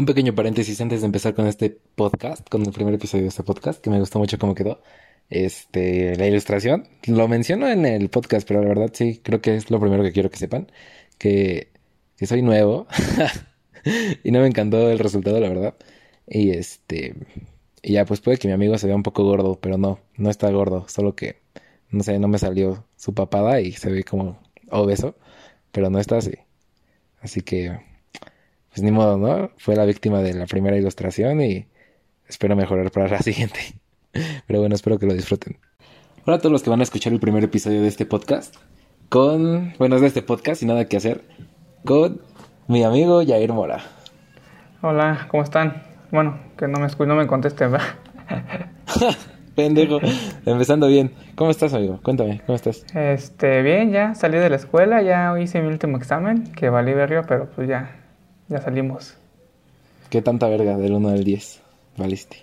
Un 0.00 0.06
pequeño 0.06 0.34
paréntesis 0.34 0.80
antes 0.80 1.02
de 1.02 1.06
empezar 1.06 1.34
con 1.34 1.46
este 1.46 1.78
podcast, 1.94 2.48
con 2.48 2.62
el 2.62 2.72
primer 2.72 2.94
episodio 2.94 3.24
de 3.24 3.28
este 3.28 3.42
podcast, 3.42 3.82
que 3.82 3.90
me 3.90 4.00
gustó 4.00 4.18
mucho 4.18 4.38
cómo 4.38 4.54
quedó. 4.54 4.80
Este, 5.28 6.16
la 6.16 6.26
ilustración, 6.26 6.88
lo 7.06 7.28
menciono 7.28 7.68
en 7.68 7.84
el 7.84 8.08
podcast, 8.08 8.48
pero 8.48 8.62
la 8.62 8.68
verdad 8.68 8.90
sí, 8.94 9.20
creo 9.22 9.42
que 9.42 9.56
es 9.56 9.70
lo 9.70 9.78
primero 9.78 10.02
que 10.02 10.12
quiero 10.12 10.30
que 10.30 10.38
sepan, 10.38 10.72
que, 11.18 11.68
que 12.16 12.26
soy 12.26 12.40
nuevo 12.40 12.86
y 14.24 14.30
no 14.30 14.40
me 14.40 14.46
encantó 14.46 14.88
el 14.88 14.98
resultado, 14.98 15.38
la 15.38 15.50
verdad. 15.50 15.74
Y 16.26 16.52
este, 16.52 17.14
y 17.82 17.92
ya 17.92 18.06
pues 18.06 18.22
puede 18.22 18.38
que 18.38 18.48
mi 18.48 18.54
amigo 18.54 18.78
se 18.78 18.86
vea 18.86 18.96
un 18.96 19.02
poco 19.02 19.22
gordo, 19.24 19.60
pero 19.60 19.76
no, 19.76 20.00
no 20.16 20.30
está 20.30 20.50
gordo, 20.50 20.88
solo 20.88 21.14
que, 21.14 21.42
no 21.90 22.02
sé, 22.02 22.18
no 22.18 22.26
me 22.26 22.38
salió 22.38 22.86
su 22.96 23.12
papada 23.12 23.60
y 23.60 23.72
se 23.72 23.90
ve 23.90 24.04
como 24.04 24.40
obeso, 24.70 25.14
pero 25.72 25.90
no 25.90 25.98
está 25.98 26.16
así. 26.16 26.38
Así 27.20 27.42
que, 27.42 27.89
pues 28.70 28.82
ni 28.82 28.90
modo, 28.90 29.18
¿no? 29.18 29.50
Fue 29.58 29.76
la 29.76 29.84
víctima 29.84 30.20
de 30.22 30.34
la 30.34 30.46
primera 30.46 30.76
ilustración 30.76 31.40
y 31.40 31.66
espero 32.28 32.56
mejorar 32.56 32.90
para 32.90 33.08
la 33.08 33.18
siguiente. 33.22 33.60
Pero 34.46 34.60
bueno, 34.60 34.74
espero 34.74 34.98
que 34.98 35.06
lo 35.06 35.14
disfruten. 35.14 35.58
Hola 36.24 36.36
a 36.36 36.38
todos 36.38 36.52
los 36.52 36.62
que 36.62 36.70
van 36.70 36.80
a 36.80 36.84
escuchar 36.84 37.12
el 37.12 37.20
primer 37.20 37.44
episodio 37.44 37.82
de 37.82 37.88
este 37.88 38.06
podcast. 38.06 38.54
Con, 39.08 39.74
bueno, 39.78 39.96
es 39.96 40.02
de 40.02 40.06
este 40.06 40.22
podcast 40.22 40.62
y 40.62 40.66
nada 40.66 40.84
que 40.84 40.96
hacer. 40.96 41.22
Con 41.84 42.20
mi 42.68 42.84
amigo 42.84 43.24
Jair 43.26 43.52
Mora. 43.52 43.80
Hola, 44.82 45.26
¿cómo 45.28 45.42
están? 45.42 45.82
Bueno, 46.10 46.38
que 46.56 46.68
no 46.68 46.78
me 46.78 47.06
no 47.06 47.14
me 47.16 47.26
contesten, 47.26 47.72
¿verdad? 47.72 47.86
Pendejo. 49.56 49.98
Empezando 50.46 50.86
bien. 50.86 51.12
¿Cómo 51.34 51.50
estás, 51.50 51.74
amigo? 51.74 52.00
Cuéntame, 52.02 52.40
¿cómo 52.46 52.56
estás? 52.56 52.84
Este, 52.94 53.62
bien, 53.62 53.90
ya 53.90 54.14
salí 54.14 54.38
de 54.38 54.48
la 54.48 54.56
escuela, 54.56 55.02
ya 55.02 55.38
hice 55.40 55.60
mi 55.60 55.68
último 55.68 55.96
examen, 55.96 56.52
que 56.52 56.70
valí 56.70 56.94
verga, 56.94 57.24
pero 57.28 57.50
pues 57.50 57.68
ya, 57.68 57.99
ya 58.50 58.60
salimos. 58.60 59.16
¿Qué 60.10 60.20
tanta 60.20 60.46
verga 60.48 60.76
del 60.76 60.92
1 60.92 61.08
al 61.08 61.24
10 61.24 61.62
valiste? 61.96 62.36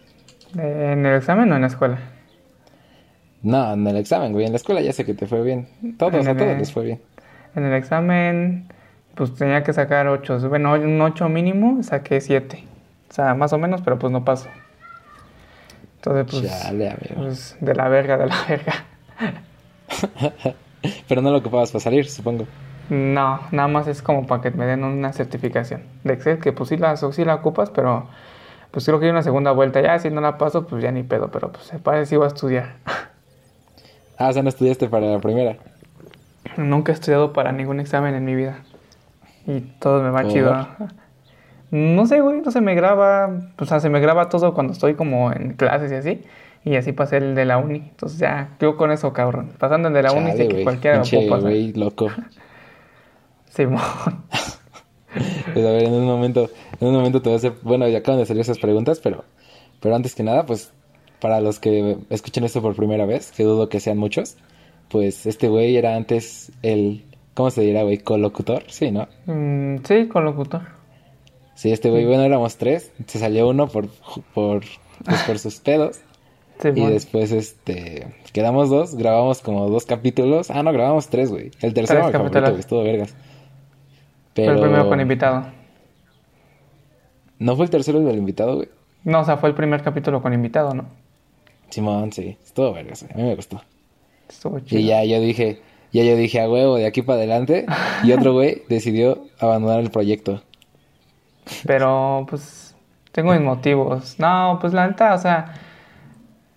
¿En 0.57 1.05
el 1.05 1.16
examen 1.17 1.52
o 1.52 1.55
en 1.55 1.61
la 1.61 1.67
escuela? 1.67 2.00
No, 3.44 3.73
en 3.73 3.86
el 3.86 3.97
examen, 3.97 4.31
güey. 4.33 4.45
En 4.45 4.52
la 4.53 4.55
escuela 4.58 4.81
ya 4.81 4.91
sé 4.94 5.05
que 5.05 5.13
te 5.13 5.28
fue 5.28 5.44
bien. 5.44 5.67
Todos, 6.00 6.16
En 6.22 6.28
a 6.28 6.31
el- 6.31 6.38
todos 6.38 6.58
les 6.58 6.72
fue 6.72 6.83
bien. 6.85 7.02
En 7.55 7.63
el 7.66 7.73
examen, 7.73 8.67
pues 9.16 9.35
tenía 9.35 9.61
que 9.63 9.73
sacar 9.73 10.08
8, 10.08 10.39
bueno, 10.50 10.73
un 10.73 11.00
8 11.02 11.30
mínimo, 11.30 11.83
saqué 11.83 12.19
7. 12.22 12.63
O 13.09 13.13
sea, 13.13 13.35
más 13.35 13.53
o 13.53 13.58
menos, 13.58 13.81
pero 13.81 14.00
pues 14.00 14.11
no 14.11 14.23
paso. 14.25 14.47
Entonces, 15.97 16.41
pues, 16.41 16.61
Chale, 16.61 16.89
amigo. 16.89 17.16
pues 17.16 17.58
de 17.59 17.75
la 17.75 17.88
verga, 17.89 18.17
de 18.17 18.25
la 18.28 18.35
verga. 18.47 18.73
Pero 21.08 21.22
no 21.22 21.31
lo 21.31 21.38
ocupabas 21.39 21.72
para 21.72 21.81
salir, 21.83 22.08
supongo. 22.08 22.45
No, 22.89 23.41
nada 23.52 23.67
más 23.67 23.88
es 23.88 24.02
como 24.02 24.25
para 24.27 24.41
que 24.41 24.52
me 24.52 24.66
den 24.66 24.83
una 24.83 25.11
certificación 25.11 25.81
de 26.03 26.13
Excel, 26.13 26.39
que 26.39 26.53
pues 26.53 26.69
sí 26.69 26.77
la, 26.77 26.95
sí 26.95 27.25
la 27.25 27.35
ocupas, 27.35 27.69
pero 27.69 28.07
pues 28.71 28.85
creo 28.85 28.99
que 28.99 29.05
hay 29.05 29.11
una 29.11 29.23
segunda 29.23 29.52
vuelta. 29.52 29.81
Ya 29.81 29.99
si 29.99 30.09
no 30.09 30.21
la 30.21 30.38
paso, 30.38 30.67
pues 30.67 30.81
ya 30.83 30.91
ni 30.91 31.03
pedo, 31.03 31.29
pero 31.29 31.52
pues 31.52 31.66
se 31.66 31.79
parece 31.79 32.16
iba 32.16 32.25
a 32.25 32.29
estudiar. 32.29 32.75
Ah, 34.19 34.29
o 34.29 34.33
sea, 34.33 34.41
no 34.41 34.49
estudiaste 34.49 34.89
para 34.89 35.05
la 35.05 35.19
primera. 35.19 35.57
Nunca 36.57 36.91
he 36.91 36.95
estudiado 36.95 37.33
para 37.33 37.52
ningún 37.52 37.79
examen 37.79 38.16
en 38.16 38.25
mi 38.25 38.33
vida. 38.33 38.61
Y 39.45 39.59
todo 39.79 40.01
me 40.01 40.09
va 40.09 40.23
¿Por? 40.23 40.31
chido. 40.31 40.67
No 41.69 42.05
sé, 42.07 42.22
güey, 42.22 42.41
no 42.41 42.49
se 42.49 42.59
me 42.59 42.73
graba, 42.73 43.29
o 43.59 43.66
sea, 43.66 43.79
se 43.79 43.89
me 43.91 43.99
graba 43.99 44.29
todo 44.29 44.55
cuando 44.55 44.73
estoy 44.73 44.95
como 44.95 45.31
en 45.31 45.53
clases 45.53 45.91
y 45.91 45.95
así. 45.95 46.25
Y 46.63 46.77
así 46.77 46.94
pasé 46.94 47.17
el 47.17 47.35
de 47.35 47.45
la 47.45 47.59
uni. 47.59 47.77
Entonces 47.91 48.17
ya, 48.17 48.49
yo 48.59 48.75
con 48.75 48.91
eso, 48.91 49.13
cabrón. 49.13 49.51
Pasando 49.59 49.89
el 49.89 49.94
de 49.94 50.01
la 50.01 50.13
uni, 50.13 50.31
sé 50.33 50.47
Chale, 50.47 50.47
que 50.47 50.63
cualquiera 50.63 50.97
lo 50.97 51.03
puede 51.03 51.29
pasar. 51.29 51.41
güey 51.41 51.73
loco. 51.73 52.07
Simón. 53.58 53.81
Pues 55.53 55.66
a 55.66 55.72
ver, 55.72 55.86
en 55.86 55.94
un 55.94 56.05
momento, 56.05 56.50
en 56.80 56.88
un 56.89 56.94
momento 56.94 57.22
te 57.23 57.30
voy 57.30 57.33
a 57.33 57.38
hacer, 57.38 57.53
bueno, 57.63 57.88
ya 57.88 57.97
acaban 57.97 58.19
de 58.19 58.27
salir 58.27 58.41
esas 58.41 58.59
preguntas, 58.59 59.00
pero, 59.00 59.25
pero 59.81 59.95
antes 59.95 60.13
que 60.13 60.22
nada, 60.22 60.45
pues, 60.45 60.72
para 61.19 61.41
los 61.41 61.58
que 61.59 61.97
escuchen 62.11 62.44
esto 62.44 62.61
por 62.61 62.75
primera 62.75 63.08
vez, 63.08 63.31
que 63.31 63.44
dudo 63.44 63.67
que 63.67 63.80
sean 63.80 63.97
muchos, 63.97 64.38
pues 64.89 65.25
este 65.25 65.47
güey 65.47 65.75
era 65.75 65.95
antes 65.95 66.51
el, 66.62 67.03
¿cómo 67.34 67.50
se 67.50 67.62
dirá, 67.62 67.81
güey? 67.81 67.97
Colocutor, 67.97 68.66
sí, 68.68 68.91
¿no? 68.91 69.07
Mm, 69.25 69.78
sí, 69.84 70.07
con 70.07 70.25
locutor. 70.25 70.62
Sí, 71.56 71.72
este 71.72 71.89
güey, 71.89 72.06
bueno, 72.06 72.22
éramos 72.22 72.57
tres, 72.57 72.91
se 73.07 73.18
salió 73.18 73.50
uno 73.50 73.68
por, 73.68 73.88
por, 74.35 74.62
pues, 75.03 75.24
por 75.24 75.39
sus 75.39 75.59
pedos, 75.59 76.01
y 76.75 76.85
después, 76.85 77.31
este, 77.31 78.06
quedamos 78.34 78.69
dos, 78.69 78.94
grabamos 78.94 79.41
como 79.41 79.68
dos 79.68 79.85
capítulos, 79.85 80.51
ah, 80.51 80.62
no, 80.62 80.72
grabamos 80.72 81.07
tres, 81.07 81.31
güey, 81.31 81.50
el 81.62 81.74
tercero 81.74 82.07
estuvo 82.59 82.84
vergas. 82.84 83.16
Fue 84.38 84.46
Pero, 84.46 84.58
el 84.58 84.62
primero 84.62 84.88
con 84.88 85.02
invitado. 85.02 85.48
¿no 87.40 87.56
fue 87.56 87.66
el 87.66 87.72
tercero 87.72 87.98
el 87.98 88.06
del 88.06 88.18
invitado, 88.18 88.58
güey? 88.58 88.70
No, 89.03 89.22
o 89.22 89.25
sea, 89.25 89.38
fue 89.38 89.50
el 89.50 89.56
primer 89.56 89.81
capítulo 89.81 90.22
con 90.22 90.31
invitado, 90.31 90.75
¿no? 90.75 90.86
Simón, 91.70 92.12
sí, 92.12 92.38
estuvo 92.46 92.72
vergas, 92.72 93.02
a 93.02 93.18
mí 93.18 93.24
me 93.24 93.36
gustó. 93.36 93.64
Estuvo 94.30 94.59
chido. 94.59 94.80
Y 94.80 94.86
ya 94.86 95.03
yo 95.06 95.20
dije, 95.20 95.59
ya 95.92 96.03
yo 96.03 96.16
dije 96.16 96.40
a 96.40 96.48
huevo 96.48 96.75
de 96.75 96.86
aquí 96.86 97.02
para 97.02 97.18
adelante. 97.18 97.66
Y 98.03 98.12
otro 98.12 98.34
güey 98.34 98.62
decidió 98.70 99.25
abandonar 99.40 99.80
el 99.80 99.90
proyecto. 99.90 100.44
Pero, 101.66 102.28
pues, 102.30 102.75
tengo 103.14 103.31
mis 103.31 103.42
motivos. 103.42 104.19
No, 104.19 104.59
pues 104.62 104.72
la 104.72 104.88
neta, 104.88 105.16
o 105.16 105.18
sea, 105.18 105.56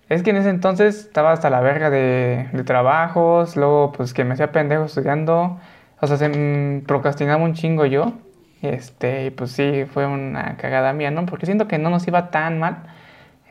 es 0.07 0.21
que 0.21 0.29
en 0.29 0.35
ese 0.35 0.49
entonces 0.49 0.99
estaba 0.99 1.31
hasta 1.31 1.49
la 1.49 1.61
verga 1.61 1.89
de, 1.89 2.47
de 2.53 2.63
trabajos, 2.63 3.55
luego, 3.55 3.91
pues, 3.91 4.13
que 4.13 4.23
me 4.23 4.35
hacía 4.35 4.51
pendejo 4.51 4.85
estudiando. 4.85 5.59
O 6.01 6.07
sea, 6.07 6.17
se 6.17 6.29
mm, 6.29 6.85
procrastinaba 6.85 7.43
un 7.43 7.53
chingo 7.53 7.85
yo. 7.85 8.13
Este, 8.61 9.25
y 9.25 9.29
pues 9.31 9.51
sí, 9.51 9.85
fue 9.91 10.05
una 10.05 10.57
cagada 10.57 10.93
mía, 10.93 11.11
¿no? 11.11 11.25
Porque 11.25 11.45
siento 11.45 11.67
que 11.67 11.77
no 11.77 11.89
nos 11.89 12.07
iba 12.07 12.29
tan 12.31 12.59
mal. 12.59 12.83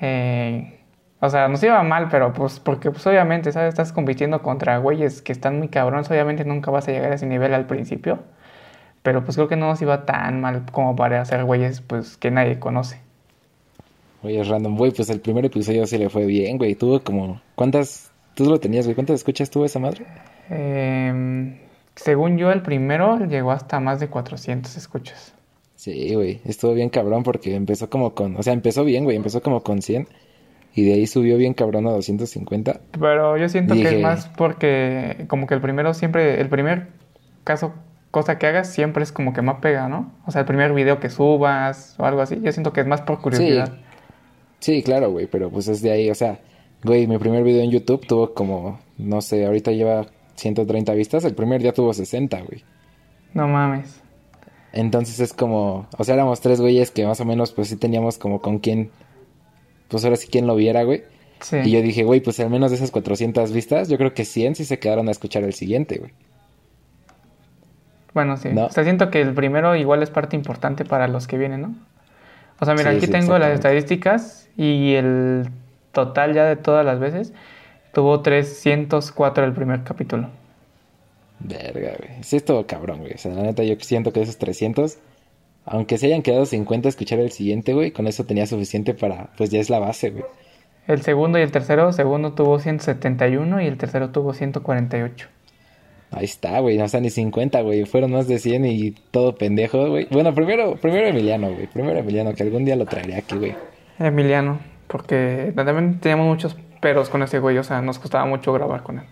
Eh, 0.01 0.81
o 1.21 1.29
sea, 1.29 1.49
nos 1.49 1.63
iba 1.63 1.83
mal, 1.83 2.09
pero 2.11 2.33
pues, 2.33 2.61
porque 2.61 2.91
pues 2.91 3.07
obviamente, 3.07 3.53
¿sabes? 3.53 3.71
Estás 3.71 3.93
compitiendo 3.93 4.43
contra 4.43 4.79
güeyes 4.79 5.23
que 5.23 5.33
están 5.33 5.59
muy 5.59 5.69
cabrones, 5.69 6.11
obviamente 6.11 6.45
nunca 6.45 6.71
vas 6.71 6.89
a 6.89 6.93
llegar 6.93 7.13
a 7.13 7.15
ese 7.17 7.27
nivel 7.27 7.55
al 7.55 7.67
principio. 7.67 8.21
Pero 9.03 9.25
pues 9.25 9.37
creo 9.37 9.49
que 9.49 9.57
no 9.57 9.67
nos 9.69 9.81
iba 9.83 10.05
tan 10.07 10.41
mal 10.41 10.65
como 10.73 10.97
para 10.97 11.21
hacer 11.21 11.45
güeyes 11.45 11.81
pues 11.81 12.17
que 12.17 12.31
nadie 12.31 12.59
conoce. 12.59 13.01
Oye, 14.23 14.43
random, 14.45 14.77
güey, 14.77 14.93
pues 14.93 15.09
el 15.09 15.21
primer 15.21 15.47
episodio 15.47 15.87
sí 15.87 15.97
le 15.97 16.11
fue 16.11 16.27
bien, 16.27 16.59
güey. 16.59 16.75
Tuvo 16.75 17.01
como, 17.01 17.41
¿cuántas? 17.55 18.11
Tú 18.35 18.45
lo 18.45 18.61
tenías, 18.61 18.87
güey. 18.87 18.95
¿Cuántas 18.95 19.17
escuchas 19.17 19.51
tuvo 19.51 19.65
esa 19.65 19.79
madre? 19.79 20.07
Em, 20.51 21.57
según 22.03 22.39
yo, 22.39 22.51
el 22.51 22.63
primero 22.63 23.19
llegó 23.27 23.51
hasta 23.51 23.81
más 23.81 24.01
de 24.01 24.09
400 24.09 24.77
escuchas. 24.77 25.35
Sí, 25.77 26.15
güey. 26.15 26.41
Estuvo 26.45 26.75
bien 26.75 26.91
cabrón 26.91 27.23
porque 27.23 27.55
empezó 27.55 27.89
como 27.89 28.15
con, 28.15 28.37
o 28.37 28.43
sea, 28.43 28.53
empezó 28.53 28.85
bien, 28.85 29.05
güey. 29.05 29.17
Empezó 29.17 29.43
como 29.43 29.63
con 29.63 29.83
100. 29.83 30.09
Y 30.75 30.85
de 30.85 30.95
ahí 30.95 31.07
subió 31.07 31.37
bien 31.37 31.53
cabrón 31.53 31.87
a 31.87 31.91
250. 31.91 32.81
Pero 32.99 33.37
yo 33.37 33.49
siento 33.49 33.75
que 33.75 33.97
es 33.97 34.01
más 34.01 34.29
porque 34.37 35.25
como 35.27 35.47
que 35.47 35.55
el 35.55 35.61
primero 35.61 35.95
siempre, 35.95 36.41
el 36.41 36.49
primer 36.49 36.89
caso, 37.45 37.75
cosa 38.11 38.39
que 38.39 38.47
hagas 38.47 38.73
siempre 38.73 39.03
es 39.03 39.11
como 39.11 39.33
que 39.33 39.43
más 39.43 39.57
pega, 39.61 39.89
¿no? 39.89 40.13
O 40.27 40.31
sea, 40.31 40.43
el 40.43 40.47
primer 40.47 40.73
video 40.73 41.01
que 41.01 41.11
subas 41.11 41.97
o 41.99 42.05
algo 42.05 42.21
así, 42.21 42.41
yo 42.41 42.53
siento 42.53 42.73
que 42.73 42.83
es 42.83 42.87
más 42.87 43.01
por 43.01 43.21
curiosidad. 43.21 43.73
Sí, 44.61 44.83
claro, 44.83 45.11
güey, 45.11 45.27
pero 45.27 45.51
pues 45.51 45.67
es 45.69 45.83
de 45.83 45.91
ahí, 45.91 46.11
o 46.11 46.15
sea, 46.15 46.39
güey, 46.85 47.07
mi 47.07 47.19
primer 47.19 47.43
video 47.43 47.63
en 47.63 47.71
YouTube 47.71 48.07
tuvo 48.07 48.35
como, 48.35 48.79
no 48.99 49.23
sé, 49.23 49.47
ahorita 49.47 49.73
lleva 49.73 50.07
130 50.41 50.93
vistas, 50.95 51.25
el 51.25 51.35
primer 51.35 51.63
día 51.63 51.73
tuvo 51.73 51.93
60, 51.93 52.41
güey. 52.43 52.65
No 53.35 53.49
mames. 53.49 54.01
Entonces 54.73 55.21
es 55.21 55.33
como, 55.33 55.87
o 55.97 56.05
sea, 56.05 56.15
éramos 56.15 56.41
tres 56.41 56.61
güeyes 56.61 56.91
que 56.91 57.05
más 57.07 57.21
o 57.21 57.25
menos 57.25 57.53
pues 57.53 57.69
sí 57.69 57.77
teníamos 57.77 58.19
como 58.19 58.41
con 58.41 58.59
quién, 58.59 58.91
pues 59.89 60.05
ahora 60.05 60.17
sí 60.17 60.29
quién 60.31 60.47
lo 60.47 60.55
viera, 60.55 60.83
güey. 60.85 61.03
Sí. 61.41 61.57
Y 61.65 61.71
yo 61.71 61.83
dije, 61.83 62.05
güey, 62.05 62.21
pues 62.21 62.39
al 62.41 62.51
menos 62.51 62.71
de 62.71 62.77
esas 62.77 62.91
400 62.91 63.53
vistas, 63.53 63.89
yo 63.89 63.97
creo 63.99 64.15
que 64.15 64.25
100 64.25 64.57
sí 64.57 64.65
se 64.65 64.79
quedaron 64.79 65.09
a 65.09 65.11
escuchar 65.11 65.43
el 65.43 65.55
siguiente, 65.55 65.99
güey. 65.99 66.13
Bueno, 68.13 68.37
sí. 68.37 68.51
¿No? 68.53 68.67
O 68.67 68.71
sea, 68.71 68.85
siento 68.85 69.11
que 69.11 69.21
el 69.21 69.35
primero 69.35 69.75
igual 69.77 70.03
es 70.03 70.11
parte 70.11 70.37
importante 70.37 70.85
para 70.85 71.09
los 71.09 71.27
que 71.27 71.39
vienen, 71.39 71.63
¿no? 71.63 71.75
O 72.61 72.65
sea, 72.65 72.75
mira, 72.75 72.91
Sí, 72.91 72.99
aquí 72.99 73.07
sí, 73.07 73.13
tengo 73.13 73.39
las 73.39 73.53
estadísticas 73.53 74.49
y 74.57 74.95
el 74.95 75.49
total 75.93 76.35
ya 76.35 76.45
de 76.45 76.57
todas 76.57 76.85
las 76.85 77.01
veces 77.01 77.33
tuvo 77.93 78.21
304 78.21 79.45
el 79.45 79.53
primer 79.53 79.83
capítulo. 79.83 80.31
Verga, 81.41 81.97
güey. 81.99 82.23
Sí 82.23 82.37
estuvo 82.37 82.67
cabrón, 82.67 83.01
güey. 83.01 83.15
O 83.15 83.19
sea, 83.19 83.33
la 83.33 83.43
neta 83.43 83.63
yo 83.65 83.75
siento 83.81 84.13
que 84.13 84.23
esos 84.23 84.39
300, 84.39 84.99
aunque 85.65 85.99
se 85.99 86.07
hayan 86.07 86.23
quedado 86.23 86.47
50 86.47 86.89
a 86.89 86.91
escuchar 86.91 87.19
el 87.19 87.33
siguiente, 87.33 87.73
güey, 87.73 87.91
con 87.91 88.07
eso 88.07 88.25
tenía 88.25 88.47
suficiente 88.47 88.95
para, 88.95 89.31
pues 89.37 89.51
ya 89.51 89.61
es 89.61 89.71
la 89.71 89.79
base, 89.79 90.11
güey. 90.11 90.25
El 90.87 91.03
segundo 91.03 91.39
y 91.39 91.43
el 91.43 91.53
tercero, 91.53 91.93
segundo 91.93 92.33
tuvo 92.33 92.59
171 92.59 93.63
y 93.63 93.67
el 93.67 93.77
tercero 93.79 94.11
tuvo 94.11 94.35
148. 94.35 95.29
Ahí 96.13 96.25
está, 96.25 96.59
güey, 96.59 96.77
no 96.77 96.89
sea 96.89 97.01
ni 97.01 97.11
50, 97.11 97.61
güey. 97.61 97.85
Fueron 97.85 98.11
más 98.11 98.27
de 98.27 98.39
100 98.39 98.65
y 98.67 98.91
todo 99.13 99.37
pendejo, 99.37 99.89
güey. 99.89 100.09
Bueno, 100.11 100.35
primero, 100.35 100.75
primero 100.75 101.07
Emiliano, 101.07 101.53
güey. 101.53 101.69
Primero 101.69 102.01
Emiliano, 102.01 102.35
que 102.35 102.43
algún 102.43 102.65
día 102.65 102.75
lo 102.75 102.87
traeré 102.87 103.15
aquí, 103.15 103.37
güey. 103.37 103.55
Emiliano, 103.99 104.59
porque 104.89 105.53
también 105.55 106.01
teníamos 106.01 106.27
muchos 106.27 106.57
peros 106.81 107.09
con 107.11 107.23
ese 107.23 107.39
güey, 107.39 107.59
o 107.59 107.63
sea, 107.63 107.81
nos 107.83 107.99
costaba 107.99 108.25
mucho 108.25 108.53
grabar 108.53 108.83
con 108.83 108.99
él. 108.99 109.05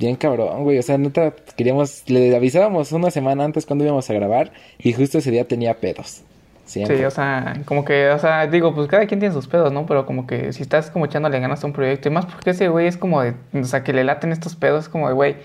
Bien 0.00 0.16
cabrón, 0.16 0.64
güey. 0.64 0.78
O 0.78 0.82
sea, 0.82 0.96
neta, 0.96 1.34
queríamos, 1.56 2.08
le 2.08 2.34
avisábamos 2.34 2.90
una 2.92 3.10
semana 3.10 3.44
antes 3.44 3.66
cuando 3.66 3.84
íbamos 3.84 4.08
a 4.08 4.14
grabar 4.14 4.50
y 4.78 4.94
justo 4.94 5.18
ese 5.18 5.30
día 5.30 5.46
tenía 5.46 5.74
pedos. 5.74 6.22
Siempre. 6.64 6.96
Sí, 6.96 7.04
o 7.04 7.10
sea, 7.10 7.60
como 7.66 7.84
que, 7.84 8.08
o 8.08 8.18
sea, 8.18 8.46
digo, 8.46 8.74
pues 8.74 8.88
cada 8.88 9.06
quien 9.06 9.20
tiene 9.20 9.34
sus 9.34 9.46
pedos, 9.46 9.70
¿no? 9.72 9.84
Pero 9.84 10.06
como 10.06 10.26
que 10.26 10.54
si 10.54 10.62
estás 10.62 10.90
como 10.90 11.04
echándole 11.04 11.38
ganas 11.38 11.62
a 11.62 11.66
un 11.66 11.74
proyecto, 11.74 12.08
y 12.08 12.12
más 12.12 12.24
porque 12.24 12.50
ese 12.50 12.68
güey 12.68 12.86
es 12.86 12.96
como 12.96 13.20
de, 13.20 13.34
o 13.52 13.64
sea, 13.64 13.84
que 13.84 13.92
le 13.92 14.02
laten 14.04 14.32
estos 14.32 14.56
pedos, 14.56 14.84
es 14.84 14.88
como 14.88 15.08
de, 15.08 15.14
güey, 15.14 15.36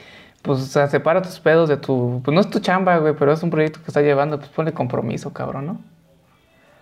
pues, 0.42 0.60
o 0.60 0.66
sea, 0.66 0.88
separa 0.88 1.22
tus 1.22 1.40
pedos 1.40 1.68
de 1.68 1.75
tu, 1.75 2.22
pues 2.24 2.34
no 2.34 2.40
es 2.40 2.50
tu 2.50 2.60
chamba, 2.60 2.98
güey, 3.00 3.13
pero 3.18 3.34
es 3.34 3.44
un 3.44 3.50
proyecto 3.50 3.81
que 3.81 3.88
estás 3.88 4.04
llevando, 4.04 4.38
pues 4.38 4.50
ponle 4.51 4.72
compromiso, 4.72 5.34
cabrón, 5.34 5.66
¿no? 5.66 5.81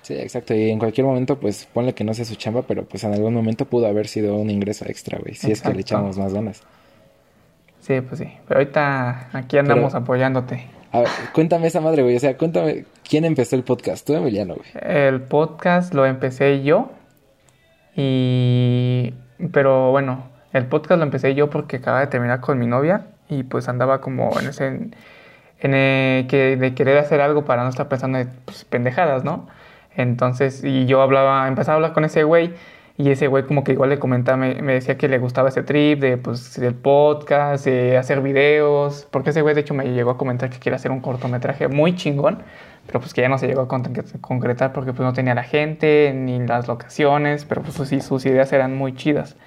Sí, 0.04 0.14
exacto. 0.14 0.54
Y 0.54 0.70
en 0.70 0.78
cualquier 0.78 1.08
momento, 1.08 1.40
pues 1.40 1.66
ponle 1.74 1.94
que 1.94 2.04
no 2.04 2.14
sea 2.14 2.26
su 2.26 2.36
chamba, 2.36 2.64
pero 2.64 2.84
pues 2.84 3.04
en 3.06 3.14
algún 3.14 3.34
momento 3.34 3.66
pudo 3.66 3.88
haber 3.88 4.08
sido 4.08 4.36
un 4.36 4.50
ingreso 4.50 4.86
extra, 4.86 5.18
güey. 5.18 5.34
Si 5.34 5.52
es 5.52 5.62
que 5.62 5.74
le 5.74 5.82
echamos 5.82 6.18
más 6.20 6.34
ganas. 6.34 6.62
Sí, 7.84 8.00
pues 8.00 8.20
sí. 8.20 8.32
Pero 8.48 8.62
ahorita 8.62 9.28
aquí 9.34 9.58
andamos 9.58 9.92
Pero- 9.92 10.04
apoyándote. 10.04 10.66
A 10.94 11.00
ver, 11.00 11.10
cuéntame 11.34 11.68
esa 11.68 11.82
madre, 11.82 12.02
güey. 12.02 12.16
O 12.16 12.20
sea, 12.20 12.38
cuéntame 12.38 12.86
quién 13.08 13.26
empezó 13.26 13.58
el 13.58 13.64
podcast. 13.64 14.08
Tú, 14.08 14.14
Emiliano, 14.14 14.56
güey. 14.56 14.68
El 14.82 15.22
podcast 15.22 15.94
lo 15.94 16.06
empecé 16.06 16.64
yo 16.64 16.92
y... 17.96 19.14
Pero 19.52 19.92
bueno, 19.92 20.24
el 20.54 20.66
podcast 20.68 21.00
lo 21.00 21.04
empecé 21.04 21.36
yo 21.36 21.50
porque 21.50 21.78
acababa 21.78 22.02
de 22.02 22.08
terminar 22.08 22.40
con 22.40 22.58
mi 22.58 22.68
novia 22.68 23.08
y 23.28 23.44
pues 23.44 23.68
andaba 23.68 24.00
como 24.00 24.40
en 24.40 24.48
ese... 24.48 24.68
En 25.60 25.74
el 25.74 26.28
que 26.28 26.56
de 26.56 26.74
querer 26.76 26.98
hacer 27.00 27.20
algo 27.22 27.44
para 27.44 27.64
no 27.64 27.70
estar 27.70 27.90
pensando 27.90 28.18
en 28.20 28.30
pues, 28.46 28.64
pendejadas, 28.64 29.26
¿no? 29.26 29.48
Entonces, 29.96 30.64
y 30.64 30.86
yo 30.86 31.02
hablaba, 31.02 31.48
empezaba 31.50 31.74
a 31.74 31.78
hablar 31.78 31.94
con 31.94 32.06
ese 32.06 32.24
güey 32.24 32.54
y 32.98 33.10
ese 33.10 33.28
güey 33.28 33.44
como 33.46 33.64
que 33.64 33.72
igual 33.72 33.90
le 33.90 33.98
comentaba, 33.98 34.38
me, 34.38 34.74
decía 34.74 34.98
que 34.98 35.08
le 35.08 35.18
gustaba 35.18 35.50
ese 35.50 35.64
trip 35.64 36.00
de, 36.00 36.18
pues, 36.18 36.60
del 36.60 36.76
podcast, 36.76 37.66
de 37.66 37.98
hacer 37.98 38.22
videos, 38.22 39.08
porque 39.10 39.32
ese 39.32 39.42
güey 39.42 39.56
de 39.56 39.62
hecho 39.62 39.74
me 39.74 39.86
llegó 39.86 40.12
a 40.12 40.18
comentar 40.18 40.50
que 40.52 40.60
quiere 40.60 40.76
hacer 40.76 40.92
un 40.92 41.00
cortometraje 41.02 41.68
muy 41.68 41.96
chingón, 41.96 42.44
pero 42.86 43.00
pues 43.00 43.14
que 43.14 43.22
ya 43.22 43.30
no 43.30 43.38
se 43.38 43.48
llegó 43.48 43.62
a 43.62 43.68
con- 43.68 43.84
concretar 44.22 44.74
porque 44.74 44.94
pues 44.94 45.06
no 45.06 45.14
tenía 45.14 45.34
la 45.34 45.44
gente 45.44 46.14
ni 46.16 46.46
las 46.46 46.68
locaciones, 46.68 47.46
pero 47.46 47.64
pues 47.64 47.76
sí, 47.90 48.00
sus 48.00 48.26
ideas 48.26 48.54
eran 48.54 48.76
muy 48.76 48.94
chidas. 48.96 49.38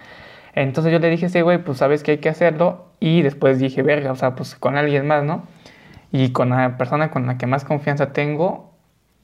Entonces 0.54 0.93
yo 0.93 0.98
le 0.98 1.10
dije 1.10 1.26
ese 1.26 1.43
güey, 1.43 1.58
pues 1.58 1.78
sabes 1.78 2.02
que 2.02 2.12
hay 2.12 2.19
que 2.19 2.31
hacerlo 2.31 2.87
y 2.98 3.22
después 3.22 3.58
dije, 3.58 3.82
verga, 3.82 4.10
o 4.10 4.16
sea, 4.16 4.34
pues 4.34 4.56
con 4.56 4.76
alguien 4.76 5.06
más, 5.06 5.22
¿no? 5.22 5.44
Y 6.10 6.32
con 6.32 6.48
la 6.50 6.78
persona 6.78 7.10
con 7.10 7.26
la 7.26 7.37
que 7.37 7.46
más 7.46 7.64
confianza 7.64 8.12
tengo, 8.12 8.72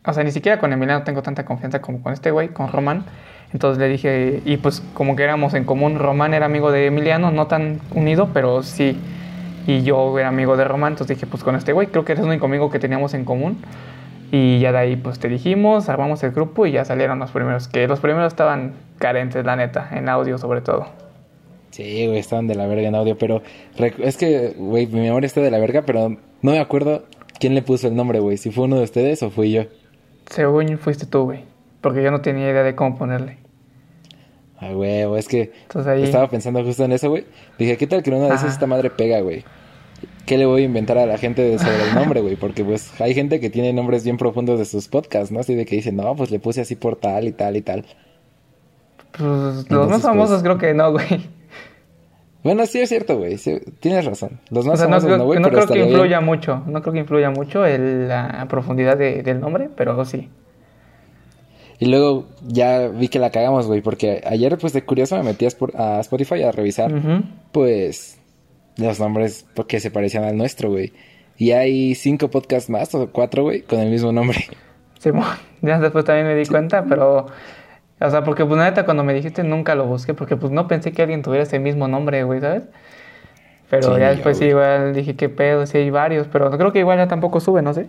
o 0.05 0.13
sea, 0.13 0.25
ni 0.25 0.31
siquiera 0.31 0.59
con 0.59 0.73
Emiliano 0.73 1.05
tengo 1.05 1.23
tanta 1.23 1.45
confianza 1.45 1.81
como 1.81 2.03
con 2.03 2.13
este 2.13 2.31
güey, 2.31 2.49
con 2.49 2.71
Román. 2.71 3.07
Entonces 3.53 3.79
le 3.79 3.89
dije, 3.89 4.41
y 4.45 4.57
pues 4.57 4.83
como 4.95 5.15
que 5.15 5.25
éramos 5.25 5.55
en 5.55 5.65
común, 5.65 5.99
Román 5.99 6.33
era 6.35 6.47
amigo 6.47 6.73
de 6.73 6.87
Emiliano, 6.87 7.31
no 7.31 7.47
tan 7.47 7.81
unido, 7.95 8.31
pero 8.33 8.63
sí. 8.63 8.99
Y 9.67 9.83
yo 9.83 10.19
era 10.19 10.29
amigo 10.29 10.57
de 10.57 10.65
Román, 10.65 10.95
entonces 10.95 11.17
dije, 11.17 11.27
pues 11.27 11.45
con 11.45 11.55
este 11.55 11.73
güey, 11.73 11.89
creo 11.89 12.05
que 12.05 12.13
eres 12.13 12.25
el 12.25 12.31
único 12.31 12.47
amigo 12.47 12.71
que 12.71 12.79
teníamos 12.79 13.15
en 13.15 13.25
común. 13.25 13.59
Y 14.31 14.61
ya 14.61 14.73
de 14.73 14.79
ahí 14.79 14.97
pues 14.97 15.19
te 15.19 15.29
dijimos, 15.29 15.91
armamos 15.91 16.23
el 16.23 16.31
grupo 16.31 16.67
y 16.67 16.73
ya 16.73 16.87
salieron 16.87 17.19
los 17.19 17.31
primeros, 17.31 17.69
que 17.69 17.87
los 17.87 18.01
primeros 18.01 18.33
estaban 18.33 18.73
carentes, 18.99 19.45
la 19.45 19.57
neta, 19.57 19.91
en 19.93 20.09
audio 20.09 20.39
sobre 20.39 20.63
todo. 20.63 20.87
Sí, 21.71 22.07
güey, 22.07 22.19
estaban 22.19 22.47
de 22.47 22.55
la 22.55 22.67
verga 22.67 22.89
en 22.89 22.95
audio, 22.95 23.17
pero 23.19 23.43
es 23.99 24.17
que, 24.17 24.55
güey, 24.57 24.87
mi 24.87 25.01
memoria 25.01 25.27
está 25.27 25.43
de 25.43 25.51
la 25.51 25.59
verga, 25.59 25.83
pero 25.83 26.09
no 26.09 26.51
me 26.51 26.59
acuerdo 26.61 27.05
quién 27.39 27.55
le 27.55 27.61
puso 27.61 27.89
el 27.89 27.95
nombre, 27.95 28.21
güey. 28.21 28.39
Si 28.39 28.51
fue 28.51 28.65
uno 28.65 28.77
de 28.77 28.85
ustedes 28.85 29.23
o 29.23 29.31
fui 29.31 29.53
yo. 29.53 29.65
Según 30.31 30.79
fuiste 30.79 31.05
tú, 31.07 31.25
güey, 31.25 31.45
porque 31.83 32.03
yo 32.03 32.11
no 32.11 32.23
tenía 32.23 32.51
idea 32.51 32.63
de 32.63 32.75
cómo 32.75 32.97
ponerle. 32.97 33.39
Ah, 34.63 34.73
güey, 34.73 35.03
es 35.19 35.27
que 35.27 35.53
ahí... 35.87 36.05
estaba 36.05 36.29
pensando 36.31 36.63
justo 36.65 36.85
en 36.85 36.93
eso, 36.93 37.11
güey. 37.11 37.25
Dije, 37.59 37.77
¿qué 37.77 37.87
tal 37.89 38.03
que 38.03 38.11
una 38.11 38.21
de 38.29 38.35
esas 38.35 38.53
esta 38.53 38.67
madre 38.67 38.91
pega, 38.91 39.21
güey? 39.21 39.45
¿Qué 40.25 40.39
le 40.39 40.47
voy 40.47 40.63
a 40.63 40.65
inventar 40.65 40.99
a 40.99 41.07
la 41.07 41.19
gente 41.19 41.59
sobre 41.59 41.83
el 41.89 41.95
nombre, 41.97 42.21
güey? 42.21 42.37
Porque 42.37 42.65
pues 42.65 42.93
hay 43.01 43.13
gente 43.13 43.41
que 43.41 43.51
tiene 43.51 43.73
nombres 43.73 44.05
bien 44.05 44.17
profundos 44.19 44.59
de 44.61 44.65
sus 44.65 44.87
podcasts, 44.87 45.33
¿no? 45.33 45.41
Así 45.41 45.55
de 45.57 45.67
que 45.67 45.75
dicen, 45.77 45.97
no, 45.97 46.15
pues 46.15 46.31
le 46.31 46.39
puse 46.39 46.61
así 46.61 46.77
por 46.77 46.95
tal 46.97 47.27
y 47.27 47.33
tal 47.33 47.57
y 47.57 47.63
tal. 47.63 47.85
Pues 49.17 49.69
los 49.71 49.89
más 49.89 50.03
famosos 50.03 50.37
pues- 50.37 50.43
creo 50.43 50.59
que 50.59 50.75
no, 50.75 50.93
güey. 50.93 51.07
Bueno, 52.45 52.67
sí 52.67 52.81
es 52.81 52.89
cierto, 52.89 53.19
güey. 53.19 53.39
sí, 53.39 53.61
tienes 53.81 54.05
razón. 54.05 54.41
Los 54.51 54.67
más 54.67 54.75
O 54.75 54.77
sea, 54.79 54.87
no, 54.87 54.91
famosos 54.93 55.07
creo, 55.07 55.19
no, 55.19 55.25
güey, 55.27 55.39
no 55.39 55.45
pero 55.49 55.57
creo 55.59 55.69
que 55.69 55.75
bien. 55.75 55.89
influya 55.91 56.21
mucho. 56.21 56.63
No 56.67 56.83
creo 56.83 56.93
que 56.93 56.99
influya 57.01 57.31
mucho 57.31 57.65
el- 57.67 58.09
la 58.09 58.47
profundidad 58.49 58.97
de- 58.97 59.23
del 59.23 59.41
nombre, 59.41 59.71
pero 59.77 60.05
sí. 60.05 60.29
Y 61.83 61.87
luego 61.87 62.29
ya 62.47 62.87
vi 62.87 63.09
que 63.09 63.19
la 63.19 63.31
cagamos, 63.31 63.67
güey, 63.67 63.81
porque 63.81 64.23
ayer, 64.25 64.57
pues 64.57 64.73
de 64.73 64.85
curioso, 64.85 65.17
me 65.17 65.25
metí 65.25 65.47
a 65.47 65.99
Spotify 65.99 66.45
a 66.45 66.53
revisar, 66.53 66.93
pues, 67.51 68.21
los 68.77 69.01
nombres 69.01 69.47
que 69.67 69.81
se 69.81 69.91
parecían 69.91 70.23
al 70.23 70.37
nuestro, 70.37 70.71
güey. 70.71 70.93
Y 71.37 71.51
hay 71.51 71.97
cinco 71.97 72.31
podcasts 72.31 72.71
más, 72.71 72.95
o 72.95 73.11
cuatro, 73.11 73.43
güey, 73.43 73.63
con 73.63 73.81
el 73.81 73.91
mismo 73.91 74.13
nombre. 74.13 74.39
Simón, 75.01 75.25
ya 75.61 75.81
después 75.81 76.05
también 76.05 76.29
me 76.29 76.37
di 76.37 76.47
cuenta, 76.47 76.85
pero... 76.89 77.27
O 78.01 78.11
sea, 78.11 78.23
porque 78.23 78.47
pues 78.47 78.61
neta 78.61 78.85
cuando 78.85 79.03
me 79.03 79.13
dijiste 79.13 79.43
nunca 79.43 79.75
lo 79.75 79.87
busqué, 79.87 80.15
porque 80.15 80.37
pues 80.37 80.53
no 80.53 80.69
pensé 80.69 80.93
que 80.93 81.03
alguien 81.03 81.23
tuviera 81.23 81.43
ese 81.43 81.59
mismo 81.59 81.89
nombre, 81.89 82.23
güey, 82.23 82.41
¿sabes? 82.41 82.63
Pero 83.69 83.89
Sí, 83.95 84.01
ya 84.01 84.11
yo, 84.11 84.15
después 84.15 84.39
sí, 84.39 84.45
güey. 84.45 84.51
igual 84.51 84.95
dije, 84.95 85.17
qué 85.17 85.29
pedo, 85.29 85.67
sí 85.67 85.79
hay 85.79 85.91
varios, 85.91 86.29
pero 86.29 86.49
creo 86.53 86.73
que 86.73 86.79
igual 86.79 86.99
ya 86.99 87.09
tampoco 87.09 87.41
sube, 87.41 87.61
no 87.61 87.75
sé. 87.75 87.89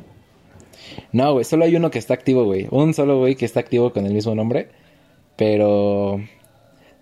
No, 1.12 1.34
güey, 1.34 1.46
solo 1.46 1.66
hay 1.66 1.76
uno 1.76 1.92
que 1.92 2.00
está 2.00 2.14
activo, 2.14 2.46
güey. 2.46 2.68
Un 2.72 2.94
solo, 2.94 3.20
güey, 3.20 3.36
que 3.36 3.46
está 3.46 3.60
activo 3.60 3.94
con 3.94 4.06
el 4.06 4.14
mismo 4.14 4.36
nombre. 4.36 4.70
Pero... 5.36 6.20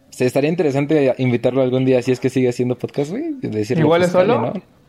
Se 0.09 0.25
estaría 0.25 0.49
interesante 0.49 1.15
invitarlo 1.19 1.61
algún 1.61 1.85
día 1.85 2.01
si 2.01 2.11
es 2.11 2.19
que 2.19 2.29
sigue 2.29 2.49
haciendo 2.49 2.77
podcast, 2.77 3.11
güey. 3.11 3.35
decirle, 3.41 3.83
¿Igual 3.83 4.01
pues, 4.01 4.07
es 4.07 4.11
solo? 4.11 4.33
dale, 4.33 4.59
¿no? 4.59 4.81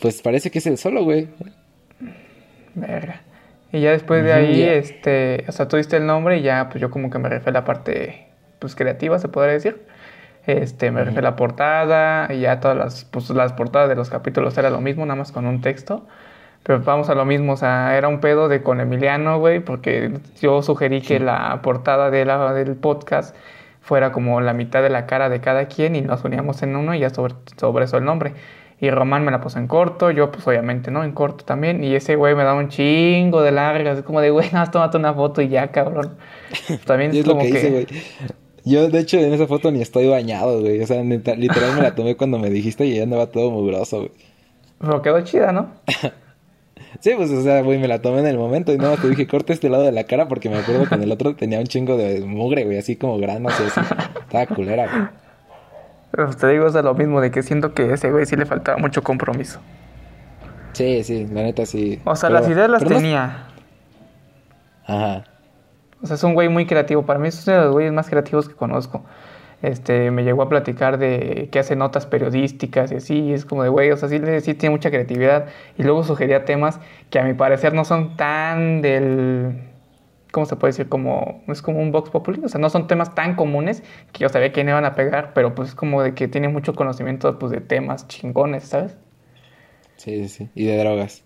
Pues 0.00 0.22
parece 0.22 0.50
que 0.50 0.60
es 0.60 0.66
el 0.66 0.78
solo, 0.78 1.02
güey. 1.02 1.28
Verga. 2.74 3.22
Y 3.72 3.80
ya 3.80 3.90
después 3.90 4.24
de 4.24 4.32
ahí, 4.32 4.62
este, 4.62 5.44
o 5.46 5.52
sea, 5.52 5.68
tú 5.68 5.76
diste 5.76 5.96
el 5.96 6.06
nombre 6.06 6.38
y 6.38 6.42
ya, 6.42 6.68
pues 6.70 6.80
yo 6.80 6.90
como 6.90 7.10
que 7.10 7.18
me 7.18 7.28
refiero 7.28 7.50
a 7.50 7.60
la 7.60 7.64
parte, 7.64 8.28
pues 8.60 8.74
creativa, 8.74 9.18
se 9.18 9.28
podría 9.28 9.54
decir. 9.54 9.82
Este, 10.46 10.90
me 10.90 11.00
refiero 11.04 11.26
a 11.26 11.30
la 11.32 11.36
portada 11.36 12.32
y 12.32 12.40
ya 12.40 12.60
todas 12.60 12.76
las, 12.76 13.04
pues 13.04 13.28
las 13.30 13.52
portadas 13.52 13.90
de 13.90 13.96
los 13.96 14.08
capítulos 14.08 14.56
era 14.56 14.70
lo 14.70 14.80
mismo, 14.80 15.04
nada 15.04 15.16
más 15.16 15.32
con 15.32 15.44
un 15.46 15.60
texto. 15.60 16.06
Pero 16.62 16.80
vamos 16.80 17.08
a 17.08 17.14
lo 17.14 17.24
mismo, 17.24 17.54
o 17.54 17.56
sea, 17.56 17.96
era 17.96 18.08
un 18.08 18.20
pedo 18.20 18.48
de 18.48 18.62
con 18.62 18.80
Emiliano, 18.80 19.38
güey, 19.38 19.60
porque 19.60 20.12
yo 20.40 20.62
sugerí 20.62 21.00
que 21.00 21.18
la 21.18 21.60
portada 21.62 22.10
de 22.10 22.24
la, 22.24 22.52
del 22.52 22.76
podcast 22.76 23.34
fuera 23.80 24.12
como 24.12 24.40
la 24.42 24.52
mitad 24.52 24.82
de 24.82 24.90
la 24.90 25.06
cara 25.06 25.30
de 25.30 25.40
cada 25.40 25.66
quien 25.66 25.96
y 25.96 26.02
nos 26.02 26.22
uníamos 26.24 26.62
en 26.62 26.76
uno 26.76 26.94
y 26.94 27.00
ya 27.00 27.10
sobre, 27.10 27.34
sobre 27.56 27.86
eso 27.86 27.96
el 27.96 28.04
nombre. 28.04 28.34
Y 28.80 28.90
Román 28.90 29.24
me 29.24 29.32
la 29.32 29.40
puso 29.40 29.58
en 29.58 29.66
corto, 29.66 30.10
yo 30.10 30.30
pues 30.30 30.46
obviamente, 30.46 30.90
¿no? 30.90 31.02
En 31.02 31.12
corto 31.12 31.44
también. 31.44 31.82
Y 31.82 31.94
ese 31.94 32.14
güey 32.14 32.34
me 32.36 32.44
daba 32.44 32.58
un 32.58 32.68
chingo 32.68 33.42
de 33.42 33.50
largas, 33.50 34.02
como 34.02 34.20
de, 34.20 34.30
güey, 34.30 34.46
nada 34.52 34.60
más 34.60 34.70
tómate 34.70 34.98
una 34.98 35.14
foto 35.14 35.42
y 35.42 35.48
ya, 35.48 35.72
cabrón. 35.72 36.16
También 36.84 37.10
es 37.10 37.26
lo 37.26 37.32
como 37.32 37.44
que 37.44 37.50
que... 37.50 37.58
hice, 37.58 37.70
güey. 37.70 37.86
Yo, 38.64 38.88
de 38.88 39.00
hecho, 39.00 39.18
en 39.18 39.32
esa 39.32 39.46
foto 39.46 39.70
ni 39.70 39.80
estoy 39.80 40.08
bañado, 40.08 40.60
güey. 40.60 40.80
O 40.82 40.86
sea, 40.86 41.02
literal 41.02 41.74
me 41.74 41.82
la 41.82 41.94
tomé 41.94 42.16
cuando 42.16 42.38
me 42.38 42.50
dijiste 42.50 42.84
y 42.84 42.96
ya 42.96 43.02
andaba 43.02 43.28
todo 43.28 43.50
mugroso, 43.50 43.98
güey. 44.00 44.10
Pero 44.78 45.02
quedó 45.02 45.20
chida, 45.22 45.52
¿no? 45.52 45.72
Sí, 47.00 47.12
pues, 47.16 47.30
o 47.30 47.42
sea, 47.42 47.62
güey, 47.62 47.78
me 47.78 47.86
la 47.88 48.00
tomé 48.02 48.20
en 48.20 48.26
el 48.26 48.38
momento 48.38 48.72
y 48.72 48.78
nada 48.78 48.90
más 48.92 49.00
te 49.00 49.08
dije, 49.08 49.26
corta 49.26 49.52
este 49.52 49.68
lado 49.68 49.84
de 49.84 49.92
la 49.92 50.04
cara 50.04 50.26
porque 50.28 50.48
me 50.50 50.58
acuerdo 50.58 50.86
que 50.88 50.94
en 50.94 51.02
el 51.02 51.12
otro 51.12 51.34
tenía 51.36 51.58
un 51.60 51.66
chingo 51.66 51.96
de 51.96 52.20
mugre, 52.22 52.64
güey, 52.64 52.78
así 52.78 52.96
como 52.96 53.18
granos 53.18 53.52
y 53.60 53.64
así. 53.66 53.80
Estaba 54.20 54.46
culera, 54.46 54.88
güey. 54.90 55.08
Pero 56.10 56.30
te 56.34 56.48
digo, 56.48 56.66
es 56.66 56.72
de 56.72 56.82
lo 56.82 56.94
mismo, 56.94 57.20
de 57.20 57.30
que 57.30 57.42
siento 57.42 57.74
que 57.74 57.82
a 57.82 57.94
ese 57.94 58.10
güey 58.10 58.26
sí 58.26 58.34
le 58.36 58.46
faltaba 58.46 58.78
mucho 58.78 59.02
compromiso. 59.02 59.60
Sí, 60.72 61.04
sí, 61.04 61.26
la 61.32 61.42
neta 61.42 61.66
sí. 61.66 62.00
O 62.04 62.16
sea, 62.16 62.28
Pero- 62.30 62.40
las 62.40 62.48
ideas 62.50 62.70
las 62.70 62.82
no- 62.82 62.88
tenía. 62.88 63.44
Ajá. 64.86 65.24
O 66.02 66.06
sea, 66.06 66.16
es 66.16 66.22
un 66.24 66.34
güey 66.34 66.48
muy 66.48 66.66
creativo. 66.66 67.02
Para 67.04 67.18
mí 67.18 67.28
es 67.28 67.46
uno 67.46 67.56
de 67.56 67.62
los 67.64 67.72
güeyes 67.72 67.92
más 67.92 68.08
creativos 68.08 68.48
que 68.48 68.54
conozco. 68.54 69.04
Este, 69.60 70.12
me 70.12 70.22
llegó 70.22 70.42
a 70.42 70.48
platicar 70.48 70.98
de 70.98 71.48
que 71.50 71.58
hace 71.58 71.74
notas 71.74 72.06
periodísticas 72.06 72.92
y 72.92 72.96
así, 72.96 73.18
y 73.18 73.32
es 73.32 73.44
como 73.44 73.64
de 73.64 73.68
güey, 73.68 73.90
o 73.90 73.96
sea, 73.96 74.08
sí, 74.08 74.20
sí 74.40 74.54
tiene 74.54 74.74
mucha 74.74 74.90
creatividad. 74.90 75.46
Y 75.76 75.82
luego 75.82 76.04
sugería 76.04 76.44
temas 76.44 76.78
que 77.10 77.18
a 77.18 77.24
mi 77.24 77.34
parecer 77.34 77.74
no 77.74 77.84
son 77.84 78.16
tan 78.16 78.82
del. 78.82 79.64
¿Cómo 80.30 80.46
se 80.46 80.56
puede 80.56 80.72
decir? 80.72 80.88
Como. 80.88 81.42
Es 81.48 81.62
como 81.62 81.80
un 81.80 81.90
Vox 81.90 82.10
Populi. 82.10 82.40
O 82.44 82.48
sea, 82.48 82.60
no 82.60 82.70
son 82.70 82.86
temas 82.86 83.14
tan 83.14 83.34
comunes 83.34 83.82
que 84.12 84.20
yo 84.20 84.28
sabía 84.28 84.52
que 84.52 84.62
no 84.62 84.70
iban 84.70 84.84
a 84.84 84.94
pegar, 84.94 85.32
pero 85.34 85.54
pues 85.54 85.70
es 85.70 85.74
como 85.74 86.02
de 86.02 86.14
que 86.14 86.28
tiene 86.28 86.48
mucho 86.48 86.74
conocimiento 86.74 87.38
pues, 87.38 87.50
de 87.50 87.60
temas 87.60 88.06
chingones, 88.06 88.64
¿sabes? 88.64 88.96
Sí, 89.96 90.28
sí, 90.28 90.28
sí. 90.28 90.48
Y 90.54 90.66
de 90.66 90.76
drogas. 90.76 91.24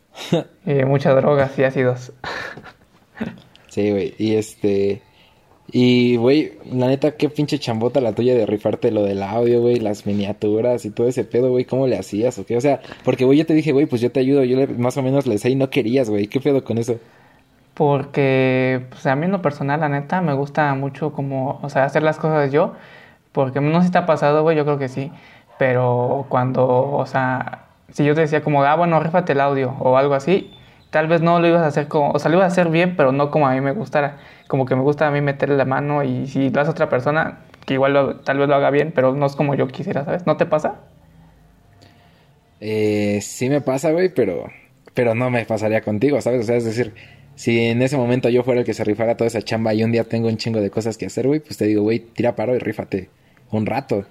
Y 0.65 0.73
de 0.73 0.85
muchas 0.87 1.15
drogas 1.17 1.59
y 1.59 1.65
ácidos. 1.65 2.13
Sí, 3.69 3.91
güey. 3.91 4.15
Y 4.19 4.37
este. 4.37 5.03
Y, 5.75 6.17
güey, 6.17 6.53
la 6.71 6.87
neta, 6.87 7.13
qué 7.17 7.31
pinche 7.31 7.59
chambota 7.59 8.03
la 8.03 8.15
tuya 8.15 8.35
de 8.35 8.45
rifarte 8.45 8.91
lo 8.91 9.05
del 9.05 9.23
audio, 9.23 9.63
güey, 9.63 9.77
las 9.81 10.05
miniaturas 10.07 10.85
y 10.85 10.91
todo 10.91 11.09
ese 11.09 11.25
pedo, 11.25 11.49
güey. 11.51 11.65
¿Cómo 11.65 11.87
le 11.87 11.97
hacías 11.99 12.39
o 12.39 12.45
qué? 12.45 12.57
O 12.59 12.61
sea, 12.61 12.81
porque, 13.05 13.25
güey, 13.25 13.39
yo 13.39 13.47
te 13.47 13.55
dije, 13.55 13.73
güey, 13.73 13.87
pues 13.87 14.03
yo 14.03 14.13
te 14.13 14.21
ayudo. 14.21 14.45
Yo 14.45 14.59
le- 14.59 14.67
más 14.69 14.97
o 14.99 15.03
menos 15.03 15.27
le 15.27 15.39
sé 15.39 15.49
y 15.51 15.55
no 15.55 15.71
querías, 15.71 16.11
güey. 16.11 16.27
¿Qué 16.29 16.41
pedo 16.41 16.63
con 16.63 16.77
eso? 16.79 17.01
Porque, 17.75 18.85
pues 18.91 19.07
a 19.07 19.17
mí 19.17 19.25
en 19.27 19.33
lo 19.33 19.41
personal, 19.43 19.81
la 19.81 19.89
neta, 19.89 20.21
me 20.21 20.35
gusta 20.35 20.75
mucho 20.75 21.13
como, 21.13 21.59
o 21.63 21.71
sea, 21.71 21.85
hacer 21.85 22.03
las 22.03 22.19
cosas 22.19 22.53
yo. 22.53 22.75
Porque 23.33 23.61
no 23.61 23.81
sé 23.81 23.87
si 23.87 23.93
te 23.93 23.99
ha 23.99 24.07
pasado, 24.07 24.43
güey, 24.43 24.57
yo 24.57 24.65
creo 24.65 24.79
que 24.79 24.89
sí. 24.89 25.11
Pero 25.59 26.27
cuando, 26.29 26.67
o 26.69 27.07
sea, 27.07 27.67
si 27.91 28.05
yo 28.05 28.15
te 28.15 28.23
decía 28.23 28.43
como, 28.43 28.63
ah, 28.65 28.77
bueno, 28.77 29.01
rífate 29.01 29.33
el 29.33 29.41
audio 29.41 29.75
o 29.81 29.97
algo 29.97 30.15
así, 30.15 30.51
tal 30.93 31.09
vez 31.09 31.23
no 31.23 31.41
lo 31.41 31.49
ibas 31.49 31.63
a 31.63 31.69
hacer 31.69 31.89
como, 31.89 32.13
o 32.13 32.21
sea, 32.21 32.31
lo 32.31 32.39
ibas 32.39 32.47
a 32.51 32.53
hacer 32.53 32.71
bien, 32.71 32.97
pero 32.97 33.13
no 33.13 33.31
como 33.33 33.49
a 33.49 33.55
mí 33.55 33.63
me 33.63 33.73
gustara. 33.73 34.19
Como 34.49 34.67
que 34.67 34.77
me 34.77 34.83
gusta 34.83 35.09
a 35.09 35.13
mí 35.13 35.23
meterle 35.23 35.57
la 35.59 35.67
mano 35.67 36.05
y 36.05 36.29
si 36.29 36.51
lo 36.51 36.63
hace 36.63 36.71
otra 36.73 36.89
persona, 36.91 37.41
que 37.67 37.75
igual 37.75 37.95
lo- 37.95 38.21
tal 38.21 38.39
vez 38.39 38.49
lo 38.49 38.57
haga 38.57 38.71
bien, 38.71 38.93
pero 38.95 39.15
no 39.15 39.27
es 39.27 39.37
como 39.37 39.55
yo 39.57 39.69
quisiera, 39.69 40.05
¿sabes? 40.07 40.27
¿No 40.27 40.37
te 40.39 40.47
pasa? 40.47 40.83
Eh, 42.61 43.21
sí 43.23 43.49
me 43.49 43.61
pasa, 43.61 43.91
güey, 43.93 44.11
pero, 44.15 44.47
pero 44.95 45.15
no 45.15 45.31
me 45.31 45.45
pasaría 45.47 45.83
contigo, 45.83 46.21
¿sabes? 46.21 46.43
O 46.43 46.45
sea, 46.45 46.57
es 46.57 46.65
decir, 46.65 46.95
si 47.35 47.61
en 47.67 47.83
ese 47.83 47.97
momento 47.97 48.29
yo 48.29 48.45
fuera 48.45 48.61
el 48.61 48.67
que 48.67 48.75
se 48.75 48.85
rifara 48.85 49.17
toda 49.17 49.29
esa 49.29 49.43
chamba 49.43 49.75
y 49.75 49.83
un 49.85 49.93
día 49.93 50.05
tengo 50.05 50.29
un 50.29 50.37
chingo 50.37 50.61
de 50.61 50.71
cosas 50.71 50.97
que 50.99 51.07
hacer, 51.07 51.27
güey, 51.27 51.41
pues 51.41 51.57
te 51.59 51.67
digo, 51.67 51.83
güey, 51.83 52.01
tira 52.01 52.37
paro 52.37 52.55
y 52.55 52.59
rífate 52.59 53.11
un 53.51 53.67
rato. 53.67 54.07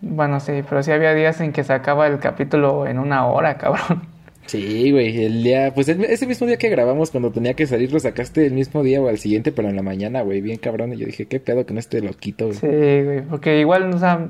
Bueno, 0.00 0.40
sí, 0.40 0.62
pero 0.68 0.82
sí 0.82 0.90
había 0.92 1.14
días 1.14 1.40
en 1.40 1.52
que 1.52 1.64
se 1.64 1.72
acaba 1.72 2.06
el 2.08 2.18
capítulo 2.18 2.86
en 2.86 2.98
una 2.98 3.26
hora, 3.26 3.56
cabrón. 3.58 4.11
Sí, 4.46 4.90
güey, 4.90 5.24
el 5.24 5.42
día, 5.44 5.72
pues 5.74 5.88
el- 5.88 6.04
ese 6.04 6.26
mismo 6.26 6.46
día 6.46 6.56
que 6.58 6.68
grabamos 6.68 7.10
cuando 7.10 7.30
tenía 7.30 7.54
que 7.54 7.66
salir, 7.66 7.92
lo 7.92 8.00
sacaste 8.00 8.44
el 8.46 8.52
mismo 8.52 8.82
día 8.82 9.00
o 9.00 9.08
al 9.08 9.18
siguiente, 9.18 9.52
pero 9.52 9.68
en 9.68 9.76
la 9.76 9.82
mañana, 9.82 10.22
güey, 10.22 10.40
bien 10.40 10.58
cabrón. 10.58 10.92
Y 10.92 10.96
yo 10.98 11.06
dije, 11.06 11.26
qué 11.26 11.40
pedo 11.40 11.64
con 11.64 11.78
este 11.78 12.00
loquito, 12.02 12.46
güey. 12.46 12.58
Sí, 12.58 12.66
güey, 12.66 13.22
porque 13.22 13.60
igual, 13.60 13.92
o 13.94 13.98
sea, 13.98 14.28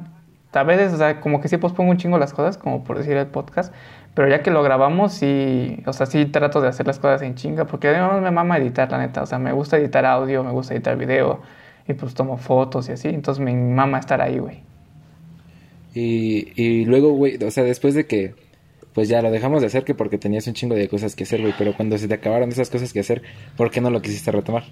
a 0.53 0.63
veces, 0.65 0.93
o 0.93 0.99
sea, 0.99 1.21
como 1.21 1.41
que 1.41 1.49
sí 1.49 1.57
pospongo 1.57 1.91
un 1.91 1.97
chingo 1.97 2.19
las 2.19 2.35
cosas, 2.35 2.59
como 2.59 2.85
por 2.85 2.99
decir 2.99 3.17
el 3.17 3.27
podcast, 3.27 3.75
pero 4.15 4.29
ya 4.29 4.43
que 4.43 4.51
lo 4.51 4.63
grabamos, 4.63 5.15
sí, 5.15 5.79
o 5.87 5.93
sea, 5.95 6.05
sí 6.07 6.27
trato 6.27 6.61
de 6.61 6.69
hacer 6.69 6.87
las 6.87 6.99
cosas 6.99 7.23
en 7.23 7.35
chinga, 7.35 7.65
porque 7.65 7.89
además 7.89 8.21
me 8.23 8.31
mama 8.31 8.59
editar, 8.59 8.91
la 8.93 8.99
neta, 8.99 9.23
o 9.23 9.27
sea, 9.27 9.39
me 9.39 9.53
gusta 9.53 9.79
editar 9.79 10.05
audio, 10.05 10.45
me 10.45 10.53
gusta 10.53 10.75
editar 10.75 10.97
video, 10.99 11.41
y 11.89 11.95
pues 11.95 12.13
tomo 12.15 12.37
fotos 12.37 12.89
y 12.91 12.93
así, 12.93 13.09
entonces 13.09 13.43
me 13.43 13.55
mama 13.55 13.99
estar 13.99 14.21
ahí, 14.21 14.39
güey. 14.39 14.61
Y, 15.95 16.53
y 16.61 16.85
luego, 16.85 17.13
güey, 17.13 17.43
o 17.43 17.51
sea, 17.51 17.65
después 17.65 17.95
de 17.95 18.07
que, 18.07 18.35
pues 18.93 19.09
ya 19.09 19.23
lo 19.23 19.31
dejamos 19.31 19.61
de 19.63 19.69
hacer, 19.69 19.85
que 19.85 19.95
porque 19.95 20.19
tenías 20.19 20.47
un 20.47 20.55
chingo 20.55 20.75
de 20.75 20.89
cosas 20.89 21.17
que 21.17 21.25
hacer, 21.25 21.41
güey, 21.43 21.55
pero 21.55 21.75
cuando 21.75 21.99
se 21.99 22.09
te 22.09 22.15
acabaron 22.15 22.51
esas 22.51 22.71
cosas 22.71 22.93
que 22.93 23.01
hacer, 23.01 23.23
¿por 23.57 23.71
qué 23.71 23.81
no 23.81 23.91
lo 23.91 24.03
quisiste 24.03 24.33
retomar? 24.33 24.65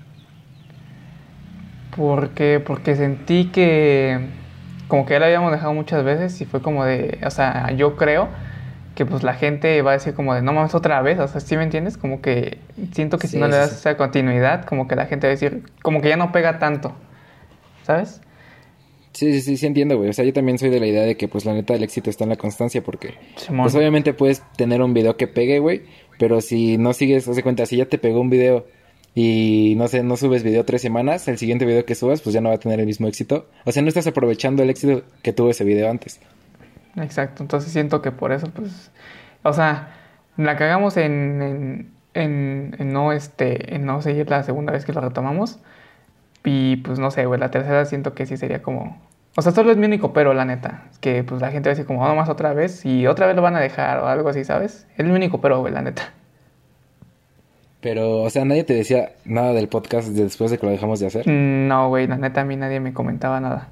Porque, 1.97 2.61
porque 2.65 2.95
sentí 2.97 3.51
que 3.51 4.29
como 4.89 5.07
que 5.07 5.15
ya 5.15 5.19
lo 5.21 5.25
habíamos 5.27 5.53
dejado 5.53 5.73
muchas 5.75 6.05
veces 6.05 6.41
y 6.41 6.45
fue 6.47 6.63
como 6.63 6.85
de, 6.85 7.19
o 7.25 7.31
sea, 7.31 7.73
yo 7.73 7.97
creo 7.97 8.29
que 8.95 9.07
pues 9.07 9.23
la 9.25 9.35
gente 9.35 9.83
va 9.83 9.93
a 9.93 9.95
decir 9.95 10.15
como 10.15 10.35
de, 10.35 10.43
no 10.43 10.53
mames 10.53 10.75
otra 10.75 11.03
vez, 11.03 11.19
o 11.21 11.29
sea, 11.29 11.41
¿sí 11.41 11.57
me 11.57 11.65
entiendes? 11.65 11.97
Como 11.99 12.23
que 12.23 12.61
siento 12.93 13.19
que 13.19 13.29
si 13.29 13.39
Sí, 13.39 13.39
no 13.39 13.49
le 13.49 13.57
das 13.57 13.73
sí. 13.73 13.77
esa 13.79 13.97
continuidad, 13.97 14.65
como 14.67 14.89
que 14.89 14.97
la 14.97 15.07
gente 15.07 15.27
va 15.27 15.33
a 15.33 15.37
decir, 15.37 15.65
como 15.83 16.01
que 16.03 16.09
ya 16.11 16.17
no 16.17 16.33
pega 16.33 16.59
tanto, 16.61 16.95
¿sabes? 17.83 18.23
Sí, 19.21 19.35
sí, 19.35 19.43
sí, 19.43 19.59
sí 19.59 19.67
entiendo, 19.67 19.99
güey. 19.99 20.09
O 20.09 20.13
sea, 20.15 20.25
yo 20.25 20.33
también 20.33 20.59
soy 20.59 20.71
de 20.71 20.81
la 20.81 20.87
idea 20.87 21.03
de 21.03 21.15
que, 21.15 21.29
pues, 21.29 21.45
la 21.45 21.53
neta, 21.53 21.75
el 21.75 21.83
éxito 21.83 22.09
está 22.09 22.25
en 22.25 22.31
la 22.31 22.37
constancia, 22.37 22.83
porque, 22.83 23.17
Simón. 23.37 23.65
pues, 23.65 23.75
obviamente 23.75 24.15
puedes 24.15 24.43
tener 24.57 24.81
un 24.81 24.95
video 24.95 25.19
que 25.19 25.27
pegue, 25.27 25.59
güey, 25.59 25.83
pero 26.19 26.41
si 26.41 26.79
no 26.79 26.95
sigues, 26.95 27.29
haz 27.29 27.37
de 27.37 27.43
cuenta, 27.43 27.67
si 27.67 27.77
ya 27.77 27.85
te 27.85 27.99
pegó 27.99 28.23
un 28.23 28.31
video 28.31 28.65
y, 29.15 29.75
no 29.77 29.89
sé, 29.89 30.03
no 30.03 30.17
subes 30.17 30.43
video 30.43 30.65
tres 30.65 30.81
semanas, 30.81 31.29
el 31.29 31.37
siguiente 31.37 31.67
video 31.67 31.85
que 31.85 31.95
subas, 31.95 32.23
pues, 32.23 32.33
ya 32.33 32.41
no 32.41 32.49
va 32.49 32.55
a 32.55 32.59
tener 32.59 32.81
el 32.81 32.87
mismo 32.87 33.09
éxito. 33.09 33.47
O 33.67 33.73
sea, 33.73 33.83
no 33.83 33.89
estás 33.89 34.07
aprovechando 34.07 34.63
el 34.63 34.71
éxito 34.71 35.03
que 35.21 35.35
tuvo 35.35 35.51
ese 35.51 35.65
video 35.65 35.91
antes. 35.91 36.19
Exacto, 36.97 37.43
entonces 37.43 37.71
siento 37.71 38.01
que 38.01 38.13
por 38.13 38.33
eso, 38.33 38.47
pues, 38.51 38.91
o 39.43 39.53
sea, 39.53 39.99
la 40.39 40.57
cagamos 40.57 40.97
en, 40.97 41.43
en, 41.43 41.91
en, 42.15 42.77
en 42.79 42.93
no, 42.95 43.13
este, 43.13 43.75
en 43.75 43.85
no 43.85 44.01
seguir 44.01 44.31
la 44.31 44.45
segunda 44.45 44.73
vez 44.73 44.87
que 44.87 44.95
lo 44.95 45.03
retomamos. 45.03 45.59
Y 46.43 46.77
pues 46.77 46.99
no 46.99 47.11
sé, 47.11 47.27
güey, 47.27 47.39
la 47.39 47.51
tercera 47.51 47.85
siento 47.85 48.15
que 48.15 48.25
sí 48.25 48.39
sería 48.39 48.63
como... 48.63 49.10
O 49.37 49.43
sea, 49.43 49.53
solo 49.53 49.71
es 49.71 49.77
mi 49.77 49.87
único 49.87 50.13
pero, 50.13 50.35
la 50.35 50.45
neta. 50.45 50.85
Es 50.91 50.99
que 50.99 51.23
pues 51.23 51.41
la 51.41 51.51
gente 51.51 51.69
va 51.69 51.73
a 51.73 51.75
decir 51.75 51.87
como, 51.87 52.07
no 52.07 52.15
más 52.15 52.29
otra 52.29 52.53
vez 52.53 52.85
y 52.85 53.07
otra 53.07 53.27
vez 53.27 53.37
lo 53.37 53.43
van 53.43 53.57
a 53.57 53.61
dejar 53.61 53.99
o 53.99 54.07
algo 54.07 54.29
así, 54.29 54.45
¿sabes? 54.45 54.87
Es 54.97 55.05
mi 55.07 55.13
único 55.13 55.41
pero, 55.41 55.61
güey, 55.61 55.73
la 55.73 55.83
neta. 55.83 56.13
Pero, 57.81 58.23
o 58.23 58.31
sea, 58.31 58.45
nadie 58.45 58.65
te 58.65 58.75
decía 58.75 59.13
nada 59.25 59.53
del 59.53 59.69
podcast 59.69 60.09
después 60.09 60.51
de 60.51 60.59
que 60.59 60.67
lo 60.67 60.73
dejamos 60.73 61.01
de 61.01 61.07
hacer. 61.07 61.27
No, 61.27 61.89
güey, 61.89 62.07
la 62.07 62.17
neta 62.17 62.43
a 62.43 62.45
mí 62.45 62.57
nadie 62.57 62.81
me 62.81 62.93
comentaba 62.93 63.41
nada. 63.41 63.69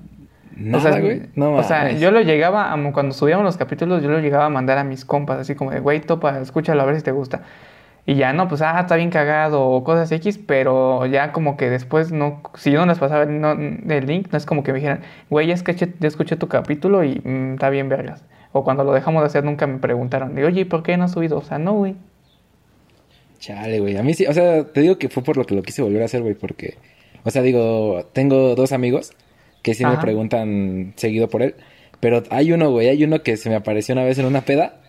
Nada, 0.56 0.78
o 0.78 0.80
sea, 0.80 1.00
güey. 1.00 1.22
No 1.36 1.54
o 1.54 1.62
sea, 1.62 1.92
yo 1.92 2.10
lo 2.10 2.20
llegaba, 2.22 2.72
a- 2.72 2.92
cuando 2.92 3.14
subíamos 3.14 3.44
los 3.44 3.56
capítulos, 3.56 4.02
yo 4.02 4.08
lo 4.08 4.18
llegaba 4.20 4.46
a 4.46 4.48
mandar 4.48 4.78
a 4.78 4.84
mis 4.84 5.04
compas, 5.04 5.38
así 5.38 5.54
como 5.54 5.70
de, 5.72 5.80
güey, 5.80 6.00
topa, 6.00 6.38
escúchalo 6.40 6.80
a 6.82 6.84
ver 6.86 6.96
si 6.96 7.02
te 7.02 7.12
gusta. 7.12 7.42
Y 8.08 8.14
ya 8.16 8.32
no, 8.32 8.48
pues, 8.48 8.62
ah, 8.62 8.80
está 8.80 8.96
bien 8.96 9.10
cagado 9.10 9.62
o 9.68 9.84
cosas 9.84 10.10
X, 10.12 10.38
pero 10.38 11.04
ya 11.06 11.30
como 11.32 11.58
que 11.58 11.68
después 11.68 12.10
no, 12.10 12.42
si 12.54 12.70
yo 12.72 12.80
no 12.80 12.86
les 12.86 12.98
pasaba 12.98 13.24
el, 13.24 13.38
no- 13.40 13.52
el 13.52 14.06
link, 14.06 14.28
no 14.32 14.38
es 14.38 14.46
como 14.46 14.62
que 14.62 14.72
me 14.72 14.78
dijeran, 14.78 15.02
güey, 15.28 15.46
ya 15.48 15.54
escuché, 15.54 15.92
ya 16.00 16.08
escuché 16.08 16.36
tu 16.36 16.48
capítulo 16.48 17.04
y 17.04 17.20
mm, 17.22 17.54
está 17.54 17.68
bien 17.70 17.88
vergas. 17.90 18.24
O 18.52 18.64
cuando 18.64 18.82
lo 18.84 18.92
dejamos 18.94 19.22
de 19.22 19.26
hacer 19.26 19.44
nunca 19.44 19.66
me 19.66 19.78
preguntaron, 19.78 20.34
de, 20.34 20.44
oye, 20.46 20.62
¿y 20.62 20.64
¿por 20.64 20.82
qué 20.82 20.96
no 20.96 21.04
has 21.04 21.12
subido? 21.12 21.36
O 21.38 21.42
sea, 21.42 21.58
no, 21.58 21.74
güey. 21.74 21.96
Chale, 23.38 23.78
güey. 23.80 23.96
A 23.96 24.02
mí 24.02 24.14
sí, 24.14 24.26
o 24.26 24.32
sea, 24.32 24.64
te 24.72 24.80
digo 24.80 24.98
que 24.98 25.08
fue 25.08 25.22
por 25.22 25.36
lo 25.36 25.44
que 25.44 25.54
lo 25.54 25.62
quise 25.62 25.82
volver 25.82 26.02
a 26.02 26.06
hacer, 26.06 26.22
güey, 26.22 26.34
porque, 26.34 26.76
o 27.24 27.30
sea, 27.30 27.42
digo, 27.42 28.04
tengo 28.12 28.54
dos 28.54 28.72
amigos 28.72 29.12
que 29.62 29.74
sí 29.74 29.86
me 29.86 29.98
preguntan 29.98 30.92
seguido 30.96 31.28
por 31.28 31.42
él, 31.42 31.54
pero 32.00 32.22
hay 32.30 32.52
uno, 32.52 32.70
güey, 32.70 32.88
hay 32.88 33.04
uno 33.04 33.22
que 33.22 33.36
se 33.36 33.48
me 33.50 33.56
apareció 33.56 33.92
una 33.94 34.04
vez 34.04 34.18
en 34.18 34.26
una 34.26 34.42
peda 34.42 34.80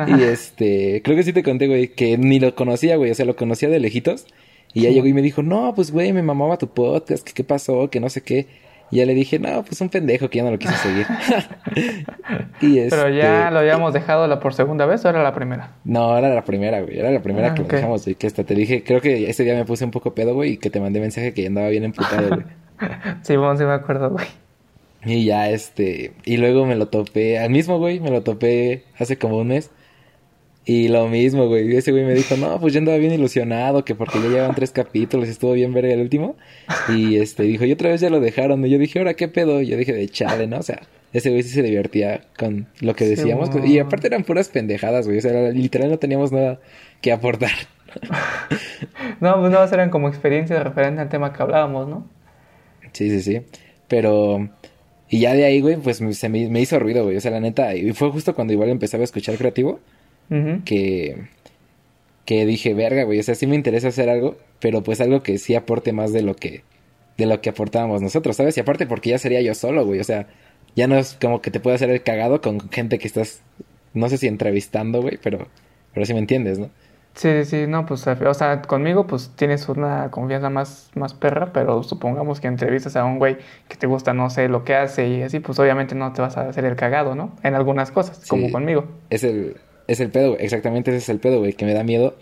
Ajá. 0.00 0.16
y 0.18 0.22
este, 0.24 1.02
creo 1.02 1.16
que 1.16 1.22
sí 1.22 1.32
te 1.32 1.42
conté, 1.42 1.66
güey, 1.66 1.88
que 1.88 2.16
ni 2.18 2.38
lo 2.40 2.54
conocía, 2.54 2.96
güey, 2.96 3.10
o 3.10 3.14
sea, 3.14 3.26
lo 3.26 3.36
conocía 3.36 3.68
de 3.68 3.80
lejitos 3.80 4.26
y 4.74 4.82
ya 4.82 4.90
llegó 4.90 5.06
y 5.06 5.14
me 5.14 5.22
dijo, 5.22 5.42
no, 5.42 5.72
pues, 5.74 5.90
güey, 5.92 6.12
me 6.12 6.22
mamaba 6.22 6.58
tu 6.58 6.68
podcast, 6.68 7.26
que 7.26 7.32
qué 7.32 7.44
pasó, 7.44 7.88
que 7.90 8.00
no 8.00 8.08
sé 8.10 8.22
qué. 8.22 8.46
Y 8.90 8.96
ya 8.96 9.04
le 9.06 9.12
dije, 9.14 9.38
no, 9.38 9.62
pues 9.64 9.80
un 9.82 9.90
pendejo 9.90 10.30
que 10.30 10.38
ya 10.38 10.44
no 10.44 10.50
lo 10.50 10.58
quise 10.58 10.74
seguir. 10.76 11.06
y 12.60 12.78
este... 12.78 12.96
Pero 12.96 13.10
ya 13.14 13.50
lo 13.50 13.58
habíamos 13.58 13.92
dejado 13.92 14.26
la 14.26 14.40
por 14.40 14.54
segunda 14.54 14.86
vez 14.86 15.04
o 15.04 15.08
era 15.10 15.22
la 15.22 15.34
primera. 15.34 15.72
No, 15.84 16.16
era 16.16 16.34
la 16.34 16.42
primera, 16.44 16.80
güey. 16.80 16.98
Era 16.98 17.10
la 17.10 17.20
primera 17.20 17.48
Ah, 17.48 17.54
que 17.54 17.62
ok. 17.62 17.70
lo 17.72 17.76
dejamos, 17.76 18.04
güey. 18.04 18.14
Que 18.14 18.26
hasta 18.26 18.44
te 18.44 18.54
dije, 18.54 18.82
creo 18.84 19.00
que 19.00 19.28
ese 19.28 19.44
día 19.44 19.54
me 19.54 19.64
puse 19.66 19.84
un 19.84 19.90
poco 19.90 20.14
pedo, 20.14 20.34
güey, 20.34 20.52
y 20.52 20.56
que 20.56 20.70
te 20.70 20.80
mandé 20.80 21.00
mensaje 21.00 21.34
que 21.34 21.42
ya 21.42 21.48
andaba 21.48 21.68
bien 21.68 21.84
emputado, 21.84 22.28
güey. 22.28 22.44
Sí, 23.22 23.36
bueno, 23.36 23.56
sí 23.58 23.64
me 23.64 23.72
acuerdo, 23.72 24.10
güey. 24.10 24.24
Y 25.04 25.24
ya, 25.24 25.50
este, 25.50 26.12
y 26.24 26.36
luego 26.36 26.64
me 26.64 26.76
lo 26.76 26.86
topé, 26.88 27.38
al 27.38 27.50
mismo, 27.50 27.78
güey, 27.78 27.98
me 28.00 28.10
lo 28.10 28.22
topé 28.22 28.84
hace 28.98 29.18
como 29.18 29.38
un 29.38 29.48
mes. 29.48 29.70
Y 30.68 30.88
lo 30.88 31.08
mismo, 31.08 31.46
güey. 31.46 31.74
Ese 31.74 31.92
güey 31.92 32.04
me 32.04 32.12
dijo, 32.12 32.36
no, 32.36 32.60
pues 32.60 32.74
yo 32.74 32.80
andaba 32.80 32.98
bien 32.98 33.14
ilusionado, 33.14 33.86
que 33.86 33.94
porque 33.94 34.20
ya 34.20 34.28
llevan 34.28 34.54
tres 34.54 34.70
capítulos 34.70 35.26
y 35.26 35.30
estuvo 35.30 35.54
bien 35.54 35.72
ver 35.72 35.86
el 35.86 35.98
último. 35.98 36.36
Y 36.90 37.16
este, 37.16 37.44
dijo, 37.44 37.64
y 37.64 37.72
otra 37.72 37.88
vez 37.88 38.02
ya 38.02 38.10
lo 38.10 38.20
dejaron. 38.20 38.62
Y 38.66 38.68
yo 38.68 38.76
dije, 38.76 38.98
ahora 38.98 39.14
qué 39.14 39.28
pedo. 39.28 39.62
Y 39.62 39.68
yo 39.68 39.78
dije, 39.78 39.94
de 39.94 40.06
chale, 40.10 40.46
¿no? 40.46 40.58
O 40.58 40.62
sea, 40.62 40.82
ese 41.14 41.30
güey 41.30 41.42
sí 41.42 41.48
se 41.48 41.62
divertía 41.62 42.20
con 42.38 42.66
lo 42.80 42.94
que 42.94 43.06
decíamos. 43.06 43.48
mo. 43.48 43.64
y 43.64 43.78
aparte 43.78 44.08
eran 44.08 44.24
puras 44.24 44.50
pendejadas, 44.50 45.06
güey. 45.06 45.16
O 45.16 45.20
sea, 45.22 45.48
literal 45.52 45.88
no 45.88 45.98
teníamos 45.98 46.32
nada 46.32 46.60
que 47.00 47.12
aportar. 47.12 47.52
No, 49.20 49.40
pues 49.40 49.50
no, 49.50 49.64
eran 49.64 49.90
como 49.90 50.08
experiencias 50.08 50.62
referentes 50.62 51.00
al 51.00 51.08
tema 51.08 51.32
que 51.32 51.42
hablábamos, 51.42 51.88
¿no? 51.88 52.06
Sí, 52.92 53.10
sí, 53.10 53.20
sí. 53.22 53.40
Pero. 53.88 54.48
Y 55.08 55.20
ya 55.20 55.34
de 55.34 55.44
ahí, 55.44 55.60
güey, 55.60 55.76
pues 55.76 55.96
se 55.96 56.28
me, 56.28 56.48
me 56.48 56.60
hizo 56.60 56.78
ruido, 56.78 57.02
güey. 57.02 57.16
O 57.16 57.20
sea, 57.20 57.32
la 57.32 57.40
neta. 57.40 57.74
Y 57.74 57.92
fue 57.94 58.10
justo 58.10 58.34
cuando 58.34 58.52
igual 58.52 58.68
empezaba 58.68 59.00
a 59.00 59.04
escuchar 59.04 59.36
creativo. 59.36 59.80
Que. 60.64 61.28
Que 62.24 62.44
dije, 62.44 62.74
verga, 62.74 63.04
güey. 63.04 63.18
O 63.20 63.22
sea, 63.22 63.34
sí 63.34 63.46
me 63.46 63.54
interesa 63.54 63.88
hacer 63.88 64.10
algo. 64.10 64.36
Pero 64.60 64.82
pues 64.82 65.00
algo 65.00 65.22
que 65.22 65.38
sí 65.38 65.54
aporte 65.54 65.92
más 65.92 66.12
de 66.12 66.22
lo 66.22 66.34
que. 66.34 66.62
De 67.16 67.26
lo 67.26 67.40
que 67.40 67.50
aportábamos 67.50 68.02
nosotros, 68.02 68.36
¿sabes? 68.36 68.56
Y 68.56 68.60
aparte 68.60 68.86
porque 68.86 69.10
ya 69.10 69.18
sería 69.18 69.40
yo 69.40 69.54
solo, 69.54 69.84
güey. 69.84 70.00
O 70.00 70.04
sea, 70.04 70.26
ya 70.76 70.86
no 70.86 70.96
es 70.96 71.16
como 71.20 71.40
que 71.40 71.50
te 71.50 71.60
pueda 71.60 71.76
hacer 71.76 71.90
el 71.90 72.02
cagado 72.02 72.40
con 72.40 72.60
gente 72.70 72.98
que 72.98 73.08
estás. 73.08 73.42
No 73.94 74.08
sé 74.08 74.18
si 74.18 74.26
entrevistando, 74.26 75.02
güey, 75.02 75.18
pero. 75.22 75.48
Pero 75.94 76.06
sí 76.06 76.12
me 76.12 76.20
entiendes, 76.20 76.58
¿no? 76.58 76.70
Sí, 77.18 77.44
sí, 77.44 77.66
no, 77.66 77.84
pues, 77.84 78.06
o 78.06 78.34
sea, 78.34 78.62
conmigo 78.62 79.08
pues 79.08 79.32
tienes 79.34 79.68
una 79.68 80.08
confianza 80.08 80.50
más, 80.50 80.92
más 80.94 81.14
perra, 81.14 81.52
pero 81.52 81.82
supongamos 81.82 82.38
que 82.38 82.46
entrevistas 82.46 82.94
a 82.94 83.04
un 83.04 83.18
güey 83.18 83.38
que 83.66 83.76
te 83.76 83.88
gusta, 83.88 84.14
no 84.14 84.30
sé, 84.30 84.48
lo 84.48 84.62
que 84.62 84.76
hace 84.76 85.08
y 85.08 85.22
así, 85.22 85.40
pues 85.40 85.58
obviamente 85.58 85.96
no 85.96 86.12
te 86.12 86.22
vas 86.22 86.36
a 86.36 86.48
hacer 86.48 86.64
el 86.64 86.76
cagado, 86.76 87.16
¿no? 87.16 87.34
En 87.42 87.56
algunas 87.56 87.90
cosas, 87.90 88.24
como 88.28 88.52
conmigo. 88.52 88.84
Es 89.10 89.24
el, 89.24 89.56
es 89.88 89.98
el 90.00 90.10
pedo, 90.10 90.30
güey. 90.34 90.44
Exactamente 90.44 90.90
ese 90.92 90.98
es 90.98 91.08
el 91.08 91.18
pedo, 91.18 91.38
güey. 91.40 91.52
Que 91.54 91.64
me 91.64 91.74
da 91.74 91.82
miedo 91.82 92.16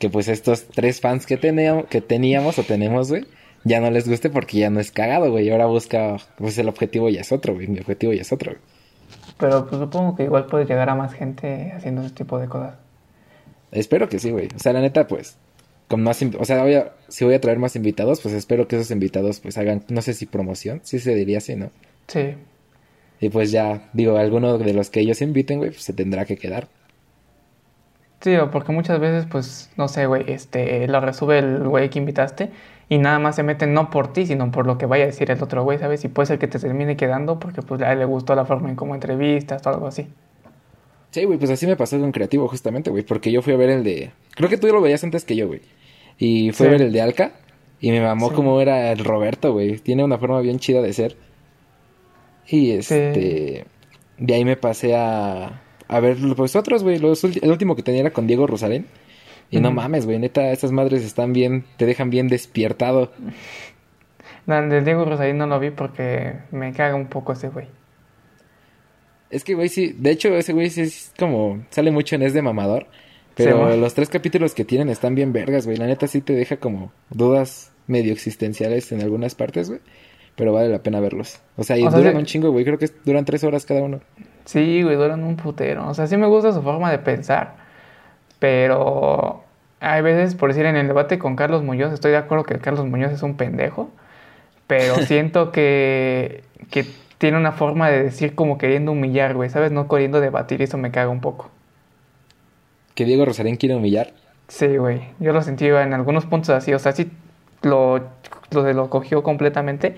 que 0.00 0.08
pues 0.10 0.26
estos 0.28 0.66
tres 0.66 1.00
fans 1.00 1.26
que 1.26 1.36
teníamos, 1.36 1.86
que 1.86 2.00
teníamos 2.00 2.58
o 2.58 2.64
tenemos, 2.64 3.10
güey, 3.10 3.26
ya 3.64 3.80
no 3.80 3.90
les 3.90 4.08
guste 4.08 4.30
porque 4.30 4.58
ya 4.58 4.70
no 4.70 4.80
es 4.80 4.90
cagado, 4.90 5.30
güey. 5.30 5.46
Y 5.46 5.50
ahora 5.50 5.66
busca, 5.66 6.16
pues 6.38 6.58
el 6.58 6.68
objetivo 6.68 7.08
ya 7.08 7.20
es 7.20 7.30
otro, 7.30 7.54
güey. 7.54 7.68
Mi 7.68 7.78
objetivo 7.78 8.12
ya 8.12 8.22
es 8.22 8.32
otro, 8.32 8.52
güey. 8.52 8.62
Pero 9.38 9.66
pues 9.66 9.80
supongo 9.80 10.16
que 10.16 10.24
igual 10.24 10.46
puedes 10.46 10.68
llegar 10.68 10.90
a 10.90 10.94
más 10.94 11.12
gente 11.14 11.72
haciendo 11.74 12.02
ese 12.02 12.14
tipo 12.14 12.38
de 12.38 12.48
cosas. 12.48 12.74
Espero 13.72 14.08
que 14.08 14.18
sí, 14.18 14.30
güey. 14.30 14.48
O 14.54 14.58
sea, 14.58 14.72
la 14.72 14.80
neta, 14.80 15.06
pues, 15.06 15.36
con 15.88 16.02
más, 16.02 16.20
o 16.38 16.44
sea, 16.44 16.62
voy 16.62 16.74
a- 16.74 16.92
si 17.08 17.24
voy 17.24 17.34
a 17.34 17.40
traer 17.40 17.58
más 17.58 17.76
invitados, 17.76 18.20
pues 18.20 18.34
espero 18.34 18.66
que 18.68 18.76
esos 18.76 18.90
invitados, 18.90 19.40
pues, 19.40 19.56
hagan, 19.58 19.84
no 19.88 20.02
sé 20.02 20.14
si 20.14 20.26
promoción, 20.26 20.80
sí 20.82 20.98
se 20.98 21.14
diría 21.14 21.38
así, 21.38 21.56
¿no? 21.56 21.70
Sí, 22.08 22.34
Y 23.20 23.28
pues 23.28 23.50
ya, 23.52 23.90
digo, 23.92 24.16
alguno 24.16 24.56
de 24.58 24.72
los 24.72 24.88
que 24.90 25.00
ellos 25.00 25.20
inviten, 25.20 25.58
güey, 25.58 25.70
pues 25.70 25.82
se 25.82 25.92
tendrá 25.92 26.24
que 26.24 26.36
quedar. 26.36 26.68
Sí, 28.20 28.36
o 28.36 28.50
porque 28.50 28.72
muchas 28.72 29.00
veces 29.00 29.26
pues, 29.30 29.70
no 29.76 29.88
sé, 29.88 30.06
güey, 30.06 30.24
este, 30.32 30.86
lo 30.88 31.00
resube 31.00 31.38
el 31.38 31.66
güey 31.68 31.90
que 31.90 31.98
invitaste 31.98 32.50
y 32.88 32.98
nada 32.98 33.18
más 33.18 33.36
se 33.36 33.42
meten 33.42 33.72
no 33.74 33.90
por 33.90 34.12
ti, 34.12 34.26
sino 34.26 34.50
por 34.50 34.66
lo 34.66 34.78
que 34.78 34.86
vaya 34.86 35.04
a 35.04 35.06
decir 35.06 35.30
el 35.30 35.42
otro 35.42 35.62
güey, 35.64 35.78
¿sabes? 35.78 36.04
Y 36.04 36.08
puede 36.08 36.26
ser 36.26 36.38
que 36.38 36.48
te 36.48 36.58
termine 36.58 36.96
quedando 36.96 37.38
porque 37.38 37.62
pues 37.62 37.80
a 37.82 37.92
él 37.92 38.00
le 38.00 38.04
gustó 38.04 38.34
la 38.34 38.44
forma 38.44 38.68
en 38.68 38.76
cómo 38.76 38.94
entrevistas 38.94 39.64
o 39.66 39.70
algo 39.70 39.86
así. 39.86 40.08
Sí, 41.10 41.24
güey, 41.24 41.38
pues 41.38 41.50
así 41.50 41.66
me 41.66 41.76
pasó 41.76 41.98
con 41.98 42.12
Creativo, 42.12 42.46
justamente, 42.46 42.90
güey. 42.90 43.02
Porque 43.02 43.32
yo 43.32 43.42
fui 43.42 43.52
a 43.52 43.56
ver 43.56 43.70
el 43.70 43.82
de. 43.82 44.12
Creo 44.36 44.48
que 44.48 44.56
tú 44.56 44.68
lo 44.68 44.80
veías 44.80 45.02
antes 45.02 45.24
que 45.24 45.34
yo, 45.34 45.48
güey. 45.48 45.60
Y 46.18 46.52
fui 46.52 46.68
a 46.68 46.70
ver 46.70 46.82
el 46.82 46.92
de 46.92 47.00
Alca. 47.00 47.32
Y 47.80 47.90
me 47.90 48.00
mamó 48.00 48.28
Sí. 48.28 48.34
como 48.36 48.60
era 48.60 48.92
el 48.92 49.04
Roberto, 49.04 49.52
güey. 49.52 49.78
Tiene 49.78 50.04
una 50.04 50.18
forma 50.18 50.40
bien 50.40 50.60
chida 50.60 50.82
de 50.82 50.92
ser. 50.92 51.16
Y 52.46 52.72
este. 52.72 53.64
De 54.18 54.34
ahí 54.34 54.44
me 54.44 54.56
pasé 54.56 54.94
a. 54.96 55.62
A 55.92 55.98
ver, 55.98 56.16
pues 56.36 56.54
otros, 56.54 56.84
güey. 56.84 56.96
El 56.96 57.50
último 57.50 57.74
que 57.74 57.82
tenía 57.82 58.02
era 58.02 58.12
con 58.12 58.28
Diego 58.28 58.46
Rosalén. 58.46 58.86
Y 59.50 59.58
no 59.58 59.72
mames, 59.72 60.06
güey. 60.06 60.20
Neta, 60.20 60.52
estas 60.52 60.70
madres 60.70 61.02
están 61.02 61.32
bien. 61.32 61.64
Te 61.78 61.84
dejan 61.84 62.10
bien 62.10 62.28
despiertado. 62.28 63.10
No, 64.46 64.58
el 64.60 64.70
de 64.70 64.82
Diego 64.82 65.04
Rosarín 65.04 65.38
no 65.38 65.48
lo 65.48 65.58
vi 65.58 65.70
porque 65.70 66.34
me 66.52 66.72
caga 66.72 66.94
un 66.94 67.08
poco 67.08 67.32
ese 67.32 67.48
güey. 67.48 67.66
Es 69.30 69.42
que, 69.42 69.54
güey, 69.54 69.68
sí. 69.68 69.92
De 69.98 70.12
hecho, 70.12 70.28
ese 70.36 70.52
güey 70.52 70.70
sí 70.70 70.82
es 70.82 71.12
como. 71.18 71.64
Sale 71.70 71.90
mucho 71.90 72.14
en 72.14 72.22
Es 72.22 72.34
de 72.34 72.42
Mamador. 72.42 72.86
Pero 73.34 73.72
Sí, 73.72 73.80
los 73.80 73.94
tres 73.94 74.10
capítulos 74.10 74.54
que 74.54 74.64
tienen 74.64 74.90
están 74.90 75.16
bien 75.16 75.32
vergas, 75.32 75.66
güey. 75.66 75.76
La 75.76 75.86
neta 75.86 76.06
sí 76.06 76.20
te 76.20 76.34
deja 76.34 76.58
como 76.58 76.92
dudas 77.10 77.72
medio 77.88 78.12
existenciales 78.12 78.92
en 78.92 79.02
algunas 79.02 79.34
partes, 79.34 79.68
güey. 79.68 79.80
Pero 80.36 80.52
vale 80.52 80.68
la 80.68 80.84
pena 80.84 81.00
verlos. 81.00 81.40
O 81.56 81.64
sea, 81.64 81.76
y 81.76 81.84
O 81.84 81.90
duran 81.90 82.16
un 82.16 82.26
chingo, 82.26 82.52
güey. 82.52 82.64
Creo 82.64 82.78
que 82.78 82.88
duran 83.04 83.24
tres 83.24 83.42
horas 83.42 83.66
cada 83.66 83.82
uno. 83.82 84.00
Sí, 84.44 84.82
güey, 84.82 84.96
duran 84.96 85.22
un 85.24 85.36
putero. 85.36 85.88
O 85.88 85.94
sea, 85.94 86.06
sí 86.06 86.16
me 86.16 86.26
gusta 86.26 86.52
su 86.52 86.62
forma 86.62 86.90
de 86.90 86.98
pensar, 86.98 87.54
pero 88.38 89.44
hay 89.80 90.02
veces, 90.02 90.34
por 90.34 90.50
decir, 90.50 90.66
en 90.66 90.76
el 90.76 90.86
debate 90.86 91.18
con 91.18 91.36
Carlos 91.36 91.62
Muñoz, 91.62 91.92
estoy 91.92 92.10
de 92.12 92.18
acuerdo 92.18 92.44
que 92.44 92.58
Carlos 92.58 92.86
Muñoz 92.86 93.12
es 93.12 93.22
un 93.22 93.36
pendejo, 93.36 93.90
pero 94.66 94.96
siento 95.06 95.52
que, 95.52 96.44
que 96.70 96.86
tiene 97.18 97.36
una 97.36 97.52
forma 97.52 97.90
de 97.90 98.04
decir 98.04 98.34
como 98.34 98.58
queriendo 98.58 98.92
humillar, 98.92 99.34
güey, 99.34 99.50
¿sabes? 99.50 99.72
No 99.72 99.88
queriendo 99.88 100.20
debatir, 100.20 100.62
eso 100.62 100.78
me 100.78 100.90
caga 100.90 101.10
un 101.10 101.20
poco. 101.20 101.50
Que 102.94 103.04
Diego 103.04 103.24
Rosalén 103.24 103.56
quiere 103.56 103.74
humillar. 103.74 104.12
Sí, 104.48 104.76
güey, 104.76 105.02
yo 105.20 105.32
lo 105.32 105.42
sentí 105.42 105.66
en 105.66 105.94
algunos 105.94 106.26
puntos 106.26 106.50
así, 106.50 106.74
o 106.74 106.78
sea, 106.78 106.92
sí 106.92 107.10
lo, 107.62 107.98
lo, 108.50 108.72
lo 108.72 108.90
cogió 108.90 109.22
completamente, 109.22 109.96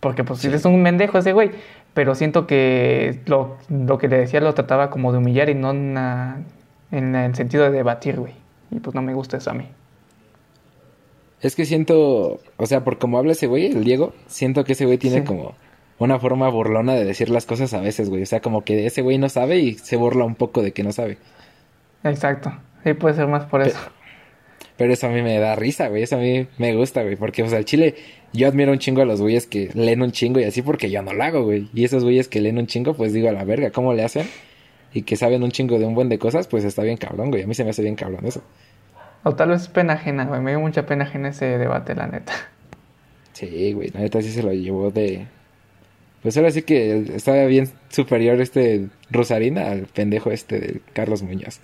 porque 0.00 0.24
pues 0.24 0.40
sí. 0.40 0.48
es 0.48 0.64
un 0.64 0.80
mendejo 0.82 1.18
ese 1.18 1.32
güey, 1.32 1.50
pero 1.98 2.14
siento 2.14 2.46
que 2.46 3.18
lo, 3.26 3.56
lo 3.68 3.98
que 3.98 4.06
le 4.06 4.18
decía 4.18 4.38
lo 4.38 4.54
trataba 4.54 4.88
como 4.88 5.10
de 5.10 5.18
humillar 5.18 5.48
y 5.48 5.56
no 5.56 5.72
en, 5.72 5.96
el 6.92 7.34
sentido 7.34 7.64
de 7.64 7.72
debatir, 7.72 8.20
güey. 8.20 8.34
Y 8.70 8.78
pues 8.78 8.94
no 8.94 9.02
me 9.02 9.14
gusta 9.14 9.38
eso 9.38 9.50
a 9.50 9.54
mí. 9.54 9.66
Es 11.40 11.56
que 11.56 11.64
siento. 11.64 12.38
O 12.56 12.66
sea, 12.66 12.84
por 12.84 12.98
como 12.98 13.18
habla 13.18 13.32
ese 13.32 13.48
güey, 13.48 13.66
el 13.66 13.82
Diego, 13.82 14.14
siento 14.28 14.62
que 14.62 14.74
ese 14.74 14.86
güey 14.86 14.98
tiene 14.98 15.22
Sí. 15.22 15.24
como 15.24 15.56
una 15.98 16.20
forma 16.20 16.48
burlona 16.48 16.94
de 16.94 17.04
decir 17.04 17.30
las 17.30 17.46
cosas 17.46 17.74
a 17.74 17.80
veces, 17.80 18.10
güey. 18.10 18.22
O 18.22 18.26
sea, 18.26 18.38
como 18.38 18.62
que 18.62 18.86
ese 18.86 19.02
güey 19.02 19.18
no 19.18 19.28
sabe 19.28 19.58
y 19.58 19.74
se 19.74 19.96
burla 19.96 20.24
un 20.24 20.36
poco 20.36 20.62
de 20.62 20.70
que 20.70 20.84
no 20.84 20.92
sabe. 20.92 21.18
Exacto, 22.04 22.52
sí 22.84 22.94
puede 22.94 23.16
ser 23.16 23.26
más 23.26 23.44
por 23.46 23.62
eso. 23.62 23.76
Pero 24.76 24.92
eso 24.92 25.08
a 25.08 25.10
mí 25.10 25.20
me 25.20 25.36
da 25.40 25.56
risa, 25.56 25.88
güey. 25.88 26.04
Eso 26.04 26.14
a 26.14 26.20
mí 26.20 26.46
me 26.58 26.76
gusta, 26.76 27.02
güey. 27.02 27.16
Porque, 27.16 27.42
o 27.42 27.48
sea, 27.48 27.58
el 27.58 27.64
chile, 27.64 27.96
yo 28.32 28.48
admiro 28.48 28.72
un 28.72 28.78
chingo 28.78 29.02
a 29.02 29.04
los 29.04 29.20
güeyes 29.20 29.46
que 29.46 29.70
leen 29.74 30.02
un 30.02 30.12
chingo 30.12 30.40
y 30.40 30.44
así 30.44 30.62
porque 30.62 30.90
yo 30.90 31.02
no 31.02 31.12
lo 31.12 31.22
hago, 31.22 31.44
güey. 31.44 31.68
Y 31.74 31.84
esos 31.84 32.04
güeyes 32.04 32.28
que 32.28 32.40
leen 32.40 32.58
un 32.58 32.66
chingo, 32.66 32.94
pues 32.94 33.12
digo 33.12 33.28
a 33.28 33.32
la 33.32 33.44
verga, 33.44 33.70
¿cómo 33.70 33.94
le 33.94 34.04
hacen? 34.04 34.28
Y 34.92 35.02
que 35.02 35.16
saben 35.16 35.42
un 35.42 35.50
chingo 35.50 35.78
de 35.78 35.86
un 35.86 35.94
buen 35.94 36.08
de 36.08 36.18
cosas, 36.18 36.46
pues 36.48 36.64
está 36.64 36.82
bien 36.82 36.96
cabrón, 36.96 37.30
güey. 37.30 37.42
A 37.42 37.46
mí 37.46 37.54
se 37.54 37.64
me 37.64 37.70
hace 37.70 37.82
bien 37.82 37.96
cabrón 37.96 38.26
eso. 38.26 38.42
O 39.24 39.34
tal 39.34 39.50
vez 39.50 39.62
es 39.62 39.68
pena 39.68 39.94
ajena, 39.94 40.24
güey. 40.24 40.40
Me 40.40 40.52
dio 40.52 40.60
mucha 40.60 40.86
pena 40.86 41.04
ajena 41.04 41.28
ese 41.28 41.58
debate, 41.58 41.94
la 41.94 42.06
neta. 42.06 42.32
Sí, 43.32 43.72
güey. 43.72 43.90
La 43.90 44.00
neta 44.00 44.20
sí 44.22 44.30
se 44.30 44.42
lo 44.42 44.52
llevó 44.52 44.90
de. 44.90 45.26
Pues 46.22 46.36
ahora 46.36 46.50
sí 46.50 46.62
que 46.62 47.14
estaba 47.14 47.44
bien 47.44 47.70
superior 47.88 48.40
este 48.40 48.88
Rosarín 49.10 49.58
al 49.58 49.82
pendejo 49.86 50.30
este 50.30 50.58
de 50.58 50.80
Carlos 50.92 51.22
Muñoz. 51.22 51.60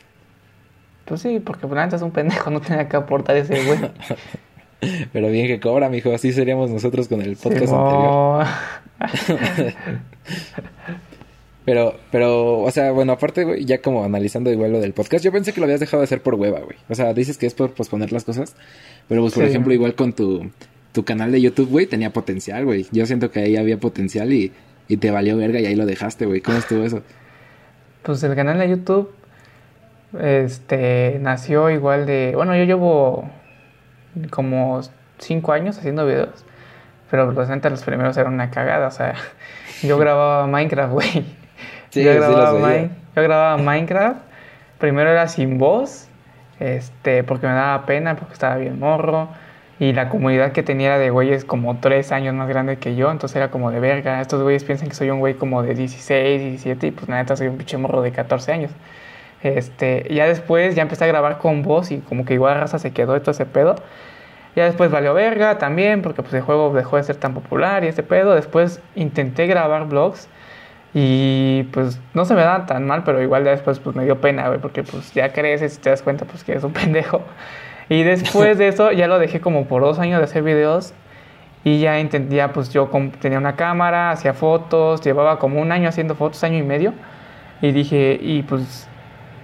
Pues 1.05 1.21
sí, 1.21 1.41
porque 1.41 1.67
pues, 1.67 1.75
la 1.75 1.85
neta 1.85 1.97
es 1.97 2.03
un 2.03 2.13
pendejo, 2.13 2.51
no 2.51 2.61
tenía 2.61 2.89
que 2.89 2.97
aportar 2.97 3.37
ese 3.37 3.65
güey. 3.65 3.79
Pero 5.13 5.29
bien 5.31 5.47
que 5.47 5.61
cobra, 5.61 5.89
mijo. 5.89 6.13
Así 6.15 6.33
seríamos 6.33 6.71
nosotros 6.71 7.09
con 7.09 7.21
el 7.23 7.37
podcast 7.37 7.73
anterior. 7.73 8.47
Pero, 11.65 11.95
pero, 12.11 12.59
o 12.61 12.71
sea, 12.71 12.93
bueno, 12.93 13.13
aparte, 13.13 13.45
güey, 13.45 13.65
ya 13.65 13.81
como 13.81 14.05
analizando 14.05 14.53
igual 14.53 14.71
lo 14.73 14.81
del 14.81 14.93
podcast, 14.93 15.25
yo 15.25 15.33
pensé 15.33 15.55
que 15.55 15.61
lo 15.61 15.65
habías 15.65 15.81
dejado 15.81 16.03
de 16.03 16.05
hacer 16.05 16.21
por 16.21 16.35
hueva, 16.35 16.61
güey. 16.61 16.77
O 16.91 16.95
sea, 16.95 17.15
dices 17.15 17.39
que 17.39 17.47
es 17.47 17.55
por 17.55 17.73
posponer 17.73 18.13
las 18.13 18.25
cosas. 18.25 18.55
Pero, 19.09 19.23
pues, 19.23 19.33
por 19.33 19.45
Sí. 19.45 19.49
ejemplo, 19.49 19.73
igual 19.73 19.95
con 19.95 20.13
tu, 20.13 20.51
tu 20.93 21.07
canal 21.07 21.33
de 21.33 21.41
YouTube, 21.41 21.71
güey, 21.71 21.87
tenía 21.87 22.13
potencial, 22.13 22.67
güey. 22.67 22.87
Yo 22.93 23.07
siento 23.07 23.31
que 23.31 23.41
ahí 23.41 23.57
había 23.57 23.79
potencial 23.79 24.31
y, 24.35 24.53
y 24.89 24.99
te 24.99 25.11
valió 25.11 25.39
verga 25.39 25.59
y 25.59 25.65
ahí 25.65 25.75
lo 25.75 25.87
dejaste, 25.87 26.27
güey. 26.27 26.43
¿Cómo 26.43 26.59
estuvo 26.59 26.85
eso? 26.85 27.01
Pues 28.03 28.23
el 28.25 28.35
canal 28.35 28.59
de 28.59 28.69
YouTube 28.69 29.11
este 30.21 31.19
nació 31.23 31.71
igual 31.71 32.05
de, 32.05 32.33
bueno, 32.37 32.55
yo 32.57 32.65
llevo 32.65 33.31
como 34.31 34.81
cinco 35.19 35.53
años 35.53 35.79
haciendo 35.79 36.07
videos, 36.07 36.45
pero 37.11 37.33
pues 37.35 37.49
neta 37.49 37.71
los 37.71 37.83
primeros 37.83 38.17
eran 38.17 38.35
una 38.35 38.51
cagada, 38.51 38.89
o 38.89 38.91
sea, 38.91 39.15
yo 39.83 39.99
grababa 39.99 40.47
Minecraft, 40.47 40.93
güey. 40.93 41.25
Sí, 41.91 42.05
yo 42.05 42.15
grababa 42.15 42.53
los 42.53 42.91
yo 43.59 43.65
Minecraft, 43.65 44.21
primero 44.79 45.11
era 45.11 45.29
sin 45.29 45.59
voz, 45.59 46.09
este, 46.61 47.25
porque 47.25 47.47
me 47.47 47.53
daba 47.53 47.87
pena, 47.87 48.17
porque 48.17 48.33
estaba 48.33 48.57
bien 48.57 48.79
morro. 48.79 49.29
Y 49.81 49.93
la 49.93 50.09
comunidad 50.09 50.53
que 50.53 50.63
tenía 50.63 50.87
era 50.89 50.99
de 50.99 51.11
güeyes 51.11 51.45
como 51.45 51.79
tres 51.79 52.13
años 52.13 52.33
más 52.35 52.49
grande 52.49 52.79
que 52.79 52.95
yo, 52.95 53.11
entonces 53.11 53.37
era 53.37 53.51
como 53.51 53.73
de 53.73 53.81
verga. 53.81 54.21
Estos 54.21 54.41
güeyes 54.43 54.63
piensan 54.63 54.89
que 54.89 54.95
soy 54.95 55.11
un 55.11 55.19
güey 55.19 55.35
como 55.35 55.63
de 55.63 55.75
16, 55.75 56.41
17, 56.41 56.87
y 56.87 56.91
pues 56.93 57.09
neta 57.09 57.37
soy 57.37 57.49
un 57.49 57.57
pinche 57.57 57.77
morro 57.77 58.01
de 58.01 58.13
14 58.13 58.53
años. 58.53 58.71
Este, 59.45 60.07
ya 60.11 60.27
después 60.27 60.75
ya 60.75 60.83
empecé 60.83 61.05
a 61.05 61.07
grabar 61.07 61.39
con 61.39 61.63
voz 61.63 61.91
y 61.91 61.99
como 61.99 62.25
que 62.25 62.35
igual 62.35 62.59
raza 62.59 62.79
se 62.79 62.93
quedó 62.93 63.21
todo 63.21 63.31
ese 63.31 63.47
pedo. 63.47 63.77
Ya 64.57 64.65
después 64.65 64.91
valió 64.91 65.15
verga 65.15 65.59
también, 65.59 66.01
porque 66.03 66.23
pues 66.23 66.33
el 66.35 66.41
juego 66.43 66.73
dejó 66.73 66.97
de 66.97 67.03
ser 67.03 67.17
tan 67.17 67.35
popular 67.35 67.85
y 67.85 67.89
ese 67.89 68.03
pedo. 68.03 68.35
Después 68.35 68.81
intenté 68.95 69.47
grabar 69.47 69.87
vlogs 69.87 70.29
y 70.95 71.65
pues 71.73 72.01
no 72.15 72.25
se 72.25 72.35
me 72.35 72.41
daban 72.43 72.67
tan 72.67 72.87
mal, 72.87 73.03
pero 73.05 73.21
igual 73.21 73.45
ya 73.45 73.51
después 73.51 73.81
pues 73.81 73.95
me 73.97 74.05
dio 74.05 74.21
pena, 74.21 74.49
güey, 74.49 74.61
porque 74.61 74.83
pues 74.83 75.13
ya 75.13 75.33
creces 75.33 75.77
y 75.77 75.81
te 75.81 75.91
das 75.91 76.03
cuenta 76.03 76.25
pues 76.25 76.43
que 76.45 76.53
eres 76.53 76.65
un 76.65 76.73
pendejo. 76.73 77.23
Y 77.89 78.03
después 78.03 78.57
de 78.59 78.69
eso 78.69 78.93
ya 78.93 79.09
lo 79.09 79.19
dejé 79.19 79.41
como 79.41 79.67
por 79.67 79.83
dos 79.83 79.99
años 79.99 80.19
de 80.19 80.25
hacer 80.25 80.43
videos 80.43 80.95
y 81.65 81.81
ya 81.81 81.99
entendía, 81.99 82.53
pues 82.53 82.71
yo 82.71 82.89
tenía 83.21 83.39
una 83.39 83.57
cámara, 83.57 84.11
hacía 84.11 84.35
fotos, 84.35 85.01
llevaba 85.03 85.39
como 85.39 85.61
un 85.61 85.73
año 85.73 85.89
haciendo 85.89 86.15
fotos, 86.15 86.45
año 86.45 86.59
y 86.59 86.63
medio. 86.63 86.95
Y 87.63 87.73
dije, 87.73 88.19
y 88.21 88.43
pues 88.43 88.89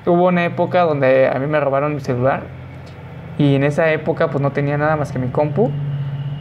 hubo 0.07 0.29
una 0.29 0.45
época 0.45 0.83
donde 0.83 1.29
a 1.29 1.39
mí 1.39 1.47
me 1.47 1.61
robaron 1.61 1.95
mi 1.95 2.01
celular 2.01 2.43
y 3.39 3.55
en 3.55 3.65
esa 3.65 3.91
época 3.93 4.29
pues 4.29 4.41
no 4.43 4.53
tenía 4.53 4.77
nada 4.79 4.97
más 4.97 5.13
que 5.13 5.19
mi 5.19 5.29
compu 5.29 5.71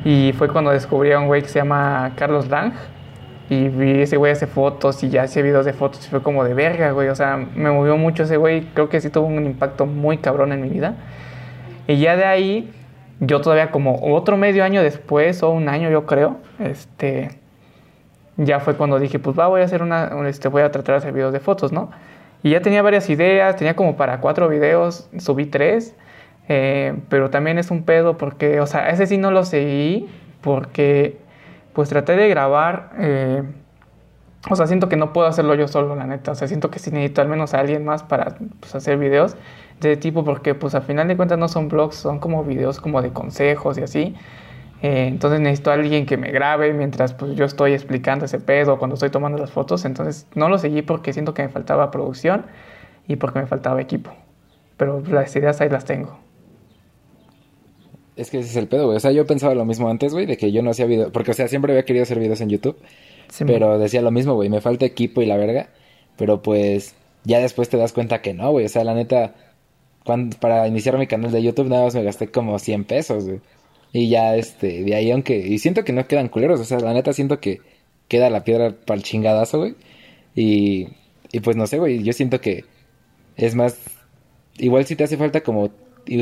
y 0.05 0.33
fue 0.37 0.47
cuando 0.49 0.71
descubrí 0.71 1.11
a 1.11 1.19
un 1.19 1.27
güey 1.27 1.41
que 1.41 1.47
se 1.49 1.59
llama 1.59 2.11
Carlos 2.15 2.47
Lang 2.49 2.73
y 3.49 3.67
vi 3.69 4.01
ese 4.01 4.15
güey 4.17 4.31
hace 4.31 4.47
fotos 4.47 5.03
y 5.03 5.09
ya 5.09 5.23
hacía 5.23 5.41
videos 5.43 5.65
de 5.65 5.73
fotos 5.73 6.05
y 6.05 6.09
fue 6.09 6.21
como 6.21 6.43
de 6.43 6.53
verga, 6.53 6.91
güey, 6.91 7.07
o 7.09 7.15
sea, 7.15 7.35
me 7.37 7.71
movió 7.71 7.97
mucho 7.97 8.23
ese 8.23 8.37
güey, 8.37 8.61
creo 8.73 8.89
que 8.89 9.01
sí 9.01 9.09
tuvo 9.09 9.25
un 9.25 9.43
impacto 9.45 9.85
muy 9.87 10.19
cabrón 10.19 10.51
en 10.53 10.61
mi 10.61 10.69
vida. 10.69 10.93
Y 11.87 11.97
ya 11.97 12.15
de 12.15 12.25
ahí, 12.25 12.71
yo 13.19 13.41
todavía 13.41 13.71
como 13.71 13.99
otro 14.13 14.37
medio 14.37 14.63
año 14.63 14.83
después, 14.83 15.41
o 15.41 15.49
un 15.49 15.67
año 15.67 15.89
yo 15.89 16.05
creo, 16.05 16.37
este, 16.59 17.39
ya 18.37 18.59
fue 18.59 18.75
cuando 18.75 18.99
dije, 18.99 19.17
pues 19.17 19.37
va, 19.37 19.47
voy 19.47 19.61
a 19.61 19.65
hacer 19.65 19.81
una, 19.81 20.11
un- 20.15 20.27
este, 20.27 20.47
voy 20.47 20.61
a 20.61 20.69
tratar 20.69 20.93
de 20.93 20.97
hacer 20.99 21.13
videos 21.13 21.33
de 21.33 21.39
fotos, 21.39 21.71
¿no? 21.71 21.89
Y 22.43 22.51
ya 22.51 22.61
tenía 22.61 22.81
varias 22.81 23.09
ideas, 23.09 23.55
tenía 23.55 23.75
como 23.75 23.97
para 23.97 24.21
cuatro 24.21 24.47
videos, 24.47 25.09
subí 25.17 25.45
tres, 25.45 25.95
eh, 26.47 26.95
pero 27.09 27.29
también 27.29 27.57
es 27.57 27.69
un 27.71 27.83
pedo 27.83 28.17
porque, 28.17 28.59
o 28.61 28.65
sea, 28.65 28.89
ese 28.89 29.07
sí 29.07 29.17
no 29.17 29.31
lo 29.31 29.43
seguí 29.43 30.09
porque, 30.41 31.17
pues 31.73 31.89
traté 31.89 32.15
de 32.15 32.29
grabar, 32.29 32.91
eh, 32.97 33.43
o 34.49 34.55
sea, 34.55 34.67
siento 34.67 34.87
que 34.87 34.95
no 34.95 35.11
puedo 35.11 35.27
hacerlo 35.27 35.53
yo 35.55 35.67
solo, 35.67 35.95
la 35.95 36.05
neta, 36.05 36.31
o 36.31 36.35
sea, 36.35 36.47
siento 36.47 36.71
que 36.71 36.79
sí 36.79 36.91
necesito 36.91 37.21
al 37.21 37.27
menos 37.27 37.53
a 37.53 37.59
alguien 37.59 37.83
más 37.83 38.03
para 38.03 38.37
pues, 38.59 38.73
hacer 38.73 38.97
videos 38.97 39.35
de 39.81 39.97
tipo 39.97 40.23
porque, 40.23 40.55
pues, 40.55 40.75
al 40.75 40.83
final 40.83 41.07
de 41.07 41.17
cuentas 41.17 41.37
no 41.37 41.47
son 41.49 41.67
blogs, 41.67 41.95
son 41.95 42.19
como 42.19 42.43
videos 42.43 42.79
como 42.79 43.01
de 43.01 43.11
consejos 43.11 43.77
y 43.77 43.83
así. 43.83 44.15
Eh, 44.81 45.07
entonces 45.07 45.41
necesito 45.41 45.71
a 45.71 45.73
alguien 45.73 46.05
que 46.05 46.17
me 46.17 46.31
grabe 46.31 46.73
mientras 46.73 47.13
pues 47.13 47.35
yo 47.35 47.45
estoy 47.45 47.73
explicando 47.73 48.25
ese 48.25 48.39
pedo 48.39 48.79
cuando 48.79 48.93
estoy 48.93 49.09
tomando 49.09 49.37
las 49.37 49.51
fotos. 49.51 49.85
Entonces 49.85 50.27
no 50.35 50.49
lo 50.49 50.57
seguí 50.57 50.81
porque 50.81 51.13
siento 51.13 51.33
que 51.33 51.43
me 51.43 51.49
faltaba 51.49 51.91
producción 51.91 52.45
y 53.07 53.17
porque 53.17 53.39
me 53.39 53.47
faltaba 53.47 53.81
equipo. 53.81 54.13
Pero 54.77 55.01
las 55.01 55.35
ideas 55.35 55.59
ahí 55.61 55.69
las 55.69 55.85
tengo. 55.85 56.17
Es 58.15 58.29
que 58.29 58.39
ese 58.39 58.49
es 58.49 58.55
el 58.55 58.67
pedo, 58.67 58.85
güey. 58.85 58.97
O 58.97 58.99
sea, 58.99 59.11
yo 59.11 59.25
pensaba 59.25 59.55
lo 59.55 59.65
mismo 59.65 59.89
antes, 59.89 60.13
güey, 60.13 60.25
de 60.25 60.37
que 60.37 60.51
yo 60.51 60.61
no 60.61 60.71
hacía 60.71 60.85
videos. 60.85 61.11
Porque, 61.11 61.31
o 61.31 61.33
sea, 61.33 61.47
siempre 61.47 61.71
había 61.71 61.85
querido 61.85 62.03
hacer 62.03 62.19
videos 62.19 62.41
en 62.41 62.49
YouTube. 62.49 62.77
Sí, 63.29 63.45
pero 63.45 63.77
decía 63.77 64.01
lo 64.01 64.11
mismo, 64.11 64.35
güey. 64.35 64.49
Me 64.49 64.61
falta 64.61 64.85
equipo 64.85 65.21
y 65.21 65.25
la 65.25 65.37
verga. 65.37 65.69
Pero 66.17 66.41
pues, 66.41 66.95
ya 67.23 67.39
después 67.39 67.69
te 67.69 67.77
das 67.77 67.93
cuenta 67.93 68.21
que 68.21 68.33
no, 68.33 68.51
güey. 68.51 68.65
O 68.65 68.69
sea, 68.69 68.83
la 68.83 68.93
neta, 68.93 69.35
cuando, 70.03 70.37
para 70.37 70.67
iniciar 70.67 70.97
mi 70.97 71.07
canal 71.07 71.31
de 71.31 71.41
YouTube, 71.41 71.69
nada 71.69 71.85
más 71.85 71.95
me 71.95 72.03
gasté 72.03 72.29
como 72.29 72.59
100 72.59 72.85
pesos, 72.85 73.25
güey. 73.25 73.41
Y 73.91 74.09
ya, 74.09 74.35
este, 74.35 74.83
de 74.83 74.95
ahí, 74.95 75.11
aunque. 75.11 75.37
Y 75.37 75.59
siento 75.59 75.83
que 75.83 75.93
no 75.93 76.07
quedan 76.07 76.29
culeros. 76.29 76.59
O 76.59 76.65
sea, 76.65 76.79
la 76.79 76.93
neta, 76.93 77.13
siento 77.13 77.39
que 77.39 77.61
queda 78.07 78.29
la 78.29 78.43
piedra 78.43 78.71
para 78.85 78.97
el 78.97 79.03
chingadazo, 79.03 79.59
güey. 79.59 79.75
Y, 80.35 80.89
y 81.31 81.39
pues 81.41 81.57
no 81.57 81.67
sé, 81.67 81.79
güey. 81.79 82.03
Yo 82.03 82.13
siento 82.13 82.41
que 82.41 82.65
Es 83.37 83.55
más, 83.55 83.79
igual 84.57 84.85
si 84.85 84.95
te 84.95 85.05
hace 85.05 85.17
falta 85.17 85.41
como 85.41 85.71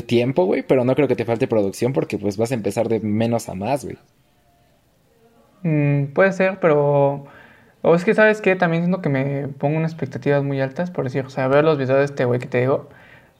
tiempo, 0.07 0.45
güey, 0.45 0.63
pero 0.63 0.83
no 0.85 0.95
creo 0.95 1.07
que 1.07 1.15
te 1.15 1.25
falte 1.25 1.47
producción 1.47 1.93
porque 1.93 2.17
pues 2.17 2.37
vas 2.37 2.51
a 2.51 2.55
empezar 2.55 2.89
de 2.89 2.99
menos 3.01 3.49
a 3.49 3.55
más, 3.55 3.85
güey. 3.85 3.97
Mm, 5.63 6.07
puede 6.13 6.31
ser, 6.33 6.59
pero... 6.59 7.25
O 7.81 7.95
es 7.95 8.03
que, 8.03 8.13
¿sabes 8.13 8.41
qué? 8.41 8.55
También 8.55 8.83
siento 8.83 9.01
que 9.01 9.09
me 9.09 9.47
pongo 9.47 9.77
unas 9.77 9.91
expectativas 9.91 10.43
muy 10.43 10.59
altas, 10.61 10.91
por 10.91 11.05
decir, 11.05 11.25
o 11.25 11.29
sea, 11.29 11.47
veo 11.47 11.61
los 11.61 11.77
videos 11.77 11.99
de 11.99 12.05
este 12.05 12.25
güey 12.25 12.39
que 12.39 12.47
te 12.47 12.59
digo, 12.59 12.89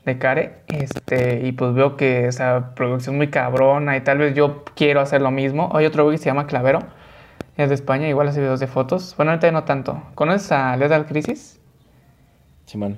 de 0.07 0.17
Care, 0.17 0.63
este, 0.67 1.41
y 1.45 1.51
pues 1.51 1.73
veo 1.73 1.97
que 1.97 2.27
esa 2.27 2.73
producción 2.75 3.17
muy 3.17 3.29
cabrona 3.29 3.97
y 3.97 4.01
tal 4.01 4.17
vez 4.17 4.33
yo 4.33 4.63
quiero 4.75 5.01
hacer 5.01 5.21
lo 5.21 5.31
mismo. 5.31 5.69
Hay 5.73 5.85
otro 5.85 6.05
güey 6.05 6.17
que 6.17 6.23
se 6.23 6.29
llama 6.29 6.47
Clavero, 6.47 6.79
es 7.57 7.69
de 7.69 7.75
España, 7.75 8.07
igual 8.07 8.27
hace 8.29 8.39
videos 8.39 8.59
de 8.59 8.67
fotos. 8.67 9.13
Bueno, 9.17 9.31
ahorita 9.31 9.51
no 9.51 9.65
tanto. 9.65 10.01
¿Conoces 10.15 10.51
a 10.51 10.77
Lethal 10.77 11.05
Crisis? 11.05 11.59
Simón. 12.65 12.97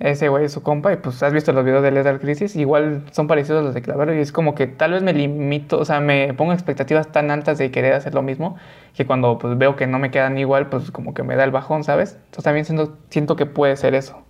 Ese 0.00 0.28
güey 0.28 0.44
es 0.46 0.52
su 0.52 0.62
compa 0.62 0.92
y 0.92 0.96
pues 0.96 1.22
has 1.22 1.32
visto 1.32 1.52
los 1.52 1.64
videos 1.64 1.82
de 1.82 1.90
Lethal 1.90 2.20
Crisis, 2.20 2.56
igual 2.56 3.04
son 3.10 3.26
parecidos 3.26 3.60
a 3.60 3.64
los 3.64 3.74
de 3.74 3.82
Clavero 3.82 4.14
y 4.14 4.20
es 4.20 4.32
como 4.32 4.54
que 4.54 4.66
tal 4.66 4.92
vez 4.92 5.02
me 5.02 5.12
limito, 5.12 5.78
o 5.78 5.84
sea, 5.84 6.00
me 6.00 6.32
pongo 6.34 6.52
expectativas 6.52 7.12
tan 7.12 7.30
altas 7.30 7.58
de 7.58 7.70
querer 7.70 7.92
hacer 7.92 8.14
lo 8.14 8.22
mismo 8.22 8.56
que 8.94 9.06
cuando 9.06 9.38
pues 9.38 9.58
veo 9.58 9.76
que 9.76 9.86
no 9.86 9.98
me 9.98 10.10
quedan 10.10 10.38
igual, 10.38 10.68
pues 10.68 10.90
como 10.90 11.12
que 11.12 11.22
me 11.22 11.36
da 11.36 11.44
el 11.44 11.50
bajón, 11.50 11.84
¿sabes? 11.84 12.14
Entonces 12.16 12.44
también 12.44 12.64
siento, 12.64 12.96
siento 13.10 13.36
que 13.36 13.46
puede 13.46 13.76
ser 13.76 13.94
eso. 13.94 14.22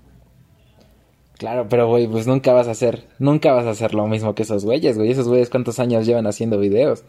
Claro, 1.40 1.68
pero 1.70 1.88
güey, 1.88 2.06
pues 2.06 2.26
nunca 2.26 2.52
vas 2.52 2.68
a 2.68 2.72
hacer, 2.72 3.06
nunca 3.18 3.54
vas 3.54 3.64
a 3.64 3.70
hacer 3.70 3.94
lo 3.94 4.06
mismo 4.06 4.34
que 4.34 4.42
esos 4.42 4.62
güeyes, 4.66 4.98
güey. 4.98 5.10
Esos 5.10 5.26
güeyes 5.26 5.48
cuántos 5.48 5.78
años 5.78 6.04
llevan 6.04 6.26
haciendo 6.26 6.58
videos. 6.58 7.02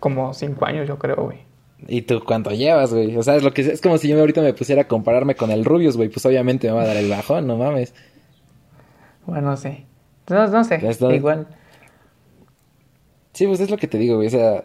Como 0.00 0.34
cinco 0.34 0.66
años, 0.66 0.88
yo 0.88 0.98
creo, 0.98 1.14
güey. 1.14 1.38
¿Y 1.86 2.02
tú 2.02 2.20
cuánto 2.24 2.50
llevas, 2.50 2.92
güey? 2.92 3.16
O 3.16 3.22
sea, 3.22 3.36
es 3.36 3.44
lo 3.44 3.54
que 3.54 3.60
es 3.62 3.80
como 3.80 3.96
si 3.98 4.08
yo 4.08 4.18
ahorita 4.18 4.42
me 4.42 4.52
pusiera 4.54 4.82
a 4.82 4.88
compararme 4.88 5.36
con 5.36 5.52
el 5.52 5.64
Rubius, 5.64 5.96
güey, 5.96 6.08
pues 6.08 6.26
obviamente 6.26 6.66
me 6.66 6.72
va 6.74 6.82
a 6.82 6.86
dar 6.88 6.96
el 6.96 7.08
bajón, 7.08 7.46
no 7.46 7.56
mames. 7.56 7.94
Bueno, 9.24 9.56
sí. 9.56 9.86
No, 10.28 10.48
no 10.48 10.64
sé, 10.64 10.80
igual. 11.14 11.46
Sí, 13.34 13.46
pues 13.46 13.60
es 13.60 13.70
lo 13.70 13.76
que 13.76 13.86
te 13.86 13.98
digo, 13.98 14.16
güey, 14.16 14.26
o 14.26 14.30
sea, 14.30 14.64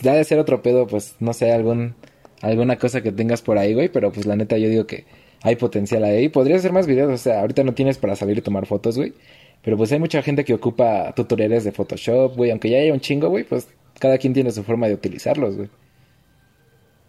ya 0.00 0.12
de 0.14 0.22
ser 0.22 0.38
otro 0.38 0.62
pedo, 0.62 0.86
pues 0.86 1.16
no 1.18 1.32
sé, 1.32 1.50
algún 1.50 1.96
alguna 2.42 2.78
cosa 2.78 3.00
que 3.00 3.10
tengas 3.10 3.42
por 3.42 3.58
ahí, 3.58 3.74
güey, 3.74 3.88
pero 3.88 4.12
pues 4.12 4.24
la 4.24 4.36
neta 4.36 4.56
yo 4.56 4.68
digo 4.68 4.86
que 4.86 5.04
hay 5.42 5.56
potencial 5.56 6.04
ahí. 6.04 6.28
Podrías 6.28 6.60
hacer 6.60 6.72
más 6.72 6.86
videos, 6.86 7.12
o 7.12 7.18
sea, 7.18 7.40
ahorita 7.40 7.64
no 7.64 7.74
tienes 7.74 7.98
para 7.98 8.16
salir 8.16 8.38
y 8.38 8.42
tomar 8.42 8.66
fotos, 8.66 8.96
güey. 8.96 9.14
Pero 9.62 9.76
pues 9.76 9.92
hay 9.92 9.98
mucha 9.98 10.22
gente 10.22 10.44
que 10.44 10.54
ocupa 10.54 11.12
tutoriales 11.14 11.64
de 11.64 11.72
Photoshop, 11.72 12.36
güey, 12.36 12.50
aunque 12.50 12.70
ya 12.70 12.78
haya 12.78 12.92
un 12.92 13.00
chingo, 13.00 13.28
güey, 13.28 13.44
pues 13.44 13.68
cada 14.00 14.18
quien 14.18 14.32
tiene 14.32 14.50
su 14.50 14.64
forma 14.64 14.88
de 14.88 14.94
utilizarlos, 14.94 15.56
güey. 15.56 15.68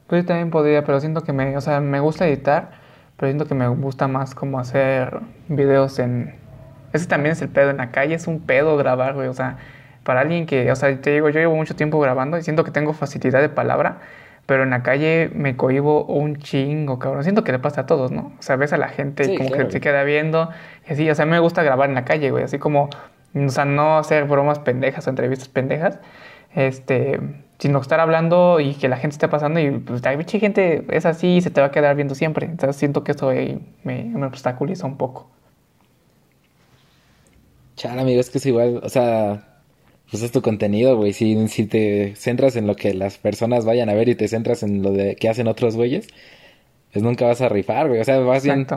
Pues 0.08 0.26
también 0.26 0.52
podría, 0.52 0.84
pero 0.84 1.00
siento 1.00 1.22
que 1.24 1.34
me, 1.34 1.58
o 1.58 1.62
sea, 1.62 1.80
me 1.80 2.00
gusta 2.00 2.28
editar, 2.28 2.72
pero 3.17 3.32
siento 3.32 3.48
que 3.48 3.56
me 3.56 3.67
gusta 3.67 4.08
más 4.08 4.36
como 4.36 4.60
hacer 4.60 5.19
videos 5.48 5.98
en... 6.00 6.36
Ese 6.91 7.08
también 7.08 7.34
es 7.34 7.41
el 7.41 7.50
pedo, 7.50 7.72
en 7.72 7.78
la 7.78 7.89
calle 7.89 8.13
es 8.13 8.28
un 8.28 8.39
pedo 8.39 8.78
grabar, 8.78 9.15
güey, 9.15 9.28
o 9.28 9.34
sea, 9.34 9.58
para 10.04 10.19
alguien 10.22 10.46
que, 10.46 10.72
o 10.72 10.76
sea, 10.76 10.96
te 11.02 11.12
digo, 11.12 11.30
yo 11.30 11.39
llevo 11.39 11.56
mucho 11.56 11.76
tiempo 11.76 12.00
grabando 12.00 12.38
y 12.38 12.43
siento 12.43 12.63
que 12.63 12.69
tengo 12.69 12.93
facilidad 12.93 13.41
de 13.41 13.50
palabra, 13.50 14.02
pero 14.45 14.63
en 14.63 14.71
la 14.71 14.84
calle 14.84 15.32
me 15.34 15.56
cohibo 15.56 16.06
un 16.06 16.38
chingo, 16.38 16.99
cabrón. 16.99 17.23
Siento 17.23 17.43
que 17.43 17.51
le 17.51 17.60
pasa 17.60 17.82
a 17.82 17.86
todos, 17.86 18.12
¿no? 18.12 18.34
O 18.38 18.41
sea, 18.41 18.56
ves 18.58 18.73
a 18.73 18.77
la 18.77 18.89
gente 18.89 19.38
como 19.38 19.51
que 19.51 19.71
se 19.71 19.79
queda 19.79 20.03
viendo 20.03 20.49
y 20.88 20.93
así, 20.93 21.10
o 21.10 21.15
sea, 21.15 21.23
a 21.23 21.25
mí 21.25 21.32
me 21.32 21.39
gusta 21.39 21.63
grabar 21.63 21.89
en 21.89 21.95
la 21.95 22.06
calle, 22.06 22.32
güey, 22.32 22.43
así 22.43 22.60
como, 22.60 22.89
o 23.36 23.49
sea, 23.49 23.65
no 23.65 23.97
hacer 23.97 24.25
bromas 24.25 24.60
pendejas 24.60 25.08
o 25.08 25.10
entrevistas 25.10 25.47
pendejas, 25.47 25.99
este, 26.56 27.19
sino 27.60 27.79
estar 27.79 27.99
hablando 27.99 28.60
y 28.60 28.73
que 28.75 28.89
la 28.89 28.97
gente 28.97 29.13
esté 29.13 29.27
pasando 29.29 29.60
y 29.60 29.71
pues 29.71 30.06
hay 30.06 30.17
mucha 30.17 30.38
gente 30.39 30.86
es 30.89 31.06
así 31.06 31.38
y 31.38 31.41
se 31.41 31.49
te 31.49 31.62
va 31.62 31.67
a 31.67 31.71
quedar 31.71 31.95
viendo 31.95 32.13
siempre. 32.13 32.45
Entonces 32.45 32.75
siento 32.75 33.03
que 33.03 33.13
eso 33.13 33.29
me, 33.29 34.03
me 34.03 34.25
obstaculiza 34.25 34.86
un 34.86 34.97
poco. 34.97 35.29
Chale, 37.75 38.01
amigo, 38.01 38.19
es 38.19 38.29
que 38.29 38.38
es 38.38 38.45
igual, 38.45 38.82
o 38.84 38.89
sea, 38.89 39.52
pues 40.13 40.21
es 40.21 40.32
tu 40.32 40.43
contenido, 40.43 40.95
güey. 40.95 41.12
Si, 41.12 41.47
si 41.47 41.65
te 41.65 42.15
centras 42.15 42.56
en 42.56 42.67
lo 42.67 42.76
que 42.76 42.93
las 42.93 43.17
personas 43.17 43.65
vayan 43.65 43.89
a 43.89 43.95
ver 43.95 44.10
y 44.10 44.13
te 44.13 44.28
centras 44.28 44.62
en 44.62 44.84
lo 44.84 44.91
de 44.91 45.15
que 45.15 45.28
hacen 45.28 45.47
otros 45.47 45.76
güeyes, 45.76 46.08
pues 46.91 47.02
nunca 47.02 47.26
vas 47.26 47.41
a 47.41 47.49
rifar, 47.49 47.88
güey. 47.88 47.99
O 47.99 48.04
sea, 48.04 48.19
vas 48.19 48.43
bien, 48.43 48.67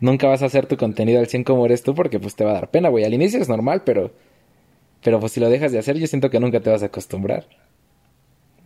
nunca 0.00 0.26
vas 0.26 0.42
a 0.42 0.46
hacer 0.46 0.66
tu 0.66 0.76
contenido 0.76 1.20
al 1.20 1.28
100 1.28 1.44
como 1.44 1.64
eres 1.64 1.84
tú 1.84 1.94
porque 1.94 2.18
pues 2.18 2.34
te 2.34 2.44
va 2.44 2.50
a 2.50 2.54
dar 2.54 2.70
pena, 2.72 2.88
güey. 2.88 3.04
Al 3.04 3.14
inicio 3.14 3.40
es 3.40 3.48
normal, 3.48 3.82
pero 3.84 4.10
pero 5.00 5.20
pues 5.20 5.30
si 5.30 5.38
lo 5.38 5.48
dejas 5.48 5.70
de 5.70 5.78
hacer, 5.78 5.96
yo 5.96 6.08
siento 6.08 6.28
que 6.28 6.40
nunca 6.40 6.58
te 6.58 6.70
vas 6.70 6.82
a 6.82 6.86
acostumbrar. 6.86 7.46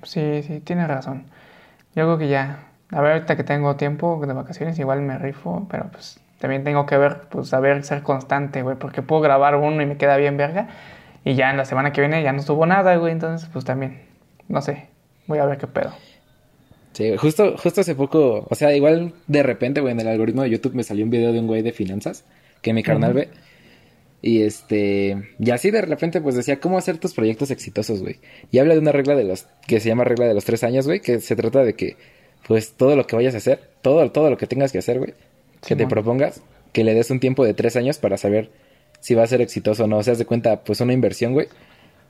Sí, 0.02 0.42
sí, 0.44 0.60
tienes 0.60 0.88
razón. 0.88 1.26
Yo 1.94 2.04
creo 2.04 2.16
que 2.16 2.28
ya, 2.28 2.68
a 2.90 3.02
ver, 3.02 3.12
ahorita 3.12 3.36
que 3.36 3.44
tengo 3.44 3.76
tiempo 3.76 4.18
de 4.26 4.32
vacaciones, 4.32 4.78
igual 4.78 5.02
me 5.02 5.18
rifo, 5.18 5.66
pero 5.70 5.90
pues 5.92 6.20
también 6.38 6.64
tengo 6.64 6.86
que 6.86 6.96
ver, 6.96 7.24
pues 7.28 7.48
saber 7.48 7.84
ser 7.84 8.02
constante, 8.02 8.62
güey, 8.62 8.78
porque 8.78 9.02
puedo 9.02 9.20
grabar 9.20 9.56
uno 9.56 9.82
y 9.82 9.84
me 9.86 9.98
queda 9.98 10.16
bien 10.16 10.38
verga, 10.38 10.68
y 11.24 11.34
ya 11.34 11.50
en 11.50 11.56
la 11.56 11.64
semana 11.64 11.92
que 11.92 12.00
viene 12.00 12.22
ya 12.22 12.32
no 12.32 12.42
subo 12.42 12.66
nada, 12.66 12.96
güey, 12.96 13.12
entonces 13.12 13.48
pues 13.52 13.64
también, 13.64 14.02
no 14.48 14.62
sé, 14.62 14.88
voy 15.26 15.38
a 15.38 15.46
ver 15.46 15.58
qué 15.58 15.66
pedo. 15.66 15.92
Sí, 16.92 17.16
justo, 17.16 17.56
justo 17.56 17.80
hace 17.80 17.94
poco, 17.94 18.46
o 18.48 18.54
sea, 18.54 18.74
igual 18.74 19.12
de 19.26 19.42
repente, 19.42 19.80
güey, 19.80 19.92
en 19.92 20.00
el 20.00 20.08
algoritmo 20.08 20.42
de 20.42 20.50
YouTube 20.50 20.74
me 20.74 20.82
salió 20.82 21.04
un 21.04 21.10
video 21.10 21.32
de 21.32 21.38
un 21.40 21.46
güey 21.46 21.62
de 21.62 21.72
finanzas 21.72 22.24
que 22.62 22.72
mi 22.72 22.82
carnal 22.82 23.12
ve. 23.12 23.28
Y 24.20 24.42
este, 24.42 25.16
y 25.38 25.50
así 25.50 25.70
de 25.70 25.80
repente 25.80 26.20
pues 26.20 26.34
decía, 26.34 26.58
¿cómo 26.58 26.76
hacer 26.76 26.98
tus 26.98 27.14
proyectos 27.14 27.52
exitosos, 27.52 28.02
güey? 28.02 28.16
Y 28.50 28.58
habla 28.58 28.74
de 28.74 28.80
una 28.80 28.90
regla 28.90 29.14
de 29.14 29.24
los, 29.24 29.46
que 29.66 29.78
se 29.78 29.88
llama 29.88 30.04
regla 30.04 30.26
de 30.26 30.34
los 30.34 30.44
tres 30.44 30.64
años, 30.64 30.86
güey, 30.86 31.00
que 31.00 31.20
se 31.20 31.36
trata 31.36 31.62
de 31.62 31.74
que, 31.74 31.96
pues 32.48 32.72
todo 32.72 32.96
lo 32.96 33.06
que 33.06 33.14
vayas 33.14 33.34
a 33.34 33.38
hacer, 33.38 33.60
todo, 33.80 34.10
todo 34.10 34.28
lo 34.28 34.36
que 34.36 34.48
tengas 34.48 34.72
que 34.72 34.78
hacer, 34.78 34.98
güey, 34.98 35.14
que 35.64 35.76
te 35.76 35.86
propongas, 35.86 36.42
que 36.72 36.82
le 36.82 36.94
des 36.94 37.10
un 37.10 37.20
tiempo 37.20 37.44
de 37.44 37.54
tres 37.54 37.76
años 37.76 37.98
para 37.98 38.16
saber 38.16 38.50
si 39.00 39.14
va 39.14 39.22
a 39.22 39.26
ser 39.26 39.40
exitoso 39.40 39.84
o 39.84 39.86
no. 39.86 39.98
O 39.98 40.02
sea, 40.02 40.14
de 40.14 40.24
cuenta, 40.24 40.62
pues 40.64 40.80
una 40.80 40.92
inversión, 40.92 41.32
güey. 41.32 41.48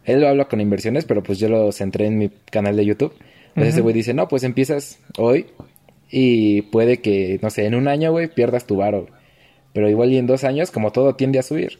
Él 0.04 0.20
lo 0.20 0.28
habla 0.28 0.46
con 0.46 0.60
inversiones, 0.60 1.04
pero 1.04 1.22
pues 1.22 1.38
yo 1.38 1.48
lo 1.48 1.70
centré 1.72 2.06
en 2.06 2.18
mi 2.18 2.30
canal 2.50 2.76
de 2.76 2.84
YouTube. 2.84 3.14
Entonces 3.48 3.74
ese 3.74 3.80
güey 3.82 3.94
dice, 3.94 4.14
no, 4.14 4.28
pues 4.28 4.42
empiezas 4.44 5.00
hoy 5.18 5.46
y 6.10 6.62
puede 6.62 6.98
que, 6.98 7.38
no 7.42 7.50
sé, 7.50 7.66
en 7.66 7.74
un 7.74 7.88
año, 7.88 8.12
güey, 8.12 8.28
pierdas 8.28 8.66
tu 8.66 8.76
varo. 8.76 9.06
Pero 9.72 9.90
igual 9.90 10.12
y 10.12 10.18
en 10.18 10.26
dos 10.26 10.44
años, 10.44 10.70
como 10.70 10.92
todo 10.92 11.16
tiende 11.16 11.38
a 11.38 11.42
subir 11.42 11.78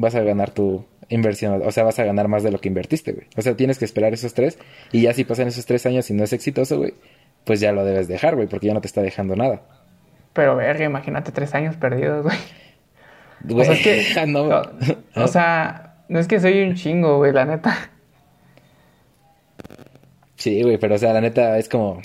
vas 0.00 0.14
a 0.14 0.22
ganar 0.22 0.50
tu 0.50 0.86
inversión, 1.10 1.60
o 1.62 1.70
sea, 1.70 1.84
vas 1.84 1.98
a 1.98 2.04
ganar 2.04 2.28
más 2.28 2.42
de 2.42 2.50
lo 2.50 2.58
que 2.58 2.68
invertiste, 2.68 3.12
güey. 3.12 3.26
O 3.36 3.42
sea, 3.42 3.54
tienes 3.54 3.78
que 3.78 3.84
esperar 3.84 4.14
esos 4.14 4.32
tres 4.32 4.58
y 4.92 5.02
ya 5.02 5.12
si 5.12 5.24
pasan 5.24 5.48
esos 5.48 5.66
tres 5.66 5.84
años 5.84 6.08
y 6.10 6.14
no 6.14 6.24
es 6.24 6.32
exitoso, 6.32 6.78
güey, 6.78 6.94
pues 7.44 7.60
ya 7.60 7.72
lo 7.72 7.84
debes 7.84 8.08
dejar, 8.08 8.34
güey, 8.34 8.48
porque 8.48 8.68
ya 8.68 8.74
no 8.74 8.80
te 8.80 8.86
está 8.86 9.02
dejando 9.02 9.36
nada. 9.36 9.60
Pero 10.32 10.56
verga, 10.56 10.84
imagínate 10.84 11.32
tres 11.32 11.54
años 11.54 11.76
perdidos, 11.76 12.22
güey. 12.24 12.36
O 13.48 13.64
sea, 13.64 13.74
es 13.74 14.14
que, 14.14 14.26
no, 14.26 14.62
o 15.14 15.28
sea, 15.28 16.04
no 16.08 16.18
es 16.18 16.28
que 16.28 16.40
soy 16.40 16.62
un 16.62 16.74
chingo, 16.74 17.18
güey, 17.18 17.32
la 17.32 17.44
neta. 17.44 17.90
Sí, 20.36 20.62
güey, 20.62 20.78
pero 20.78 20.94
o 20.94 20.98
sea, 20.98 21.12
la 21.12 21.20
neta 21.20 21.58
es 21.58 21.68
como... 21.68 22.00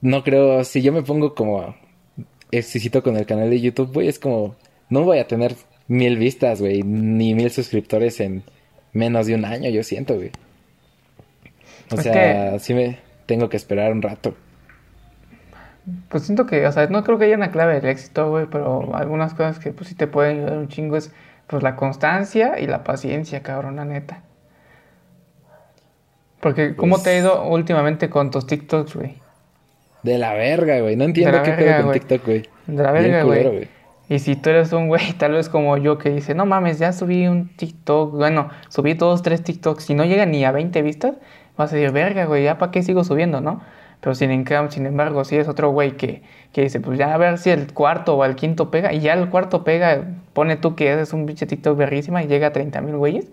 No 0.00 0.22
creo, 0.22 0.64
si 0.64 0.82
yo 0.82 0.92
me 0.92 1.02
pongo 1.02 1.34
como 1.34 1.74
exquisito 2.50 3.02
con 3.02 3.16
el 3.16 3.26
canal 3.26 3.50
de 3.50 3.60
YouTube, 3.60 3.92
güey, 3.92 4.08
es 4.08 4.18
como... 4.18 4.56
No 4.88 5.02
voy 5.02 5.18
a 5.18 5.26
tener 5.26 5.54
mil 5.88 6.16
vistas, 6.16 6.60
güey, 6.60 6.82
ni 6.82 7.34
mil 7.34 7.50
suscriptores 7.50 8.20
en 8.20 8.42
menos 8.92 9.26
de 9.26 9.34
un 9.34 9.44
año, 9.44 9.70
yo 9.70 9.82
siento, 9.82 10.14
güey. 10.14 10.30
O 11.90 11.96
sea, 11.96 12.58
sí 12.58 12.74
me 12.74 12.98
tengo 13.26 13.48
que 13.48 13.56
esperar 13.56 13.92
un 13.92 14.02
rato. 14.02 14.36
Pues 16.08 16.24
siento 16.24 16.46
que, 16.46 16.66
o 16.66 16.72
sea, 16.72 16.86
no 16.86 17.04
creo 17.04 17.18
que 17.18 17.26
haya 17.26 17.36
una 17.36 17.50
clave 17.50 17.74
del 17.74 17.86
éxito, 17.86 18.30
güey, 18.30 18.46
pero 18.46 18.94
algunas 18.94 19.34
cosas 19.34 19.58
que 19.58 19.72
pues 19.72 19.88
sí 19.88 19.94
te 19.94 20.06
pueden 20.06 20.38
ayudar 20.38 20.58
un 20.58 20.68
chingo 20.68 20.96
es 20.96 21.12
pues 21.46 21.62
la 21.62 21.76
constancia 21.76 22.58
y 22.58 22.66
la 22.66 22.84
paciencia, 22.84 23.42
cabrón, 23.42 23.76
la 23.76 23.84
neta. 23.84 24.22
Porque, 26.40 26.76
¿cómo 26.76 27.00
te 27.00 27.10
ha 27.10 27.18
ido 27.18 27.40
pues 27.40 27.52
últimamente 27.52 28.10
con 28.10 28.30
tus 28.30 28.46
TikToks, 28.46 28.96
güey? 28.96 29.14
De 30.02 30.18
la 30.18 30.34
verga, 30.34 30.80
güey. 30.80 30.96
No 30.96 31.04
entiendo 31.04 31.42
qué 31.42 31.52
pedo 31.52 31.84
con 31.84 31.92
TikTok, 31.92 32.24
güey. 32.24 32.48
De 32.66 32.82
la 32.82 32.92
verga, 32.92 33.22
güey. 33.22 33.68
Y 34.08 34.18
si 34.18 34.36
tú 34.36 34.50
eres 34.50 34.72
un 34.72 34.88
güey, 34.88 35.12
tal 35.18 35.32
vez 35.32 35.48
como 35.48 35.76
yo, 35.78 35.98
que 35.98 36.10
dice, 36.10 36.34
no 36.34 36.46
mames, 36.46 36.78
ya 36.78 36.92
subí 36.92 37.26
un 37.26 37.48
TikTok, 37.56 38.12
bueno, 38.14 38.50
subí 38.68 38.94
dos, 38.94 39.22
tres 39.22 39.42
TikToks, 39.42 39.88
y 39.90 39.94
no 39.94 40.04
llega 40.04 40.26
ni 40.26 40.44
a 40.44 40.52
20 40.52 40.82
vistas, 40.82 41.14
vas 41.56 41.72
a 41.72 41.76
decir, 41.76 41.92
verga, 41.92 42.26
güey, 42.26 42.44
ya 42.44 42.58
para 42.58 42.70
qué 42.70 42.82
sigo 42.82 43.04
subiendo, 43.04 43.40
¿no? 43.40 43.62
Pero 44.00 44.14
sin, 44.14 44.44
sin 44.70 44.86
embargo, 44.86 45.24
si 45.24 45.36
es 45.36 45.48
otro 45.48 45.70
güey 45.70 45.96
que, 45.96 46.22
que 46.52 46.62
dice, 46.62 46.80
pues 46.80 46.98
ya 46.98 47.14
a 47.14 47.18
ver 47.18 47.38
si 47.38 47.50
el 47.50 47.72
cuarto 47.72 48.16
o 48.16 48.24
el 48.24 48.36
quinto 48.36 48.70
pega, 48.70 48.92
y 48.92 49.00
ya 49.00 49.14
el 49.14 49.30
cuarto 49.30 49.64
pega, 49.64 50.04
pone 50.32 50.56
tú 50.56 50.74
que 50.74 51.00
es 51.00 51.12
un 51.12 51.26
pinche 51.26 51.46
TikTok 51.46 51.76
verrísima 51.76 52.22
y 52.22 52.26
llega 52.26 52.48
a 52.48 52.52
30 52.52 52.80
mil 52.82 52.96
güeyes, 52.96 53.26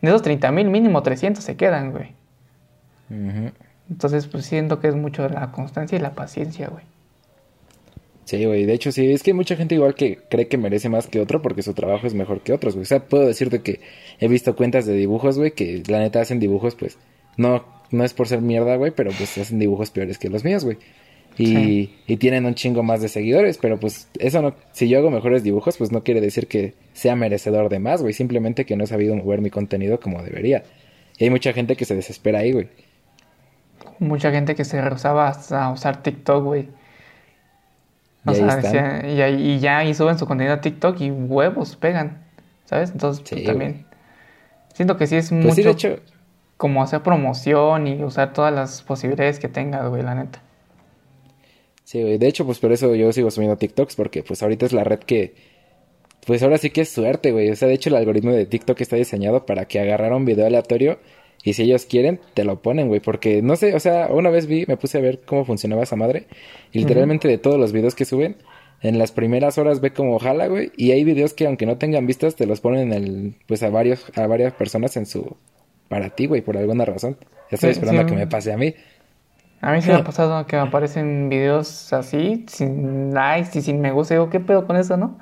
de 0.00 0.08
esos 0.08 0.22
30 0.22 0.50
mil 0.52 0.70
mínimo 0.70 1.02
300 1.02 1.42
se 1.42 1.56
quedan, 1.56 1.92
güey. 1.92 2.12
Entonces, 3.88 4.26
pues 4.26 4.46
siento 4.46 4.80
que 4.80 4.88
es 4.88 4.94
mucho 4.94 5.28
la 5.28 5.52
constancia 5.52 5.96
y 5.96 6.00
la 6.00 6.14
paciencia, 6.14 6.68
güey. 6.68 6.84
Sí, 8.24 8.44
güey. 8.44 8.66
De 8.66 8.74
hecho, 8.74 8.90
sí. 8.90 9.12
Es 9.12 9.22
que 9.22 9.30
hay 9.30 9.34
mucha 9.36 9.54
gente 9.54 9.76
igual 9.76 9.94
que 9.94 10.18
cree 10.28 10.48
que 10.48 10.58
merece 10.58 10.88
más 10.88 11.06
que 11.06 11.20
otro 11.20 11.42
porque 11.42 11.62
su 11.62 11.74
trabajo 11.74 12.06
es 12.08 12.14
mejor 12.14 12.40
que 12.40 12.52
otros, 12.52 12.74
güey. 12.74 12.82
O 12.82 12.86
sea, 12.86 13.04
puedo 13.04 13.24
decirte 13.24 13.62
que 13.62 13.80
he 14.18 14.26
visto 14.26 14.56
cuentas 14.56 14.84
de 14.84 14.94
dibujos, 14.94 15.38
güey, 15.38 15.52
que 15.52 15.82
la 15.86 16.00
neta 16.00 16.20
hacen 16.20 16.40
dibujos, 16.40 16.74
pues, 16.74 16.98
no, 17.36 17.64
no 17.90 18.04
es 18.04 18.14
por 18.14 18.28
ser 18.28 18.40
mierda, 18.40 18.76
güey, 18.76 18.90
pero 18.90 19.10
pues 19.12 19.36
hacen 19.38 19.58
dibujos 19.58 19.90
peores 19.90 20.18
que 20.18 20.28
los 20.28 20.44
míos, 20.44 20.64
güey. 20.64 20.78
Y, 21.38 21.90
y, 22.06 22.16
tienen 22.16 22.46
un 22.46 22.54
chingo 22.54 22.82
más 22.82 23.02
de 23.02 23.08
seguidores, 23.08 23.58
pero 23.58 23.78
pues 23.78 24.08
eso 24.18 24.40
no, 24.40 24.54
si 24.72 24.88
yo 24.88 24.98
hago 24.98 25.10
mejores 25.10 25.42
dibujos, 25.42 25.76
pues 25.76 25.92
no 25.92 26.02
quiere 26.02 26.22
decir 26.22 26.46
que 26.46 26.72
sea 26.94 27.14
merecedor 27.14 27.68
de 27.68 27.78
más, 27.78 28.00
güey, 28.00 28.14
simplemente 28.14 28.64
que 28.64 28.74
no 28.74 28.84
he 28.84 28.86
sabido 28.86 29.14
mover 29.14 29.42
mi 29.42 29.50
contenido 29.50 30.00
como 30.00 30.22
debería. 30.22 30.62
Y 31.18 31.24
hay 31.24 31.30
mucha 31.30 31.52
gente 31.52 31.76
que 31.76 31.84
se 31.84 31.94
desespera 31.94 32.38
ahí, 32.38 32.52
güey. 32.52 32.68
Mucha 33.98 34.30
gente 34.30 34.54
que 34.54 34.64
se 34.64 34.80
rehusaba 34.80 35.28
a 35.28 35.70
usar 35.72 36.02
TikTok, 36.02 36.42
güey. 36.42 36.68
O 38.24 38.32
y 38.32 38.36
sea, 38.36 39.02
y, 39.06 39.60
ya 39.60 39.84
y 39.84 39.94
suben 39.94 40.18
su 40.18 40.26
contenido 40.26 40.54
a 40.54 40.60
TikTok 40.60 41.00
y 41.00 41.10
huevos 41.10 41.76
pegan, 41.76 42.24
¿sabes? 42.64 42.90
Entonces, 42.90 43.24
pues, 43.28 43.44
también. 43.44 43.86
Siento 44.74 44.96
que 44.96 45.06
sí 45.06 45.16
es 45.16 45.30
pues 45.30 45.44
mucho 45.44 45.70
hecho... 45.70 46.00
como 46.56 46.82
hacer 46.82 47.02
promoción 47.02 47.86
y 47.86 48.02
usar 48.02 48.32
todas 48.32 48.52
las 48.52 48.82
posibilidades 48.82 49.38
que 49.38 49.48
tengas, 49.48 49.88
güey, 49.88 50.02
la 50.02 50.14
neta. 50.14 50.42
Sí, 51.84 52.02
güey. 52.02 52.18
De 52.18 52.26
hecho, 52.26 52.44
pues 52.44 52.58
por 52.58 52.72
eso 52.72 52.94
yo 52.94 53.12
sigo 53.12 53.30
subiendo 53.30 53.56
TikToks, 53.56 53.96
porque 53.96 54.22
pues 54.22 54.42
ahorita 54.42 54.66
es 54.66 54.72
la 54.72 54.84
red 54.84 55.00
que. 55.00 55.34
Pues 56.26 56.42
ahora 56.42 56.58
sí 56.58 56.70
que 56.70 56.80
es 56.80 56.88
suerte, 56.88 57.30
güey. 57.30 57.50
O 57.50 57.56
sea, 57.56 57.68
de 57.68 57.74
hecho, 57.74 57.88
el 57.90 57.96
algoritmo 57.96 58.32
de 58.32 58.46
TikTok 58.46 58.80
está 58.80 58.96
diseñado 58.96 59.46
para 59.46 59.66
que 59.66 59.78
agarrara 59.78 60.16
un 60.16 60.24
video 60.24 60.46
aleatorio 60.46 60.98
y 61.44 61.52
si 61.52 61.62
ellos 61.62 61.86
quieren, 61.86 62.20
te 62.34 62.42
lo 62.42 62.60
ponen, 62.60 62.88
güey. 62.88 62.98
Porque 62.98 63.40
no 63.42 63.54
sé, 63.54 63.74
o 63.76 63.80
sea, 63.80 64.08
una 64.10 64.30
vez 64.30 64.48
vi, 64.48 64.64
me 64.66 64.76
puse 64.76 64.98
a 64.98 65.00
ver 65.00 65.20
cómo 65.24 65.44
funcionaba 65.44 65.84
esa 65.84 65.94
madre. 65.94 66.26
Y 66.72 66.80
literalmente 66.80 67.28
de 67.28 67.38
todos 67.38 67.60
los 67.60 67.72
videos 67.72 67.94
que 67.94 68.04
suben, 68.04 68.36
en 68.82 68.98
las 68.98 69.12
primeras 69.12 69.56
horas 69.56 69.80
ve 69.80 69.92
como 69.92 70.18
jala, 70.18 70.48
güey. 70.48 70.72
Y 70.76 70.90
hay 70.90 71.04
videos 71.04 71.34
que 71.34 71.46
aunque 71.46 71.66
no 71.66 71.78
tengan 71.78 72.06
vistas, 72.06 72.34
te 72.34 72.46
los 72.46 72.60
ponen 72.60 72.92
en 72.92 73.04
el, 73.04 73.34
pues 73.46 73.62
a 73.62 73.70
varios, 73.70 74.04
a 74.16 74.26
varias 74.26 74.54
personas 74.54 74.96
en 74.96 75.06
su, 75.06 75.36
para 75.88 76.10
ti, 76.10 76.26
güey, 76.26 76.40
por 76.40 76.56
alguna 76.56 76.84
razón. 76.84 77.16
estoy 77.50 77.70
esperando 77.70 78.02
a 78.02 78.06
que 78.06 78.14
me 78.14 78.26
pase 78.26 78.52
a 78.52 78.56
mí. 78.56 78.74
A 79.60 79.72
mí 79.72 79.82
sí 79.82 79.88
me 79.88 79.96
ha 79.96 80.04
pasado 80.04 80.46
que 80.46 80.56
me 80.56 80.62
aparecen 80.62 81.28
videos 81.28 81.92
así, 81.92 82.44
sin 82.48 83.14
likes 83.14 83.58
y 83.58 83.62
sin 83.62 83.80
me 83.80 83.92
gusta. 83.92 84.14
Digo, 84.14 84.30
¿qué 84.30 84.40
pedo 84.40 84.66
con 84.66 84.76
eso, 84.76 84.96
no? 84.96 85.18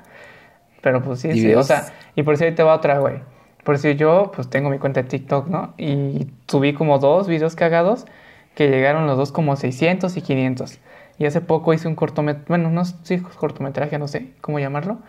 Pero 0.81 1.01
pues 1.01 1.19
sí, 1.19 1.31
sí. 1.33 1.53
O 1.53 1.63
sea, 1.63 1.87
y 2.15 2.23
por 2.23 2.35
eso 2.35 2.43
ahí 2.45 2.53
te 2.53 2.63
va 2.63 2.75
otra, 2.75 2.99
güey. 2.99 3.21
Por 3.63 3.75
eso 3.75 3.89
yo, 3.89 4.31
pues 4.35 4.49
tengo 4.49 4.69
mi 4.69 4.77
cuenta 4.77 5.01
de 5.01 5.09
TikTok, 5.09 5.47
¿no? 5.47 5.73
Y 5.77 6.27
subí 6.47 6.73
como 6.73 6.99
dos 6.99 7.27
videos 7.27 7.55
cagados 7.55 8.05
que 8.53 8.69
llegaron 8.69 9.07
los 9.07 9.17
dos 9.17 9.31
como 9.31 9.55
600 9.55 10.15
y 10.15 10.21
500. 10.21 10.79
Y 11.17 11.25
hace 11.25 11.41
poco 11.41 11.73
hice 11.73 11.87
un 11.87 11.95
cortometraje, 11.95 12.45
bueno, 12.47 12.69
no 12.69 12.85
sí, 12.85 13.19
cortometraje, 13.19 13.97
no 13.97 14.07
sé 14.07 14.33
cómo 14.41 14.59
llamarlo, 14.59 14.99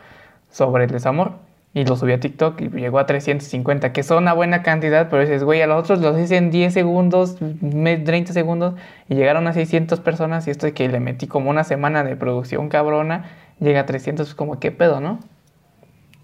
sobre 0.50 0.84
el 0.84 0.90
desamor. 0.90 1.34
Y 1.76 1.84
lo 1.84 1.94
subí 1.94 2.12
a 2.12 2.18
TikTok 2.18 2.58
y 2.62 2.68
llegó 2.70 2.98
a 2.98 3.04
350, 3.04 3.92
que 3.92 4.02
son 4.02 4.22
una 4.22 4.32
buena 4.32 4.62
cantidad, 4.62 5.10
pero 5.10 5.20
dices, 5.20 5.44
güey, 5.44 5.60
a 5.60 5.66
los 5.66 5.78
otros 5.78 6.00
los 6.00 6.18
hice 6.18 6.38
en 6.38 6.50
10 6.50 6.72
segundos, 6.72 7.36
30 7.36 8.32
segundos, 8.32 8.76
y 9.10 9.14
llegaron 9.14 9.46
a 9.46 9.52
600 9.52 10.00
personas, 10.00 10.46
y 10.46 10.52
esto 10.52 10.64
de 10.64 10.72
que 10.72 10.88
le 10.88 11.00
metí 11.00 11.26
como 11.26 11.50
una 11.50 11.64
semana 11.64 12.02
de 12.02 12.16
producción 12.16 12.70
cabrona, 12.70 13.30
llega 13.60 13.80
a 13.80 13.84
300, 13.84 14.34
como, 14.34 14.58
¿qué 14.58 14.70
pedo, 14.70 15.02
no? 15.02 15.20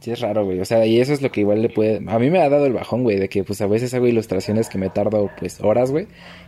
Sí, 0.00 0.10
es 0.10 0.20
raro, 0.20 0.46
güey. 0.46 0.58
O 0.58 0.64
sea, 0.64 0.86
y 0.86 0.98
eso 0.98 1.12
es 1.12 1.20
lo 1.20 1.30
que 1.30 1.42
igual 1.42 1.60
le 1.60 1.68
puede... 1.68 2.00
A 2.08 2.18
mí 2.18 2.30
me 2.30 2.40
ha 2.40 2.48
dado 2.48 2.64
el 2.64 2.72
bajón, 2.72 3.02
güey, 3.02 3.18
de 3.18 3.28
que 3.28 3.44
pues 3.44 3.60
a 3.60 3.66
veces 3.66 3.92
hago 3.92 4.06
ilustraciones 4.06 4.70
que 4.70 4.78
me 4.78 4.88
tardo 4.88 5.30
pues 5.38 5.60
horas, 5.60 5.90
güey, 5.90 6.06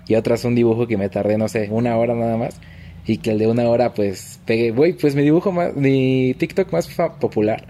y 0.09 0.15
otras 0.15 0.47
un 0.47 0.55
dibujo 0.55 0.87
que 0.87 0.97
me 0.97 1.11
tardé, 1.11 1.37
no 1.37 1.49
sé, 1.49 1.69
una 1.71 1.95
hora 1.99 2.15
nada 2.15 2.39
más, 2.39 2.59
y 3.05 3.19
que 3.19 3.33
el 3.33 3.39
de 3.39 3.49
una 3.49 3.69
hora 3.69 3.93
pues 3.93 4.41
pegué, 4.47 4.71
güey, 4.71 4.95
pues 4.95 5.15
mi 5.15 5.21
dibujo 5.21 5.53
más, 5.53 5.77
mi 5.77 6.35
TikTok 6.39 6.73
más 6.73 6.89
popular 7.21 7.67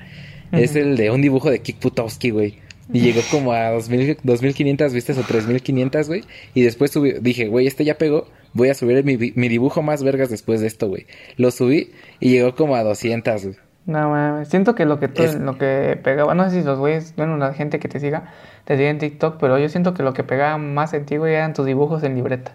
es 0.57 0.77
el 0.77 0.97
de 0.97 1.11
un 1.11 1.23
dibujo 1.23 1.51
de 1.51 1.61
Kik 1.61 1.79
Putowski, 1.79 2.31
güey. 2.31 2.59
Y 2.93 3.01
llegó 3.01 3.21
como 3.31 3.53
a 3.53 3.71
2000, 3.71 4.19
2500 4.23 4.93
vistas 4.93 5.19
o 5.19 5.23
3500, 5.23 6.07
güey. 6.07 6.25
Y 6.53 6.63
después 6.63 6.91
subí, 6.91 7.15
dije, 7.21 7.49
güey, 7.49 7.67
este 7.67 7.85
ya 7.85 7.97
pegó. 7.97 8.27
Voy 8.53 8.69
a 8.69 8.75
subir 8.75 9.03
mi, 9.05 9.17
mi 9.17 9.49
dibujo 9.49 9.83
más 9.83 10.03
vergas 10.03 10.29
después 10.29 10.61
de 10.61 10.67
esto, 10.67 10.89
güey. 10.89 11.07
Lo 11.37 11.51
subí 11.51 11.93
y 12.21 12.31
llegó 12.31 12.55
como 12.55 12.77
a 12.77 12.83
200, 12.83 13.45
güey. 13.45 13.57
No, 13.87 14.11
mames. 14.11 14.49
Siento 14.49 14.75
que 14.75 14.87
lo 14.87 14.99
que, 14.99 15.09
lo 15.39 15.59
que 15.59 15.99
pegaba, 16.03 16.35
no 16.35 16.49
sé 16.49 16.61
si 16.61 16.67
los 16.67 16.79
güeyes, 16.79 17.15
bueno, 17.17 17.37
la 17.37 17.53
gente 17.53 17.79
que 17.79 17.89
te 17.89 18.01
siga, 18.01 18.33
te 18.65 18.77
sigue 18.77 18.89
en 18.89 18.99
TikTok, 18.99 19.39
pero 19.39 19.59
yo 19.59 19.69
siento 19.69 19.93
que 19.93 20.03
lo 20.03 20.15
que 20.15 20.25
pegaba 20.25 20.57
más 20.57 20.95
en 20.95 21.05
ti, 21.05 21.19
güey, 21.19 21.35
eran 21.35 21.53
tus 21.53 21.67
dibujos 21.67 22.03
en 22.03 22.15
libreta. 22.15 22.55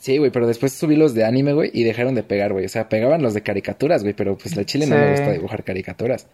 Sí, 0.00 0.16
güey, 0.16 0.30
pero 0.30 0.46
después 0.46 0.72
subí 0.72 0.96
los 0.96 1.12
de 1.12 1.24
anime, 1.24 1.52
güey, 1.52 1.70
y 1.74 1.84
dejaron 1.84 2.14
de 2.14 2.22
pegar, 2.22 2.52
güey. 2.52 2.64
O 2.64 2.68
sea, 2.68 2.88
pegaban 2.88 3.22
los 3.22 3.34
de 3.34 3.42
caricaturas, 3.42 4.02
güey, 4.02 4.14
pero 4.14 4.36
pues 4.36 4.56
la 4.56 4.64
chile 4.64 4.86
no 4.86 4.96
me 4.96 5.10
gusta 5.10 5.30
dibujar 5.30 5.62
caricaturas. 5.62 6.26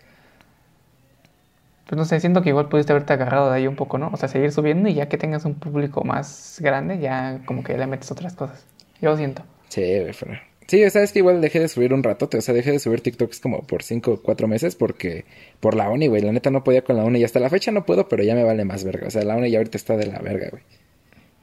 Pues 1.88 1.98
no 1.98 2.04
sé, 2.04 2.20
siento 2.20 2.42
que 2.42 2.50
igual 2.50 2.68
pudiste 2.68 2.92
haberte 2.92 3.12
agarrado 3.12 3.50
de 3.50 3.56
ahí 3.56 3.66
un 3.66 3.74
poco, 3.74 3.98
¿no? 3.98 4.10
O 4.12 4.16
sea, 4.16 4.28
seguir 4.28 4.52
subiendo 4.52 4.88
y 4.88 4.94
ya 4.94 5.08
que 5.08 5.18
tengas 5.18 5.44
un 5.44 5.54
público 5.54 6.04
más 6.04 6.58
grande, 6.60 7.00
ya 7.00 7.42
como 7.44 7.64
que 7.64 7.76
le 7.76 7.86
metes 7.88 8.10
otras 8.10 8.34
cosas. 8.34 8.64
Yo 9.02 9.10
lo 9.10 9.16
siento. 9.16 9.42
Sí, 9.68 9.82
güey, 9.82 10.14
pero... 10.18 10.38
Sí, 10.68 10.84
o 10.84 10.90
sea, 10.90 11.02
es 11.02 11.12
que 11.12 11.20
igual 11.20 11.40
dejé 11.40 11.60
de 11.60 11.68
subir 11.68 11.92
un 11.92 12.02
ratote, 12.02 12.38
o 12.38 12.40
sea, 12.40 12.54
dejé 12.54 12.72
de 12.72 12.78
subir 12.80 13.00
TikToks 13.00 13.40
como 13.40 13.62
por 13.62 13.84
5 13.84 14.10
o 14.10 14.22
4 14.22 14.48
meses 14.48 14.74
porque 14.74 15.24
por 15.60 15.76
la 15.76 15.88
uni, 15.90 16.08
güey, 16.08 16.22
la 16.22 16.32
neta 16.32 16.50
no 16.50 16.64
podía 16.64 16.82
con 16.82 16.96
la 16.96 17.04
uni 17.04 17.20
y 17.20 17.24
hasta 17.24 17.38
la 17.38 17.50
fecha 17.50 17.70
no 17.70 17.84
puedo, 17.84 18.08
pero 18.08 18.24
ya 18.24 18.34
me 18.34 18.42
vale 18.42 18.64
más 18.64 18.82
verga, 18.82 19.06
o 19.06 19.10
sea, 19.10 19.22
la 19.22 19.36
uni 19.36 19.50
ya 19.50 19.58
ahorita 19.58 19.76
está 19.76 19.96
de 19.96 20.06
la 20.06 20.18
verga, 20.18 20.48
güey. 20.50 20.62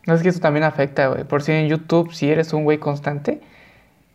No, 0.06 0.14
es 0.14 0.22
que 0.22 0.30
eso 0.30 0.40
también 0.40 0.64
afecta, 0.64 1.08
güey. 1.08 1.24
Por 1.24 1.44
si 1.44 1.54
en 1.54 1.68
YouTube, 1.68 2.14
si 2.14 2.30
eres 2.30 2.52
un 2.54 2.64
güey 2.64 2.78
constante 2.78 3.40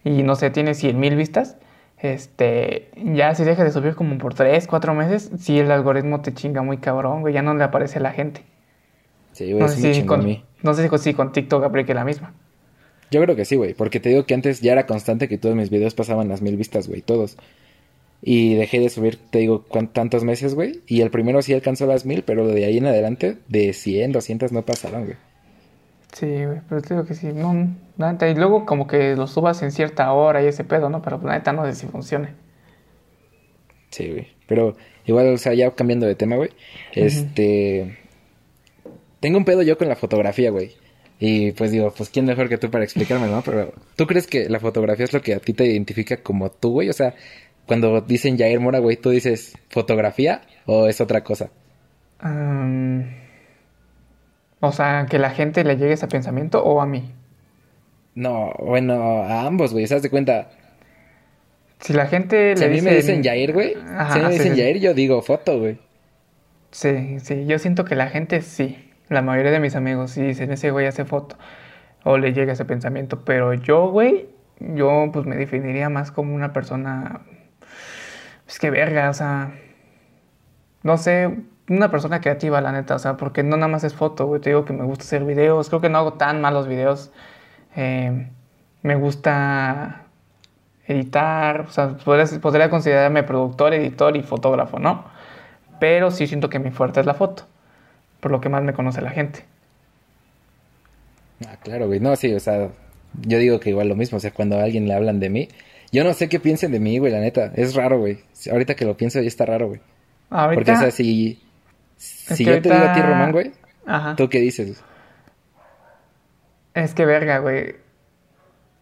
y 0.05 0.23
no 0.23 0.37
sé, 0.37 0.51
tienes 0.51 0.79
100 0.79 0.99
mil 0.99 1.17
vistas, 1.17 1.57
este, 1.99 2.89
ya 2.97 3.35
si 3.35 3.45
dejas 3.45 3.65
de 3.65 3.73
subir 3.73 3.95
como 3.95 4.19
por 4.19 4.35
3, 4.35 4.67
4 4.67 4.95
meses, 4.95 5.31
si 5.39 5.59
el 5.59 5.71
algoritmo 5.71 6.21
te 6.21 6.33
chinga 6.33 6.63
muy 6.63 6.79
cabrón, 6.79 7.23
güey, 7.23 7.35
ya 7.35 7.43
no 7.43 7.55
le 7.55 7.65
aparece 7.65 7.99
a 7.99 8.03
la 8.03 8.13
gente. 8.13 8.43
Sí, 9.33 9.53
güey, 9.53 9.63
no, 9.63 9.69
sé 9.69 9.95
si 9.95 10.05
con, 10.05 10.27
no 10.63 10.75
sé 10.75 10.89
si 10.99 11.15
con 11.15 11.33
TikTok 11.33 11.65
aplique 11.65 11.95
la 11.95 12.05
misma. 12.05 12.35
Yo 13.11 13.23
creo 13.23 13.37
que 13.37 13.45
sí, 13.45 13.57
güey, 13.57 13.75
porque 13.75 14.01
te 14.01 14.11
digo 14.11 14.27
que 14.27 14.35
antes 14.35 14.61
ya 14.61 14.73
era 14.73 14.87
constante 14.87 15.29
que 15.29 15.39
todos 15.39 15.57
mis 15.57 15.71
videos 15.71 15.95
pasaban 15.95 16.29
las 16.29 16.43
mil 16.43 16.57
vistas, 16.57 16.89
güey, 16.89 17.01
todos. 17.01 17.39
Y 18.21 18.57
dejé 18.57 18.81
de 18.81 18.91
subir, 18.91 19.17
te 19.17 19.39
digo, 19.39 19.65
tantos 19.93 20.25
meses, 20.25 20.55
güey. 20.55 20.81
Y 20.87 21.01
el 21.01 21.11
primero 21.11 21.41
sí 21.41 21.55
alcanzó 21.55 21.87
las 21.87 22.05
mil, 22.05 22.23
pero 22.25 22.47
de 22.49 22.65
ahí 22.65 22.79
en 22.79 22.87
adelante, 22.87 23.39
de 23.49 23.73
100, 23.73 24.13
200 24.13 24.53
no 24.53 24.63
pasaron, 24.63 25.05
güey. 25.05 25.17
Sí, 26.13 26.27
güey, 26.27 26.61
pero 26.69 26.83
te 26.83 26.95
digo 26.95 27.07
que 27.07 27.15
sí, 27.15 27.29
no, 27.33 27.77
neta, 27.97 28.29
y 28.29 28.35
luego 28.35 28.65
como 28.65 28.87
que 28.87 29.15
lo 29.15 29.27
subas 29.27 29.63
en 29.63 29.71
cierta 29.71 30.13
hora 30.13 30.43
y 30.43 30.47
ese 30.47 30.65
pedo, 30.65 30.89
¿no? 30.89 31.03
Pero 31.03 31.21
la 31.23 31.35
neta 31.35 31.53
no 31.53 31.65
sé 31.67 31.75
si 31.75 31.87
funcione. 31.87 32.35
Sí, 33.91 34.11
güey, 34.11 34.29
pero 34.47 34.77
igual, 35.05 35.33
o 35.35 35.39
sea, 35.39 35.55
ya 35.55 35.71
cambiando 35.73 36.07
de 36.07 36.15
tema, 36.15 36.37
güey, 36.37 36.51
este... 36.93 37.99
Tengo 39.21 39.39
un 39.39 39.45
pedo 39.45 39.63
yo 39.63 39.77
con 39.77 39.89
la 39.89 39.97
fotografía, 39.97 40.51
güey. 40.51 40.77
Y 41.21 41.51
pues 41.53 41.73
digo, 41.73 41.93
pues 41.97 42.09
quién 42.11 42.25
mejor 42.25 42.49
que 42.49 42.59
tú 42.59 42.71
para 42.71 42.85
explicarme, 42.85 43.27
¿no? 43.27 43.43
Pero 43.43 43.73
¿tú 43.97 44.07
crees 44.07 44.29
que 44.29 44.49
la 44.49 44.61
fotografía 44.61 45.05
es 45.05 45.13
lo 45.13 45.21
que 45.21 45.35
a 45.35 45.41
ti 45.41 45.53
te 45.53 45.67
identifica 45.67 46.19
como 46.19 46.51
tú, 46.51 46.71
güey? 46.71 46.89
O 46.89 46.93
sea, 46.93 47.15
cuando 47.67 48.01
dicen 48.01 48.39
Jair 48.39 48.61
Mora, 48.61 48.79
güey, 48.79 48.97
¿tú 48.97 49.11
dices 49.11 49.59
fotografía 49.69 50.43
o 50.67 50.87
es 50.87 51.01
otra 51.01 51.25
cosa? 51.25 51.51
O 54.61 54.73
sea, 54.73 55.07
que 55.09 55.19
la 55.19 55.31
gente 55.31 55.65
le 55.65 55.77
llegue 55.77 55.93
ese 55.93 56.09
pensamiento 56.09 56.63
o 56.65 56.81
a 56.81 56.87
mí. 56.87 57.13
No, 58.15 58.53
bueno, 58.59 59.23
a 59.23 59.47
ambos, 59.47 59.73
güey. 59.73 59.87
¿Se 59.87 60.01
de 60.01 60.11
cuenta? 60.11 60.49
Si 61.79 61.93
la 61.93 62.07
gente 62.07 62.57
si 62.57 62.65
a 62.65 62.69
mí 62.69 62.81
me 62.81 62.95
dicen 62.95 63.23
Jair, 63.23 63.53
güey. 63.53 63.75
si 63.75 63.79
a 63.85 64.17
mí 64.17 64.23
me 64.23 64.31
dicen 64.31 64.57
Jair, 64.57 64.81
yo 64.81 64.95
digo 64.95 65.23
foto, 65.23 65.61
güey. 65.61 65.79
Sí, 66.73 67.21
sí. 67.21 67.47
Yo 67.47 67.59
siento 67.61 67.85
que 67.85 67.95
la 67.95 68.09
gente 68.09 68.43
sí. 68.43 68.91
La 69.09 69.23
mayoría 69.23 69.53
de 69.53 69.61
mis 69.61 69.77
amigos 69.77 70.11
sí 70.11 70.23
dicen, 70.23 70.51
ese 70.51 70.71
güey 70.73 70.87
hace 70.87 71.05
foto. 71.05 71.37
O 72.03 72.19
le 72.19 72.33
llega 72.33 72.53
ese 72.53 72.65
pensamiento. 72.65 73.25
Pero 73.25 73.55
yo, 73.55 73.89
güey, 73.91 74.27
yo 74.59 75.11
pues 75.13 75.25
me 75.25 75.37
definiría 75.37 75.89
más 75.89 76.11
como 76.11 76.35
una 76.35 76.53
persona... 76.53 77.21
Es 78.49 78.59
que 78.59 78.71
verga, 78.71 79.11
o 79.11 79.15
sea... 79.15 79.53
No 80.83 80.97
sé, 80.97 81.37
una 81.69 81.91
persona 81.91 82.21
creativa, 82.21 82.61
la 82.61 82.73
neta, 82.73 82.95
o 82.95 82.99
sea, 82.99 83.17
porque 83.17 83.43
no 83.43 83.57
nada 83.57 83.69
más 83.69 83.85
es 83.85 83.95
foto, 83.95 84.27
güey, 84.27 84.41
te 84.41 84.51
digo 84.51 84.65
que 84.65 84.73
me 84.73 84.85
gusta 84.85 85.05
hacer 85.05 85.25
videos, 85.25 85.69
creo 85.69 85.81
que 85.81 85.89
no 85.89 85.99
hago 85.99 86.15
tan 86.15 86.41
malos 86.41 86.67
videos, 86.67 87.11
eh, 87.77 88.29
me 88.83 88.95
gusta 88.95 90.05
editar, 90.87 91.61
o 91.61 91.71
sea, 91.71 91.97
podría, 91.99 92.71
considerarme 92.71 93.23
productor, 93.23 93.75
editor 93.75 94.17
y 94.17 94.23
fotógrafo, 94.23 94.79
¿no? 94.79 95.05
Pero 95.79 96.11
sí 96.11 96.27
siento 96.27 96.49
que 96.49 96.59
mi 96.59 96.71
fuerte 96.71 97.01
es 97.01 97.07
la 97.07 97.15
foto, 97.15 97.45
por 98.21 98.31
lo 98.31 98.41
que 98.41 98.49
más 98.49 98.63
me 98.63 98.73
conoce 98.73 99.03
la 99.03 99.11
gente. 99.11 99.45
Ah, 101.47 101.57
claro, 101.63 101.87
güey, 101.87 102.01
no, 102.01 102.17
sí, 102.17 102.33
o 102.33 102.41
sea, 102.41 102.71
yo 103.21 103.39
digo 103.39 103.61
que 103.61 103.71
igual 103.71 103.89
lo 103.89 103.97
mismo, 103.97 104.17
o 104.17 104.21
sea, 104.21 104.33
cuando 104.33 104.59
a 104.59 104.63
alguien 104.63 104.89
le 104.89 104.95
hablan 104.95 105.21
de 105.21 105.29
mí, 105.29 105.49
yo 105.93 106.03
no 106.03 106.15
sé 106.15 106.29
qué 106.29 106.41
piensen 106.41 106.73
de 106.73 106.81
mí, 106.81 106.99
güey, 106.99 107.13
la 107.13 107.21
neta, 107.21 107.53
es 107.55 107.75
raro, 107.75 107.99
güey, 107.99 108.21
ahorita 108.51 108.75
que 108.75 108.87
lo 108.87 108.97
pienso 108.97 109.21
ya 109.21 109.29
está 109.29 109.45
raro, 109.45 109.69
güey. 109.69 109.81
Ahorita... 110.31 110.55
Porque, 110.55 110.73
o 110.73 110.77
sea, 110.77 110.91
si 110.91 111.41
si 111.99 112.45
yo 112.45 112.63
te 112.63 112.71
digo 112.71 112.85
a 112.85 112.93
ti, 112.93 113.03
Román, 113.03 113.33
güey, 113.33 113.53
¿tú 114.17 114.29
qué 114.29 114.39
dices? 114.39 114.83
Es 116.75 116.95
que 116.95 117.05
verga, 117.05 117.39
güey. 117.39 117.77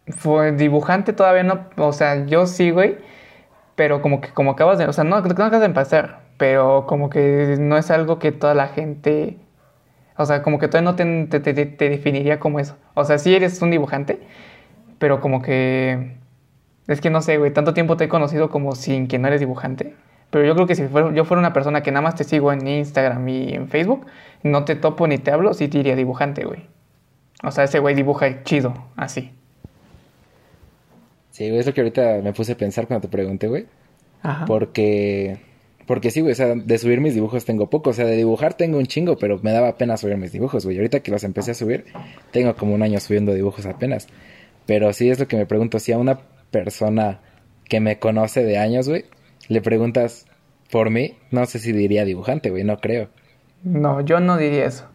Fue 0.09 0.53
dibujante 0.53 1.11
todavía 1.11 1.43
no, 1.43 1.67
o 1.75 1.91
sea, 1.91 2.25
yo 2.25 2.45
sí, 2.45 2.71
güey, 2.71 2.97
pero 3.75 4.01
como 4.01 4.21
que 4.21 4.29
como 4.29 4.51
acabas 4.51 4.77
de, 4.77 4.85
o 4.85 4.93
sea, 4.93 5.03
no, 5.03 5.19
no 5.19 5.31
acabas 5.31 5.59
de 5.59 5.65
empezar, 5.65 6.21
pero 6.37 6.85
como 6.87 7.09
que 7.09 7.57
no 7.59 7.77
es 7.77 7.91
algo 7.91 8.19
que 8.19 8.31
toda 8.31 8.53
la 8.53 8.67
gente, 8.67 9.37
o 10.15 10.25
sea, 10.25 10.43
como 10.43 10.59
que 10.59 10.67
todavía 10.67 10.91
no 10.91 10.95
te, 10.95 11.39
te, 11.39 11.53
te, 11.65 11.89
definiría 11.89 12.39
como 12.39 12.59
eso. 12.59 12.77
O 12.93 13.03
sea, 13.03 13.17
sí 13.17 13.35
eres 13.35 13.61
un 13.61 13.71
dibujante, 13.71 14.19
pero 14.99 15.19
como 15.19 15.41
que... 15.41 16.15
Es 16.87 17.01
que 17.01 17.09
no 17.09 17.21
sé, 17.21 17.37
güey, 17.37 17.51
tanto 17.51 17.73
tiempo 17.73 17.97
te 17.97 18.05
he 18.05 18.09
conocido 18.09 18.49
como 18.49 18.73
sin 18.73 19.07
que 19.07 19.19
no 19.19 19.27
eres 19.27 19.41
dibujante. 19.41 19.95
Pero 20.29 20.45
yo 20.45 20.55
creo 20.55 20.67
que 20.67 20.75
si 20.75 20.83
yo 20.83 21.25
fuera 21.25 21.39
una 21.39 21.53
persona 21.53 21.81
que 21.81 21.91
nada 21.91 22.01
más 22.01 22.15
te 22.15 22.23
sigo 22.23 22.51
en 22.51 22.67
Instagram 22.67 23.27
y 23.29 23.53
en 23.53 23.69
Facebook, 23.69 24.05
no 24.43 24.65
te 24.65 24.75
topo 24.75 25.07
ni 25.07 25.17
te 25.17 25.31
hablo, 25.31 25.53
sí 25.53 25.67
te 25.67 25.77
diría 25.77 25.95
dibujante, 25.95 26.45
güey. 26.45 26.65
O 27.43 27.51
sea, 27.51 27.63
ese 27.63 27.79
güey 27.79 27.95
dibuja 27.95 28.43
chido, 28.43 28.73
así. 28.95 29.31
Sí, 31.31 31.47
güey, 31.47 31.59
es 31.59 31.65
lo 31.65 31.73
que 31.73 31.81
ahorita 31.81 32.19
me 32.23 32.33
puse 32.33 32.53
a 32.53 32.57
pensar 32.57 32.87
cuando 32.87 33.07
te 33.07 33.11
pregunté, 33.11 33.47
güey. 33.47 33.67
Ajá. 34.23 34.45
Porque 34.45 35.39
porque 35.87 36.11
sí, 36.11 36.19
güey, 36.19 36.33
o 36.33 36.35
sea, 36.35 36.53
de 36.53 36.77
subir 36.77 36.99
mis 36.99 37.13
dibujos 37.15 37.45
tengo 37.45 37.69
poco. 37.69 37.91
O 37.91 37.93
sea, 37.93 38.05
de 38.05 38.17
dibujar 38.17 38.55
tengo 38.55 38.77
un 38.77 38.85
chingo, 38.85 39.17
pero 39.17 39.39
me 39.41 39.51
daba 39.53 39.77
pena 39.77 39.95
subir 39.95 40.17
mis 40.17 40.33
dibujos, 40.33 40.65
güey. 40.65 40.77
Ahorita 40.77 40.99
que 40.99 41.11
los 41.11 41.23
empecé 41.23 41.51
a 41.51 41.53
subir, 41.53 41.85
tengo 42.31 42.53
como 42.55 42.75
un 42.75 42.83
año 42.83 42.99
subiendo 42.99 43.33
dibujos 43.33 43.65
apenas. 43.65 44.07
Pero 44.65 44.91
sí 44.91 45.09
es 45.09 45.17
lo 45.17 45.29
que 45.29 45.37
me 45.37 45.45
pregunto. 45.45 45.79
Si 45.79 45.93
a 45.93 45.97
una 45.97 46.19
persona 46.51 47.21
que 47.69 47.79
me 47.79 47.99
conoce 47.99 48.43
de 48.43 48.57
años, 48.57 48.89
güey, 48.89 49.05
le 49.47 49.61
preguntas 49.61 50.25
por 50.71 50.89
mí, 50.89 51.15
no 51.31 51.45
sé 51.45 51.59
si 51.59 51.71
diría 51.71 52.05
dibujante, 52.05 52.49
güey, 52.49 52.63
no 52.63 52.77
creo. 52.77 53.09
No, 53.63 54.01
yo 54.01 54.19
no 54.19 54.37
diría 54.37 54.65
eso. 54.65 54.85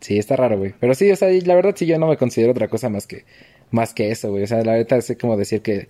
Sí, 0.00 0.18
está 0.18 0.36
raro, 0.36 0.58
güey. 0.58 0.74
Pero 0.80 0.94
sí, 0.94 1.10
o 1.10 1.16
sea, 1.16 1.28
la 1.28 1.54
verdad 1.54 1.74
sí 1.76 1.86
yo 1.86 1.98
no 1.98 2.06
me 2.06 2.16
considero 2.16 2.52
otra 2.52 2.68
cosa 2.68 2.88
más 2.88 3.06
que 3.06 3.24
más 3.70 3.94
que 3.94 4.10
eso, 4.10 4.30
güey. 4.30 4.44
O 4.44 4.46
sea, 4.46 4.62
la 4.64 4.72
verdad 4.72 5.00
sé 5.00 5.16
como 5.16 5.36
decir 5.36 5.62
que 5.62 5.88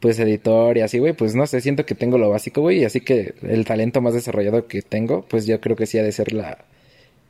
pues 0.00 0.18
editor 0.18 0.78
y 0.78 0.80
así, 0.80 0.98
güey, 0.98 1.12
pues 1.12 1.34
no 1.34 1.46
sé, 1.46 1.60
siento 1.60 1.84
que 1.84 1.94
tengo 1.94 2.16
lo 2.16 2.30
básico, 2.30 2.62
güey, 2.62 2.80
y 2.80 2.84
así 2.84 3.02
que 3.02 3.34
el 3.42 3.66
talento 3.66 4.00
más 4.00 4.14
desarrollado 4.14 4.66
que 4.66 4.80
tengo, 4.80 5.26
pues 5.28 5.46
yo 5.46 5.60
creo 5.60 5.76
que 5.76 5.86
sí 5.86 5.98
ha 5.98 6.02
de 6.02 6.12
ser 6.12 6.32
la 6.32 6.64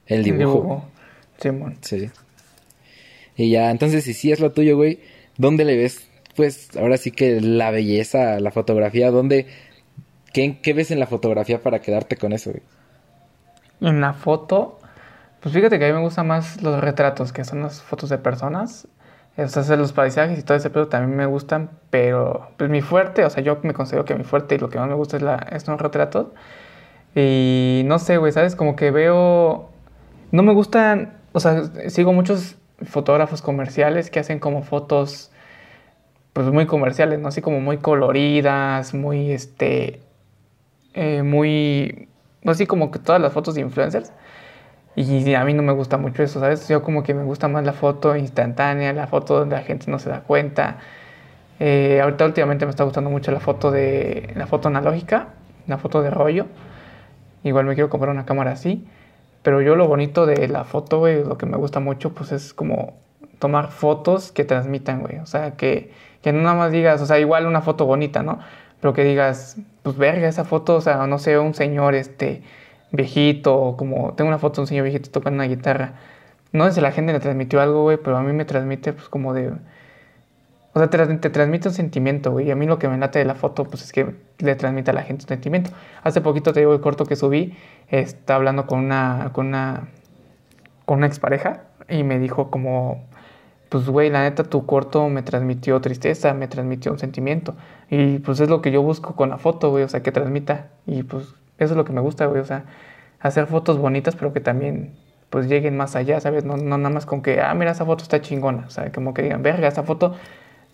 el 0.07 0.23
dibujo. 0.23 0.89
Simón. 1.39 1.77
Sí. 1.81 2.11
Y 3.37 3.51
ya, 3.51 3.71
entonces 3.71 4.05
si 4.05 4.15
sí 4.15 4.31
es 4.31 4.39
lo 4.39 4.53
tuyo, 4.53 4.77
güey, 4.77 5.01
¿dónde 5.37 5.65
le 5.65 5.77
ves 5.77 6.09
pues 6.37 6.77
ahora 6.77 6.97
sí 6.97 7.11
que 7.11 7.41
la 7.41 7.71
belleza, 7.71 8.41
la 8.41 8.51
fotografía, 8.51 9.11
dónde 9.11 9.47
qué, 10.33 10.73
ves 10.75 10.91
en 10.91 11.01
la 11.01 11.07
fotografía 11.07 11.61
para 11.61 11.81
quedarte 11.81 12.17
con 12.17 12.33
eso, 12.33 12.51
güey? 12.51 12.63
En 13.81 14.01
la 14.01 14.13
foto, 14.13 14.79
pues 15.41 15.55
fíjate 15.55 15.79
que 15.79 15.87
a 15.87 15.89
mí 15.89 15.95
me 15.95 16.01
gustan 16.01 16.27
más 16.27 16.63
los 16.63 16.81
retratos, 16.81 17.33
que 17.33 17.45
son 17.45 17.63
las 17.63 17.83
fotos 17.83 18.11
de 18.11 18.19
personas 18.19 18.87
o 19.45 19.49
sea, 19.49 19.77
los 19.77 19.93
paisajes 19.93 20.39
y 20.39 20.43
todo 20.43 20.57
ese 20.57 20.71
pedo 20.71 20.89
también 20.89 21.17
me 21.17 21.27
gustan, 21.27 21.71
pero 21.91 22.51
pues 22.57 22.69
mi 22.69 22.83
fuerte, 22.83 23.25
o 23.25 23.31
sea, 23.31 23.43
yo 23.43 23.59
me 23.63 23.73
considero 23.73 24.05
que 24.05 24.15
mi 24.15 24.25
fuerte 24.25 24.57
y 24.57 24.59
lo 24.59 24.69
que 24.69 24.79
más 24.79 24.89
me 24.89 24.95
gusta 24.95 25.17
es, 25.17 25.23
la, 25.23 25.37
es 25.51 25.67
un 25.69 25.79
retrato. 25.79 26.35
Y 27.15 27.83
no 27.87 27.99
sé, 27.99 28.19
güey, 28.19 28.33
¿sabes? 28.33 28.57
Como 28.57 28.77
que 28.77 28.91
veo... 28.91 29.71
No 30.33 30.43
me 30.43 30.53
gustan, 30.53 31.19
o 31.33 31.41
sea, 31.41 31.65
sigo 31.91 32.13
muchos 32.13 32.57
fotógrafos 32.85 33.43
comerciales 33.43 34.11
que 34.11 34.21
hacen 34.21 34.39
como 34.39 34.63
fotos, 34.63 35.33
pues 36.43 36.55
muy 36.55 36.65
comerciales, 36.65 37.19
¿no? 37.21 37.29
Así 37.29 37.43
como 37.43 37.61
muy 37.61 37.77
coloridas, 37.79 38.95
muy, 38.95 39.31
este, 39.31 40.01
eh, 40.95 41.23
muy, 41.23 42.09
así 42.47 42.67
como 42.67 42.91
que 42.91 42.99
todas 42.99 43.21
las 43.21 43.33
fotos 43.35 43.55
de 43.55 43.61
influencers. 43.61 44.11
Y 44.97 45.35
a 45.35 45.45
mí 45.45 45.53
no 45.53 45.63
me 45.63 45.73
gusta 45.73 45.99
mucho 45.99 46.23
eso, 46.23 46.41
¿sabes? 46.41 46.67
Yo 46.69 46.83
como 46.83 47.03
que 47.03 47.13
me 47.13 47.25
gusta 47.25 47.49
más 47.49 47.65
la 47.65 47.75
foto 47.75 48.17
instantánea, 48.17 48.95
la 48.95 49.07
foto 49.07 49.39
donde 49.39 49.57
la 49.57 49.63
gente 49.63 49.91
no 49.91 49.99
se 49.99 50.09
da 50.09 50.23
cuenta. 50.23 50.79
Eh, 51.59 52.01
ahorita 52.03 52.25
últimamente 52.25 52.65
me 52.65 52.71
está 52.71 52.85
gustando 52.85 53.11
mucho 53.11 53.33
la 53.33 53.41
foto 53.41 53.71
de 53.71 54.33
la 54.35 54.47
foto 54.47 54.69
analógica, 54.69 55.29
la 55.67 55.77
foto 55.77 56.01
de 56.03 56.11
rollo. 56.11 56.47
Igual 57.45 57.67
me 57.67 57.75
quiero 57.75 57.91
comprar 57.91 58.13
una 58.13 58.25
cámara 58.25 58.53
así. 58.53 58.89
Pero 59.43 59.61
yo 59.61 59.77
lo 59.77 59.89
bonito 59.89 60.25
de 60.25 60.49
la 60.49 60.65
foto, 60.65 61.01
güey, 61.01 61.23
lo 61.23 61.37
que 61.37 61.45
me 61.45 61.59
gusta 61.59 61.81
mucho, 61.81 62.15
pues 62.15 62.33
es 62.33 62.55
como 62.55 62.95
tomar 63.39 63.69
fotos 63.71 64.33
que 64.33 64.45
transmitan, 64.45 65.01
güey. 65.01 65.19
O 65.19 65.27
sea, 65.27 65.53
que, 65.57 65.93
que 66.23 66.33
no 66.33 66.43
nada 66.43 66.55
más 66.57 66.73
digas, 66.73 67.01
o 67.01 67.07
sea, 67.07 67.19
igual 67.19 67.47
una 67.47 67.63
foto 67.63 67.87
bonita, 67.87 68.23
¿no? 68.23 68.41
Pero 68.81 68.95
que 68.95 69.05
digas, 69.05 69.57
pues 69.83 69.97
verga, 69.97 70.29
esa 70.29 70.45
foto, 70.45 70.77
o 70.77 70.81
sea, 70.81 71.07
no 71.07 71.19
sé, 71.19 71.39
un 71.39 71.55
señor, 71.55 71.95
este, 71.95 72.43
viejito, 72.93 73.75
como 73.77 74.15
tengo 74.15 74.29
una 74.29 74.39
foto 74.39 74.57
de 74.57 74.61
un 74.63 74.67
señor 74.67 74.85
viejito 74.85 75.11
tocando 75.11 75.37
una 75.37 75.45
guitarra. 75.45 75.95
No 76.53 76.65
sé 76.67 76.73
si 76.73 76.81
la 76.81 76.93
gente 76.93 77.13
le 77.13 77.21
transmitió 77.21 77.61
algo, 77.61 77.83
güey, 77.83 77.97
pero 77.97 78.17
a 78.17 78.23
mí 78.23 78.33
me 78.33 78.45
transmite 78.45 78.93
pues 78.93 79.09
como 79.09 79.33
de... 79.35 79.53
O 80.73 80.79
sea, 80.79 80.89
te, 80.89 81.31
transmite 81.31 81.69
un 81.69 81.75
sentimiento, 81.75 82.31
güey. 82.31 82.49
Y 82.49 82.51
a 82.53 82.57
mí 82.57 82.67
lo 82.67 82.79
que 82.79 82.89
me 82.89 82.97
late 82.97 83.19
de 83.19 83.25
la 83.25 83.35
foto, 83.35 83.65
pues 83.65 83.83
es 83.83 83.93
que 83.93 84.15
le 84.39 84.55
transmite 84.55 84.91
a 84.93 84.95
la 84.95 85.03
gente 85.03 85.25
un 85.25 85.29
sentimiento. 85.29 85.71
Hace 86.03 86.21
poquito 86.21 86.53
te 86.53 86.61
digo 86.61 86.73
el 86.73 86.81
corto 86.81 87.07
que 87.07 87.17
subí, 87.17 87.57
está 87.89 88.37
hablando 88.37 88.67
con 88.67 88.79
una, 88.81 89.31
con 89.33 89.49
una, 89.49 89.89
con 90.85 90.99
una 90.99 91.07
expareja 91.07 91.65
y 91.89 92.05
me 92.05 92.21
dijo 92.21 92.51
como, 92.51 93.05
pues 93.71 93.87
güey, 93.87 94.11
la 94.11 94.23
neta 94.23 94.45
tu 94.45 94.67
corto 94.67 95.09
me 95.09 95.23
transmitió 95.23 95.81
tristeza, 95.81 96.35
me 96.35 96.49
transmitió 96.49 96.93
un 96.93 96.99
sentimiento. 96.99 97.55
Y 97.89 98.19
pues 98.19 98.41
es 98.41 98.51
lo 98.51 98.61
que 98.61 98.73
yo 98.73 98.83
busco 98.83 99.15
con 99.17 99.31
la 99.31 99.39
foto, 99.39 99.71
güey, 99.71 99.85
o 99.85 99.89
sea, 99.89 100.03
que 100.03 100.13
transmita. 100.13 100.71
Y 100.87 101.05
pues 101.05 101.29
eso 101.59 101.73
es 101.75 101.77
lo 101.77 101.85
que 101.85 101.93
me 101.93 102.01
gusta, 102.01 102.27
güey. 102.27 102.41
O 102.41 102.45
sea, 102.45 102.65
hacer 103.21 103.47
fotos 103.47 103.79
bonitas, 103.79 104.17
pero 104.17 104.33
que 104.33 104.41
también 104.41 104.97
pues 105.31 105.47
lleguen 105.47 105.77
más 105.77 105.95
allá, 105.95 106.21
¿sabes? 106.21 106.45
No, 106.45 106.57
no 106.57 106.79
nada 106.79 106.93
más 106.93 107.07
con 107.07 107.23
que, 107.23 107.41
ah, 107.41 107.55
mira, 107.55 107.71
esa 107.71 107.87
foto 107.87 108.03
está 108.03 108.21
chingona. 108.21 108.65
O 108.67 108.71
sea, 108.71 108.91
como 108.91 109.15
que 109.15 109.23
digan, 109.23 109.43
verga, 109.45 109.69
esa 109.69 109.85
foto 109.85 110.17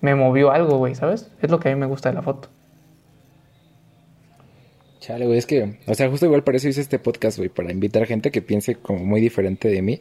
me 0.01 0.15
movió 0.15 0.51
algo, 0.51 0.79
güey, 0.79 0.95
¿sabes? 0.95 1.31
Es 1.43 1.51
lo 1.51 1.61
que 1.61 1.69
a 1.69 1.75
mí 1.75 1.79
me 1.79 1.87
gusta 1.87 2.09
de 2.09 2.15
la 2.15 2.23
foto. 2.23 2.49
Chale, 5.01 5.27
güey, 5.27 5.39
es 5.39 5.47
que, 5.47 5.79
o 5.87 5.95
sea, 5.95 6.09
justo 6.09 6.27
igual 6.27 6.43
para 6.43 6.57
eso 6.57 6.69
hice 6.69 6.81
este 6.81 6.99
podcast, 6.99 7.37
güey, 7.37 7.51
para 7.51 7.71
invitar 7.71 8.07
gente 8.07 8.31
que 8.31 8.43
piense 8.43 8.77
como 8.77 9.05
muy 9.05 9.21
diferente 9.21 9.69
de 9.69 9.83
mí. 9.83 10.01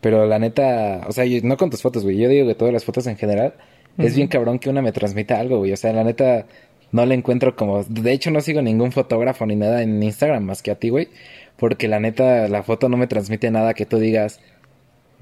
Pero 0.00 0.26
la 0.26 0.38
neta, 0.38 1.04
o 1.08 1.12
sea, 1.12 1.24
no 1.42 1.56
con 1.56 1.70
tus 1.70 1.82
fotos, 1.82 2.04
güey, 2.04 2.18
yo 2.18 2.28
digo 2.28 2.46
que 2.46 2.54
todas 2.54 2.72
las 2.72 2.84
fotos 2.84 3.06
en 3.06 3.16
general, 3.16 3.54
es 3.98 4.14
bien 4.14 4.28
cabrón 4.28 4.58
que 4.58 4.68
una 4.68 4.82
me 4.82 4.92
transmita 4.92 5.40
algo, 5.40 5.58
güey. 5.58 5.72
O 5.72 5.76
sea, 5.76 5.92
la 5.92 6.04
neta, 6.04 6.46
no 6.92 7.06
le 7.06 7.14
encuentro 7.14 7.56
como... 7.56 7.82
De 7.84 8.12
hecho, 8.12 8.30
no 8.30 8.40
sigo 8.40 8.60
ningún 8.60 8.92
fotógrafo 8.92 9.46
ni 9.46 9.56
nada 9.56 9.82
en 9.82 10.02
Instagram 10.02 10.44
más 10.44 10.62
que 10.62 10.70
a 10.70 10.74
ti, 10.74 10.90
güey. 10.90 11.08
Porque 11.56 11.88
la 11.88 11.98
neta, 11.98 12.46
la 12.48 12.62
foto 12.62 12.88
no 12.88 12.96
me 12.98 13.06
transmite 13.06 13.50
nada 13.50 13.74
que 13.74 13.86
tú 13.86 13.98
digas... 13.98 14.40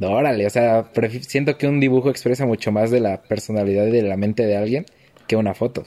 Órale, 0.00 0.44
o 0.44 0.50
sea, 0.50 0.90
siento 1.20 1.56
que 1.56 1.68
un 1.68 1.78
dibujo 1.78 2.10
expresa 2.10 2.46
mucho 2.46 2.72
más 2.72 2.90
de 2.90 2.98
la 2.98 3.22
personalidad 3.22 3.87
y 3.87 3.92
de 3.92 4.02
la 4.02 4.16
mente 4.16 4.44
de 4.44 4.56
alguien 4.56 4.87
que 5.28 5.37
una 5.37 5.54
foto. 5.54 5.84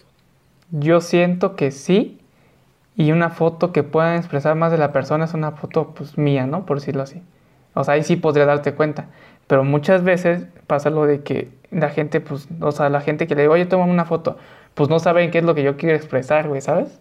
Yo 0.72 1.02
siento 1.02 1.58
que 1.58 1.72
sí. 1.72 2.20
Y 2.96 3.12
una 3.12 3.30
foto 3.30 3.74
que 3.74 3.84
pueda 3.84 4.16
expresar 4.16 4.56
más 4.56 4.72
de 4.72 4.78
la 4.78 4.94
persona 4.94 5.26
es 5.26 5.34
una 5.34 5.52
foto, 5.52 5.94
pues, 5.94 6.18
mía, 6.18 6.48
¿no? 6.48 6.66
Por 6.66 6.80
decirlo 6.80 7.04
así. 7.04 7.22
O 7.80 7.84
sea, 7.84 7.96
ahí 7.96 8.04
sí 8.04 8.16
podría 8.16 8.46
darte 8.46 8.74
cuenta. 8.74 9.08
Pero 9.48 9.64
muchas 9.64 10.04
veces 10.04 10.46
pasa 10.68 10.90
lo 10.90 11.06
de 11.06 11.22
que 11.22 11.50
la 11.72 11.90
gente, 11.90 12.20
pues, 12.22 12.48
o 12.60 12.72
sea, 12.72 12.90
la 12.90 13.02
gente 13.02 13.28
que 13.28 13.36
le 13.36 13.44
digo, 13.44 13.54
oye, 13.54 13.66
toma 13.66 13.86
una 13.86 14.06
foto 14.06 14.38
pues 14.78 14.90
no 14.90 15.00
saben 15.00 15.32
qué 15.32 15.40
es 15.40 15.44
lo 15.44 15.56
que 15.56 15.64
yo 15.64 15.76
quiero 15.76 15.96
expresar, 15.96 16.48
güey, 16.48 16.62
¿sabes? 16.62 17.00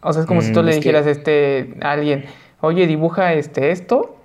O 0.00 0.12
sea, 0.12 0.22
es 0.22 0.28
como 0.28 0.42
si 0.42 0.52
tú 0.52 0.62
mm, 0.62 0.66
le 0.66 0.76
dijeras 0.76 1.06
este, 1.08 1.74
a 1.80 1.90
alguien, 1.90 2.24
oye, 2.60 2.86
dibuja 2.86 3.34
este, 3.34 3.72
esto, 3.72 4.16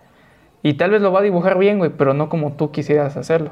y 0.62 0.76
tal 0.76 0.92
vez 0.92 1.02
lo 1.02 1.12
va 1.12 1.22
a 1.22 1.24
dibujar 1.24 1.58
bien, 1.58 1.80
güey, 1.80 1.90
pero 1.98 2.14
no 2.14 2.30
como 2.30 2.54
tú 2.54 2.72
quisieras 2.72 3.18
hacerlo. 3.18 3.52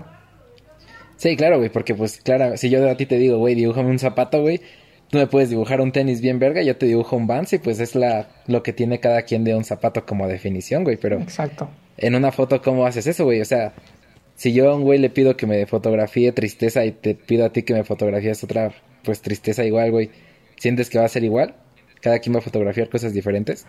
Sí, 1.18 1.36
claro, 1.36 1.58
güey, 1.58 1.70
porque 1.70 1.96
pues, 1.96 2.22
claro, 2.22 2.56
si 2.58 2.70
yo 2.70 2.88
a 2.88 2.96
ti 2.96 3.08
te 3.08 3.18
digo, 3.18 3.40
güey, 3.40 3.56
dibújame 3.56 3.90
un 3.90 4.00
zapato, 4.00 4.42
güey, 4.42 4.62
tú 5.10 5.18
me 5.18 5.28
puedes 5.28 5.50
dibujar 5.50 5.82
un 5.82 5.92
tenis 5.92 6.22
bien 6.22 6.40
verga, 6.40 6.62
yo 6.62 6.78
te 6.78 6.86
dibujo 6.86 7.16
un 7.16 7.28
Vans 7.28 7.54
y 7.54 7.60
pues 7.60 7.80
es 7.80 7.96
la, 7.96 8.28
lo 8.48 8.64
que 8.64 8.74
tiene 8.74 9.00
cada 9.00 9.22
quien 9.24 9.44
de 9.44 9.56
un 9.56 9.64
zapato 9.64 10.06
como 10.06 10.28
definición, 10.28 10.84
güey, 10.84 10.98
pero... 10.98 11.20
Exacto. 11.20 11.70
En 11.98 12.16
una 12.16 12.32
foto, 12.32 12.62
¿cómo 12.62 12.86
haces 12.86 13.08
eso, 13.08 13.24
güey? 13.24 13.42
O 13.42 13.46
sea, 13.46 13.74
si 14.36 14.54
yo 14.54 14.70
a 14.70 14.76
un 14.76 14.84
güey 14.84 15.00
le 15.00 15.10
pido 15.10 15.38
que 15.38 15.48
me 15.48 15.66
fotografíe 15.66 16.32
tristeza 16.34 16.84
y 16.86 16.92
te 16.92 17.16
pido 17.16 17.46
a 17.46 17.50
ti 17.50 17.64
que 17.64 17.74
me 17.74 17.84
fotografíes 17.84 18.44
otra, 18.44 18.72
pues 19.04 19.22
tristeza 19.22 19.64
igual, 19.64 19.92
güey, 19.92 20.12
¿sientes 20.58 20.90
que 20.90 21.00
va 21.00 21.06
a 21.06 21.10
ser 21.10 21.24
igual? 21.24 21.56
¿Cada 22.02 22.20
quien 22.20 22.36
va 22.36 22.40
a 22.40 22.44
fotografiar 22.44 22.90
cosas 22.90 23.14
diferentes? 23.14 23.66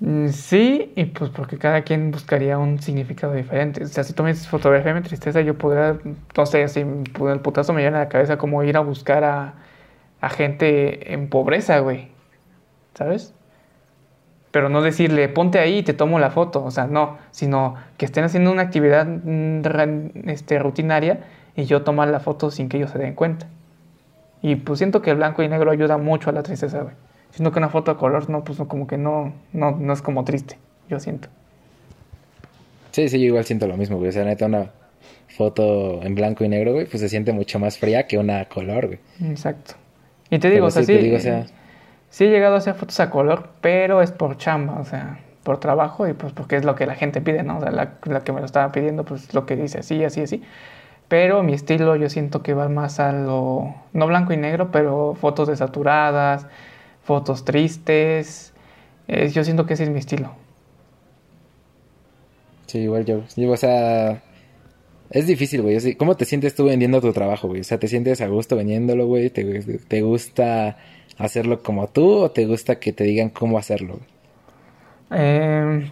Mm, 0.00 0.28
sí, 0.28 0.92
y 0.94 1.06
pues 1.06 1.30
porque 1.30 1.58
cada 1.58 1.82
quien 1.82 2.10
buscaría 2.10 2.58
un 2.58 2.80
significado 2.80 3.34
diferente. 3.34 3.82
O 3.84 3.86
sea, 3.86 4.04
si 4.04 4.12
tú 4.12 4.22
me 4.22 4.34
fotografía 4.34 4.94
mi 4.94 5.02
tristeza, 5.02 5.40
yo 5.40 5.56
podría, 5.56 5.98
no 6.36 6.46
sé, 6.46 6.68
si 6.68 6.80
el 6.80 7.40
putazo 7.42 7.72
me 7.72 7.82
llena 7.82 8.00
la 8.00 8.08
cabeza 8.08 8.36
como 8.36 8.62
ir 8.62 8.76
a 8.76 8.80
buscar 8.80 9.24
a, 9.24 9.54
a 10.20 10.28
gente 10.28 11.12
en 11.12 11.28
pobreza, 11.28 11.78
güey. 11.80 12.08
¿Sabes? 12.94 13.34
pero 14.50 14.68
no 14.68 14.82
decirle, 14.82 15.28
ponte 15.28 15.58
ahí 15.58 15.78
y 15.78 15.82
te 15.82 15.92
tomo 15.92 16.18
la 16.18 16.30
foto, 16.30 16.64
o 16.64 16.70
sea, 16.70 16.86
no, 16.86 17.18
sino 17.30 17.76
que 17.96 18.06
estén 18.06 18.24
haciendo 18.24 18.50
una 18.50 18.62
actividad 18.62 19.06
mm, 19.06 20.28
este, 20.28 20.58
rutinaria 20.58 21.20
y 21.54 21.64
yo 21.64 21.82
tomar 21.82 22.08
la 22.08 22.20
foto 22.20 22.50
sin 22.50 22.68
que 22.68 22.78
ellos 22.78 22.90
se 22.90 22.98
den 22.98 23.14
cuenta. 23.14 23.46
Y 24.40 24.56
pues 24.56 24.78
siento 24.78 25.02
que 25.02 25.10
el 25.10 25.16
blanco 25.16 25.42
y 25.42 25.48
negro 25.48 25.70
ayuda 25.70 25.98
mucho 25.98 26.30
a 26.30 26.32
la 26.32 26.42
tristeza, 26.42 26.82
güey. 26.82 26.94
Siento 27.30 27.52
que 27.52 27.58
una 27.58 27.68
foto 27.68 27.90
a 27.90 27.98
color, 27.98 28.30
no, 28.30 28.42
pues 28.44 28.58
como 28.66 28.86
que 28.86 28.96
no, 28.96 29.34
no, 29.52 29.72
no 29.72 29.92
es 29.92 30.00
como 30.00 30.24
triste, 30.24 30.58
yo 30.88 30.98
siento. 30.98 31.28
Sí, 32.92 33.08
sí, 33.08 33.20
yo 33.20 33.26
igual 33.26 33.44
siento 33.44 33.66
lo 33.66 33.76
mismo, 33.76 33.98
güey. 33.98 34.08
O 34.08 34.12
sea, 34.12 34.24
neta, 34.24 34.46
una 34.46 34.70
foto 35.36 36.02
en 36.02 36.14
blanco 36.14 36.44
y 36.44 36.48
negro, 36.48 36.72
güey, 36.72 36.86
pues 36.86 37.00
se 37.00 37.08
siente 37.08 37.32
mucho 37.32 37.58
más 37.58 37.78
fría 37.78 38.06
que 38.06 38.16
una 38.16 38.44
color, 38.46 38.86
güey. 38.86 38.98
Exacto. 39.22 39.74
Y 40.30 40.38
te 40.38 40.50
digo, 40.50 40.66
o 40.66 40.70
sea, 40.70 40.82
sí, 40.82 40.94
te 40.94 40.98
digo, 40.98 41.16
o 41.16 41.20
sea, 41.20 41.46
Sí 42.10 42.24
he 42.24 42.30
llegado 42.30 42.54
a 42.54 42.58
hacer 42.58 42.74
fotos 42.74 42.98
a 43.00 43.10
color, 43.10 43.50
pero 43.60 44.00
es 44.02 44.12
por 44.12 44.38
chamba, 44.38 44.80
o 44.80 44.84
sea, 44.84 45.20
por 45.42 45.60
trabajo 45.60 46.08
y 46.08 46.14
pues 46.14 46.32
porque 46.32 46.56
es 46.56 46.64
lo 46.64 46.74
que 46.74 46.86
la 46.86 46.94
gente 46.94 47.20
pide, 47.20 47.42
¿no? 47.42 47.58
O 47.58 47.60
sea, 47.60 47.70
la, 47.70 47.94
la 48.04 48.20
que 48.20 48.32
me 48.32 48.40
lo 48.40 48.46
estaba 48.46 48.72
pidiendo, 48.72 49.04
pues 49.04 49.34
lo 49.34 49.46
que 49.46 49.56
dice 49.56 49.78
así, 49.80 50.02
así, 50.04 50.22
así. 50.22 50.42
Pero 51.08 51.42
mi 51.42 51.54
estilo 51.54 51.96
yo 51.96 52.08
siento 52.10 52.42
que 52.42 52.54
va 52.54 52.68
más 52.68 53.00
a 53.00 53.12
lo, 53.12 53.74
no 53.92 54.06
blanco 54.06 54.32
y 54.32 54.36
negro, 54.36 54.70
pero 54.70 55.14
fotos 55.14 55.48
desaturadas, 55.48 56.46
fotos 57.02 57.44
tristes. 57.44 58.52
Eh, 59.08 59.30
yo 59.30 59.44
siento 59.44 59.66
que 59.66 59.74
ese 59.74 59.84
es 59.84 59.90
mi 59.90 59.98
estilo. 59.98 60.32
Sí, 62.66 62.80
igual 62.80 63.04
yo. 63.06 63.22
o 63.50 63.56
sea, 63.56 64.22
es 65.10 65.26
difícil, 65.26 65.62
güey. 65.62 65.94
¿Cómo 65.94 66.16
te 66.16 66.24
sientes 66.24 66.54
tú 66.54 66.64
vendiendo 66.64 67.00
tu 67.00 67.12
trabajo, 67.12 67.48
güey? 67.48 67.62
O 67.62 67.64
sea, 67.64 67.78
¿te 67.78 67.88
sientes 67.88 68.20
a 68.20 68.28
gusto 68.28 68.56
vendiéndolo, 68.56 69.06
güey? 69.06 69.30
¿Te, 69.30 70.02
gusta 70.02 70.76
hacerlo 71.16 71.62
como 71.62 71.88
tú 71.88 72.10
o 72.10 72.30
te 72.30 72.46
gusta 72.46 72.78
que 72.78 72.92
te 72.92 73.04
digan 73.04 73.30
cómo 73.30 73.58
hacerlo? 73.58 74.00
Eh, 75.10 75.90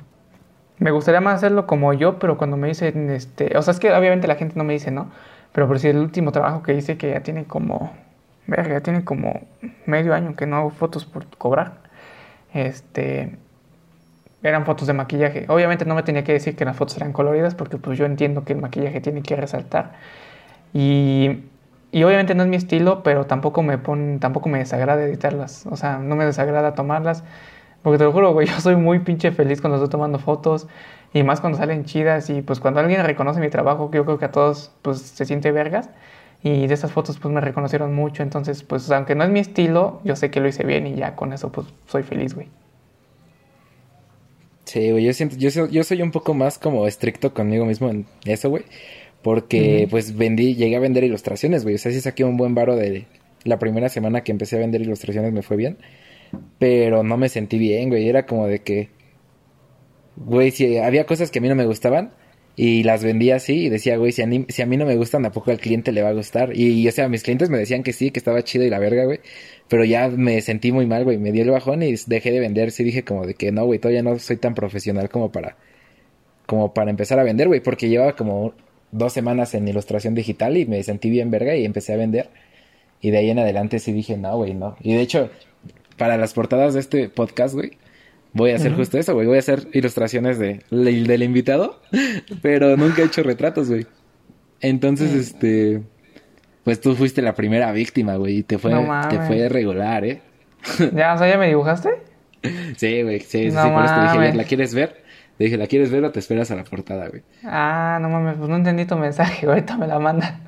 me 0.79 0.91
gustaría 0.91 1.21
más 1.21 1.37
hacerlo 1.37 1.67
como 1.67 1.95
yo, 1.95 2.19
pero 2.19 2.37
cuando 2.37 2.57
me 2.57 2.69
dicen, 2.69 3.11
este, 3.11 3.57
o 3.57 3.63
sea, 3.63 3.73
es 3.73 3.81
que 3.81 3.93
obviamente 3.93 4.29
la 4.29 4.37
gente 4.37 4.55
no 4.57 4.65
me 4.65 4.75
dice, 4.75 4.91
¿no? 4.91 5.11
Pero 5.53 5.67
por 5.67 5.79
si 5.79 5.89
el 5.89 5.97
último 5.97 6.33
trabajo 6.33 6.63
que 6.63 6.75
hice, 6.75 6.99
que 6.99 7.11
ya 7.11 7.23
tiene 7.23 7.45
como, 7.45 7.93
verga, 8.47 8.75
ya 8.75 8.81
tiene 8.81 9.05
como 9.05 9.47
medio 9.87 10.13
año 10.13 10.37
que 10.37 10.47
no 10.47 10.57
hago 10.57 10.71
fotos 10.71 11.07
por 11.07 11.27
cobrar, 11.39 11.79
este, 12.53 13.37
eran 14.49 14.67
fotos 14.67 14.87
de 14.87 14.95
maquillaje. 14.95 15.47
Obviamente 15.49 15.85
no 15.85 15.95
me 15.95 16.03
tenía 16.03 16.25
que 16.25 16.33
decir 16.33 16.57
que 16.57 16.65
las 16.65 16.77
fotos 16.77 16.97
eran 16.97 17.13
coloridas, 17.13 17.55
porque 17.55 17.79
pues 17.79 17.99
yo 17.99 18.07
entiendo 18.07 18.45
que 18.45 18.53
el 18.55 18.61
maquillaje 18.61 19.01
tiene 19.01 19.23
que 19.23 19.37
resaltar. 19.37 19.95
Y, 20.75 21.45
y 21.93 22.05
obviamente 22.05 22.35
no 22.35 22.43
es 22.45 22.49
mi 22.49 22.57
estilo, 22.57 23.03
pero 23.03 23.27
tampoco 23.27 23.63
me 23.63 23.79
pon, 23.79 24.19
tampoco 24.21 24.49
me 24.49 24.59
desagrada 24.59 25.05
editarlas, 25.05 25.67
o 25.67 25.77
sea, 25.77 25.99
no 25.99 26.17
me 26.17 26.25
desagrada 26.27 26.75
tomarlas 26.75 27.25
porque 27.83 27.99
te 27.99 28.05
lo 28.05 28.13
juro, 28.13 28.33
güey, 28.33 28.47
yo 28.49 28.61
soy 28.61 28.77
muy 28.77 28.99
pinche 29.01 29.31
feliz 29.33 29.61
cuando 29.61 29.77
estoy 29.77 29.91
tomando 29.91 30.19
fotos 30.19 30.67
y 31.15 31.23
más 31.23 31.41
cuando 31.41 31.59
salen 31.59 31.85
chidas 31.85 32.31
y 32.31 32.43
pues 32.43 32.61
cuando 32.61 32.81
alguien 32.81 33.05
reconoce 33.05 33.41
mi 33.41 33.49
trabajo, 33.49 33.91
yo 33.93 34.05
creo 34.05 34.19
que 34.19 34.25
a 34.27 34.33
todos 34.33 34.73
pues 34.83 34.99
se 35.01 35.25
siente 35.25 35.53
vergas 35.53 35.91
y 36.43 36.67
de 36.67 36.75
esas 36.75 36.93
fotos 36.93 37.19
pues 37.19 37.33
me 37.33 37.41
reconocieron 37.41 37.95
mucho, 37.95 38.23
entonces 38.25 38.63
pues 38.65 38.91
aunque 38.91 39.15
no 39.15 39.25
es 39.25 39.31
mi 39.31 39.41
estilo, 39.41 40.01
yo 40.05 40.17
sé 40.17 40.31
que 40.33 40.41
lo 40.41 40.49
hice 40.49 40.65
bien 40.65 40.87
y 40.87 40.97
ya 40.97 41.17
con 41.17 41.33
eso 41.33 41.53
pues 41.53 41.69
soy 41.87 42.03
feliz, 42.03 42.35
güey. 42.35 42.49
Sí, 44.67 44.91
güey, 44.91 45.05
yo 45.05 45.13
siento, 45.13 45.37
yo, 45.37 45.49
yo 45.69 45.85
soy 45.85 46.03
un 46.03 46.11
poco 46.11 46.35
más 46.35 46.59
como 46.59 46.87
estricto 46.89 47.33
conmigo 47.33 47.65
mismo 47.65 47.89
en 47.89 48.05
eso, 48.25 48.51
güey. 48.51 48.65
Porque, 49.23 49.87
pues, 49.91 50.17
vendí, 50.17 50.55
llegué 50.55 50.77
a 50.77 50.81
vender 50.81 51.05
ilustraciones, 51.05 51.63
güey. 51.63 51.77
O 51.77 51.79
sea, 51.79 51.93
sí 51.93 52.01
saqué 52.01 52.25
un 52.25 52.37
buen 52.37 52.55
varo 52.55 52.77
de 52.77 53.07
la 53.45 53.59
primera 53.59 53.89
semana 53.89 54.23
que 54.23 54.33
empecé 54.33 54.57
a 54.57 54.61
vender 54.61 54.83
ilustraciones, 54.83 55.33
me 55.33 55.43
fue 55.43 55.57
bien. 55.57 55.79
Pero 56.59 57.03
no 57.05 57.17
me 57.17 57.29
sentí 57.29 57.59
bien, 57.59 57.89
güey. 57.91 58.09
Era 58.09 58.27
como 58.27 58.47
de 58.47 58.61
que, 58.61 58.91
güey, 60.17 60.51
si 60.51 60.79
había 60.79 61.07
cosas 61.07 61.31
que 61.31 61.39
a 61.39 61.43
mí 61.43 61.49
no 61.49 61.55
me 61.55 61.67
gustaban 61.67 62.13
y 62.59 62.85
las 62.85 63.05
vendía 63.05 63.37
así 63.37 63.67
y 63.67 63.69
decía, 63.69 63.99
güey, 63.99 64.13
si 64.13 64.23
a, 64.23 64.29
si 64.49 64.63
a 64.63 64.67
mí 64.67 64.79
no 64.79 64.87
me 64.87 64.97
gustan, 64.97 65.23
tampoco 65.23 65.51
al 65.51 65.59
cliente 65.59 65.93
le 65.93 66.03
va 66.03 66.09
a 66.09 66.13
gustar. 66.15 66.57
Y, 66.57 66.89
o 66.89 66.93
sea, 66.93 67.07
mis 67.07 67.23
clientes 67.23 67.51
me 67.51 67.59
decían 67.59 67.83
que 67.83 67.93
sí, 67.93 68.11
que 68.11 68.19
estaba 68.19 68.43
chido 68.43 68.65
y 68.65 68.71
la 68.71 68.79
verga, 68.79 69.05
güey. 69.05 69.21
Pero 69.69 69.85
ya 69.85 70.09
me 70.09 70.41
sentí 70.41 70.73
muy 70.73 70.87
mal, 70.87 71.05
güey. 71.05 71.19
Me 71.19 71.33
dio 71.33 71.43
el 71.43 71.51
bajón 71.51 71.83
y 71.83 71.95
dejé 72.07 72.31
de 72.31 72.41
vender. 72.41 72.71
Sí 72.71 72.83
dije 72.83 73.05
como 73.05 73.27
de 73.27 73.35
que 73.35 73.53
no, 73.53 73.67
güey, 73.67 73.79
todavía 73.79 74.03
no 74.03 74.19
soy 74.19 74.39
tan 74.39 74.55
profesional 74.55 75.11
como 75.11 75.31
para, 75.31 75.59
como 76.47 76.73
para 76.73 76.91
empezar 76.91 77.19
a 77.19 77.25
vender, 77.25 77.49
güey. 77.49 77.61
Porque 77.61 77.91
llevaba 77.91 78.17
como 78.17 78.55
dos 78.91 79.13
semanas 79.13 79.53
en 79.55 79.69
ilustración 79.69 80.15
digital 80.15 80.57
y 80.57 80.65
me 80.65 80.83
sentí 80.83 81.11
bien 81.11 81.31
verga 81.31 81.55
y 81.57 81.67
empecé 81.67 81.93
a 81.93 81.97
vender. 81.97 82.31
Y 83.03 83.11
de 83.11 83.19
ahí 83.19 83.31
en 83.31 83.39
adelante 83.39 83.81
sí 83.81 83.93
dije, 83.93 84.17
no, 84.17 84.35
güey, 84.39 84.55
no. 84.55 84.77
Y 84.81 84.95
de 84.95 85.03
hecho, 85.03 85.31
para 85.99 86.17
las 86.17 86.33
portadas 86.33 86.73
de 86.73 86.81
este 86.81 87.11
podcast, 87.11 87.55
güey, 87.55 87.73
voy 88.37 88.51
a 88.51 88.57
hacer 88.57 88.75
justo 88.75 88.99
eso, 88.99 89.15
güey. 89.15 89.27
Voy 89.27 89.37
a 89.37 89.41
hacer 89.41 89.69
ilustraciones 89.73 90.39
de, 90.39 90.63
del 90.71 91.23
invitado, 91.23 91.81
pero 92.43 92.77
nunca 92.77 93.03
he 93.03 93.07
hecho 93.07 93.23
retratos, 93.23 93.69
güey. 93.69 93.87
Entonces, 94.61 95.13
este, 95.13 95.83
pues 96.65 96.81
tú 96.81 96.95
fuiste 96.95 97.23
la 97.23 97.35
primera 97.35 97.73
víctima, 97.73 98.17
güey, 98.17 98.39
y 98.39 98.43
te 98.43 98.59
fue, 98.59 98.73
te 99.11 99.21
fue 99.21 99.49
regular, 99.49 100.05
¿eh? 100.05 100.23
¿Ya, 100.95 101.15
o 101.15 101.19
sea, 101.19 101.29
ya 101.29 101.39
me 101.39 101.49
dibujaste? 101.49 101.91
Sí, 102.77 103.03
güey, 103.03 103.21
sí, 103.21 103.51
sí, 103.51 103.57
por 103.57 103.85
eso 103.85 103.95
te 103.95 104.21
dije, 104.21 104.35
¿la 104.35 104.45
quieres 104.45 104.75
ver? 104.75 105.05
Te 105.37 105.45
dije, 105.45 105.57
¿la 105.57 105.67
quieres 105.67 105.91
ver 105.91 106.05
o 106.05 106.13
te 106.13 106.21
esperas 106.21 106.51
a 106.51 106.57
la 106.57 106.65
portada, 106.65 107.09
güey? 107.09 107.23
Ah, 107.45 107.99
no 108.01 108.09
mames, 108.09 108.37
pues 108.37 108.49
no 108.49 108.57
entendí 108.57 108.85
tu 108.85 108.97
mensaje, 108.97 109.47
ahorita 109.49 109.77
me 109.77 109.87
la 109.87 109.99
manda. 109.99 110.41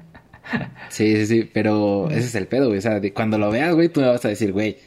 Sí, 0.88 1.14
sí, 1.16 1.26
sí, 1.26 1.50
pero 1.52 2.08
ese 2.10 2.20
es 2.20 2.34
el 2.34 2.46
pedo, 2.46 2.68
güey. 2.68 2.78
O 2.78 2.80
sea, 2.82 3.00
cuando 3.12 3.36
lo 3.36 3.50
veas, 3.50 3.74
güey, 3.74 3.90
tú 3.90 4.00
me 4.00 4.08
vas 4.08 4.24
a 4.24 4.28
decir, 4.28 4.52
güey, 4.52 4.78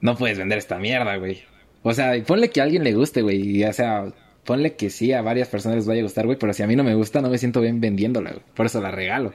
no 0.00 0.16
puedes 0.16 0.38
vender 0.38 0.58
esta 0.58 0.78
mierda, 0.78 1.16
güey. 1.16 1.42
O 1.88 1.94
sea, 1.94 2.12
ponle 2.26 2.50
que 2.50 2.60
a 2.60 2.64
alguien 2.64 2.84
le 2.84 2.94
guste, 2.94 3.22
güey. 3.22 3.58
Ya 3.58 3.72
sea, 3.72 4.12
ponle 4.44 4.74
que 4.76 4.90
sí, 4.90 5.12
a 5.12 5.22
varias 5.22 5.48
personas 5.48 5.76
les 5.76 5.86
vaya 5.86 6.00
a 6.00 6.04
gustar, 6.04 6.26
güey. 6.26 6.38
Pero 6.38 6.52
si 6.52 6.62
a 6.62 6.66
mí 6.66 6.76
no 6.76 6.84
me 6.84 6.94
gusta, 6.94 7.22
no 7.22 7.30
me 7.30 7.38
siento 7.38 7.60
bien 7.60 7.80
vendiéndola, 7.80 8.30
güey. 8.30 8.42
Por 8.54 8.66
eso 8.66 8.80
la 8.80 8.90
regalo. 8.90 9.32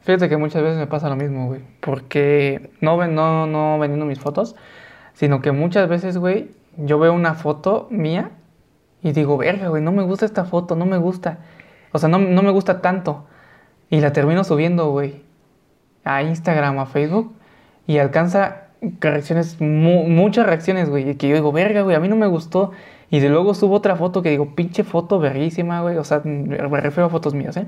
Fíjate 0.00 0.28
que 0.28 0.36
muchas 0.36 0.62
veces 0.62 0.78
me 0.78 0.88
pasa 0.88 1.08
lo 1.08 1.16
mismo, 1.16 1.46
güey. 1.46 1.60
Porque 1.80 2.70
no, 2.80 3.06
no, 3.06 3.46
no 3.46 3.78
vendiendo 3.78 4.04
mis 4.04 4.18
fotos, 4.18 4.56
sino 5.14 5.40
que 5.40 5.52
muchas 5.52 5.88
veces, 5.88 6.18
güey, 6.18 6.50
yo 6.76 6.98
veo 6.98 7.12
una 7.12 7.34
foto 7.34 7.86
mía 7.90 8.32
y 9.00 9.12
digo, 9.12 9.36
verga, 9.36 9.68
güey, 9.68 9.82
no 9.82 9.92
me 9.92 10.02
gusta 10.02 10.26
esta 10.26 10.44
foto, 10.44 10.74
no 10.74 10.86
me 10.86 10.98
gusta. 10.98 11.38
O 11.92 11.98
sea, 12.00 12.08
no, 12.08 12.18
no 12.18 12.42
me 12.42 12.50
gusta 12.50 12.80
tanto. 12.80 13.26
Y 13.90 14.00
la 14.00 14.12
termino 14.12 14.42
subiendo, 14.42 14.90
güey, 14.90 15.22
a 16.02 16.22
Instagram, 16.22 16.80
a 16.80 16.86
Facebook, 16.86 17.32
y 17.86 17.98
alcanza 17.98 18.71
reacciones, 19.00 19.60
muchas 19.60 20.46
reacciones, 20.46 20.88
güey, 20.90 21.14
que 21.16 21.28
yo 21.28 21.34
digo, 21.34 21.52
verga, 21.52 21.82
güey, 21.82 21.96
a 21.96 22.00
mí 22.00 22.08
no 22.08 22.16
me 22.16 22.26
gustó. 22.26 22.72
Y 23.10 23.20
de 23.20 23.28
luego 23.28 23.54
subo 23.54 23.76
otra 23.76 23.96
foto 23.96 24.22
que 24.22 24.30
digo, 24.30 24.54
pinche 24.54 24.84
foto 24.84 25.18
verguísima, 25.18 25.82
güey, 25.82 25.96
o 25.98 26.04
sea, 26.04 26.22
me 26.24 26.56
refiero 26.56 27.06
a 27.06 27.10
fotos 27.10 27.34
mías, 27.34 27.56
¿eh? 27.56 27.66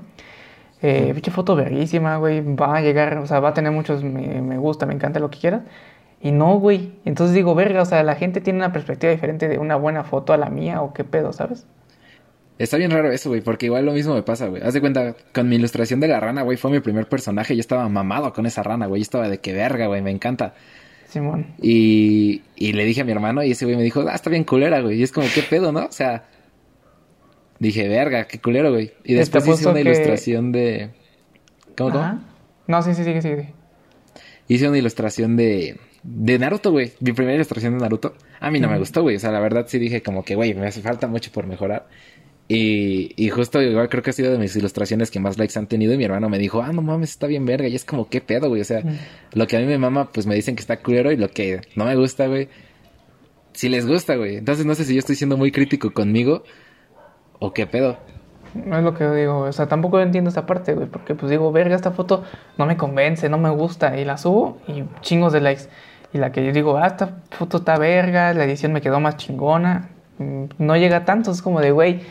eh 0.83 1.11
pinche 1.15 1.31
foto 1.31 1.55
verguísima, 1.55 2.17
güey, 2.17 2.41
va 2.41 2.77
a 2.77 2.81
llegar, 2.81 3.19
o 3.19 3.27
sea, 3.27 3.41
va 3.41 3.51
a 3.51 3.55
tener 3.55 3.71
muchos 3.73 4.03
me, 4.03 4.41
me 4.43 4.59
gusta, 4.59 4.87
me 4.87 4.95
encanta, 4.95 5.21
lo 5.21 5.31
que 5.31 5.39
quieras. 5.39 5.63
Y 6.25 6.33
no, 6.33 6.59
güey. 6.59 6.93
Entonces 7.05 7.35
digo, 7.35 7.55
verga, 7.55 7.83
o 7.83 7.85
sea, 7.85 8.03
la 8.03 8.15
gente 8.15 8.41
tiene 8.41 8.59
una 8.59 8.73
perspectiva 8.73 9.13
diferente 9.13 9.47
de 9.47 9.59
una 9.59 9.77
buena 9.77 10.05
foto 10.05 10.33
a 10.33 10.39
la 10.39 10.49
mía 10.49 10.81
o 10.81 10.95
qué 10.95 11.05
pedo, 11.05 11.35
¿sabes? 11.35 11.67
Está 12.57 12.79
bien 12.79 12.93
raro 12.93 13.11
eso, 13.11 13.29
güey, 13.29 13.43
porque 13.43 13.67
igual 13.67 13.85
lo 13.85 13.93
mismo 13.93 14.15
me 14.15 14.23
pasa, 14.23 14.47
güey. 14.47 14.63
Haz 14.63 14.73
de 14.73 14.81
cuenta, 14.81 15.17
con 15.35 15.49
mi 15.49 15.57
ilustración 15.57 16.01
de 16.01 16.09
la 16.09 16.21
rana, 16.21 16.43
güey, 16.43 16.57
fue 16.57 16.71
mi 16.71 16.81
primer 16.81 17.09
personaje. 17.09 17.55
Yo 17.55 17.61
estaba 17.61 17.87
mamado 17.91 18.33
con 18.33 18.47
esa 18.47 18.63
rana, 18.63 18.87
güey. 18.87 19.01
Yo 19.01 19.03
estaba 19.03 19.29
de 19.29 19.39
que 19.41 19.53
verga, 19.53 19.89
güey, 19.89 20.01
me 20.01 20.13
encanta. 20.13 20.55
Y, 21.61 22.43
y 22.57 22.73
le 22.73 22.85
dije 22.85 23.03
a 23.03 23.05
mi 23.05 23.13
hermano 23.13 23.43
y 23.43 23.53
ese 23.53 23.65
güey 23.65 23.77
me 23.77 23.83
dijo, 23.83 24.05
ah, 24.09 24.15
está 24.15 24.31
bien 24.31 24.45
culera, 24.45 24.81
güey. 24.81 24.99
Y 24.99 25.03
es 25.03 25.13
como, 25.13 25.27
¿qué 25.35 25.43
pedo, 25.43 25.73
no? 25.73 25.87
O 25.87 25.93
sea, 25.93 26.27
dije, 27.59 27.89
verga, 27.89 28.27
qué 28.27 28.41
culero, 28.41 28.73
güey. 28.73 28.93
Y 29.05 29.15
después 29.15 29.47
hice 29.47 29.69
una 29.69 29.81
ilustración 29.81 30.53
de... 30.53 30.91
¿Cómo, 31.77 31.91
cómo? 31.91 32.25
No, 32.67 32.83
sí, 32.83 32.95
sí, 32.95 33.05
sí, 33.05 33.21
sí. 33.21 33.31
Hice 34.49 34.69
una 34.69 34.79
ilustración 34.79 35.37
de... 35.37 35.79
De 36.03 36.39
Naruto, 36.39 36.71
güey. 36.71 36.93
Mi 37.01 37.13
primera 37.13 37.35
ilustración 37.35 37.75
de 37.75 37.81
Naruto. 37.81 38.15
A 38.39 38.51
mí 38.51 38.61
no 38.61 38.69
me 38.69 38.79
gustó, 38.79 39.01
güey. 39.01 39.17
O 39.17 39.21
sea, 39.21 39.31
la 39.31 39.41
verdad 39.41 39.65
sí 39.69 39.79
dije 39.79 40.03
como 40.03 40.23
que, 40.23 40.35
güey, 40.35 40.53
me 40.53 40.67
hace 40.67 40.83
falta 40.83 41.07
mucho 41.07 41.33
por 41.33 41.47
mejorar. 41.47 41.87
Y, 42.47 43.15
y 43.17 43.31
justo 43.31 43.63
igual 43.63 43.89
creo 43.89 44.03
que 44.03 44.11
ha 44.11 44.13
sido 44.13 44.31
de 44.31 44.39
mis 44.39 44.55
ilustraciones 44.55 45.11
que 45.11 45.19
más 45.19 45.39
likes 45.39 45.59
han 45.59 45.67
tenido. 45.67 45.95
Y 45.95 45.99
mi 45.99 46.05
hermano 46.05 46.29
me 46.29 46.39
dijo, 46.39 46.63
ah, 46.63 46.73
no 46.73 46.83
mames, 46.83 47.11
está 47.11 47.27
bien 47.27 47.47
verga. 47.47 47.69
Y 47.69 47.75
es 47.75 47.85
como, 47.85 48.09
¿qué 48.09 48.21
pedo, 48.21 48.49
güey? 48.49 48.61
O 48.61 48.65
sea, 48.65 48.83
lo 49.33 49.47
que 49.47 49.57
a 49.57 49.61
mí 49.61 49.67
me 49.67 49.79
mama, 49.79 50.11
pues 50.13 50.27
me 50.27 50.35
dicen 50.35 50.55
que 50.55 50.61
está 50.61 50.81
culero. 50.81 51.11
Y 51.11 51.17
lo 51.17 51.29
que 51.29 51.63
no 51.75 51.87
me 51.87 51.97
gusta, 51.97 52.27
güey, 52.27 52.49
si 53.53 53.69
les 53.69 53.87
gusta, 53.87 54.17
güey. 54.17 54.37
Entonces 54.37 54.67
no 54.67 54.75
sé 54.75 54.85
si 54.85 54.95
yo 54.95 54.99
estoy 54.99 55.17
siendo 55.17 55.37
muy 55.37 55.53
crítico 55.53 55.93
conmigo 55.93 56.43
o 57.39 57.53
qué 57.53 57.67
pedo. 57.67 57.99
No 58.55 58.79
es 58.79 58.85
lo 58.85 58.95
que 58.95 59.09
digo, 59.11 59.41
o 59.41 59.53
sea, 59.53 59.67
tampoco 59.67 59.99
entiendo 60.01 60.29
esta 60.29 60.47
parte, 60.47 60.75
güey, 60.75 60.87
porque 60.87 61.17
pues 61.17 61.29
digo, 61.29 61.51
verga, 61.51 61.75
esta 61.75 61.91
foto 61.91 62.23
no 62.57 62.67
me 62.67 62.77
convence, 62.77 63.29
no 63.29 63.37
me 63.37 63.51
gusta, 63.51 63.99
y 63.99 64.05
la 64.05 64.17
subo 64.17 64.59
y 64.69 64.85
chingos 65.01 65.33
de 65.33 65.41
likes. 65.41 65.65
Y 66.13 66.19
la 66.19 66.31
que 66.31 66.47
yo 66.47 66.53
digo, 66.53 66.79
ah, 66.79 66.87
esta 66.87 67.23
foto 67.31 67.57
está 67.57 67.77
verga, 67.79 68.33
la 68.33 68.45
edición 68.45 68.73
me 68.73 68.81
quedó 68.81 69.01
más 69.01 69.17
chingona, 69.17 69.91
mm, 70.19 70.45
no 70.59 70.77
llega 70.77 71.05
tanto, 71.05 71.33
es 71.33 71.43
como 71.43 71.61
de, 71.61 71.73
güey, 71.73 72.03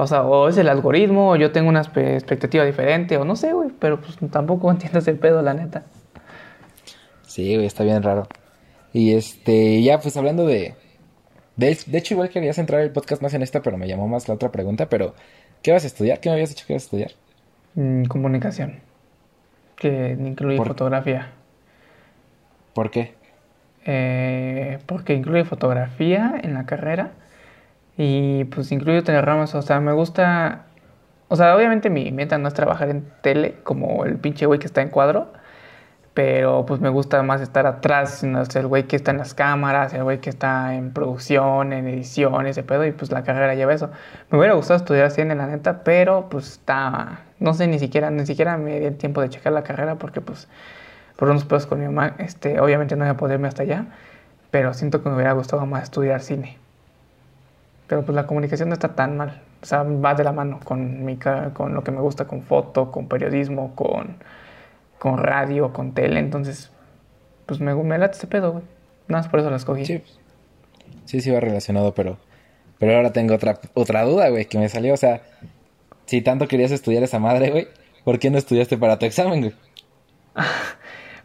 o 0.00 0.06
sea, 0.06 0.22
o 0.22 0.48
es 0.48 0.56
el 0.56 0.68
algoritmo, 0.68 1.30
o 1.30 1.36
yo 1.36 1.52
tengo 1.52 1.68
una 1.68 1.80
expectativa 1.80 2.64
diferente, 2.64 3.16
o 3.18 3.24
no 3.24 3.36
sé, 3.36 3.52
güey, 3.52 3.70
pero 3.78 4.00
pues 4.00 4.16
tampoco 4.30 4.70
entiendes 4.70 5.06
el 5.08 5.18
pedo, 5.18 5.42
la 5.42 5.54
neta. 5.54 5.84
Sí, 7.26 7.54
güey, 7.54 7.66
está 7.66 7.84
bien 7.84 8.02
raro. 8.02 8.26
Y 8.92 9.14
este, 9.14 9.82
ya 9.82 10.00
pues 10.00 10.16
hablando 10.16 10.46
de, 10.46 10.74
de... 11.56 11.76
hecho, 11.92 12.14
igual 12.14 12.30
querías 12.30 12.58
entrar 12.58 12.80
el 12.80 12.90
podcast 12.90 13.22
más 13.22 13.34
en 13.34 13.42
esta, 13.42 13.62
pero 13.62 13.76
me 13.76 13.86
llamó 13.86 14.08
más 14.08 14.26
la 14.26 14.34
otra 14.34 14.50
pregunta, 14.50 14.88
pero 14.88 15.14
¿qué 15.62 15.70
vas 15.70 15.84
a 15.84 15.86
estudiar? 15.86 16.18
¿Qué 16.18 16.28
me 16.28 16.34
habías 16.34 16.48
dicho 16.48 16.66
que 16.66 16.72
ibas 16.72 16.84
a 16.84 16.86
estudiar? 16.86 17.12
Mm, 17.74 18.04
comunicación, 18.04 18.80
que 19.76 20.16
incluye 20.18 20.56
fotografía. 20.56 21.30
¿Por 22.74 22.90
qué? 22.90 23.14
Eh, 23.84 24.78
porque 24.86 25.14
incluye 25.14 25.44
fotografía 25.44 26.34
en 26.42 26.54
la 26.54 26.66
carrera 26.66 27.12
y 27.96 28.44
pues 28.44 28.72
incluyo 28.72 29.02
ramas, 29.22 29.54
o 29.54 29.62
sea, 29.62 29.80
me 29.80 29.92
gusta... 29.92 30.66
O 31.28 31.36
sea, 31.36 31.54
obviamente 31.54 31.90
mi 31.90 32.10
meta 32.10 32.38
no 32.38 32.48
es 32.48 32.54
trabajar 32.54 32.88
en 32.90 33.08
tele 33.22 33.56
como 33.62 34.04
el 34.04 34.16
pinche 34.18 34.46
güey 34.46 34.58
que 34.58 34.66
está 34.66 34.82
en 34.82 34.88
cuadro, 34.88 35.32
pero 36.14 36.66
pues 36.66 36.80
me 36.80 36.88
gusta 36.88 37.22
más 37.22 37.40
estar 37.40 37.66
atrás, 37.66 38.24
¿no? 38.24 38.42
el 38.42 38.66
güey 38.66 38.84
que 38.84 38.96
está 38.96 39.12
en 39.12 39.18
las 39.18 39.32
cámaras, 39.34 39.94
el 39.94 40.02
güey 40.02 40.20
que 40.20 40.30
está 40.30 40.74
en 40.74 40.92
producción, 40.92 41.72
en 41.72 41.86
edición, 41.86 42.46
ese 42.46 42.62
pedo, 42.62 42.84
y 42.84 42.92
pues 42.92 43.10
la 43.12 43.22
carrera 43.22 43.54
lleva 43.54 43.72
eso. 43.72 43.90
Me 44.30 44.38
hubiera 44.38 44.54
gustado 44.54 44.76
estudiar 44.78 45.10
cine, 45.10 45.34
la 45.34 45.46
neta, 45.46 45.84
pero 45.84 46.28
pues 46.28 46.52
está, 46.52 47.20
no 47.38 47.54
sé, 47.54 47.68
ni 47.68 47.78
siquiera, 47.78 48.10
ni 48.10 48.26
siquiera 48.26 48.56
me 48.56 48.80
di 48.80 48.86
el 48.86 48.96
tiempo 48.96 49.20
de 49.22 49.28
checar 49.30 49.52
la 49.52 49.62
carrera 49.62 49.96
porque 49.96 50.20
pues 50.20 50.48
por 51.16 51.28
unos 51.30 51.44
pedos 51.44 51.66
con 51.66 51.80
mi 51.80 51.86
mamá, 51.86 52.14
este, 52.18 52.60
obviamente 52.60 52.96
no 52.96 53.04
voy 53.04 53.10
a 53.10 53.16
poderme 53.16 53.48
hasta 53.48 53.62
allá, 53.62 53.86
pero 54.50 54.74
siento 54.74 55.02
que 55.02 55.08
me 55.10 55.14
hubiera 55.16 55.32
gustado 55.32 55.64
más 55.66 55.84
estudiar 55.84 56.22
cine. 56.22 56.59
Pero 57.90 58.04
pues 58.04 58.14
la 58.14 58.26
comunicación 58.26 58.68
no 58.68 58.74
está 58.74 58.94
tan 58.94 59.16
mal, 59.16 59.42
o 59.60 59.66
sea, 59.66 59.82
va 59.82 60.14
de 60.14 60.22
la 60.22 60.30
mano 60.30 60.60
con, 60.62 61.04
mi, 61.04 61.18
con 61.18 61.74
lo 61.74 61.82
que 61.82 61.90
me 61.90 62.00
gusta, 62.00 62.26
con 62.26 62.42
foto, 62.42 62.92
con 62.92 63.08
periodismo, 63.08 63.74
con 63.74 64.16
con 65.00 65.16
radio, 65.16 65.72
con 65.72 65.94
tele, 65.94 66.20
entonces, 66.20 66.70
pues 67.46 67.58
me, 67.58 67.74
me 67.74 67.96
late 67.96 68.18
ese 68.18 68.26
pedo, 68.26 68.52
güey. 68.52 68.64
Nada 69.08 69.22
más 69.22 69.30
por 69.30 69.40
eso 69.40 69.48
la 69.48 69.56
escogí. 69.56 69.86
Sí, 69.86 70.02
sí, 71.06 71.22
sí 71.22 71.30
va 71.30 71.40
relacionado, 71.40 71.94
pero, 71.94 72.18
pero 72.78 72.94
ahora 72.94 73.10
tengo 73.10 73.34
otra, 73.34 73.58
otra 73.72 74.04
duda, 74.04 74.28
güey, 74.28 74.44
que 74.44 74.58
me 74.58 74.68
salió, 74.68 74.92
o 74.92 74.98
sea, 74.98 75.22
si 76.04 76.20
tanto 76.20 76.46
querías 76.48 76.70
estudiar 76.70 77.02
esa 77.02 77.18
madre, 77.18 77.50
güey, 77.50 77.68
¿por 78.04 78.18
qué 78.18 78.28
no 78.30 78.36
estudiaste 78.36 78.76
para 78.76 78.98
tu 78.98 79.06
examen, 79.06 79.40
güey? 79.40 79.54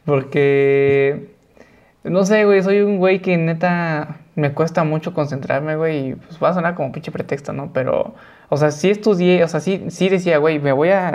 Porque, 0.05 1.36
no 2.05 2.24
sé, 2.24 2.45
güey, 2.45 2.63
soy 2.63 2.80
un 2.80 2.97
güey 2.97 3.22
que 3.22 3.36
neta 3.38 4.22
me 4.36 4.54
cuesta 4.54 4.84
mucho 4.84 5.14
concentrarme, 5.14 5.76
güey, 5.76 6.10
y 6.10 6.16
pues 6.16 6.42
va 6.44 6.50
a 6.50 6.54
sonar 6.54 6.76
como 6.76 6.92
pinche 6.92 7.12
pretexto, 7.12 7.54
¿no? 7.54 7.72
Pero, 7.74 8.16
o 8.50 8.58
sea, 8.58 8.72
sí 8.72 8.90
estudié, 8.90 9.44
o 9.44 9.48
sea, 9.48 9.62
sí, 9.62 9.86
sí 9.90 10.10
decía, 10.10 10.38
güey, 10.38 10.60
me 10.60 10.74
voy 10.74 10.90
a, 10.90 11.10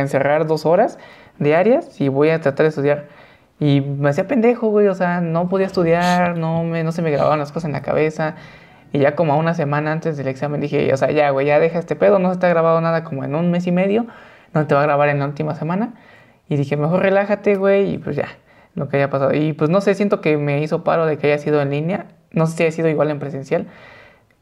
encerrar 0.00 0.46
dos 0.46 0.66
horas 0.66 0.98
diarias 1.38 2.00
y 2.00 2.08
voy 2.08 2.30
a 2.30 2.40
tratar 2.40 2.64
de 2.64 2.68
estudiar. 2.70 3.08
Y 3.60 3.80
me 3.80 4.10
hacía 4.10 4.26
pendejo, 4.26 4.68
güey, 4.68 4.88
o 4.88 4.94
sea, 4.94 5.20
no 5.20 5.48
podía 5.48 5.66
estudiar, 5.66 6.36
no, 6.36 6.64
me, 6.64 6.82
no 6.84 6.92
se 6.92 7.02
me 7.02 7.10
grababan 7.10 7.38
las 7.38 7.52
cosas 7.52 7.66
en 7.66 7.72
la 7.72 7.82
cabeza. 7.82 8.34
Y 8.92 8.98
ya 9.00 9.14
como 9.16 9.32
a 9.32 9.36
una 9.36 9.54
semana 9.54 9.92
antes 9.92 10.16
del 10.16 10.28
examen 10.28 10.60
dije, 10.60 10.92
o 10.92 10.96
sea, 10.96 11.10
ya, 11.10 11.30
güey, 11.30 11.46
ya 11.46 11.58
deja 11.60 11.78
este 11.78 11.96
pedo, 11.96 12.18
no 12.18 12.32
se 12.32 12.40
te 12.40 12.46
ha 12.46 12.48
grabado 12.48 12.80
nada 12.80 13.04
como 13.04 13.24
en 13.24 13.34
un 13.34 13.50
mes 13.50 13.66
y 13.66 13.72
medio, 13.72 14.06
no 14.52 14.66
te 14.66 14.74
va 14.74 14.82
a 14.82 14.84
grabar 14.84 15.08
en 15.08 15.20
la 15.20 15.26
última 15.26 15.54
semana. 15.54 15.94
Y 16.48 16.56
dije, 16.56 16.76
mejor 16.76 17.02
relájate, 17.02 17.56
güey, 17.56 17.94
y 17.94 17.98
pues 17.98 18.16
ya, 18.16 18.28
lo 18.74 18.88
que 18.88 18.96
haya 18.98 19.10
pasado. 19.10 19.34
Y 19.34 19.52
pues 19.52 19.70
no 19.70 19.80
sé, 19.80 19.94
siento 19.94 20.20
que 20.20 20.36
me 20.36 20.62
hizo 20.62 20.84
paro 20.84 21.06
de 21.06 21.18
que 21.18 21.28
haya 21.28 21.38
sido 21.38 21.60
en 21.62 21.70
línea, 21.70 22.06
no 22.34 22.46
sé 22.46 22.56
si 22.56 22.62
haya 22.64 22.72
sido 22.72 22.88
igual 22.88 23.10
en 23.10 23.18
presencial, 23.18 23.66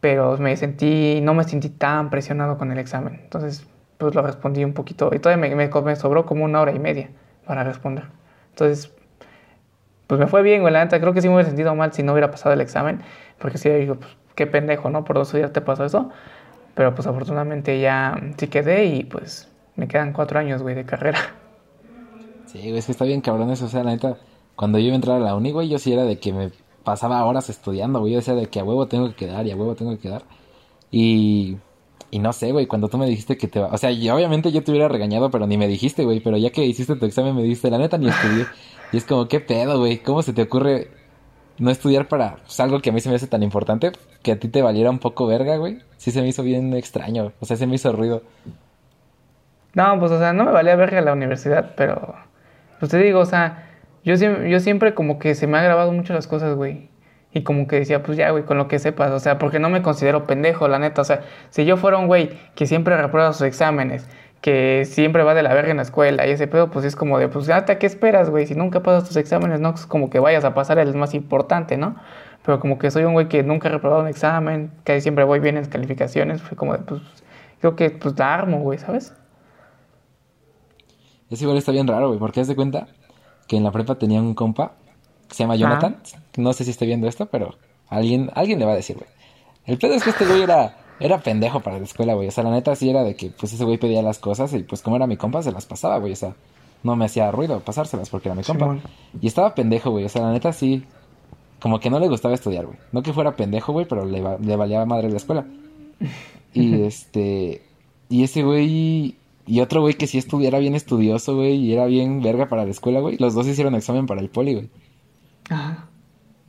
pero 0.01 0.37
me 0.39 0.57
sentí, 0.57 1.21
no 1.23 1.35
me 1.35 1.45
sentí 1.45 1.69
tan 1.69 2.11
presionado 2.11 2.59
con 2.59 2.73
el 2.73 2.79
examen. 2.79 3.21
Entonces, 3.23 3.67
pues 3.99 4.15
lo 4.15 4.23
respondí 4.23 4.65
un 4.65 4.73
poquito. 4.73 5.11
Y 5.15 5.21
todavía 5.21 5.55
me, 5.55 5.69
me, 5.69 5.97
sobró 5.97 6.27
como 6.27 6.45
una 6.45 6.61
hora 6.61 6.73
y 6.73 6.79
media 6.81 7.11
para 7.47 7.63
responder. 7.63 8.07
Entonces, 8.51 8.93
pues 10.09 10.19
me 10.19 10.27
fue 10.27 10.43
bien, 10.43 10.63
güey. 10.63 10.73
La 10.73 10.85
neta, 10.85 11.01
creo 11.01 11.13
que 11.13 11.21
sí 11.23 11.29
me 11.29 11.35
hubiera 11.35 11.49
sentido 11.49 11.75
mal 11.77 11.93
si 11.93 12.03
no 12.03 12.13
hubiera 12.13 12.31
pasado 12.31 12.53
el 12.53 12.61
examen. 12.61 13.01
Porque 13.39 13.59
sí, 13.59 13.71
digo, 13.71 13.95
pues 13.95 14.11
qué 14.35 14.49
pendejo, 14.49 14.91
¿no? 14.91 15.05
Por 15.05 15.17
dos 15.17 15.33
días 15.33 15.53
te 15.53 15.61
pasó 15.61 15.85
eso. 15.85 16.11
Pero 16.75 16.95
pues 16.95 17.07
afortunadamente 17.07 17.81
ya 17.81 18.21
sí 18.39 18.49
quedé 18.49 18.87
y 18.87 19.05
pues 19.05 19.53
me 19.77 19.87
quedan 19.87 20.13
cuatro 20.13 20.41
años, 20.41 20.63
güey, 20.63 20.75
de 20.75 20.85
carrera. 20.85 21.21
Sí, 22.47 22.59
güey, 22.59 22.79
es 22.79 22.87
que 22.87 22.93
está 22.93 23.05
bien 23.05 23.21
cabrón 23.21 23.51
eso. 23.51 23.67
O 23.67 23.69
sea, 23.69 23.85
la 23.85 23.93
neta, 23.93 24.17
cuando 24.57 24.79
yo 24.79 24.87
iba 24.87 24.95
a 24.95 24.97
entrar 24.97 25.19
a 25.19 25.21
la 25.21 25.35
uni, 25.37 25.53
güey, 25.53 25.69
yo 25.69 25.79
sí 25.79 25.93
era 25.93 26.03
de 26.03 26.19
que 26.19 26.33
me 26.33 26.51
pasaba 26.85 27.25
horas 27.25 27.49
estudiando, 27.51 28.01
güey. 28.01 28.13
Yo 28.13 28.19
decía 28.19 28.35
de 28.35 28.47
que 28.49 28.61
a 28.61 28.65
huevo 28.65 28.87
tengo 28.87 29.09
que 29.09 29.15
quedar 29.27 29.47
y 29.47 29.51
a 29.51 29.57
huevo 29.57 29.75
tengo 29.75 29.93
que 29.93 29.99
quedar. 29.99 30.25
Y 30.91 31.57
y 32.13 32.19
no 32.19 32.35
sé, 32.35 32.53
güey, 32.53 32.67
cuando 32.67 32.89
tú 32.89 32.99
me 32.99 33.07
dijiste 33.07 33.39
que 33.39 33.49
te 33.49 33.59
va... 33.59 33.69
O 33.69 33.79
sea, 33.79 33.91
y 33.91 34.11
obviamente 34.11 34.53
yo 34.53 34.63
te 34.63 34.71
hubiera 34.71 34.87
regañado, 34.87 35.31
pero 35.31 35.47
ni 35.47 35.57
me 35.57 35.67
dijiste, 35.67 36.05
güey. 36.05 36.21
Pero 36.21 36.37
ya 36.37 36.51
que 36.51 36.63
hiciste 36.63 36.95
tu 36.95 37.07
examen 37.07 37.35
me 37.35 37.43
dijiste, 37.43 37.71
la 37.71 37.79
neta 37.79 37.97
ni 37.97 38.09
estudié. 38.09 38.45
y 38.93 38.99
es 38.99 39.07
como, 39.07 39.29
¿qué 39.29 39.41
pedo, 39.41 39.79
güey? 39.79 39.97
¿Cómo 40.01 40.21
se 40.21 40.35
te 40.35 40.43
ocurre 40.43 40.91
no 41.57 41.71
estudiar 41.71 42.09
para 42.09 42.37
pues, 42.37 42.61
algo 42.61 42.83
que 42.83 42.91
a 42.91 42.93
mí 42.93 43.01
se 43.01 43.09
me 43.09 43.15
hace 43.15 43.29
tan 43.29 43.43
importante? 43.43 43.93
Que 44.21 44.33
a 44.33 44.39
ti 44.39 44.49
te 44.49 44.61
valiera 44.61 44.91
un 44.91 44.99
poco 44.99 45.27
verga, 45.27 45.57
güey. 45.57 45.79
Sí 45.97 46.11
se 46.11 46.21
me 46.21 46.29
hizo 46.29 46.43
bien 46.43 46.75
extraño. 46.75 47.33
O 47.41 47.47
sea, 47.47 47.57
se 47.57 47.67
me 47.67 47.77
hizo 47.77 47.91
ruido. 47.93 48.23
No, 49.73 49.99
pues, 49.99 50.13
o 50.13 50.19
sea, 50.19 50.35
no 50.35 50.45
me 50.45 50.53
valía 50.53 50.77
verga 50.77 51.01
la 51.01 51.15
universidad, 51.15 51.73
pero... 51.79 52.15
Pues 52.79 52.91
te 52.91 52.99
digo, 52.99 53.21
o 53.21 53.27
sea, 53.27 53.71
yo, 54.05 54.15
yo 54.15 54.61
siempre 54.61 54.95
como 54.95 55.19
que 55.19 55.35
se 55.35 55.47
me 55.47 55.59
ha 55.59 55.63
grabado 55.63 55.93
mucho 55.93 56.13
las 56.13 56.27
cosas, 56.27 56.57
güey. 56.57 56.91
Y 57.35 57.43
como 57.45 57.67
que 57.67 57.77
decía, 57.77 58.03
pues 58.03 58.19
ya, 58.19 58.31
güey, 58.31 58.45
con 58.45 58.59
lo 58.59 58.69
que 58.69 58.79
sepas, 58.79 59.11
o 59.11 59.19
sea, 59.19 59.39
porque 59.39 59.59
no 59.59 59.71
me 59.71 59.81
considero 59.81 60.27
pendejo, 60.27 60.69
la 60.69 60.79
neta, 60.79 61.01
o 61.01 61.05
sea, 61.05 61.23
si 61.49 61.65
yo 61.65 61.79
fuera 61.79 61.97
un 61.97 62.07
güey 62.07 62.31
que 62.55 62.67
siempre 62.67 62.95
reprueba 62.97 63.33
sus 63.33 63.43
exámenes, 63.43 64.07
que 64.43 64.85
siempre 64.85 65.23
va 65.23 65.33
de 65.35 65.43
la 65.43 65.55
verga 65.55 65.71
en 65.71 65.79
la 65.79 65.85
escuela 65.85 66.27
y 66.27 66.31
ese 66.31 66.47
pedo, 66.47 66.71
pues 66.71 66.85
es 66.85 66.95
como 66.95 67.19
de, 67.19 67.29
pues, 67.29 67.49
¿hasta 67.49 67.79
qué 67.79 67.87
esperas, 67.87 68.29
güey? 68.29 68.47
Si 68.47 68.55
nunca 68.55 68.83
pasas 68.83 69.09
tus 69.09 69.17
exámenes, 69.17 69.61
no 69.61 69.73
es 69.73 69.87
como 69.87 70.11
que 70.11 70.19
vayas 70.19 70.45
a 70.45 70.53
pasar 70.53 70.79
el 70.79 70.95
más 70.95 71.15
importante, 71.15 71.79
¿no? 71.79 71.97
Pero 72.45 72.61
como 72.61 72.79
que 72.79 72.91
soy 72.91 73.05
un 73.05 73.15
güey 73.15 73.29
que 73.29 73.43
nunca 73.45 73.69
ha 73.69 73.73
reprobado 73.73 74.03
un 74.03 74.09
examen, 74.09 74.73
que 74.85 75.01
siempre 75.01 75.25
voy 75.25 75.39
bien 75.39 75.57
en 75.57 75.65
calificaciones, 75.67 76.43
fue 76.43 76.57
como 76.57 76.77
de, 76.77 76.81
pues, 76.81 77.01
creo 77.61 77.77
que, 77.77 77.91
pues, 77.91 78.19
la 78.19 78.35
armo, 78.35 78.59
güey, 78.61 78.79
¿sabes? 78.79 79.15
Eso 81.31 81.45
igual 81.45 81.57
está 81.57 81.73
bien 81.73 81.87
raro, 81.87 82.09
güey, 82.09 82.19
porque 82.19 82.41
haz 82.41 82.49
de 82.49 82.57
cuenta 82.57 82.89
que 83.47 83.57
en 83.57 83.65
la 83.65 83.71
prepa 83.71 83.97
tenía 83.97 84.21
un 84.21 84.35
compa 84.35 84.77
se 85.33 85.43
llama 85.43 85.57
Jonathan. 85.57 85.97
No 86.37 86.53
sé 86.53 86.65
si 86.65 86.71
esté 86.71 86.87
viendo 86.87 87.09
esto, 87.09 87.27
pero 87.27 87.57
alguien, 87.89 88.31
alguien 88.35 88.59
le 88.59 88.67
va 88.67 88.73
a 88.73 88.77
decir, 88.77 88.97
güey. 88.97 89.09
El 89.65 89.79
pedo 89.79 89.95
es 89.95 90.05
que 90.05 90.11
este 90.11 90.27
güey 90.27 90.43
era, 90.43 90.77
era 91.01 91.19
pendejo 91.19 91.61
para 91.61 91.79
la 91.79 91.85
escuela, 91.85 92.15
güey. 92.15 92.29
O 92.29 92.31
sea, 92.31 92.45
la 92.45 92.51
neta 92.51 92.75
sí 92.77 92.91
era 92.91 93.03
de 93.03 93.17
que, 93.17 93.31
pues, 93.31 93.53
ese 93.53 93.65
güey 93.65 93.79
pedía 93.79 94.03
las 94.03 94.19
cosas 94.19 94.53
y, 94.53 94.63
pues, 94.63 94.83
como 94.83 94.97
era 94.97 95.07
mi 95.07 95.17
compa, 95.17 95.43
se 95.43 95.53
las 95.53 95.67
pasaba, 95.67 95.99
güey. 95.99 96.13
O 96.13 96.17
sea, 96.17 96.35
no 96.83 96.97
me 96.97 97.07
hacía 97.07 97.31
ruido 97.31 97.61
pasárselas 97.61 98.11
porque 98.11 98.29
era 98.29 98.35
mi 98.35 98.43
compa. 98.43 98.79
y 99.21 99.27
estaba 99.27 99.55
pendejo, 99.55 99.91
güey. 99.91 100.05
O 100.05 100.09
sea, 100.09 100.23
la 100.23 100.33
neta 100.33 100.53
sí, 100.53 100.85
como 101.61 101.81
que 101.81 101.91
no 101.91 101.99
le 101.99 102.09
gustaba 102.09 102.35
estudiar, 102.35 102.67
güey. 102.67 102.79
No 102.93 103.03
que 103.03 103.13
fuera 103.13 103.37
pendejo, 103.37 103.73
güey, 103.73 103.87
pero 103.87 104.05
le, 104.05 104.23
le 104.39 104.57
valía 104.57 104.85
madre 104.85 105.09
la 105.11 105.17
escuela. 105.17 105.47
Y 106.53 106.83
este, 106.83 107.63
y 108.09 108.25
ese 108.25 108.43
güey 108.43 109.17
y 109.47 109.61
otro 109.61 109.81
güey 109.81 109.95
que 109.95 110.07
sí 110.07 110.19
estudiara 110.19 110.59
bien 110.59 110.75
estudioso, 110.75 111.37
güey, 111.37 111.57
y 111.57 111.73
era 111.73 111.87
bien 111.87 112.23
verga 112.23 112.49
para 112.49 112.65
la 112.65 112.71
escuela, 112.71 113.01
güey. 113.01 113.17
Los 113.19 113.35
dos 113.35 113.47
hicieron 113.47 113.75
examen 113.75 114.07
para 114.07 114.21
el 114.21 114.29
poli, 114.29 114.55
güey. 114.55 114.71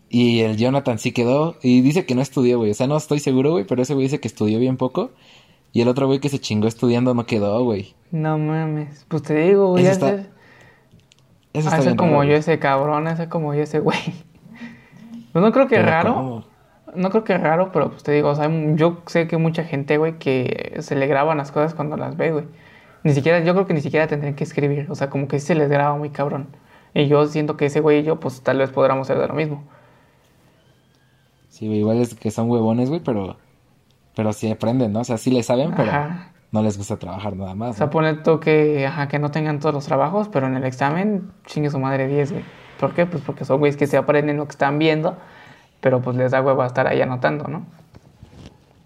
Y 0.10 0.42
el 0.42 0.58
Jonathan 0.58 1.00
sí 1.00 1.12
quedó. 1.12 1.56
Y 1.64 1.82
dice 1.82 2.06
que 2.06 2.14
no 2.14 2.22
estudió, 2.22 2.60
güey. 2.60 2.70
O 2.72 2.74
sea, 2.76 2.86
no 2.86 2.98
estoy 2.98 3.20
seguro, 3.20 3.52
güey. 3.52 3.66
Pero 3.66 3.82
ese 3.82 3.96
güey 3.96 4.06
dice 4.06 4.20
que 4.20 4.28
estudió 4.28 4.60
bien 4.60 4.78
poco. 4.78 5.10
Y 5.72 5.82
el 5.82 5.88
otro 5.88 6.06
güey 6.06 6.20
que 6.20 6.30
se 6.30 6.40
chingó 6.40 6.68
estudiando 6.68 7.16
no 7.16 7.26
quedó, 7.26 7.64
güey. 7.64 7.96
No 8.12 8.38
mames. 8.38 9.06
Pues 9.08 9.24
te 9.24 9.34
digo, 9.34 9.70
güey. 9.70 9.88
Eso 9.88 10.20
está 11.54 11.96
como 11.96 12.24
yo 12.24 12.36
ese 12.36 12.60
cabrón, 12.60 13.08
ese 13.08 13.28
como 13.28 13.56
yo 13.56 13.64
ese 13.64 13.80
güey. 13.80 13.98
Pues 15.32 15.44
no 15.44 15.52
creo 15.52 15.68
que 15.68 15.78
es 15.78 15.86
raro. 15.86 16.46
No 16.96 17.10
creo 17.10 17.24
que 17.24 17.34
es 17.34 17.42
raro, 17.42 17.72
pero 17.72 17.90
pues 17.90 18.04
te 18.04 18.12
digo, 18.12 18.30
o 18.30 18.36
sea, 18.36 18.52
yo 18.76 19.02
sé 19.08 19.28
que 19.28 19.38
mucha 19.38 19.64
gente, 19.64 19.98
güey, 19.98 20.20
que 20.20 20.76
se 20.80 20.96
le 20.96 21.08
graban 21.08 21.40
las 21.40 21.52
cosas 21.52 21.74
cuando 21.74 21.98
las 21.98 22.18
ve, 22.18 22.32
güey. 22.32 22.46
Ni 23.04 23.14
siquiera, 23.14 23.40
yo 23.42 23.54
creo 23.54 23.68
que 23.68 23.74
ni 23.74 23.82
siquiera 23.82 24.08
tendrían 24.08 24.36
que 24.36 24.44
escribir. 24.44 24.88
O 24.90 24.96
sea, 24.96 25.10
como 25.10 25.28
que 25.28 25.40
se 25.40 25.56
les 25.56 25.70
graba 25.70 25.96
muy 25.98 26.10
cabrón. 26.10 26.48
Y 26.94 27.08
yo 27.08 27.26
siento 27.26 27.58
que 27.58 27.66
ese 27.66 27.80
güey 27.80 28.00
y 28.00 28.04
yo, 28.04 28.20
pues 28.20 28.42
tal 28.42 28.60
vez 28.60 28.70
podríamos 28.70 29.08
ser 29.08 29.18
de 29.18 29.28
lo 29.28 29.34
mismo. 29.34 29.64
Sí, 31.50 31.66
igual 31.66 31.98
es 31.98 32.16
que 32.16 32.32
son 32.32 32.50
huevones, 32.50 32.90
güey, 32.90 33.02
pero, 33.02 33.38
pero 34.16 34.34
sí 34.34 34.50
aprenden, 34.50 34.94
¿no? 34.94 35.02
O 35.02 35.04
sea, 35.04 35.18
sí 35.18 35.32
le 35.32 35.44
saben, 35.44 35.74
pero 35.76 35.92
no 36.52 36.64
les 36.64 36.78
gusta 36.78 36.98
trabajar 36.98 37.36
nada 37.36 37.56
más. 37.56 37.72
O 37.72 37.78
sea, 37.78 37.90
pone 37.90 38.14
tú 38.16 38.40
que, 38.40 38.86
ajá, 38.88 39.08
que 39.08 39.20
no 39.20 39.32
tengan 39.32 39.60
todos 39.60 39.74
los 39.74 39.86
trabajos, 39.86 40.30
pero 40.30 40.48
en 40.48 40.56
el 40.56 40.64
examen 40.64 41.32
chingue 41.46 41.70
su 41.70 41.80
madre 41.80 42.08
10, 42.08 42.32
güey. 42.32 42.44
¿Por 42.80 42.94
qué? 42.94 43.06
Pues 43.06 43.24
porque 43.24 43.46
son 43.46 43.60
güeyes 43.60 43.78
que 43.78 43.88
se 43.88 43.98
aprenden 43.98 44.38
lo 44.38 44.46
que 44.46 44.52
están 44.52 44.80
viendo, 44.80 45.18
pero 45.82 46.02
pues 46.02 46.16
les 46.16 46.32
da 46.32 46.42
huevo 46.42 46.62
a 46.62 46.68
estar 46.68 46.88
ahí 46.88 47.02
anotando, 47.02 47.48
¿no? 47.48 47.66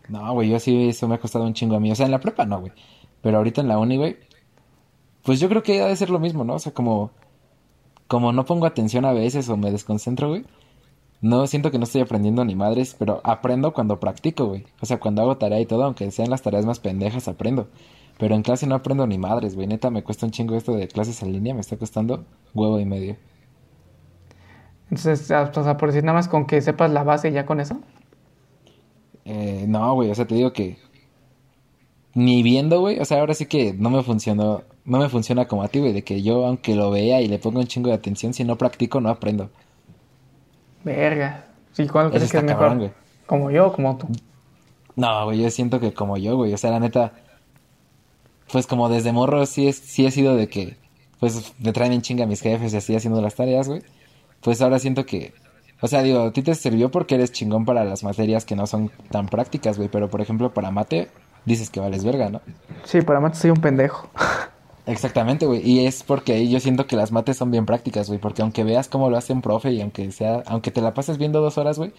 No, 0.09 0.33
güey, 0.33 0.49
yo 0.49 0.59
sí, 0.59 0.89
eso 0.89 1.07
me 1.07 1.15
ha 1.15 1.17
costado 1.17 1.45
un 1.45 1.53
chingo 1.53 1.75
a 1.75 1.79
mí. 1.79 1.91
O 1.91 1.95
sea, 1.95 2.05
en 2.05 2.11
la 2.11 2.19
prepa 2.19 2.45
no, 2.45 2.61
güey. 2.61 2.71
Pero 3.27 3.39
ahorita 3.39 3.59
en 3.59 3.67
la 3.67 3.77
uni, 3.77 3.97
güey, 3.97 4.15
pues 5.23 5.41
yo 5.41 5.49
creo 5.49 5.61
que 5.61 5.81
ha 5.81 5.87
de 5.87 5.97
ser 5.97 6.09
lo 6.09 6.17
mismo, 6.17 6.45
¿no? 6.45 6.53
O 6.53 6.59
sea, 6.59 6.73
como 6.73 7.11
como 8.07 8.31
no 8.31 8.45
pongo 8.45 8.65
atención 8.65 9.03
a 9.03 9.11
veces 9.11 9.49
o 9.49 9.57
me 9.57 9.69
desconcentro, 9.69 10.29
güey, 10.29 10.45
no 11.19 11.45
siento 11.45 11.69
que 11.69 11.77
no 11.77 11.83
estoy 11.83 11.99
aprendiendo 11.99 12.45
ni 12.45 12.55
madres, 12.55 12.95
pero 12.97 13.19
aprendo 13.25 13.73
cuando 13.73 13.99
practico, 13.99 14.45
güey. 14.45 14.65
O 14.79 14.85
sea, 14.85 15.01
cuando 15.01 15.23
hago 15.23 15.35
tarea 15.35 15.59
y 15.59 15.65
todo, 15.65 15.83
aunque 15.83 16.09
sean 16.09 16.29
las 16.29 16.41
tareas 16.41 16.65
más 16.65 16.79
pendejas, 16.79 17.27
aprendo. 17.27 17.67
Pero 18.17 18.33
en 18.33 18.43
clase 18.43 18.65
no 18.65 18.75
aprendo 18.75 19.05
ni 19.05 19.17
madres, 19.17 19.55
güey. 19.55 19.67
Neta, 19.67 19.89
me 19.89 20.03
cuesta 20.03 20.25
un 20.25 20.31
chingo 20.31 20.55
esto 20.55 20.73
de 20.73 20.87
clases 20.87 21.21
en 21.21 21.33
línea, 21.33 21.53
me 21.53 21.59
está 21.59 21.75
costando 21.75 22.23
huevo 22.53 22.79
y 22.79 22.85
medio. 22.85 23.17
Entonces, 24.89 25.29
o 25.29 25.63
sea, 25.65 25.75
por 25.75 25.89
decir 25.89 26.05
nada 26.05 26.15
más 26.15 26.29
con 26.29 26.45
que 26.45 26.61
sepas 26.61 26.91
la 26.91 27.03
base 27.03 27.33
ya 27.33 27.45
con 27.45 27.59
eso. 27.59 27.81
Eh, 29.25 29.65
no, 29.67 29.95
güey, 29.95 30.09
o 30.11 30.15
sea, 30.15 30.25
te 30.25 30.35
digo 30.35 30.53
que 30.53 30.77
ni 32.17 32.41
viendo, 32.41 32.79
güey. 32.79 32.99
O 32.99 33.05
sea, 33.05 33.19
ahora 33.19 33.35
sí 33.35 33.45
que 33.45 33.73
no 33.73 33.91
me 33.91 34.01
funcionó, 34.01 34.63
no 34.85 34.97
me 34.97 35.07
funciona 35.07 35.47
como 35.47 35.61
a 35.61 35.67
ti, 35.67 35.79
güey, 35.79 35.93
de 35.93 36.03
que 36.03 36.23
yo, 36.23 36.47
aunque 36.47 36.75
lo 36.75 36.89
vea 36.89 37.21
y 37.21 37.27
le 37.27 37.37
ponga 37.37 37.59
un 37.59 37.67
chingo 37.67 37.89
de 37.89 37.95
atención, 37.95 38.33
si 38.33 38.43
no 38.43 38.57
practico, 38.57 38.99
no 38.99 39.09
aprendo. 39.09 39.51
Verga. 40.83 41.45
Sí, 41.73 41.87
¿cuál 41.87 42.09
crees 42.09 42.31
que 42.31 42.39
es 42.39 42.43
mejor? 42.43 42.91
¿Como 43.27 43.51
yo 43.51 43.67
o 43.67 43.71
como 43.71 43.97
tú? 43.97 44.07
No, 44.95 45.25
güey, 45.25 45.43
yo 45.43 45.51
siento 45.51 45.79
que 45.79 45.93
como 45.93 46.17
yo, 46.17 46.35
güey. 46.35 46.51
O 46.53 46.57
sea, 46.57 46.71
la 46.71 46.79
neta, 46.79 47.13
pues 48.51 48.65
como 48.65 48.89
desde 48.89 49.11
morro 49.11 49.45
sí, 49.45 49.67
es, 49.67 49.77
sí 49.77 50.07
he 50.07 50.09
sido 50.09 50.35
de 50.35 50.47
que 50.47 50.75
pues 51.19 51.53
me 51.59 51.71
traen 51.71 51.93
en 51.93 52.01
chinga 52.01 52.25
mis 52.25 52.41
jefes 52.41 52.73
y 52.73 52.77
así 52.77 52.95
haciendo 52.95 53.21
las 53.21 53.35
tareas, 53.35 53.67
güey. 53.67 53.83
Pues 54.41 54.59
ahora 54.63 54.79
siento 54.79 55.05
que, 55.05 55.35
o 55.81 55.87
sea, 55.87 56.01
digo, 56.01 56.21
a 56.21 56.33
ti 56.33 56.41
te 56.41 56.55
sirvió 56.55 56.89
porque 56.89 57.13
eres 57.13 57.31
chingón 57.31 57.63
para 57.63 57.83
las 57.83 58.03
materias 58.03 58.43
que 58.43 58.55
no 58.55 58.65
son 58.65 58.89
tan 59.11 59.27
prácticas, 59.27 59.77
güey, 59.77 59.89
pero 59.89 60.09
por 60.09 60.21
ejemplo 60.21 60.51
para 60.51 60.71
mate 60.71 61.09
dices 61.47 61.69
que 61.71 61.79
vales 61.79 62.03
verga, 62.03 62.29
¿no? 62.29 62.41
Sí, 62.83 63.01
para 63.01 63.19
mate 63.19 63.37
soy 63.37 63.51
un 63.51 63.61
pendejo. 63.61 64.09
Exactamente, 64.85 65.45
güey. 65.45 65.61
Y 65.69 65.85
es 65.85 66.03
porque 66.03 66.33
ahí 66.33 66.49
yo 66.49 66.59
siento 66.61 66.87
que 66.87 66.95
las 66.95 67.11
mates 67.11 67.37
son 67.37 67.51
bien 67.51 67.65
prácticas, 67.65 68.07
güey. 68.07 68.19
Porque 68.19 68.41
aunque 68.41 68.63
veas 68.63 68.87
cómo 68.87 69.09
lo 69.09 69.17
hace 69.17 69.33
un 69.33 69.41
profe 69.41 69.71
y 69.71 69.81
aunque 69.81 70.11
sea, 70.11 70.43
aunque 70.47 70.71
te 70.71 70.81
la 70.81 70.93
pases 70.93 71.17
viendo 71.17 71.41
dos 71.41 71.57
horas, 71.57 71.77
güey, 71.77 71.93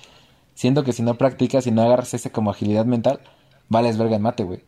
siento 0.55 0.85
que 0.85 0.93
si 0.95 1.03
no 1.03 1.19
practicas 1.19 1.67
y 1.67 1.73
no 1.73 1.83
agarras 1.83 2.15
ese 2.15 2.33
como 2.33 2.51
agilidad 2.51 2.87
mental, 2.87 3.21
vales 3.69 3.99
verga 3.99 4.17
en 4.17 4.23
mate, 4.23 4.45
güey. 4.45 4.65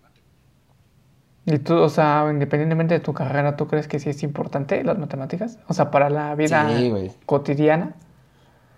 Y 1.47 1.59
tú, 1.59 1.75
o 1.79 1.89
sea, 1.89 2.27
independientemente 2.31 2.95
de 2.95 3.01
tu 3.01 3.13
carrera, 3.15 3.57
¿tú 3.57 3.67
crees 3.67 3.89
que 3.89 3.99
sí 3.99 4.11
es 4.11 4.23
importante 4.23 4.85
las 4.85 4.99
matemáticas? 4.99 5.59
O 5.69 5.75
sea, 5.75 5.91
para 5.91 6.11
la 6.11 6.35
vida 6.35 6.89
Sí, 6.89 7.11
cotidiana. 7.27 7.97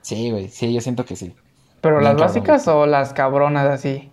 Sí, 0.02 0.30
güey. 0.30 0.48
Sí, 0.48 0.72
yo 0.74 0.80
siento 0.80 1.04
que 1.04 1.16
sí. 1.16 1.34
¿Pero 1.82 2.00
Bien 2.00 2.14
las 2.14 2.16
cabrón, 2.16 2.26
básicas 2.26 2.66
o 2.68 2.86
las 2.86 3.12
cabronas 3.12 3.66
así? 3.68 4.11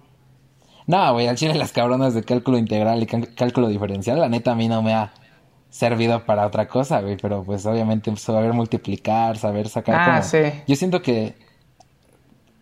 No, 0.89 1.13
güey, 1.13 1.27
al 1.27 1.35
chile 1.37 1.53
las 1.53 1.71
cabronas 1.71 2.15
de 2.15 2.23
cálculo 2.23 2.57
integral 2.57 3.03
y 3.03 3.05
cá- 3.05 3.27
cálculo 3.35 3.67
diferencial, 3.67 4.19
la 4.19 4.27
neta 4.27 4.53
a 4.53 4.55
mí 4.55 4.67
no 4.67 4.81
me 4.81 4.95
ha 4.95 5.13
servido 5.69 6.25
para 6.25 6.47
otra 6.47 6.67
cosa, 6.67 6.99
güey. 7.01 7.15
Pero 7.21 7.43
pues 7.43 7.63
obviamente 7.67 8.15
saber 8.17 8.53
multiplicar, 8.53 9.37
saber 9.37 9.69
sacar 9.69 9.95
Ah, 9.95 10.05
como... 10.05 10.23
sí. 10.23 10.39
Yo 10.67 10.75
siento 10.75 11.03
que 11.03 11.35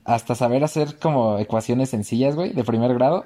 hasta 0.04 0.36
saber 0.36 0.64
hacer 0.66 1.00
como 1.00 1.38
ecuaciones 1.40 1.90
sencillas, 1.90 2.36
güey, 2.36 2.52
de 2.52 2.66
primer 2.66 2.94
grado, 2.94 3.26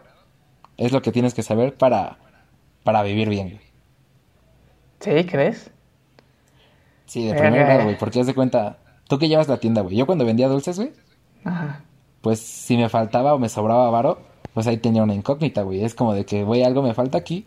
es 0.77 0.91
lo 0.91 1.01
que 1.01 1.11
tienes 1.11 1.33
que 1.33 1.41
saber 1.41 1.73
para, 1.75 2.17
para 2.83 3.01
vivir 3.01 3.27
bien, 3.27 3.49
güey. 3.49 3.61
¿Sí, 4.99 5.25
crees? 5.25 5.71
Sí, 7.05 7.25
de 7.25 7.33
primer 7.33 7.65
grado, 7.65 7.83
güey, 7.85 7.97
porque 7.97 8.19
haz 8.19 8.27
de 8.27 8.35
cuenta, 8.35 8.77
tú 9.07 9.17
que 9.17 9.27
llevas 9.27 9.47
la 9.47 9.57
tienda, 9.57 9.81
güey. 9.81 9.95
Yo 9.95 10.05
cuando 10.05 10.25
vendía 10.25 10.47
dulces, 10.47 10.77
güey, 10.77 10.91
Ajá. 11.43 11.81
pues 12.21 12.39
si 12.39 12.77
me 12.77 12.87
faltaba 12.87 13.33
o 13.33 13.39
me 13.39 13.49
sobraba 13.49 13.89
varo, 13.89 14.19
pues 14.53 14.67
ahí 14.67 14.77
tenía 14.77 15.03
una 15.03 15.13
incógnita, 15.13 15.61
güey. 15.63 15.83
Es 15.83 15.95
como 15.95 16.13
de 16.13 16.25
que, 16.25 16.43
güey, 16.43 16.63
algo 16.63 16.81
me 16.81 16.93
falta 16.93 17.17
aquí 17.17 17.45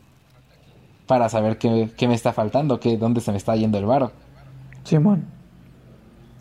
para 1.07 1.29
saber 1.29 1.59
qué, 1.59 1.91
qué 1.97 2.09
me 2.09 2.15
está 2.15 2.33
faltando, 2.33 2.81
qué, 2.81 2.97
dónde 2.97 3.21
se 3.21 3.31
me 3.31 3.37
está 3.37 3.55
yendo 3.57 3.79
el 3.79 3.87
varo. 3.87 4.13
Simón. 4.85 5.27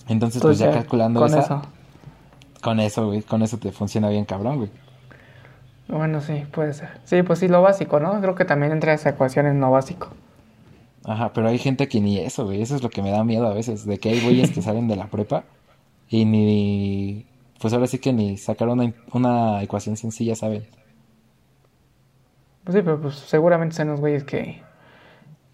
Entonces, 0.07 0.41
pues 0.41 0.57
ya 0.57 0.71
calculando 0.71 1.19
con 1.21 1.29
esa, 1.29 1.39
eso. 1.39 1.61
con 2.61 2.79
eso, 2.79 3.07
güey, 3.07 3.21
con 3.21 3.41
eso 3.41 3.57
te 3.57 3.71
funciona 3.71 4.09
bien 4.09 4.25
cabrón, 4.25 4.57
güey. 4.57 4.69
Bueno, 5.87 6.21
sí, 6.21 6.43
puede 6.51 6.73
ser. 6.73 6.89
Sí, 7.03 7.23
pues 7.23 7.39
sí, 7.39 7.47
lo 7.47 7.61
básico, 7.61 7.99
¿no? 7.99 8.19
Creo 8.19 8.35
que 8.35 8.45
también 8.45 8.71
entra 8.71 8.93
esa 8.93 9.09
ecuación 9.09 9.47
en 9.47 9.59
lo 9.59 9.71
básico. 9.71 10.09
Ajá, 11.05 11.33
pero 11.33 11.49
hay 11.49 11.57
gente 11.57 11.87
que 11.87 11.99
ni 11.99 12.19
eso, 12.19 12.45
güey. 12.45 12.61
Eso 12.61 12.75
es 12.75 12.83
lo 12.83 12.89
que 12.89 13.01
me 13.01 13.11
da 13.11 13.23
miedo 13.23 13.47
a 13.47 13.53
veces. 13.53 13.85
De 13.85 13.97
que 13.97 14.09
hay 14.09 14.21
güeyes 14.21 14.51
que 14.51 14.61
salen 14.63 14.87
de 14.87 14.95
la 14.95 15.07
prepa 15.07 15.43
y 16.09 16.25
ni. 16.25 17.25
Pues 17.63 17.73
ahora 17.73 17.87
sí 17.87 17.97
que 17.97 18.11
ni 18.11 18.35
sacar 18.35 18.67
una, 18.67 18.93
una 19.13 19.63
ecuación 19.63 19.95
sencilla, 19.95 20.35
¿saben? 20.35 20.67
Pues 22.65 22.75
sí, 22.75 22.81
pero 22.83 22.99
pues 22.99 23.15
seguramente 23.15 23.73
son 23.73 23.87
los 23.87 24.01
güeyes 24.01 24.25
que. 24.25 24.61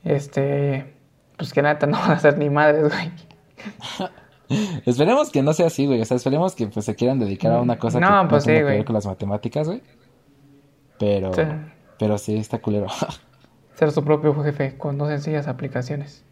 Este. 0.03 0.91
Pues 1.38 1.53
que 1.53 1.62
neta 1.62 1.86
no 1.86 1.99
van 1.99 2.14
a 2.14 2.20
ser 2.20 2.39
ni 2.39 2.49
madres, 2.49 2.91
güey. 2.91 3.12
Esperemos 4.88 5.30
que 5.30 5.43
no 5.43 5.53
sea 5.53 5.68
así, 5.68 5.86
güey. 5.86 6.01
O 6.01 6.05
sea, 6.05 6.18
esperemos 6.18 6.55
que 6.55 6.66
pues 6.66 6.84
se 6.84 6.95
quieran 6.95 7.20
dedicar 7.20 7.51
a 7.51 7.62
una 7.62 7.78
cosa 7.78 7.99
No, 7.99 8.07
que 8.07 8.14
no 8.14 8.28
pues 8.28 8.43
sí, 8.43 8.47
tenga 8.47 8.60
que 8.62 8.78
ver 8.78 8.86
con 8.86 8.95
las 8.95 9.05
matemáticas, 9.05 9.68
güey. 9.68 9.84
Pero. 10.97 11.32
Sí. 11.36 11.43
Pero 11.99 12.18
sí, 12.18 12.38
está 12.38 12.57
culero. 12.57 12.88
Ser 13.76 13.91
su 13.91 14.03
propio 14.03 14.34
jefe 14.43 14.80
con 14.80 14.97
dos 14.97 15.10
sencillas 15.10 15.47
aplicaciones. 15.47 16.26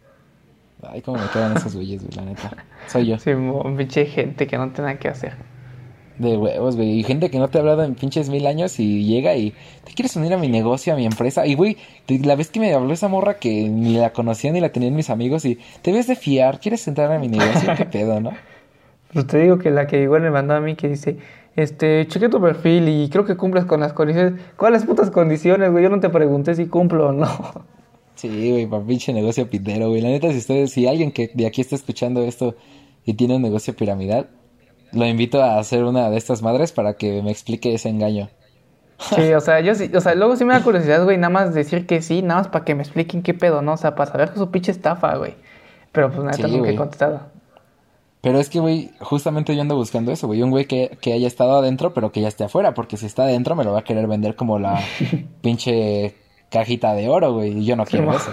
Ay, 0.82 1.02
cómo 1.02 1.18
me 1.18 1.28
quedan 1.28 1.56
esos 1.56 1.76
güeyes, 1.76 2.02
güey, 2.02 2.16
la 2.16 2.22
neta. 2.22 2.50
Soy 2.88 3.06
yo. 3.06 3.18
Sí, 3.20 3.30
pinche 3.76 4.06
gente 4.06 4.48
que 4.48 4.58
no 4.58 4.72
tiene 4.72 4.88
nada 4.88 4.98
que 4.98 5.06
hacer. 5.06 5.47
De 6.18 6.36
huevos, 6.36 6.76
güey. 6.76 6.98
Y 6.98 7.04
gente 7.04 7.30
que 7.30 7.38
no 7.38 7.48
te 7.48 7.58
ha 7.58 7.60
hablado 7.60 7.84
en 7.84 7.94
pinches 7.94 8.28
mil 8.28 8.46
años 8.46 8.80
y 8.80 9.04
llega 9.04 9.36
y 9.36 9.52
te 9.84 9.92
quieres 9.94 10.16
unir 10.16 10.34
a 10.34 10.38
mi 10.38 10.48
negocio, 10.48 10.92
a 10.92 10.96
mi 10.96 11.06
empresa. 11.06 11.46
Y, 11.46 11.54
güey, 11.54 11.76
la 12.08 12.34
vez 12.34 12.50
que 12.50 12.58
me 12.58 12.74
habló 12.74 12.92
esa 12.92 13.08
morra 13.08 13.38
que 13.38 13.68
ni 13.68 13.94
la 13.96 14.12
conocía 14.12 14.50
ni 14.52 14.60
la 14.60 14.70
tenían 14.70 14.94
mis 14.96 15.10
amigos 15.10 15.44
y 15.44 15.58
te 15.82 15.92
ves 15.92 16.08
de 16.08 16.16
fiar, 16.16 16.58
¿quieres 16.60 16.86
entrar 16.88 17.12
a 17.12 17.18
mi 17.18 17.28
negocio? 17.28 17.72
¿Qué 17.76 17.84
pedo, 17.92 18.20
no? 18.20 18.32
Pues 19.12 19.26
te 19.26 19.38
digo 19.38 19.58
que 19.58 19.70
la 19.70 19.86
que 19.86 20.02
igual 20.02 20.22
me 20.22 20.30
mandó 20.30 20.54
a 20.54 20.60
mí 20.60 20.74
que 20.74 20.88
dice, 20.88 21.16
este, 21.56 22.06
chequé 22.08 22.28
tu 22.28 22.40
perfil 22.40 22.88
y 22.88 23.08
creo 23.08 23.24
que 23.24 23.36
cumples 23.36 23.64
con 23.64 23.80
las 23.80 23.92
condiciones. 23.92 24.40
¿Cuáles 24.56 24.84
putas 24.84 25.10
condiciones, 25.10 25.70
güey? 25.70 25.84
Yo 25.84 25.90
no 25.90 26.00
te 26.00 26.08
pregunté 26.08 26.54
si 26.54 26.66
cumplo 26.66 27.08
o 27.08 27.12
no. 27.12 27.28
Sí, 28.16 28.50
güey, 28.50 28.66
para 28.66 28.84
pinche 28.84 29.12
negocio 29.12 29.48
pitero, 29.48 29.90
güey. 29.90 30.00
La 30.00 30.08
neta, 30.08 30.30
si 30.32 30.38
ustedes, 30.38 30.72
si 30.72 30.86
alguien 30.88 31.12
que 31.12 31.30
de 31.32 31.46
aquí 31.46 31.60
está 31.60 31.76
escuchando 31.76 32.22
esto 32.22 32.56
y 33.04 33.14
tiene 33.14 33.36
un 33.36 33.42
negocio 33.42 33.74
piramidal, 33.76 34.28
lo 34.92 35.06
invito 35.06 35.42
a 35.42 35.58
hacer 35.58 35.84
una 35.84 36.10
de 36.10 36.16
estas 36.16 36.42
madres 36.42 36.72
para 36.72 36.94
que 36.94 37.22
me 37.22 37.30
explique 37.30 37.74
ese 37.74 37.88
engaño. 37.88 38.28
Sí, 38.98 39.32
o 39.32 39.40
sea, 39.40 39.60
yo 39.60 39.74
sí, 39.74 39.90
o 39.94 40.00
sea, 40.00 40.14
luego 40.14 40.36
sí 40.36 40.44
me 40.44 40.54
da 40.54 40.62
curiosidad, 40.62 41.04
güey, 41.04 41.16
nada 41.18 41.30
más 41.30 41.54
decir 41.54 41.86
que 41.86 42.02
sí, 42.02 42.22
nada 42.22 42.40
más 42.40 42.48
para 42.48 42.64
que 42.64 42.74
me 42.74 42.82
expliquen 42.82 43.22
qué 43.22 43.32
pedo, 43.32 43.62
¿no? 43.62 43.74
O 43.74 43.76
sea, 43.76 43.94
para 43.94 44.10
saber 44.10 44.34
su 44.34 44.50
pinche 44.50 44.72
estafa, 44.72 45.16
güey. 45.16 45.36
Pero 45.92 46.10
pues 46.10 46.24
nada, 46.24 46.32
Sí, 46.32 46.42
nunca 46.42 46.70
he 46.70 46.76
contestado. 46.76 47.20
Pero 48.20 48.40
es 48.40 48.50
que, 48.50 48.58
güey, 48.58 48.90
justamente 48.98 49.54
yo 49.54 49.62
ando 49.62 49.76
buscando 49.76 50.10
eso, 50.10 50.26
güey. 50.26 50.42
Un 50.42 50.50
güey 50.50 50.66
que, 50.66 50.98
que 51.00 51.12
haya 51.12 51.28
estado 51.28 51.56
adentro, 51.58 51.94
pero 51.94 52.10
que 52.10 52.20
ya 52.20 52.28
esté 52.28 52.44
afuera. 52.44 52.74
Porque 52.74 52.96
si 52.96 53.06
está 53.06 53.22
adentro, 53.22 53.54
me 53.54 53.64
lo 53.64 53.72
va 53.72 53.80
a 53.80 53.84
querer 53.84 54.08
vender 54.08 54.34
como 54.34 54.58
la 54.58 54.80
pinche 55.40 56.16
cajita 56.50 56.94
de 56.94 57.08
oro, 57.08 57.32
güey. 57.32 57.58
Y 57.58 57.64
yo 57.64 57.76
no 57.76 57.86
quiero 57.86 58.12
eso. 58.12 58.32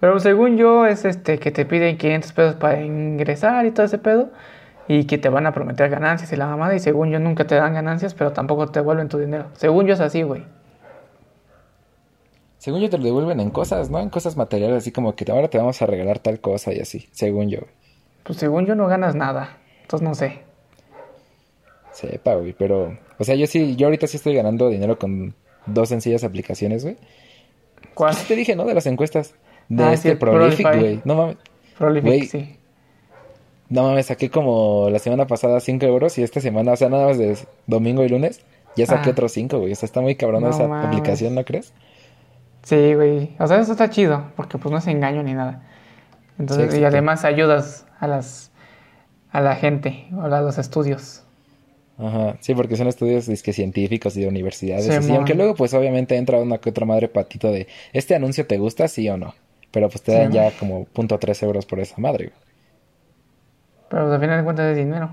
Pero 0.00 0.18
según 0.18 0.56
yo 0.56 0.86
es 0.86 1.04
este 1.04 1.38
que 1.38 1.50
te 1.50 1.66
piden 1.66 1.98
500 1.98 2.32
pesos 2.32 2.54
para 2.54 2.80
ingresar 2.80 3.66
y 3.66 3.70
todo 3.70 3.84
ese 3.84 3.98
pedo 3.98 4.30
y 4.92 5.04
que 5.04 5.18
te 5.18 5.28
van 5.28 5.46
a 5.46 5.52
prometer 5.52 5.88
ganancias 5.88 6.32
y 6.32 6.36
la 6.36 6.48
mamada 6.48 6.74
y 6.74 6.80
según 6.80 7.12
yo 7.12 7.20
nunca 7.20 7.46
te 7.46 7.54
dan 7.54 7.74
ganancias, 7.74 8.12
pero 8.12 8.32
tampoco 8.32 8.66
te 8.66 8.80
devuelven 8.80 9.08
tu 9.08 9.18
dinero. 9.18 9.46
Según 9.52 9.86
yo 9.86 9.94
es 9.94 10.00
así, 10.00 10.22
güey. 10.22 10.42
Según 12.58 12.80
yo 12.80 12.90
te 12.90 12.98
lo 12.98 13.04
devuelven 13.04 13.38
en 13.38 13.50
cosas, 13.50 13.88
¿no? 13.88 14.00
En 14.00 14.10
cosas 14.10 14.36
materiales, 14.36 14.78
así 14.78 14.90
como 14.90 15.14
que 15.14 15.30
ahora 15.30 15.46
te 15.46 15.58
vamos 15.58 15.80
a 15.80 15.86
regalar 15.86 16.18
tal 16.18 16.40
cosa 16.40 16.72
y 16.74 16.80
así. 16.80 17.08
Según 17.12 17.50
yo. 17.50 17.60
Pues 18.24 18.40
según 18.40 18.66
yo 18.66 18.74
no 18.74 18.88
ganas 18.88 19.14
nada. 19.14 19.58
Entonces 19.82 20.08
no 20.08 20.16
sé. 20.16 20.40
Sepa, 21.92 22.34
güey. 22.34 22.52
Pero, 22.52 22.98
o 23.16 23.22
sea, 23.22 23.36
yo 23.36 23.46
sí, 23.46 23.76
yo 23.76 23.86
ahorita 23.86 24.08
sí 24.08 24.16
estoy 24.16 24.34
ganando 24.34 24.70
dinero 24.70 24.98
con 24.98 25.36
dos 25.66 25.88
sencillas 25.88 26.24
aplicaciones, 26.24 26.82
güey. 26.82 26.96
¿Cuál? 27.94 28.16
Te 28.26 28.34
dije, 28.34 28.56
¿no? 28.56 28.64
De 28.64 28.74
las 28.74 28.86
encuestas. 28.86 29.36
De 29.68 29.84
Ah, 29.84 29.92
este 29.92 30.10
sí, 30.10 30.16
Prolific, 30.16 30.66
güey. 30.66 31.00
No 31.04 31.14
mames. 31.14 31.36
Prolific, 31.78 32.24
sí. 32.24 32.56
No 33.70 33.84
mames, 33.84 34.06
saqué 34.06 34.28
como 34.30 34.88
la 34.90 34.98
semana 34.98 35.26
pasada 35.26 35.60
5 35.60 35.86
euros 35.86 36.18
y 36.18 36.22
esta 36.22 36.40
semana, 36.40 36.72
o 36.72 36.76
sea, 36.76 36.88
nada 36.88 37.06
más 37.06 37.18
de 37.18 37.38
domingo 37.66 38.04
y 38.04 38.08
lunes, 38.08 38.42
ya 38.76 38.84
saqué 38.86 39.08
Ah. 39.10 39.12
otros 39.12 39.32
5, 39.32 39.58
güey. 39.60 39.72
O 39.72 39.76
sea, 39.76 39.86
está 39.86 40.00
muy 40.00 40.16
cabrona 40.16 40.48
No 40.48 40.54
esa 40.54 40.66
mames. 40.68 40.88
aplicación, 40.88 41.34
¿no 41.36 41.44
crees? 41.44 41.72
Sí, 42.64 42.94
güey. 42.94 43.30
O 43.38 43.46
sea, 43.46 43.58
eso 43.60 43.72
está 43.72 43.88
chido, 43.88 44.24
porque 44.36 44.58
pues 44.58 44.70
no 44.72 44.78
es 44.78 44.86
engaño 44.86 45.22
ni 45.22 45.32
nada. 45.34 45.62
Entonces, 46.38 46.74
y 46.78 46.84
además 46.84 47.24
ayudas 47.24 47.86
a 47.98 48.06
las 48.06 48.50
a 49.32 49.40
la 49.40 49.54
gente, 49.54 50.06
o 50.16 50.22
a 50.22 50.40
los 50.40 50.58
estudios. 50.58 51.22
Ajá, 51.98 52.36
sí, 52.40 52.54
porque 52.54 52.76
son 52.76 52.88
estudios 52.88 53.26
dizque 53.26 53.52
científicos 53.52 54.16
y 54.16 54.22
de 54.22 54.26
universidades. 54.26 54.86
Sí, 54.86 54.90
así, 54.90 55.12
aunque 55.14 55.34
luego, 55.34 55.54
pues 55.54 55.72
obviamente 55.74 56.16
entra 56.16 56.38
una 56.38 56.58
que 56.58 56.70
otra 56.70 56.84
madre 56.86 57.06
patito 57.08 57.52
de, 57.52 57.68
¿este 57.92 58.16
anuncio 58.16 58.44
te 58.46 58.58
gusta, 58.58 58.88
sí 58.88 59.08
o 59.08 59.16
no? 59.16 59.34
Pero 59.70 59.88
pues 59.88 60.02
te 60.02 60.12
dan 60.12 60.32
ya 60.32 60.50
como 60.58 60.84
punto 60.86 61.16
tres 61.20 61.40
euros 61.44 61.64
por 61.66 61.78
esa 61.78 61.94
madre, 61.98 62.32
güey. 62.34 62.49
Pero 63.90 64.04
pues, 64.04 64.14
al 64.14 64.20
final 64.20 64.38
de 64.38 64.44
cuentas 64.44 64.66
es 64.70 64.76
dinero. 64.76 65.10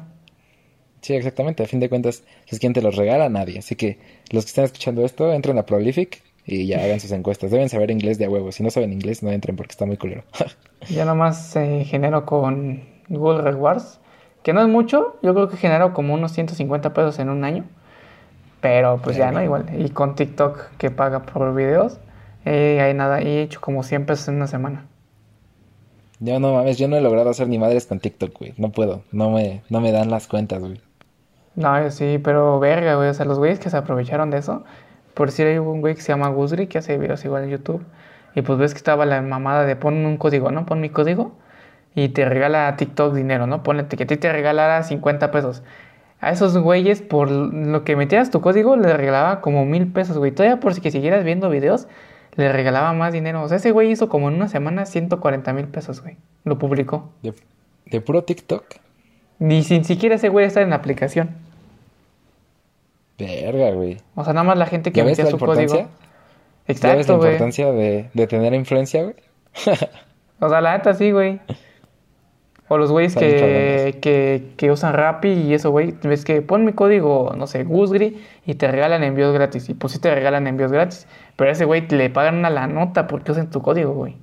Sí, 1.01 1.15
exactamente. 1.15 1.63
A 1.63 1.67
fin 1.67 1.80
de 1.80 1.89
cuentas, 1.89 2.23
pues 2.47 2.59
quién 2.59 2.73
te 2.73 2.82
los 2.82 2.95
regala, 2.95 3.28
nadie. 3.28 3.59
Así 3.59 3.75
que 3.75 3.99
los 4.32 4.45
que 4.45 4.49
están 4.49 4.65
escuchando 4.65 5.03
esto, 5.03 5.34
entren 5.34 5.57
a 5.57 5.65
Prolific 5.65 6.21
y 6.45 6.67
ya 6.67 6.78
hagan 6.84 6.99
sus 6.99 7.11
encuestas. 7.11 7.51
Deben 7.51 7.69
saber 7.69 7.91
inglés 7.91 8.17
de 8.17 8.25
a 8.25 8.30
huevo. 8.30 8.51
Si 8.51 8.63
no 8.63 8.69
saben 8.69 8.93
inglés, 8.93 9.23
no 9.23 9.32
entren 9.32 9.55
porque 9.55 9.71
está 9.71 9.86
muy 9.86 9.97
culero. 9.97 10.23
Yo 10.89 11.05
nomás 11.05 11.55
eh, 11.55 11.84
genero 11.86 12.25
con 12.25 12.84
Google 13.09 13.41
Rewards, 13.41 13.99
que 14.43 14.53
no 14.53 14.61
es 14.61 14.67
mucho, 14.67 15.17
yo 15.21 15.34
creo 15.34 15.49
que 15.49 15.57
genero 15.57 15.93
como 15.93 16.13
unos 16.13 16.32
150 16.34 16.93
pesos 16.93 17.19
en 17.19 17.30
un 17.30 17.43
año, 17.43 17.65
pero 18.61 18.99
pues 19.01 19.17
ya 19.17 19.32
no, 19.32 19.43
igual. 19.43 19.65
Y 19.78 19.89
con 19.89 20.15
TikTok 20.15 20.78
que 20.78 20.91
paga 20.91 21.23
por 21.23 21.53
videos, 21.55 21.99
eh, 22.45 22.80
hay 22.82 22.93
nada, 22.93 23.21
y 23.21 23.28
he 23.28 23.41
hecho 23.41 23.59
como 23.59 23.84
100 23.84 24.05
pesos 24.05 24.28
en 24.30 24.36
una 24.36 24.47
semana. 24.47 24.87
Yo 26.20 26.39
no 26.39 26.53
mames, 26.53 26.78
yo 26.78 26.88
no 26.88 26.95
he 26.97 27.01
logrado 27.01 27.30
hacer 27.30 27.47
ni 27.47 27.59
madres 27.59 27.86
con 27.86 27.99
TikTok, 27.99 28.38
güey. 28.38 28.53
No 28.57 28.72
puedo. 28.72 29.03
No 29.11 29.30
me, 29.30 29.61
no 29.70 29.82
me 29.82 29.91
dan 29.91 30.09
las 30.09 30.28
cuentas, 30.28 30.59
güey. 30.59 30.82
No, 31.55 31.89
sí, 31.89 32.20
pero 32.24 32.59
verga, 32.59 32.95
güey, 32.95 33.09
o 33.09 33.13
sea, 33.15 33.26
los 33.26 33.39
güeyes 33.39 33.59
que 33.59 33.72
se 33.72 33.78
aprovecharon 33.78 34.30
de 34.30 34.38
eso, 34.38 34.63
por 35.15 35.30
decir, 35.30 35.47
hay 35.47 35.57
un 35.57 35.82
güey 35.82 35.95
que 35.95 36.01
se 36.01 36.09
llama 36.09 36.30
Guzri, 36.30 36.68
que 36.68 36.78
hace 36.78 36.99
videos 36.99 37.26
igual 37.26 37.45
en 37.45 37.49
YouTube, 37.49 37.84
y 38.36 38.43
pues 38.43 38.59
ves 38.59 38.74
que 38.74 38.78
estaba 38.78 39.07
la 39.07 39.24
mamada 39.24 39.65
de 39.65 39.76
pon 39.76 40.05
un 40.05 40.18
código, 40.18 40.51
¿no? 40.51 40.68
Pon 40.68 40.80
mi 40.82 40.89
código, 40.89 41.32
y 41.95 42.09
te 42.09 42.26
regala 42.26 42.76
TikTok 42.78 43.15
dinero, 43.15 43.47
¿no? 43.47 43.63
Ponle 43.63 43.88
que 43.88 44.03
a 44.03 44.07
ti 44.07 44.18
te 44.18 44.32
regalara 44.32 44.84
50 44.84 45.32
pesos. 45.32 45.63
A 46.22 46.32
esos 46.32 46.55
güeyes, 46.55 47.01
por 47.01 47.32
lo 47.32 47.84
que 47.84 47.95
metieras 47.95 48.30
tu 48.30 48.39
código, 48.39 48.76
les 48.78 48.95
regalaba 48.95 49.41
como 49.41 49.65
mil 49.65 49.91
pesos, 49.91 50.20
güey. 50.20 50.32
Todavía 50.32 50.59
por 50.59 50.76
si 50.76 50.82
que 50.82 50.91
siguieras 50.91 51.24
viendo 51.24 51.49
videos, 51.49 51.88
le 52.38 52.52
regalaba 52.52 52.94
más 52.94 53.12
dinero. 53.12 53.44
O 53.44 53.48
sea, 53.48 53.58
ese 53.58 53.72
güey 53.72 53.92
hizo 53.92 54.08
como 54.08 54.30
en 54.30 54.36
una 54.36 54.48
semana 54.48 54.86
140 54.86 55.54
mil 55.54 55.68
pesos, 55.68 56.02
güey. 56.02 56.18
Lo 56.44 56.58
publicó. 56.58 57.12
¿De, 57.22 57.34
de 57.88 58.02
puro 58.02 58.24
TikTok? 58.24 58.64
Ni 59.40 59.64
sin 59.64 59.84
siquiera 59.84 60.16
ese 60.16 60.30
güey 60.30 60.46
está 60.46 60.62
en 60.62 60.70
la 60.70 60.78
aplicación. 60.78 61.36
Verga, 63.18 63.72
güey. 63.72 63.98
O 64.16 64.24
sea, 64.24 64.34
nada 64.34 64.44
más 64.44 64.58
la 64.58 64.68
gente 64.68 64.92
que 64.92 65.00
¿Ya 65.00 65.04
ves 65.04 65.18
metía 65.18 65.32
su 65.32 65.38
código. 65.38 65.76
¿Ya 65.76 65.82
ves 65.84 65.90
Exacto, 66.68 67.18
la 67.18 67.24
importancia 67.24 67.72
de, 67.72 68.10
de 68.14 68.28
tener 68.28 68.54
influencia, 68.54 69.04
güey? 69.04 69.16
O 70.40 70.50
sea, 70.50 70.62
la 70.62 70.78
neta 70.78 70.94
sí, 70.94 71.10
güey. 71.10 71.40
O 72.70 72.78
los 72.78 72.91
güeyes 72.91 73.15
que, 73.15 73.97
que, 74.01 74.53
que 74.57 74.72
usan 74.72 74.93
Rappi 74.93 75.30
y 75.30 75.53
eso, 75.53 75.72
güey. 75.72 75.95
Ves 76.03 76.26
que 76.26 76.41
pon 76.41 76.65
mi 76.65 76.74
código, 76.74 77.34
no 77.38 77.47
sé, 77.47 77.63
Gusgri 77.63 78.22
y 78.45 78.55
te 78.55 78.70
regalan 78.70 79.03
envíos 79.03 79.34
gratis. 79.34 79.70
Y 79.70 79.74
pues 79.74 79.93
sí 79.93 79.99
te 79.99 80.13
regalan 80.13 80.47
envíos 80.47 80.72
gratis. 80.72 81.07
Pero 81.38 81.49
a 81.49 81.53
ese 81.53 81.63
güey 81.63 81.88
le 81.88 82.09
pagan 82.09 82.38
una 82.38 82.49
la 82.49 82.68
nota 82.68 83.07
porque 83.07 83.32
usan 83.32 83.49
tu 83.49 83.61
código, 83.61 83.93
güey. 83.93 84.18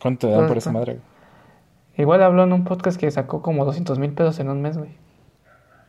¿Cuánto 0.00 0.28
te 0.28 0.32
dan 0.34 0.48
por 0.48 0.58
esa 0.58 0.72
madre? 0.72 0.98
Igual 1.96 2.22
habló 2.22 2.44
en 2.44 2.52
un 2.52 2.64
podcast 2.64 2.98
que 2.98 3.10
sacó 3.10 3.42
como 3.42 3.64
200 3.64 3.98
mil 3.98 4.12
pesos 4.12 4.38
en 4.40 4.48
un 4.48 4.62
mes, 4.62 4.76
güey. 4.78 4.90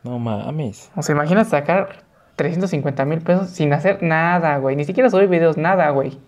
No 0.02 0.18
mames. 0.18 0.90
O 0.96 1.02
sea, 1.02 1.14
imagina 1.14 1.44
sacar 1.44 2.04
350 2.36 3.04
mil 3.04 3.20
pesos 3.20 3.50
sin 3.50 3.72
hacer 3.72 4.02
nada, 4.02 4.58
güey. 4.58 4.74
Ni 4.74 4.84
siquiera 4.84 5.10
subir 5.10 5.28
videos, 5.28 5.56
nada, 5.56 5.90
güey. 5.90 6.18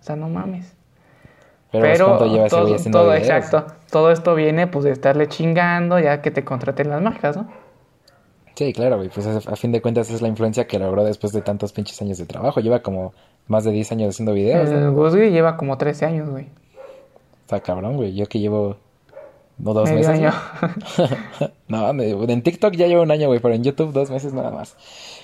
O 0.00 0.02
sea, 0.02 0.16
no 0.16 0.28
mames. 0.28 0.74
Pero, 1.70 1.82
pues, 1.82 2.02
¿cuánto 2.02 2.26
lleva 2.26 2.46
ese 2.46 2.56
todo, 2.56 2.90
todo, 2.90 3.12
videos? 3.12 3.28
exacto. 3.28 3.66
Todo 3.94 4.10
esto 4.10 4.34
viene 4.34 4.66
pues 4.66 4.84
de 4.84 4.90
estarle 4.90 5.28
chingando 5.28 6.00
ya 6.00 6.20
que 6.20 6.32
te 6.32 6.44
contraten 6.44 6.90
las 6.90 7.00
marcas, 7.00 7.36
¿no? 7.36 7.46
Sí, 8.56 8.72
claro, 8.72 8.96
güey. 8.96 9.08
Pues 9.08 9.24
a 9.24 9.54
fin 9.54 9.70
de 9.70 9.80
cuentas 9.80 10.10
es 10.10 10.20
la 10.20 10.26
influencia 10.26 10.66
que 10.66 10.80
logró 10.80 11.04
después 11.04 11.32
de 11.32 11.42
tantos 11.42 11.72
pinches 11.72 12.02
años 12.02 12.18
de 12.18 12.26
trabajo. 12.26 12.58
Lleva 12.58 12.82
como 12.82 13.14
más 13.46 13.62
de 13.62 13.70
10 13.70 13.92
años 13.92 14.08
haciendo 14.08 14.32
videos. 14.32 14.68
El 14.68 14.90
Gusgri 14.90 15.30
lleva 15.30 15.56
como 15.56 15.78
13 15.78 16.06
años, 16.06 16.28
güey. 16.28 16.48
Está 17.42 17.60
cabrón, 17.60 17.94
güey. 17.94 18.16
Yo 18.16 18.26
que 18.26 18.40
llevo... 18.40 18.78
No, 19.58 19.74
dos 19.74 19.88
Medio 19.88 20.08
meses. 20.08 20.24
año. 20.24 20.32
no, 21.68 21.90
en 22.02 22.42
TikTok 22.42 22.74
ya 22.74 22.88
llevo 22.88 23.02
un 23.04 23.12
año, 23.12 23.28
güey. 23.28 23.38
Pero 23.38 23.54
en 23.54 23.62
YouTube 23.62 23.92
dos 23.92 24.10
meses 24.10 24.34
nada 24.34 24.50
más. 24.50 24.76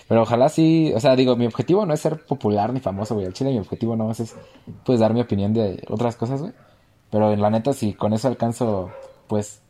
Pero 0.06 0.22
ojalá 0.22 0.48
sí... 0.48 0.92
O 0.94 1.00
sea, 1.00 1.16
digo, 1.16 1.34
mi 1.34 1.46
objetivo 1.46 1.86
no 1.86 1.92
es 1.92 1.98
ser 1.98 2.24
popular 2.24 2.72
ni 2.72 2.78
famoso, 2.78 3.16
güey. 3.16 3.26
Al 3.26 3.32
chile 3.32 3.50
mi 3.50 3.58
objetivo 3.58 3.96
no 3.96 4.12
es, 4.12 4.36
pues, 4.84 5.00
dar 5.00 5.12
mi 5.12 5.22
opinión 5.22 5.52
de 5.52 5.82
otras 5.88 6.14
cosas, 6.14 6.40
güey. 6.40 6.52
Pero 7.10 7.32
en 7.32 7.42
la 7.42 7.50
neta, 7.50 7.72
si 7.72 7.92
con 7.94 8.12
eso 8.12 8.28
alcanzo, 8.28 8.90
pues, 9.26 9.62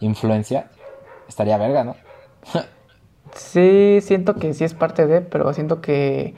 influencia, 0.00 0.70
estaría 1.28 1.56
verga, 1.56 1.84
¿no? 1.84 1.96
Sí, 3.34 4.00
siento 4.02 4.34
que 4.34 4.52
sí 4.52 4.64
es 4.64 4.74
parte 4.74 5.06
de, 5.06 5.22
pero 5.22 5.52
siento 5.54 5.80
que 5.80 6.34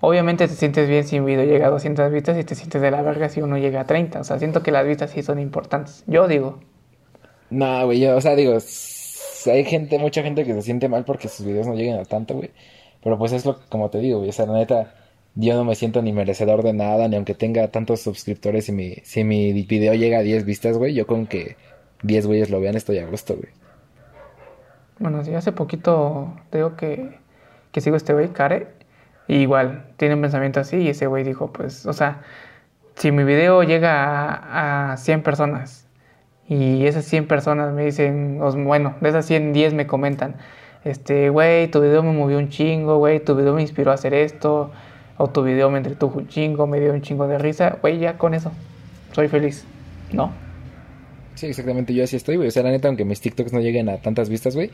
obviamente 0.00 0.46
te 0.46 0.54
sientes 0.54 0.88
bien 0.88 1.04
si 1.04 1.18
un 1.18 1.26
video 1.26 1.44
llega 1.44 1.66
a 1.66 1.70
200 1.70 2.12
vistas 2.12 2.38
y 2.38 2.44
te 2.44 2.54
sientes 2.54 2.80
de 2.80 2.90
la 2.90 3.02
verga 3.02 3.28
si 3.28 3.42
uno 3.42 3.58
llega 3.58 3.80
a 3.80 3.84
30. 3.84 4.20
O 4.20 4.24
sea, 4.24 4.38
siento 4.38 4.62
que 4.62 4.70
las 4.70 4.86
vistas 4.86 5.10
sí 5.10 5.22
son 5.22 5.40
importantes. 5.40 6.04
Yo 6.06 6.28
digo. 6.28 6.60
No, 7.50 7.86
güey, 7.86 8.00
yo, 8.00 8.16
o 8.16 8.20
sea, 8.20 8.36
digo, 8.36 8.58
hay 9.46 9.64
gente, 9.64 9.98
mucha 9.98 10.22
gente 10.22 10.44
que 10.44 10.54
se 10.54 10.62
siente 10.62 10.88
mal 10.88 11.04
porque 11.04 11.28
sus 11.28 11.44
videos 11.46 11.66
no 11.66 11.74
lleguen 11.74 11.98
a 11.98 12.04
tanto, 12.04 12.34
güey. 12.34 12.50
Pero 13.02 13.18
pues 13.18 13.32
es 13.32 13.44
lo 13.44 13.60
como 13.68 13.90
te 13.90 13.98
digo, 13.98 14.18
güey, 14.18 14.30
o 14.30 14.32
sea, 14.32 14.46
la 14.46 14.54
neta, 14.54 14.94
yo 15.36 15.54
no 15.54 15.64
me 15.64 15.74
siento 15.74 16.02
ni 16.02 16.12
merecedor 16.12 16.62
de 16.62 16.72
nada, 16.72 17.08
ni 17.08 17.16
aunque 17.16 17.34
tenga 17.34 17.68
tantos 17.68 18.00
suscriptores 18.00 18.68
y 18.68 18.72
mi, 18.72 18.94
si 19.04 19.22
mi 19.22 19.52
video 19.52 19.94
llega 19.94 20.18
a 20.18 20.22
10 20.22 20.44
vistas, 20.46 20.78
güey, 20.78 20.94
yo 20.94 21.06
con 21.06 21.26
que 21.26 21.56
10 22.02 22.26
güeyes 22.26 22.50
lo 22.50 22.60
vean 22.60 22.74
estoy 22.74 22.98
a 22.98 23.06
gusto, 23.06 23.36
güey. 23.36 23.50
Bueno, 24.98 25.22
sí, 25.22 25.34
hace 25.34 25.52
poquito 25.52 26.34
digo 26.50 26.74
que, 26.76 27.18
que 27.70 27.82
sigo 27.82 27.96
este 27.96 28.14
güey, 28.14 28.28
Care, 28.28 28.68
y 29.28 29.36
igual, 29.36 29.84
tiene 29.98 30.14
un 30.14 30.22
pensamiento 30.22 30.60
así, 30.60 30.78
y 30.78 30.88
ese 30.88 31.06
güey 31.06 31.22
dijo, 31.22 31.52
pues, 31.52 31.84
o 31.84 31.92
sea, 31.92 32.22
si 32.94 33.12
mi 33.12 33.24
video 33.24 33.62
llega 33.62 34.02
a, 34.02 34.92
a 34.92 34.96
100 34.96 35.22
personas, 35.22 35.86
y 36.48 36.86
esas 36.86 37.04
100 37.04 37.28
personas 37.28 37.74
me 37.74 37.84
dicen, 37.84 38.38
bueno, 38.64 38.94
de 39.02 39.08
esas 39.10 39.26
100, 39.26 39.52
10 39.52 39.74
me 39.74 39.86
comentan, 39.86 40.36
este, 40.84 41.28
güey, 41.28 41.68
tu 41.68 41.80
video 41.80 42.02
me 42.02 42.12
movió 42.12 42.38
un 42.38 42.48
chingo, 42.48 42.96
güey, 42.98 43.20
tu 43.20 43.34
video 43.34 43.52
me 43.52 43.62
inspiró 43.62 43.90
a 43.90 43.94
hacer 43.94 44.14
esto, 44.14 44.70
o 45.18 45.28
tu 45.28 45.42
video 45.42 45.70
me 45.70 45.78
entretuvo 45.78 46.18
un 46.18 46.28
chingo, 46.28 46.66
me 46.66 46.80
dio 46.80 46.92
un 46.92 47.02
chingo 47.02 47.26
de 47.26 47.38
risa, 47.38 47.78
güey, 47.80 47.98
ya 47.98 48.18
con 48.18 48.34
eso, 48.34 48.52
soy 49.12 49.28
feliz, 49.28 49.64
¿no? 50.12 50.32
Sí, 51.36 51.46
exactamente, 51.46 51.92
yo 51.92 52.02
así 52.02 52.16
estoy, 52.16 52.36
güey. 52.36 52.48
O 52.48 52.50
sea, 52.50 52.62
la 52.62 52.70
neta, 52.70 52.88
aunque 52.88 53.04
mis 53.04 53.20
TikToks 53.20 53.52
no 53.52 53.60
lleguen 53.60 53.90
a 53.90 53.98
tantas 53.98 54.30
vistas, 54.30 54.54
güey. 54.54 54.70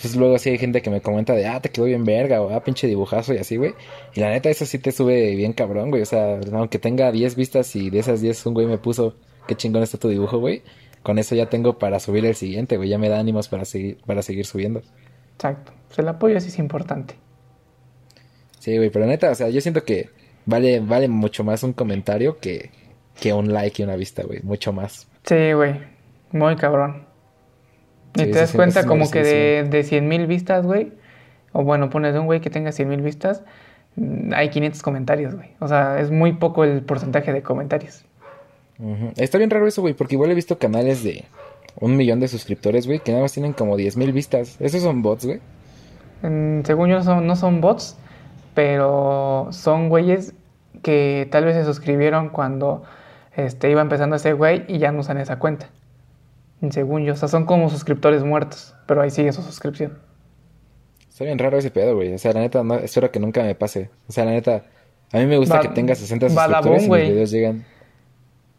Pues 0.00 0.14
luego 0.14 0.38
sí 0.38 0.50
hay 0.50 0.58
gente 0.58 0.80
que 0.80 0.88
me 0.88 1.00
comenta 1.00 1.34
de, 1.34 1.46
ah, 1.46 1.60
te 1.60 1.70
quedó 1.70 1.86
bien 1.86 2.04
verga, 2.04 2.40
o 2.40 2.54
ah, 2.54 2.62
pinche 2.62 2.86
dibujazo 2.86 3.34
y 3.34 3.38
así, 3.38 3.56
güey. 3.56 3.74
Y 4.14 4.20
la 4.20 4.30
neta, 4.30 4.48
eso 4.48 4.64
sí 4.64 4.78
te 4.78 4.92
sube 4.92 5.34
bien 5.34 5.52
cabrón, 5.52 5.90
güey. 5.90 6.02
O 6.02 6.06
sea, 6.06 6.38
aunque 6.52 6.78
tenga 6.78 7.10
10 7.10 7.34
vistas 7.34 7.74
y 7.74 7.90
de 7.90 7.98
esas 7.98 8.20
10 8.20 8.46
un 8.46 8.54
güey 8.54 8.66
me 8.66 8.78
puso, 8.78 9.16
qué 9.48 9.56
chingón 9.56 9.82
está 9.82 9.98
tu 9.98 10.08
dibujo, 10.08 10.38
güey. 10.38 10.62
Con 11.02 11.18
eso 11.18 11.34
ya 11.34 11.46
tengo 11.50 11.78
para 11.78 11.98
subir 11.98 12.24
el 12.24 12.36
siguiente, 12.36 12.76
güey. 12.76 12.88
Ya 12.88 12.98
me 12.98 13.08
da 13.08 13.18
ánimos 13.18 13.48
para 13.48 13.64
seguir, 13.64 13.98
para 14.06 14.22
seguir 14.22 14.46
subiendo. 14.46 14.82
Exacto, 15.34 15.72
pues 15.88 15.98
el 15.98 16.08
apoyo 16.08 16.40
sí 16.40 16.48
es 16.48 16.60
importante. 16.60 17.16
Sí, 18.64 18.78
güey, 18.78 18.88
pero 18.88 19.04
neta, 19.04 19.30
o 19.30 19.34
sea, 19.34 19.50
yo 19.50 19.60
siento 19.60 19.84
que 19.84 20.08
vale, 20.46 20.80
vale 20.80 21.06
mucho 21.08 21.44
más 21.44 21.62
un 21.64 21.74
comentario 21.74 22.38
que, 22.38 22.70
que 23.20 23.34
un 23.34 23.52
like 23.52 23.82
y 23.82 23.84
una 23.84 23.94
vista, 23.94 24.22
güey. 24.22 24.40
Mucho 24.42 24.72
más. 24.72 25.06
Sí, 25.24 25.52
güey. 25.52 25.74
Muy 26.32 26.56
cabrón. 26.56 27.04
Y 28.16 28.20
Sí, 28.20 28.24
te 28.30 28.38
das 28.38 28.52
cuenta 28.52 28.86
como 28.86 29.10
que 29.10 29.22
de, 29.22 29.68
de 29.68 29.82
100 29.82 30.08
mil 30.08 30.26
vistas, 30.26 30.64
güey. 30.64 30.92
O 31.52 31.62
bueno, 31.62 31.90
pones 31.90 32.16
un 32.16 32.24
güey 32.24 32.40
que 32.40 32.48
tenga 32.48 32.72
100 32.72 32.88
mil 32.88 33.02
vistas. 33.02 33.42
mm, 33.96 34.32
Hay 34.32 34.48
500 34.48 34.80
comentarios, 34.80 35.34
güey. 35.34 35.50
O 35.60 35.68
sea, 35.68 36.00
es 36.00 36.10
muy 36.10 36.32
poco 36.32 36.64
el 36.64 36.80
porcentaje 36.80 37.34
de 37.34 37.42
comentarios. 37.42 38.06
Está 39.16 39.36
bien 39.36 39.50
raro 39.50 39.66
eso, 39.66 39.82
güey, 39.82 39.92
porque 39.92 40.14
igual 40.14 40.30
he 40.30 40.34
visto 40.34 40.58
canales 40.58 41.04
de 41.04 41.26
un 41.80 41.96
millón 41.98 42.18
de 42.18 42.28
suscriptores, 42.28 42.86
güey, 42.86 43.00
que 43.00 43.12
nada 43.12 43.22
más 43.24 43.32
tienen 43.32 43.52
como 43.52 43.76
10 43.76 43.98
mil 43.98 44.12
vistas. 44.12 44.56
Esos 44.58 44.80
son 44.80 45.02
bots, 45.02 45.26
güey. 45.26 45.40
Mm, 46.22 46.62
según 46.64 46.88
yo, 46.88 46.96
no 46.96 47.02
son, 47.04 47.26
no 47.26 47.36
son 47.36 47.60
bots, 47.60 47.98
pero 48.54 49.48
son 49.50 49.88
güeyes 49.88 50.34
que 50.82 51.28
tal 51.30 51.44
vez 51.44 51.54
se 51.56 51.64
suscribieron 51.64 52.28
cuando 52.28 52.84
este, 53.36 53.70
iba 53.70 53.80
empezando 53.82 54.16
ese 54.16 54.32
güey 54.32 54.64
y 54.68 54.78
ya 54.78 54.92
no 54.92 55.00
usan 55.00 55.18
esa 55.18 55.38
cuenta. 55.38 55.68
Según 56.70 57.04
yo, 57.04 57.12
o 57.12 57.16
sea, 57.16 57.28
son 57.28 57.44
como 57.44 57.68
suscriptores 57.68 58.24
muertos, 58.24 58.74
pero 58.86 59.02
ahí 59.02 59.10
sigue 59.10 59.32
su 59.32 59.42
suscripción. 59.42 59.98
Está 61.10 61.24
bien 61.24 61.38
raro 61.38 61.58
ese 61.58 61.70
pedo, 61.70 61.94
güey. 61.94 62.12
O 62.14 62.18
sea, 62.18 62.32
la 62.32 62.40
neta, 62.40 62.64
no, 62.64 62.74
espero 62.76 63.10
que 63.10 63.20
nunca 63.20 63.42
me 63.42 63.54
pase. 63.54 63.90
O 64.08 64.12
sea, 64.12 64.24
la 64.24 64.30
neta, 64.32 64.64
a 65.12 65.18
mí 65.18 65.26
me 65.26 65.36
gusta 65.36 65.56
Ba- 65.56 65.60
que 65.62 65.68
tenga 65.68 65.94
60 65.94 66.28
Badabun, 66.28 66.78
suscriptores 66.78 66.78
y 66.78 66.80
mis 66.80 66.88
güey. 66.88 67.10
videos 67.12 67.30
llegan. 67.30 67.64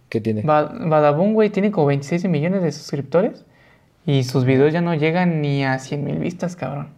¿Qué 0.09 0.21
tiene? 0.21 0.41
Ba- 0.43 0.71
Badabun, 0.73 1.33
güey, 1.33 1.49
tiene 1.49 1.71
como 1.71 1.87
26 1.87 2.25
millones 2.29 2.61
de 2.61 2.71
suscriptores 2.71 3.43
y 4.05 4.23
sus 4.23 4.45
videos 4.45 4.71
ya 4.71 4.81
no 4.81 4.93
llegan 4.93 5.41
ni 5.41 5.65
a 5.65 5.79
100 5.79 6.03
mil 6.03 6.19
vistas, 6.19 6.55
cabrón. 6.55 6.89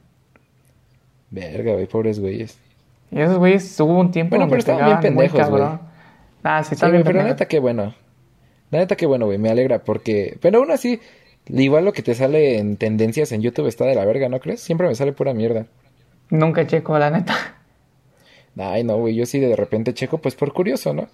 Verga, 1.32 1.74
güey, 1.74 1.88
pobres 1.88 2.20
güeyes. 2.20 2.58
Y 3.12 3.22
esos 3.22 3.38
güeyes 3.38 3.80
hubo 3.80 4.00
un 4.00 4.12
tiempo 4.12 4.32
Bueno, 4.32 4.44
donde 4.46 4.64
pero 4.64 4.76
estaban 4.76 4.86
bien 4.86 5.00
pendejos, 5.16 5.50
güey. 5.50 5.64
Ah, 6.44 6.64
sí, 6.64 6.70
Sí, 6.70 6.74
está 6.76 6.88
güey, 6.88 6.98
bien 6.98 7.04
pero 7.04 7.20
la 7.20 7.26
neta, 7.26 7.48
qué 7.48 7.60
bueno. 7.60 7.96
La 8.72 8.80
neta, 8.80 8.96
qué 8.96 9.06
bueno, 9.06 9.26
güey. 9.26 9.38
Me 9.38 9.50
alegra 9.50 9.80
porque... 9.80 10.38
Pero 10.42 10.60
aún 10.60 10.72
así, 10.72 11.00
igual 11.48 11.86
lo 11.86 11.94
que 11.94 12.04
te 12.04 12.16
sale 12.16 12.58
en 12.58 12.78
tendencias 12.78 13.32
en 13.32 13.42
YouTube 13.42 13.68
está 13.68 13.86
de 13.86 13.96
la 13.96 14.06
verga, 14.06 14.30
¿no 14.30 14.40
crees? 14.40 14.62
Siempre 14.62 14.88
me 14.88 14.96
sale 14.96 15.14
pura 15.14 15.34
mierda. 15.34 15.68
Nunca 16.30 16.68
checo, 16.68 16.98
la 17.00 17.10
neta. 17.10 17.34
Ay, 18.58 18.84
no, 18.84 18.98
güey, 18.98 19.16
yo 19.16 19.26
sí 19.26 19.40
de 19.40 19.56
repente 19.56 19.94
checo, 19.94 20.18
pues 20.18 20.36
por 20.36 20.52
curioso, 20.52 20.94
¿no? 20.94 21.08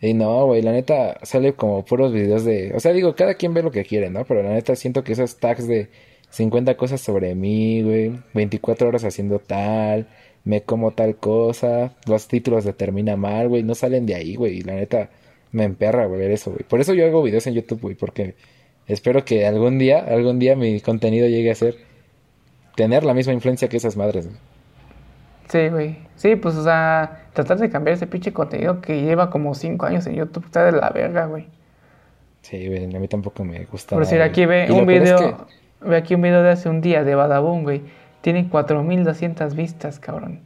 Y 0.00 0.14
no, 0.14 0.46
güey, 0.46 0.62
la 0.62 0.72
neta 0.72 1.18
sale 1.22 1.54
como 1.54 1.84
puros 1.84 2.12
videos 2.12 2.44
de... 2.44 2.72
O 2.74 2.80
sea, 2.80 2.92
digo, 2.92 3.14
cada 3.14 3.34
quien 3.34 3.54
ve 3.54 3.62
lo 3.62 3.70
que 3.70 3.84
quiere, 3.84 4.10
¿no? 4.10 4.24
Pero 4.24 4.42
la 4.42 4.50
neta 4.50 4.74
siento 4.74 5.04
que 5.04 5.12
esos 5.12 5.38
tags 5.38 5.68
de 5.68 5.88
50 6.32 6.76
cosas 6.76 7.00
sobre 7.00 7.34
mí, 7.34 7.82
güey, 7.82 8.18
24 8.34 8.88
horas 8.88 9.04
haciendo 9.04 9.38
tal, 9.38 10.08
me 10.44 10.62
como 10.62 10.90
tal 10.90 11.16
cosa, 11.16 11.92
los 12.06 12.26
títulos 12.26 12.64
de 12.64 12.72
termina 12.72 13.16
mal, 13.16 13.48
güey, 13.48 13.62
no 13.62 13.74
salen 13.74 14.04
de 14.06 14.16
ahí, 14.16 14.34
güey, 14.34 14.58
y 14.58 14.62
la 14.62 14.74
neta 14.74 15.08
me 15.52 15.64
emperra, 15.64 16.06
güey, 16.06 16.18
ver 16.18 16.32
eso, 16.32 16.50
güey. 16.50 16.64
Por 16.64 16.80
eso 16.80 16.94
yo 16.94 17.06
hago 17.06 17.22
videos 17.22 17.46
en 17.46 17.54
YouTube, 17.54 17.80
güey, 17.80 17.94
porque 17.94 18.34
espero 18.86 19.24
que 19.24 19.46
algún 19.46 19.78
día, 19.78 20.00
algún 20.00 20.38
día 20.38 20.56
mi 20.56 20.80
contenido 20.80 21.28
llegue 21.28 21.50
a 21.50 21.54
ser... 21.54 21.76
Tener 22.74 23.04
la 23.04 23.12
misma 23.12 23.34
influencia 23.34 23.68
que 23.68 23.76
esas 23.76 23.98
madres, 23.98 24.26
güey. 24.26 24.38
Sí, 25.50 25.68
güey. 25.68 25.98
Sí, 26.16 26.36
pues, 26.36 26.54
o 26.54 26.64
sea, 26.64 27.26
tratar 27.34 27.58
de 27.58 27.68
cambiar 27.68 27.96
ese 27.96 28.06
pinche 28.06 28.32
contenido 28.32 28.80
que 28.80 29.02
lleva 29.02 29.28
como 29.28 29.54
5 29.54 29.84
años 29.84 30.06
en 30.06 30.14
YouTube 30.14 30.46
está 30.46 30.64
de 30.64 30.72
la 30.72 30.88
verga, 30.88 31.26
güey. 31.26 31.48
Sí, 32.40 32.66
güey, 32.66 32.84
a 32.84 32.98
mí 32.98 33.08
tampoco 33.08 33.44
me 33.44 33.62
gusta 33.66 33.94
Por 33.94 34.04
decir, 34.06 34.22
aquí 34.22 34.46
ve 34.46 34.72
un 34.72 34.90
es 34.90 35.02
video, 35.02 35.18
que- 35.18 35.61
ve 35.84 35.96
aquí 35.96 36.14
un 36.14 36.22
video 36.22 36.42
de 36.42 36.50
hace 36.50 36.68
un 36.68 36.80
día 36.80 37.04
de 37.04 37.14
Badabun, 37.14 37.62
güey. 37.64 37.82
Tiene 38.20 38.48
4200 38.48 39.54
vistas, 39.54 39.98
cabrón. 39.98 40.40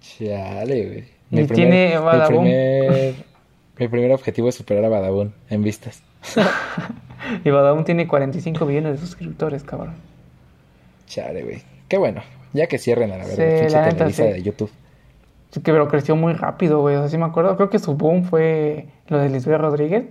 Chale, 0.00 0.86
güey. 0.86 1.04
Y 1.30 1.46
tiene 1.48 1.98
mi 1.98 2.26
primer, 2.26 3.14
mi 3.78 3.88
primer 3.88 4.12
objetivo 4.12 4.48
es 4.48 4.54
superar 4.54 4.84
a 4.84 4.88
Badabun 4.88 5.34
en 5.50 5.62
vistas. 5.62 6.02
Y 7.44 7.50
Badabun 7.50 7.84
tiene 7.84 8.06
45 8.06 8.64
millones 8.66 8.92
de 8.92 8.98
suscriptores, 8.98 9.64
cabrón. 9.64 9.94
Chale, 11.06 11.42
güey. 11.42 11.62
Qué 11.88 11.98
bueno. 11.98 12.22
Ya 12.52 12.68
que 12.68 12.78
cierren 12.78 13.10
a 13.10 13.16
la 13.18 13.24
Sí, 13.24 13.36
verdad, 13.38 13.58
pinche 13.60 13.74
la 13.76 13.86
neta, 13.86 14.10
sí. 14.10 14.22
de 14.22 14.42
YouTube. 14.42 14.70
Sí, 15.50 15.60
que 15.60 15.72
pero 15.72 15.88
creció 15.88 16.14
muy 16.14 16.34
rápido, 16.34 16.80
güey. 16.80 16.94
O 16.94 17.00
sea, 17.00 17.08
sí 17.08 17.18
me 17.18 17.24
acuerdo. 17.24 17.56
Creo 17.56 17.68
que 17.68 17.78
su 17.80 17.94
boom 17.96 18.24
fue 18.24 18.86
lo 19.08 19.18
de 19.18 19.28
Lisbeth 19.28 19.58
Rodríguez. 19.60 20.04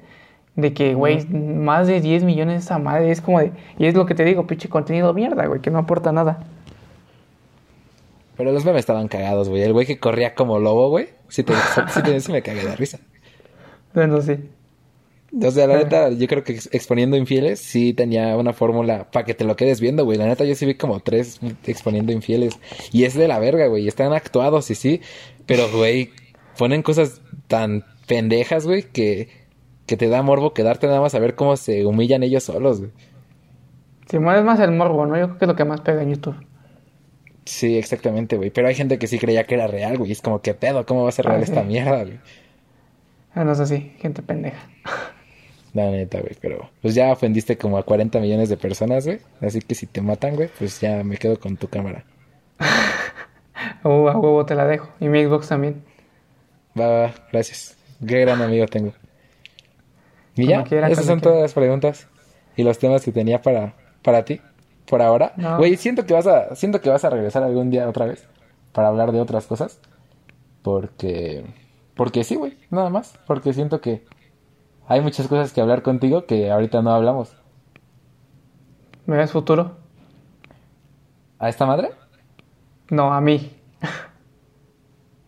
De 0.56 0.74
que, 0.74 0.94
güey, 0.94 1.26
más 1.28 1.88
de 1.88 2.00
10 2.00 2.24
millones 2.24 2.64
esa 2.64 2.78
madre. 2.80 3.12
Es 3.12 3.20
como 3.22 3.40
de. 3.40 3.52
Y 3.78 3.86
es 3.88 3.94
lo 3.96 4.06
que 4.06 4.16
te 4.16 4.24
digo, 4.24 4.48
pinche 4.48 4.70
contenido 4.70 5.14
mierda, 5.14 5.46
güey, 5.48 5.60
que 5.62 5.70
no 5.72 5.80
aporta 5.80 6.12
nada. 6.14 6.46
Pero 8.38 8.52
los 8.52 8.66
memes 8.66 8.80
estaban 8.82 9.08
cagados, 9.08 9.50
güey. 9.50 9.62
El 9.64 9.74
güey 9.74 9.86
que 9.86 9.98
corría 10.00 10.36
como 10.36 10.60
lobo, 10.60 10.90
güey. 10.90 11.10
Sí, 11.30 11.44
te, 11.44 11.54
sí, 11.94 12.02
te- 12.04 12.20
sí 12.20 12.32
me 12.32 12.42
cagué 12.42 12.64
de 12.66 12.76
risa. 12.76 13.00
Bueno, 13.94 14.22
sí. 14.22 14.36
O 15.42 15.52
sea, 15.52 15.68
la 15.68 15.78
neta, 15.78 16.10
yo 16.12 16.28
creo 16.28 16.44
que 16.44 16.54
ex- 16.54 16.70
exponiendo 16.72 17.18
infieles 17.18 17.60
sí 17.60 17.94
tenía 17.94 18.38
una 18.38 18.54
fórmula 18.54 19.10
para 19.12 19.26
que 19.26 19.34
te 19.34 19.44
lo 19.44 19.56
quedes 19.56 19.82
viendo, 19.82 20.06
güey. 20.06 20.18
La 20.18 20.26
neta, 20.28 20.46
yo 20.46 20.56
sí 20.56 20.66
vi 20.66 20.76
como 20.76 21.00
tres 21.02 21.40
exponiendo 21.66 22.12
infieles. 22.14 22.58
Y 22.92 23.04
es 23.04 23.14
de 23.16 23.28
la 23.28 23.40
verga, 23.40 23.68
güey. 23.68 23.88
Están 23.88 24.14
actuados 24.14 24.70
y 24.72 24.76
sí. 24.76 25.02
Pero, 25.46 25.70
güey, 25.72 26.12
ponen 26.58 26.82
cosas 26.84 27.22
tan 27.48 27.84
pendejas, 28.08 28.66
güey, 28.66 28.84
que, 28.84 29.30
que 29.86 29.98
te 29.98 30.08
da 30.10 30.22
morbo 30.22 30.54
quedarte 30.54 30.88
nada 30.88 31.02
más 31.02 31.16
a 31.16 31.20
ver 31.20 31.36
cómo 31.36 31.56
se 31.58 31.86
humillan 31.86 32.24
ellos 32.24 32.44
solos, 32.44 32.80
güey. 32.80 32.92
Simón 34.10 34.36
es 34.36 34.44
más 34.44 34.60
el 34.60 34.72
morbo, 34.72 35.06
¿no? 35.06 35.18
Yo 35.18 35.26
creo 35.28 35.38
que 35.38 35.46
es 35.46 35.50
lo 35.50 35.56
que 35.56 35.66
más 35.66 35.82
pega 35.82 36.02
en 36.04 36.12
YouTube. 36.14 36.36
Sí, 37.46 37.78
exactamente, 37.78 38.38
güey. 38.38 38.50
Pero 38.50 38.68
hay 38.68 38.76
gente 38.76 38.98
que 38.98 39.08
sí 39.08 39.20
creía 39.20 39.44
que 39.46 39.56
era 39.56 39.68
real, 39.68 39.98
güey. 39.98 40.12
Es 40.12 40.22
como, 40.22 40.42
¿qué 40.42 40.54
pedo? 40.54 40.86
¿Cómo 40.86 41.04
va 41.04 41.10
a 41.10 41.12
ser 41.12 41.26
real 41.26 41.42
Ah, 41.42 41.44
esta 41.44 41.62
sí. 41.62 41.68
mierda, 41.68 42.04
güey? 42.04 42.20
Ah, 43.34 43.44
no 43.44 43.52
es 43.52 43.60
así, 43.60 43.94
gente 44.00 44.22
pendeja. 44.24 44.58
La 45.74 45.92
neta, 45.92 46.20
güey. 46.22 46.36
Pero 46.42 46.70
pues 46.82 46.96
ya 46.96 47.12
ofendiste 47.12 47.58
como 47.58 47.78
a 47.78 47.84
40 47.84 48.20
millones 48.20 48.50
de 48.50 48.58
personas, 48.58 49.06
güey. 49.06 49.20
Así 49.42 49.60
que 49.62 49.76
si 49.76 49.86
te 49.88 50.02
matan, 50.02 50.36
güey, 50.36 50.50
pues 50.58 50.80
ya 50.82 51.04
me 51.04 51.18
quedo 51.18 51.40
con 51.40 51.58
tu 51.58 51.68
cámara. 51.68 52.06
Uh, 53.84 54.10
a 54.10 54.18
huevo 54.18 54.46
te 54.46 54.56
la 54.56 54.66
dejo. 54.66 54.90
Y 55.00 55.08
mi 55.10 55.24
Xbox 55.24 55.48
también. 55.48 55.84
Va, 56.80 56.88
va, 56.88 57.00
va. 57.02 57.14
Gracias. 57.32 57.78
Qué 58.06 58.20
gran 58.22 58.42
amigo 58.42 58.66
tengo. 58.68 58.94
Y 60.36 60.48
ya, 60.48 60.62
esas 60.62 61.06
son 61.06 61.22
todas 61.22 61.42
las 61.42 61.54
preguntas 61.54 62.08
y 62.56 62.64
los 62.64 62.78
temas 62.78 63.04
que 63.04 63.12
tenía 63.12 63.42
para, 63.42 63.76
para 64.04 64.26
ti 64.26 64.42
por 64.86 65.02
ahora. 65.02 65.34
No. 65.38 65.58
Güey, 65.58 65.78
siento 65.78 66.06
que 66.06 66.14
vas 66.14 66.28
a, 66.28 66.56
siento 66.56 66.82
que 66.82 66.90
vas 66.90 67.06
a 67.06 67.10
regresar 67.10 67.44
algún 67.44 67.70
día 67.70 67.88
otra 67.88 68.06
vez 68.06 68.28
para 68.72 68.90
hablar 68.90 69.12
de 69.12 69.22
otras 69.22 69.48
cosas. 69.48 69.80
Porque, 70.62 71.46
porque 71.96 72.24
sí, 72.24 72.36
güey, 72.36 72.58
nada 72.70 72.90
más. 72.90 73.18
Porque 73.26 73.54
siento 73.54 73.82
que 73.82 74.06
hay 74.88 75.02
muchas 75.02 75.28
cosas 75.28 75.54
que 75.54 75.62
hablar 75.62 75.82
contigo 75.82 76.26
que 76.26 76.52
ahorita 76.52 76.82
no 76.82 76.92
hablamos. 76.92 77.36
¿Me 79.06 79.18
ves 79.18 79.32
futuro? 79.32 79.78
¿A 81.40 81.50
esta 81.50 81.66
madre? 81.66 81.92
No, 82.90 83.14
a 83.14 83.22
mí. 83.22 83.52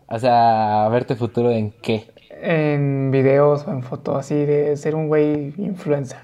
O 0.08 0.18
sea, 0.18 0.86
a 0.86 0.90
verte 0.90 1.16
futuro 1.16 1.52
en 1.52 1.72
qué. 1.72 2.12
En 2.42 3.12
videos 3.12 3.66
o 3.68 3.72
en 3.72 3.84
fotos, 3.84 4.18
así 4.18 4.36
de 4.36 4.76
ser 4.78 4.96
un 4.96 5.08
güey 5.08 5.54
influencer. 5.58 6.20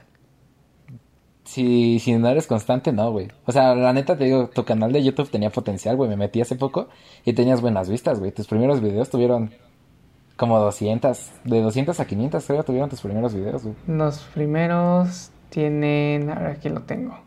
Si, 1.43 1.99
si 1.99 2.13
no 2.13 2.29
eres 2.29 2.47
constante, 2.47 2.91
no, 2.93 3.11
güey. 3.11 3.27
O 3.45 3.51
sea, 3.51 3.75
la 3.75 3.93
neta 3.93 4.17
te 4.17 4.25
digo, 4.25 4.49
tu 4.49 4.63
canal 4.63 4.91
de 4.91 5.03
YouTube 5.03 5.29
tenía 5.29 5.49
potencial, 5.49 5.95
güey. 5.95 6.09
Me 6.09 6.15
metí 6.15 6.41
hace 6.41 6.55
poco 6.55 6.87
y 7.25 7.33
tenías 7.33 7.61
buenas 7.61 7.89
vistas, 7.89 8.19
güey. 8.19 8.31
Tus 8.31 8.47
primeros 8.47 8.81
videos 8.81 9.09
tuvieron 9.09 9.51
como 10.35 10.59
200, 10.59 11.31
de 11.43 11.61
200 11.61 11.99
a 11.99 12.05
500, 12.05 12.45
creo, 12.45 12.63
tuvieron 12.63 12.89
tus 12.89 13.01
primeros 13.01 13.33
videos, 13.33 13.63
güey. 13.63 13.75
Los 13.87 14.19
primeros 14.33 15.31
tienen. 15.49 16.29
A 16.29 16.35
ver, 16.35 16.47
aquí 16.51 16.69
lo 16.69 16.81
tengo. 16.81 17.19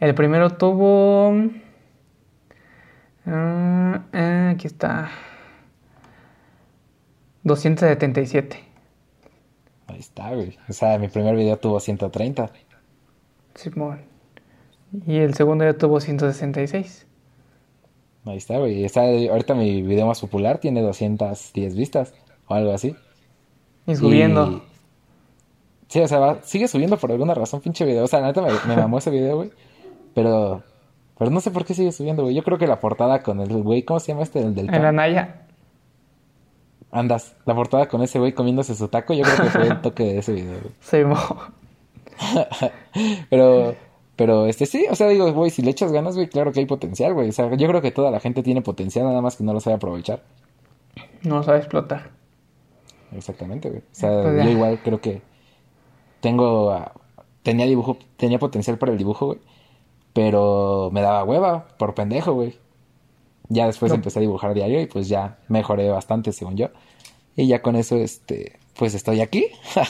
El 0.00 0.14
primero 0.14 0.50
tuvo. 0.50 1.32
ah, 3.26 4.02
ah, 4.12 4.50
aquí 4.52 4.66
está. 4.66 5.10
277. 7.46 8.58
Ahí 9.86 9.98
está, 10.00 10.34
güey. 10.34 10.56
O 10.68 10.72
sea, 10.72 10.98
mi 10.98 11.08
primer 11.08 11.36
video 11.36 11.56
tuvo 11.58 11.78
130. 11.80 12.50
Simón. 13.54 14.00
Y 15.06 15.16
el 15.18 15.34
segundo 15.34 15.64
ya 15.64 15.74
tuvo 15.74 16.00
166. 16.00 17.06
Ahí 18.24 18.36
está, 18.36 18.58
güey. 18.58 18.84
Está, 18.84 19.02
ahorita 19.02 19.54
mi 19.54 19.82
video 19.82 20.06
más 20.06 20.20
popular 20.20 20.58
tiene 20.58 20.82
210 20.82 21.76
vistas 21.76 22.14
o 22.48 22.54
algo 22.54 22.72
así. 22.72 22.96
Y 23.86 23.94
subiendo. 23.96 24.50
Y- 24.50 24.62
Sí, 25.88 26.00
o 26.00 26.08
sea, 26.08 26.18
va- 26.18 26.42
sigue 26.42 26.66
subiendo 26.66 26.96
por 26.96 27.12
alguna 27.12 27.32
razón, 27.32 27.60
pinche 27.60 27.84
video. 27.84 28.02
O 28.02 28.08
sea, 28.08 28.20
la 28.20 28.26
neta 28.26 28.42
me, 28.42 28.48
me 28.66 28.74
mamó 28.76 28.98
ese 28.98 29.10
video, 29.10 29.36
güey. 29.36 29.52
Pero, 30.14 30.64
pero 31.16 31.30
no 31.30 31.40
sé 31.40 31.52
por 31.52 31.64
qué 31.64 31.74
sigue 31.74 31.92
subiendo, 31.92 32.24
güey. 32.24 32.34
Yo 32.34 32.42
creo 32.42 32.58
que 32.58 32.66
la 32.66 32.80
portada 32.80 33.22
con 33.22 33.38
el 33.40 33.62
güey, 33.62 33.84
¿cómo 33.84 34.00
se 34.00 34.08
llama 34.10 34.24
este? 34.24 34.40
El 34.40 34.52
del 34.56 34.66
En 34.66 34.72
la 34.82 34.88
pan. 34.88 34.96
Naya. 34.96 35.45
Andas, 36.90 37.36
la 37.44 37.54
portada 37.54 37.88
con 37.88 38.02
ese 38.02 38.18
güey 38.18 38.32
comiéndose 38.32 38.74
su 38.74 38.88
taco, 38.88 39.12
yo 39.12 39.22
creo 39.24 39.36
que 39.36 39.50
fue 39.50 39.66
el 39.68 39.80
toque 39.82 40.04
de 40.04 40.18
ese 40.18 40.32
video. 40.32 40.58
Simón. 40.80 41.18
Pero, 43.28 43.74
pero, 44.16 44.46
este 44.46 44.64
sí, 44.64 44.86
o 44.90 44.94
sea, 44.94 45.08
digo, 45.08 45.30
güey, 45.34 45.50
si 45.50 45.60
le 45.60 45.70
echas 45.70 45.92
ganas, 45.92 46.14
güey, 46.14 46.28
claro 46.28 46.50
que 46.52 46.60
hay 46.60 46.66
potencial, 46.66 47.12
güey. 47.12 47.28
O 47.28 47.32
sea, 47.32 47.54
yo 47.54 47.68
creo 47.68 47.82
que 47.82 47.90
toda 47.90 48.10
la 48.10 48.20
gente 48.20 48.42
tiene 48.42 48.62
potencial, 48.62 49.04
nada 49.04 49.20
más 49.20 49.36
que 49.36 49.44
no 49.44 49.52
lo 49.52 49.60
sabe 49.60 49.76
aprovechar. 49.76 50.22
No 51.22 51.36
lo 51.36 51.42
sabe 51.42 51.58
explotar. 51.58 52.10
Exactamente, 53.14 53.68
güey. 53.68 53.80
O 53.80 53.84
sea, 53.94 54.22
Pues 54.22 54.44
yo 54.44 54.50
igual 54.50 54.80
creo 54.82 55.00
que 55.02 55.20
tengo, 56.20 56.70
ah, 56.70 56.92
tenía 57.42 57.66
dibujo, 57.66 57.98
tenía 58.16 58.38
potencial 58.38 58.78
para 58.78 58.92
el 58.92 58.98
dibujo, 58.98 59.26
güey. 59.26 59.38
Pero 60.14 60.88
me 60.92 61.02
daba 61.02 61.24
hueva 61.24 61.68
por 61.78 61.94
pendejo, 61.94 62.32
güey. 62.32 62.58
Ya 63.48 63.66
después 63.66 63.90
No. 63.90 63.96
empecé 63.96 64.18
a 64.18 64.22
dibujar 64.22 64.54
diario 64.54 64.80
y 64.80 64.86
pues 64.86 65.08
ya 65.08 65.38
mejoré 65.48 65.88
bastante, 65.90 66.32
según 66.32 66.56
yo. 66.56 66.68
Y 67.36 67.46
ya 67.46 67.62
con 67.62 67.76
eso, 67.76 67.96
este, 67.96 68.58
pues 68.78 68.94
estoy 68.94 69.20
aquí. 69.20 69.46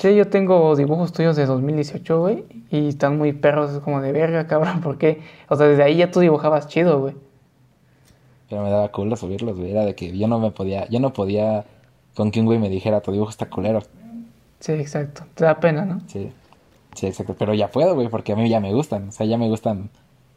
Sí, 0.00 0.14
yo 0.14 0.28
tengo 0.28 0.76
dibujos 0.76 1.12
tuyos 1.12 1.34
de 1.34 1.46
2018, 1.46 2.20
güey. 2.20 2.44
Y 2.70 2.86
están 2.90 3.18
muy 3.18 3.32
perros, 3.32 3.72
es 3.72 3.78
como 3.80 4.00
de 4.00 4.12
verga, 4.12 4.46
cabrón. 4.46 4.80
¿Por 4.82 4.98
qué? 4.98 5.20
O 5.48 5.56
sea, 5.56 5.66
desde 5.66 5.82
ahí 5.82 5.96
ya 5.96 6.12
tú 6.12 6.20
dibujabas 6.20 6.68
chido, 6.68 7.00
güey. 7.00 7.16
Pero 8.48 8.62
me 8.62 8.70
daba 8.70 8.92
culo 8.92 9.16
subirlos, 9.16 9.56
güey. 9.58 9.72
Era 9.72 9.84
de 9.84 9.96
que 9.96 10.16
yo 10.16 10.28
no 10.28 10.38
me 10.38 10.52
podía, 10.52 10.88
yo 10.90 11.00
no 11.00 11.12
podía 11.12 11.64
con 12.14 12.30
que 12.30 12.38
un 12.38 12.46
güey 12.46 12.60
me 12.60 12.68
dijera 12.68 13.00
tu 13.00 13.10
dibujo 13.10 13.30
está 13.30 13.46
culero. 13.50 13.80
Sí, 14.60 14.72
exacto. 14.74 15.24
Te 15.34 15.44
da 15.44 15.58
pena, 15.58 15.84
¿no? 15.84 16.00
Sí, 16.06 16.30
sí, 16.94 17.08
exacto. 17.08 17.34
Pero 17.36 17.52
ya 17.54 17.68
puedo, 17.72 17.96
güey, 17.96 18.06
porque 18.06 18.32
a 18.32 18.36
mí 18.36 18.48
ya 18.48 18.60
me 18.60 18.72
gustan. 18.72 19.08
O 19.08 19.12
sea, 19.12 19.26
ya 19.26 19.38
me 19.38 19.48
gustan, 19.48 19.90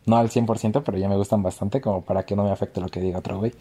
no 0.05 0.17
al 0.17 0.29
100%, 0.29 0.83
pero 0.83 0.97
ya 0.97 1.07
me 1.09 1.15
gustan 1.15 1.43
bastante 1.43 1.81
como 1.81 2.01
para 2.01 2.23
que 2.23 2.35
no 2.35 2.43
me 2.43 2.51
afecte 2.51 2.81
lo 2.81 2.87
que 2.89 2.99
diga 2.99 3.19
otro 3.19 3.37
güey. 3.37 3.53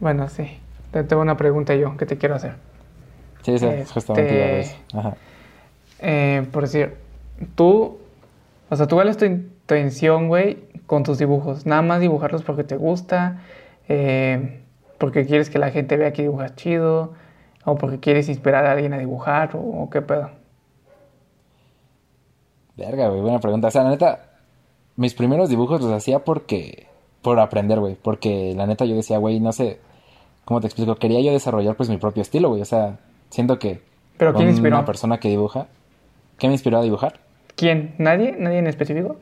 Bueno, 0.00 0.28
sí. 0.28 0.58
Te 0.92 1.04
tengo 1.04 1.22
una 1.22 1.36
pregunta 1.36 1.74
yo 1.74 1.96
que 1.96 2.06
te 2.06 2.18
quiero 2.18 2.34
hacer. 2.34 2.54
Sí, 3.42 3.58
sí, 3.58 3.66
Este- 3.66 3.92
justamente 3.92 4.60
eso. 4.60 4.76
Ajá. 4.94 5.14
Eh, 6.00 6.46
por 6.52 6.62
decir, 6.62 6.94
tú, 7.54 7.98
o 8.68 8.76
sea, 8.76 8.86
tú 8.86 8.96
cuál 8.96 9.08
es 9.08 9.16
tu 9.16 9.24
intención, 9.24 10.28
güey, 10.28 10.58
con 10.86 11.02
tus 11.02 11.18
dibujos. 11.18 11.66
Nada 11.66 11.82
más 11.82 12.00
dibujarlos 12.00 12.42
porque 12.42 12.64
te 12.64 12.76
gusta, 12.76 13.40
eh, 13.88 14.62
porque 14.98 15.26
quieres 15.26 15.50
que 15.50 15.58
la 15.58 15.70
gente 15.70 15.96
vea 15.96 16.12
que 16.12 16.22
dibujas 16.22 16.56
chido, 16.56 17.12
o 17.64 17.76
porque 17.76 18.00
quieres 18.00 18.28
inspirar 18.28 18.64
a 18.66 18.72
alguien 18.72 18.92
a 18.94 18.98
dibujar, 18.98 19.54
o, 19.54 19.60
o 19.60 19.90
qué 19.90 20.00
pedo. 20.02 20.30
Verga, 22.76 23.08
güey, 23.08 23.20
buena 23.20 23.38
pregunta. 23.40 23.68
O 23.68 23.70
sea, 23.70 23.82
la 23.84 23.90
neta, 23.90 24.29
mis 25.00 25.14
primeros 25.14 25.48
dibujos 25.48 25.80
los 25.80 25.90
hacía 25.90 26.24
porque, 26.24 26.86
por 27.22 27.40
aprender, 27.40 27.80
güey. 27.80 27.96
Porque 28.00 28.52
la 28.54 28.66
neta 28.66 28.84
yo 28.84 28.94
decía, 28.94 29.16
güey, 29.16 29.40
no 29.40 29.50
sé, 29.50 29.80
¿cómo 30.44 30.60
te 30.60 30.66
explico? 30.66 30.96
Quería 30.96 31.22
yo 31.22 31.32
desarrollar 31.32 31.74
pues 31.74 31.88
mi 31.88 31.96
propio 31.96 32.20
estilo, 32.20 32.50
güey. 32.50 32.60
O 32.60 32.66
sea, 32.66 32.98
siento 33.30 33.58
que 33.58 33.80
¿Pero 34.18 34.34
quién 34.34 34.50
inspiró? 34.50 34.76
una 34.76 34.84
persona 34.84 35.18
que 35.18 35.30
dibuja, 35.30 35.68
¿qué 36.38 36.48
me 36.48 36.52
inspiró 36.52 36.76
a 36.76 36.82
dibujar? 36.82 37.18
¿Quién? 37.56 37.94
¿Nadie? 37.96 38.36
¿Nadie 38.38 38.58
en 38.58 38.66
específico? 38.66 39.16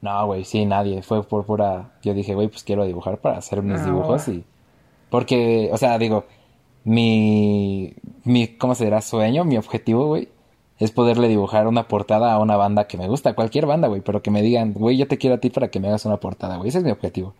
No, 0.00 0.24
güey, 0.24 0.44
sí, 0.44 0.64
nadie. 0.64 1.02
Fue 1.02 1.22
por 1.22 1.44
pura. 1.44 1.90
Yo 2.02 2.14
dije, 2.14 2.34
güey, 2.34 2.48
pues 2.48 2.64
quiero 2.64 2.86
dibujar 2.86 3.18
para 3.18 3.36
hacer 3.36 3.60
mis 3.60 3.84
dibujos 3.84 4.26
y. 4.28 4.42
Porque, 5.10 5.68
o 5.70 5.76
sea, 5.76 5.98
digo, 5.98 6.24
mi. 6.84 7.94
mi 8.24 8.48
¿Cómo 8.56 8.74
se 8.74 8.84
dirá? 8.84 9.02
Sueño, 9.02 9.44
mi 9.44 9.58
objetivo, 9.58 10.06
güey, 10.06 10.28
es 10.78 10.90
poderle 10.90 11.28
dibujar 11.28 11.66
una 11.66 11.86
portada 11.88 12.32
a 12.32 12.38
una 12.38 12.56
banda 12.56 12.86
que 12.86 12.98
me 12.98 13.06
gusta, 13.06 13.34
cualquier 13.34 13.66
banda, 13.66 13.88
güey, 13.88 14.00
pero 14.00 14.22
que 14.22 14.30
me 14.30 14.42
digan, 14.42 14.72
güey, 14.72 14.96
yo 14.96 15.06
te 15.06 15.18
quiero 15.18 15.36
a 15.36 15.38
ti 15.38 15.50
para 15.50 15.68
que 15.68 15.80
me 15.80 15.88
hagas 15.88 16.04
una 16.04 16.18
portada, 16.18 16.56
güey. 16.56 16.68
Ese 16.68 16.78
es 16.78 16.84
mi 16.84 16.90
objetivo. 16.90 17.34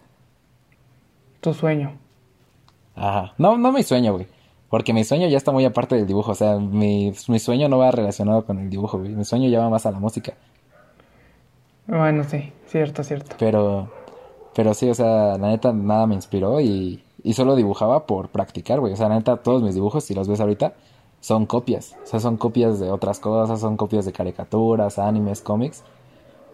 Tu 1.40 1.52
sueño. 1.52 1.98
Ajá. 2.94 3.34
No, 3.38 3.58
no 3.58 3.72
mi 3.72 3.82
sueño, 3.82 4.12
güey. 4.12 4.26
Porque 4.70 4.92
mi 4.92 5.04
sueño 5.04 5.28
ya 5.28 5.36
está 5.36 5.52
muy 5.52 5.64
aparte 5.64 5.96
del 5.96 6.06
dibujo. 6.06 6.32
O 6.32 6.34
sea, 6.34 6.58
mi, 6.58 7.12
mi 7.28 7.38
sueño 7.38 7.68
no 7.68 7.78
va 7.78 7.90
relacionado 7.90 8.44
con 8.44 8.58
el 8.58 8.70
dibujo, 8.70 8.98
güey. 8.98 9.10
Mi 9.10 9.24
sueño 9.24 9.48
ya 9.48 9.60
va 9.60 9.68
más 9.68 9.86
a 9.86 9.90
la 9.90 9.98
música. 9.98 10.34
Bueno, 11.86 12.24
sí, 12.24 12.52
cierto, 12.66 13.04
cierto. 13.04 13.36
Pero, 13.38 13.90
pero 14.54 14.74
sí, 14.74 14.88
o 14.88 14.94
sea, 14.94 15.36
la 15.38 15.48
neta 15.48 15.72
nada 15.72 16.06
me 16.06 16.14
inspiró 16.14 16.60
y, 16.60 17.04
y 17.22 17.34
solo 17.34 17.56
dibujaba 17.56 18.06
por 18.06 18.30
practicar, 18.30 18.80
güey. 18.80 18.94
O 18.94 18.96
sea, 18.96 19.08
la 19.08 19.16
neta 19.16 19.36
todos 19.36 19.62
mis 19.62 19.74
dibujos, 19.74 20.04
si 20.04 20.14
los 20.14 20.28
ves 20.28 20.40
ahorita, 20.40 20.72
son 21.24 21.46
copias. 21.46 21.96
O 22.04 22.06
sea, 22.06 22.20
son 22.20 22.36
copias 22.36 22.78
de 22.78 22.90
otras 22.90 23.18
cosas, 23.18 23.58
son 23.58 23.78
copias 23.78 24.04
de 24.04 24.12
caricaturas, 24.12 24.98
animes, 24.98 25.40
cómics. 25.40 25.82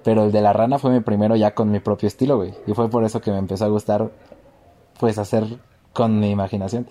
Pero 0.04 0.24
el 0.24 0.32
de 0.32 0.42
la 0.42 0.52
rana 0.52 0.78
fue 0.78 0.92
mi 0.92 1.00
primero 1.00 1.34
ya 1.34 1.54
con 1.56 1.72
mi 1.72 1.80
propio 1.80 2.06
estilo, 2.06 2.36
güey. 2.36 2.54
Y 2.68 2.74
fue 2.74 2.88
por 2.88 3.02
eso 3.02 3.20
que 3.20 3.32
me 3.32 3.38
empezó 3.38 3.64
a 3.64 3.68
gustar 3.68 4.12
pues 5.00 5.18
hacer 5.18 5.44
con 5.92 6.20
mi 6.20 6.30
imaginación. 6.30 6.88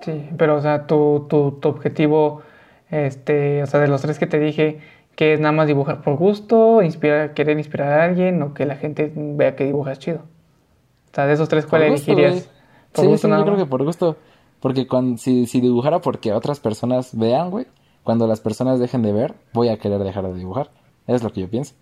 Sí, 0.00 0.28
pero 0.38 0.56
o 0.56 0.60
sea, 0.60 0.86
tu, 0.86 1.26
tu, 1.28 1.52
tu 1.52 1.68
objetivo, 1.68 2.42
este, 2.90 3.62
o 3.62 3.66
sea, 3.66 3.80
de 3.80 3.88
los 3.88 4.02
tres 4.02 4.18
que 4.18 4.26
te 4.26 4.38
dije, 4.38 4.80
que 5.16 5.32
es 5.32 5.40
nada 5.40 5.52
más 5.52 5.66
dibujar 5.66 6.02
por 6.02 6.16
gusto, 6.16 6.82
inspirar, 6.82 7.34
querer 7.34 7.58
inspirar 7.58 8.00
a 8.00 8.04
alguien 8.04 8.42
o 8.42 8.54
que 8.54 8.66
la 8.66 8.76
gente 8.76 9.12
vea 9.16 9.56
que 9.56 9.64
dibujas 9.64 9.98
chido. 9.98 10.18
O 11.12 11.14
sea, 11.14 11.26
de 11.26 11.34
esos 11.34 11.48
tres, 11.48 11.66
¿cuál 11.66 11.82
Por 11.82 11.86
gusto, 11.86 12.12
elegirías? 12.12 12.34
güey. 12.34 12.44
Por 12.92 13.06
sí, 13.06 13.08
gusto 13.08 13.28
sí, 13.28 13.30
nada 13.30 13.40
yo 13.40 13.44
creo 13.44 13.56
que 13.56 13.66
por 13.66 13.84
gusto. 13.84 14.16
Porque 14.60 14.86
cuando, 14.86 15.18
si, 15.18 15.46
si 15.46 15.60
dibujara 15.60 16.00
porque 16.00 16.32
otras 16.32 16.60
personas 16.60 17.16
vean, 17.16 17.50
güey, 17.50 17.66
cuando 18.02 18.26
las 18.26 18.40
personas 18.40 18.78
dejen 18.78 19.02
de 19.02 19.12
ver, 19.12 19.34
voy 19.52 19.68
a 19.68 19.78
querer 19.78 20.00
dejar 20.00 20.26
de 20.26 20.34
dibujar. 20.34 20.70
Es 21.06 21.22
lo 21.22 21.32
que 21.32 21.42
yo 21.42 21.50
pienso. 21.50 21.74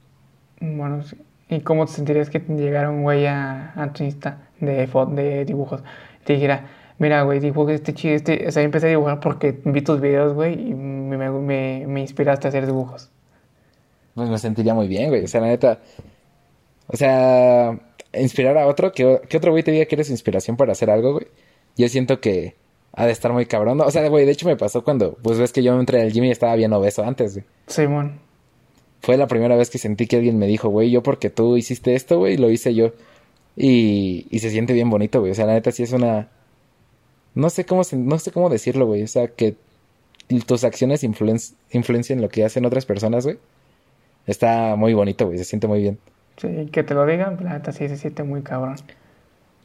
Bueno, 0.61 1.03
sí. 1.03 1.16
¿Y 1.49 1.61
cómo 1.61 1.87
te 1.87 1.93
sentirías 1.93 2.31
que 2.31 2.41
llegara 2.41 2.91
un 2.91 3.03
güey 3.03 3.27
a, 3.27 3.72
a 3.77 3.93
tu 3.93 4.03
Insta 4.05 4.49
de, 4.61 4.87
de 4.87 5.45
dibujos? 5.45 5.83
Te 6.25 6.35
dijera, 6.35 6.68
mira, 6.99 7.22
güey, 7.22 7.41
dibujo 7.41 7.70
este 7.70 7.93
chido, 7.93 8.14
este... 8.14 8.49
O 8.49 8.51
sea, 8.51 8.62
empecé 8.62 8.87
a 8.87 8.91
dibujar 8.91 9.20
porque 9.20 9.61
vi 9.64 9.83
tus 9.83 10.01
videos, 10.01 10.33
güey, 10.33 10.55
y 10.55 10.75
me, 10.75 11.18
me, 11.18 11.31
me, 11.31 11.87
me 11.87 12.01
inspiraste 12.01 12.47
a 12.47 12.49
hacer 12.49 12.66
dibujos. 12.66 13.11
Pues 14.14 14.29
me 14.29 14.39
sentiría 14.39 14.75
muy 14.75 14.89
bien, 14.89 15.11
güey. 15.11 15.25
O 15.25 15.29
sea, 15.29 15.41
la 15.41 15.49
neta. 15.49 15.81
O 16.87 16.97
sea, 16.97 17.79
inspirar 18.14 18.57
a 18.57 18.66
otro, 18.66 18.93
que, 18.93 19.20
que 19.29 19.37
otro 19.37 19.51
güey 19.51 19.62
te 19.62 19.72
diga 19.72 19.87
que 19.87 19.97
eres 19.97 20.11
inspiración 20.11 20.57
para 20.57 20.72
hacer 20.72 20.91
algo, 20.91 21.12
güey. 21.12 21.27
Yo 21.77 21.89
siento 21.89 22.20
que 22.20 22.57
ha 22.97 23.07
de 23.07 23.12
estar 23.12 23.32
muy 23.32 23.47
cabrón. 23.47 23.80
O 23.80 23.90
sea, 23.90 24.09
güey, 24.09 24.24
de 24.26 24.32
hecho 24.32 24.47
me 24.47 24.57
pasó 24.57 24.84
cuando, 24.84 25.14
pues 25.22 25.38
ves 25.38 25.53
que 25.53 25.62
yo 25.62 25.78
entré 25.78 26.01
al 26.03 26.12
gym 26.12 26.24
y 26.24 26.30
estaba 26.30 26.55
bien 26.57 26.72
obeso 26.72 27.03
antes, 27.05 27.34
güey. 27.34 27.45
Simón. 27.66 28.20
Fue 29.03 29.16
la 29.16 29.26
primera 29.26 29.57
vez 29.57 29.68
que 29.70 29.78
sentí 29.78 30.07
que 30.07 30.16
alguien 30.16 30.38
me 30.38 30.47
dijo, 30.47 30.68
güey, 30.70 30.90
yo 30.90 31.03
porque 31.03 31.28
tú 31.30 31.57
hiciste 31.57 31.95
esto, 31.95 32.18
güey, 32.18 32.36
lo 32.36 32.51
hice 32.51 32.74
yo. 32.74 32.92
Y, 33.57 34.26
y 34.30 34.38
se 34.40 34.51
siente 34.51 34.72
bien 34.72 34.90
bonito, 34.90 35.20
güey. 35.20 35.32
O 35.32 35.34
sea, 35.34 35.47
la 35.47 35.53
neta 35.55 35.70
sí 35.70 35.82
es 35.82 35.92
una... 35.92 36.28
No 37.34 37.51
sé 37.51 37.64
cómo, 37.66 37.84
se- 37.84 37.97
no 37.97 38.18
sé 38.18 38.30
cómo 38.32 38.49
decirlo, 38.49 38.86
güey. 38.86 39.03
O 39.03 39.07
sea, 39.09 39.28
que 39.28 39.57
tus 40.47 40.64
acciones 40.64 41.05
influen- 41.05 41.55
influencien 41.72 42.20
lo 42.22 42.28
que 42.28 42.45
hacen 42.45 42.64
otras 42.64 42.86
personas, 42.86 43.24
güey. 43.24 43.38
Está 44.26 44.74
muy 44.76 44.95
bonito, 44.95 45.26
güey. 45.26 45.38
Se 45.38 45.45
siente 45.45 45.66
muy 45.66 45.80
bien. 45.82 45.99
Sí, 46.38 46.68
que 46.72 46.82
te 46.82 46.95
lo 46.95 47.05
digan, 47.07 47.38
la 47.45 47.53
neta 47.55 47.72
sí 47.72 47.88
se 47.88 47.97
siente 47.97 48.22
muy 48.24 48.42
cabrón. 48.42 48.76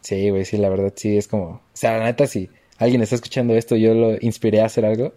Sí, 0.02 0.30
güey, 0.30 0.46
sí, 0.46 0.58
la 0.58 0.70
verdad 0.70 0.92
sí 0.96 1.18
es 1.18 1.28
como... 1.28 1.46
O 1.46 1.62
sea, 1.74 1.98
la 1.98 2.06
neta, 2.06 2.28
si 2.28 2.50
alguien 2.80 3.02
está 3.02 3.16
escuchando 3.16 3.56
esto 3.56 3.76
y 3.76 3.82
yo 3.82 3.94
lo 3.94 4.18
inspiré 4.22 4.62
a 4.62 4.66
hacer 4.66 4.86
algo, 4.86 5.14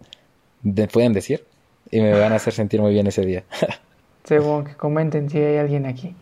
me 0.61 0.87
pueden 0.87 1.13
decir 1.13 1.43
y 1.89 2.01
me 2.01 2.11
van 2.11 2.33
a 2.33 2.35
hacer 2.35 2.53
sentir 2.53 2.81
muy 2.81 2.93
bien 2.93 3.07
ese 3.07 3.25
día. 3.25 3.43
Según 4.23 4.65
que 4.65 4.75
comenten 4.75 5.29
si 5.29 5.37
hay 5.39 5.57
alguien 5.57 5.85
aquí. 5.85 6.15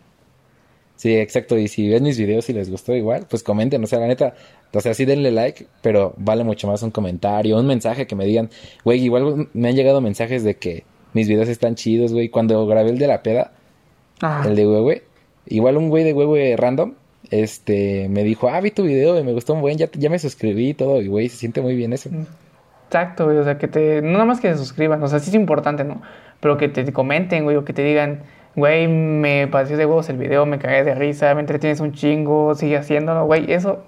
Sí, 0.95 1.15
exacto. 1.15 1.57
Y 1.57 1.67
si 1.67 1.89
ven 1.89 2.03
mis 2.03 2.17
videos 2.17 2.49
y 2.49 2.53
les 2.53 2.69
gustó 2.69 2.95
igual, 2.95 3.25
pues 3.29 3.41
comenten. 3.41 3.83
O 3.83 3.87
sea, 3.87 3.99
la 3.99 4.07
neta, 4.07 4.35
o 4.71 4.81
sea, 4.81 4.93
sí 4.93 5.05
denle 5.05 5.31
like, 5.31 5.65
pero 5.81 6.13
vale 6.17 6.43
mucho 6.43 6.67
más 6.67 6.83
un 6.83 6.91
comentario, 6.91 7.57
un 7.57 7.65
mensaje 7.65 8.05
que 8.05 8.15
me 8.15 8.25
digan, 8.25 8.49
güey, 8.83 9.03
igual 9.03 9.49
me 9.53 9.69
han 9.69 9.75
llegado 9.75 9.99
mensajes 9.99 10.43
de 10.43 10.57
que 10.57 10.83
mis 11.13 11.27
videos 11.27 11.49
están 11.49 11.75
chidos, 11.75 12.13
güey. 12.13 12.29
Cuando 12.29 12.65
grabé 12.67 12.91
el 12.91 12.99
de 12.99 13.07
la 13.07 13.23
peda, 13.23 13.51
el 14.45 14.55
de 14.55 14.67
Huehue, 14.67 15.03
igual 15.47 15.77
un 15.77 15.89
güey 15.89 16.03
de 16.03 16.13
Huehue 16.13 16.55
random, 16.55 16.93
este, 17.31 18.09
me 18.09 18.23
dijo, 18.23 18.49
ah, 18.49 18.59
vi 18.59 18.71
tu 18.71 18.83
video 18.83 19.17
y 19.17 19.23
me 19.23 19.31
gustó 19.31 19.53
un 19.53 19.61
buen, 19.61 19.77
ya, 19.77 19.89
ya 19.93 20.09
me 20.09 20.19
suscribí 20.19 20.69
y 20.69 20.73
todo, 20.73 21.01
y 21.01 21.07
güey, 21.07 21.29
se 21.29 21.37
siente 21.37 21.61
muy 21.61 21.75
bien 21.75 21.93
eso. 21.93 22.09
exacto, 22.85 23.25
güey. 23.25 23.37
O 23.37 23.43
sea, 23.43 23.57
que 23.57 23.67
te. 23.67 24.01
No 24.01 24.11
nada 24.11 24.25
más 24.25 24.41
que 24.41 24.51
se 24.51 24.57
suscriban, 24.57 25.01
o 25.01 25.07
sea, 25.07 25.19
sí 25.19 25.29
es 25.29 25.35
importante, 25.35 25.83
¿no? 25.85 26.01
Pero 26.41 26.57
que 26.57 26.67
te 26.67 26.91
comenten, 26.91 27.45
güey, 27.45 27.55
o 27.55 27.65
que 27.65 27.73
te 27.73 27.83
digan, 27.83 28.23
güey, 28.55 28.87
me 28.87 29.47
pareció 29.47 29.77
de 29.77 29.85
huevos 29.85 30.09
el 30.09 30.17
video, 30.17 30.45
me 30.45 30.59
cagué 30.59 30.83
de 30.83 30.93
risa, 30.93 31.33
me 31.33 31.41
entretienes 31.41 31.79
un 31.79 31.93
chingo, 31.93 32.53
sigue 32.55 32.77
haciéndolo, 32.77 33.25
güey. 33.25 33.51
Eso, 33.51 33.83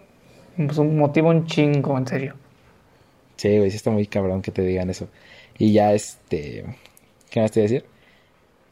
pues, 0.55 0.77
un 0.77 0.97
motivo 0.97 1.29
un 1.29 1.45
chingo, 1.45 1.97
en 1.97 2.07
serio. 2.07 2.35
Sí, 3.35 3.57
güey, 3.57 3.69
sí 3.71 3.77
está 3.77 3.91
muy 3.91 4.07
cabrón 4.07 4.41
que 4.41 4.51
te 4.51 4.61
digan 4.61 4.89
eso. 4.89 5.09
Y 5.57 5.73
ya, 5.73 5.93
este, 5.93 6.65
¿qué 7.29 7.41
más 7.41 7.51
te 7.51 7.59
iba 7.59 7.67
a 7.67 7.69
decir? 7.69 7.92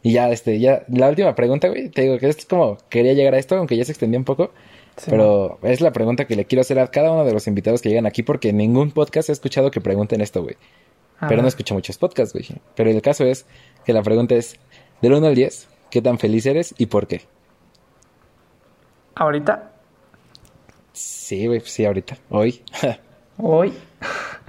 Y 0.04 0.14
ya, 0.14 0.30
este, 0.32 0.60
ya, 0.60 0.84
la 0.88 1.10
última 1.10 1.36
pregunta, 1.36 1.68
güey, 1.70 1.89
te 1.89 2.02
digo 2.04 2.18
que 2.18 2.28
es 2.30 2.45
como, 2.45 2.78
quería 2.89 3.14
llegar 3.14 3.36
a 3.36 3.38
esto, 3.38 3.56
aunque 3.56 3.78
ya 3.78 3.86
se 3.86 3.91
extendió 3.91 4.18
un 4.20 4.26
poco, 4.26 4.52
Sí. 4.97 5.10
pero 5.10 5.58
es 5.64 5.80
la 5.80 5.91
pregunta 5.91 6.26
que 6.26 6.36
le 6.36 6.45
quiero 6.45 6.62
hacer 6.62 6.78
a 6.80 6.88
cada 6.88 7.12
uno 7.12 7.24
de 7.24 7.34
los 7.34 7.47
invitados 7.47 7.82
que 7.82 7.89
llegan 7.89 8.06
aquí, 8.06 8.24
porque 8.24 8.49
en 8.49 8.58
ningún 8.58 8.91
podcast 8.91 9.30
he 9.30 9.32
escuchado 9.32 9.72
que 9.72 9.80
pregunten 9.82 10.22
esto, 10.22 10.43
güey. 10.43 10.56
Pero 11.30 11.43
no 11.43 11.47
escucho 11.47 11.76
muchos 11.76 11.97
podcasts, 11.99 12.34
güey. 12.34 12.47
Pero 12.76 12.89
el 12.89 12.99
caso 13.02 13.24
es 13.26 13.45
que 13.86 13.93
la 13.93 14.02
pregunta 14.02 14.34
es, 14.36 14.56
del 15.04 15.14
1 15.14 15.28
al 15.28 15.36
10, 15.36 15.68
¿qué 15.91 16.02
tan 16.02 16.18
feliz 16.18 16.45
eres 16.47 16.74
y 16.80 16.88
por 16.88 17.06
qué? 17.08 17.22
Ahorita, 19.16 19.68
Sí, 20.93 21.47
güey, 21.47 21.62
sí, 21.62 21.86
ahorita, 21.86 22.18
hoy. 22.30 22.62
hoy, 23.38 23.74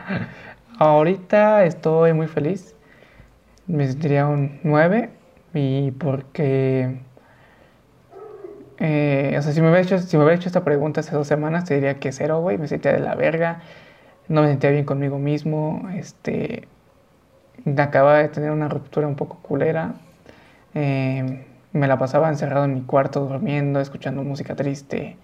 ahorita 0.78 1.64
estoy 1.64 2.12
muy 2.12 2.26
feliz. 2.26 2.74
Me 3.66 3.86
sentiría 3.86 4.26
un 4.26 4.58
9 4.64 5.10
y 5.54 5.90
porque, 5.92 7.00
eh, 8.78 9.34
o 9.38 9.42
sea, 9.42 9.52
si 9.52 9.60
me 9.60 9.68
hubiera 9.68 9.82
hecho, 9.82 9.98
si 9.98 10.16
me 10.16 10.24
hubiera 10.24 10.36
hecho 10.38 10.48
esta 10.48 10.64
pregunta 10.64 11.00
hace 11.00 11.14
dos 11.14 11.26
semanas, 11.28 11.64
te 11.64 11.74
diría 11.74 11.98
que 12.00 12.12
cero, 12.12 12.40
güey. 12.40 12.58
Me 12.58 12.68
sentía 12.68 12.92
de 12.92 13.00
la 13.00 13.14
verga, 13.14 13.62
no 14.28 14.42
me 14.42 14.48
sentía 14.48 14.70
bien 14.70 14.84
conmigo 14.84 15.18
mismo, 15.18 15.88
este, 15.94 16.68
acababa 17.76 18.18
de 18.18 18.28
tener 18.28 18.50
una 18.50 18.68
ruptura 18.68 19.06
un 19.08 19.16
poco 19.16 19.38
culera. 19.42 19.94
eh, 20.74 21.46
me 21.72 21.88
la 21.88 21.98
pasaba 21.98 22.28
encerrado 22.28 22.66
en 22.66 22.74
mi 22.74 22.82
cuarto 22.82 23.20
durmiendo, 23.26 23.80
escuchando 23.80 24.22
música 24.24 24.56
triste. 24.56 25.16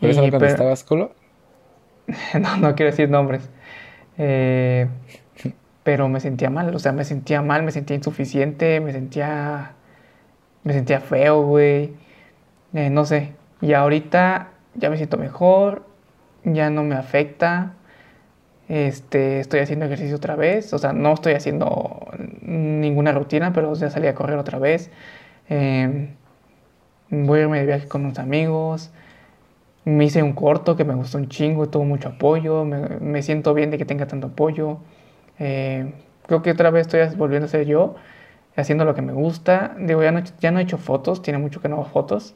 ¿Por 0.00 0.10
eso 0.10 0.22
no 0.22 0.30
contestabas, 0.30 0.84
culo? 0.84 1.12
no, 2.40 2.56
no 2.56 2.74
quiero 2.74 2.90
decir 2.90 3.08
nombres. 3.10 3.48
Eh, 4.18 4.88
pero 5.86 6.08
me 6.08 6.18
sentía 6.18 6.50
mal, 6.50 6.74
o 6.74 6.80
sea, 6.80 6.90
me 6.90 7.04
sentía 7.04 7.42
mal, 7.42 7.62
me 7.62 7.70
sentía 7.70 7.94
insuficiente, 7.94 8.80
me 8.80 8.90
sentía, 8.90 9.74
me 10.64 10.72
sentía 10.72 10.98
feo, 10.98 11.42
güey. 11.42 11.92
Eh, 12.74 12.90
no 12.90 13.04
sé. 13.04 13.34
Y 13.60 13.72
ahorita 13.72 14.48
ya 14.74 14.90
me 14.90 14.96
siento 14.96 15.16
mejor, 15.16 15.84
ya 16.42 16.70
no 16.70 16.82
me 16.82 16.96
afecta. 16.96 17.74
Este, 18.68 19.38
estoy 19.38 19.60
haciendo 19.60 19.86
ejercicio 19.86 20.16
otra 20.16 20.34
vez, 20.34 20.74
o 20.74 20.78
sea, 20.78 20.92
no 20.92 21.12
estoy 21.12 21.34
haciendo 21.34 22.08
ninguna 22.42 23.12
rutina, 23.12 23.52
pero 23.52 23.72
ya 23.74 23.88
salí 23.88 24.08
a 24.08 24.14
correr 24.16 24.38
otra 24.38 24.58
vez. 24.58 24.90
Eh, 25.48 26.08
voy 27.10 27.38
a 27.38 27.42
irme 27.42 27.60
de 27.60 27.66
viaje 27.66 27.86
con 27.86 28.04
unos 28.06 28.18
amigos. 28.18 28.90
Me 29.84 30.04
hice 30.06 30.20
un 30.24 30.32
corto 30.32 30.76
que 30.76 30.84
me 30.84 30.96
gustó 30.96 31.18
un 31.18 31.28
chingo, 31.28 31.68
tuvo 31.68 31.84
mucho 31.84 32.08
apoyo, 32.08 32.64
me, 32.64 32.80
me 32.98 33.22
siento 33.22 33.54
bien 33.54 33.70
de 33.70 33.78
que 33.78 33.84
tenga 33.84 34.08
tanto 34.08 34.26
apoyo. 34.28 34.80
Eh, 35.38 35.92
creo 36.26 36.42
que 36.42 36.50
otra 36.50 36.70
vez 36.70 36.86
estoy 36.86 37.00
volviendo 37.16 37.46
a 37.46 37.48
ser 37.48 37.66
yo, 37.66 37.96
haciendo 38.56 38.84
lo 38.84 38.94
que 38.94 39.02
me 39.02 39.12
gusta. 39.12 39.76
Digo, 39.78 40.02
ya 40.02 40.12
no, 40.12 40.22
ya 40.40 40.50
no 40.50 40.58
he 40.58 40.62
hecho 40.62 40.78
fotos, 40.78 41.22
tiene 41.22 41.38
mucho 41.38 41.60
que 41.60 41.68
no 41.68 41.76
hago 41.76 41.84
fotos. 41.86 42.34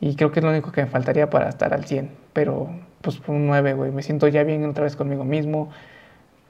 Y 0.00 0.16
creo 0.16 0.32
que 0.32 0.40
es 0.40 0.44
lo 0.44 0.50
único 0.50 0.72
que 0.72 0.82
me 0.82 0.88
faltaría 0.88 1.30
para 1.30 1.48
estar 1.48 1.72
al 1.74 1.84
100. 1.86 2.10
Pero, 2.32 2.68
pues, 3.02 3.20
un 3.28 3.46
9, 3.46 3.74
güey. 3.74 3.92
Me 3.92 4.02
siento 4.02 4.28
ya 4.28 4.42
bien 4.44 4.64
otra 4.64 4.84
vez 4.84 4.96
conmigo 4.96 5.24
mismo. 5.24 5.70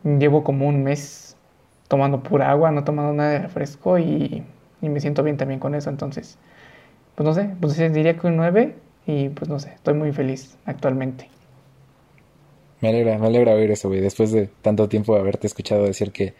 Llevo 0.04 0.44
como 0.44 0.68
un 0.68 0.82
mes 0.84 1.36
tomando 1.88 2.22
pura 2.22 2.50
agua, 2.50 2.70
no 2.72 2.84
tomando 2.84 3.12
nada 3.12 3.30
de 3.30 3.38
refresco 3.40 3.98
y, 3.98 4.44
y 4.82 4.88
me 4.88 5.00
siento 5.00 5.22
bien 5.22 5.36
también 5.36 5.60
con 5.60 5.74
eso. 5.74 5.90
Entonces, 5.90 6.38
pues 7.14 7.26
no 7.26 7.34
sé, 7.34 7.50
pues 7.60 7.76
diría 7.76 8.16
que 8.16 8.26
un 8.26 8.36
9 8.36 8.76
y 9.06 9.30
pues 9.30 9.48
no 9.48 9.58
sé, 9.58 9.72
estoy 9.74 9.94
muy 9.94 10.12
feliz 10.12 10.58
actualmente. 10.66 11.30
Me 12.80 12.88
alegra, 12.90 13.18
me 13.18 13.26
alegra 13.26 13.54
oír 13.54 13.70
eso, 13.70 13.88
güey. 13.88 14.00
Después 14.00 14.32
de 14.32 14.48
tanto 14.62 14.88
tiempo 14.88 15.14
de 15.14 15.20
haberte 15.20 15.46
escuchado 15.46 15.84
decir 15.84 16.12
que, 16.12 16.34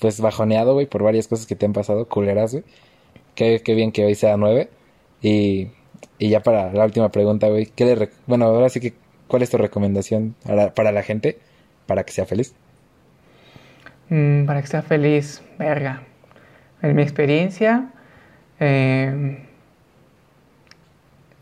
pues, 0.00 0.20
bajoneado, 0.20 0.74
güey, 0.74 0.86
por 0.86 1.02
varias 1.02 1.28
cosas 1.28 1.46
que 1.46 1.56
te 1.56 1.66
han 1.66 1.72
pasado, 1.72 2.08
culeras, 2.08 2.52
güey. 2.52 2.64
Qué, 3.34 3.60
bien 3.74 3.92
que 3.92 4.04
hoy 4.04 4.14
sea 4.14 4.36
nueve. 4.36 4.70
Y, 5.22 5.68
y 6.18 6.28
ya 6.30 6.42
para 6.42 6.72
la 6.72 6.84
última 6.84 7.10
pregunta, 7.10 7.48
güey. 7.48 7.66
¿Qué 7.66 7.84
le 7.84 8.10
bueno, 8.26 8.46
ahora 8.46 8.68
sí 8.68 8.80
que, 8.80 8.94
¿cuál 9.28 9.42
es 9.42 9.50
tu 9.50 9.58
recomendación 9.58 10.34
para, 10.44 10.74
para 10.74 10.92
la 10.92 11.02
gente 11.02 11.38
para 11.86 12.04
que 12.04 12.12
sea 12.12 12.26
feliz? 12.26 12.54
Mm, 14.08 14.46
para 14.46 14.60
que 14.60 14.68
sea 14.68 14.82
feliz, 14.82 15.42
verga. 15.58 16.02
En 16.82 16.94
mi 16.94 17.02
experiencia, 17.02 17.90
eh, 18.60 19.38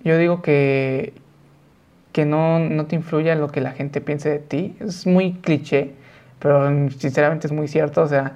yo 0.03 0.19
digo 0.19 0.43
que, 0.43 1.13
que 2.15 2.25
no, 2.25 2.61
no 2.61 2.87
te 2.87 2.95
influya 2.95 3.35
lo 3.35 3.49
que 3.49 3.61
la 3.61 3.73
gente 3.73 4.01
piense 4.01 4.31
de 4.31 4.39
ti. 4.39 4.77
Es 4.79 5.05
muy 5.05 5.33
cliché, 5.33 5.95
pero 6.39 6.89
sinceramente 6.91 7.49
es 7.49 7.53
muy 7.53 7.67
cierto. 7.67 8.03
O 8.03 8.07
sea, 8.07 8.35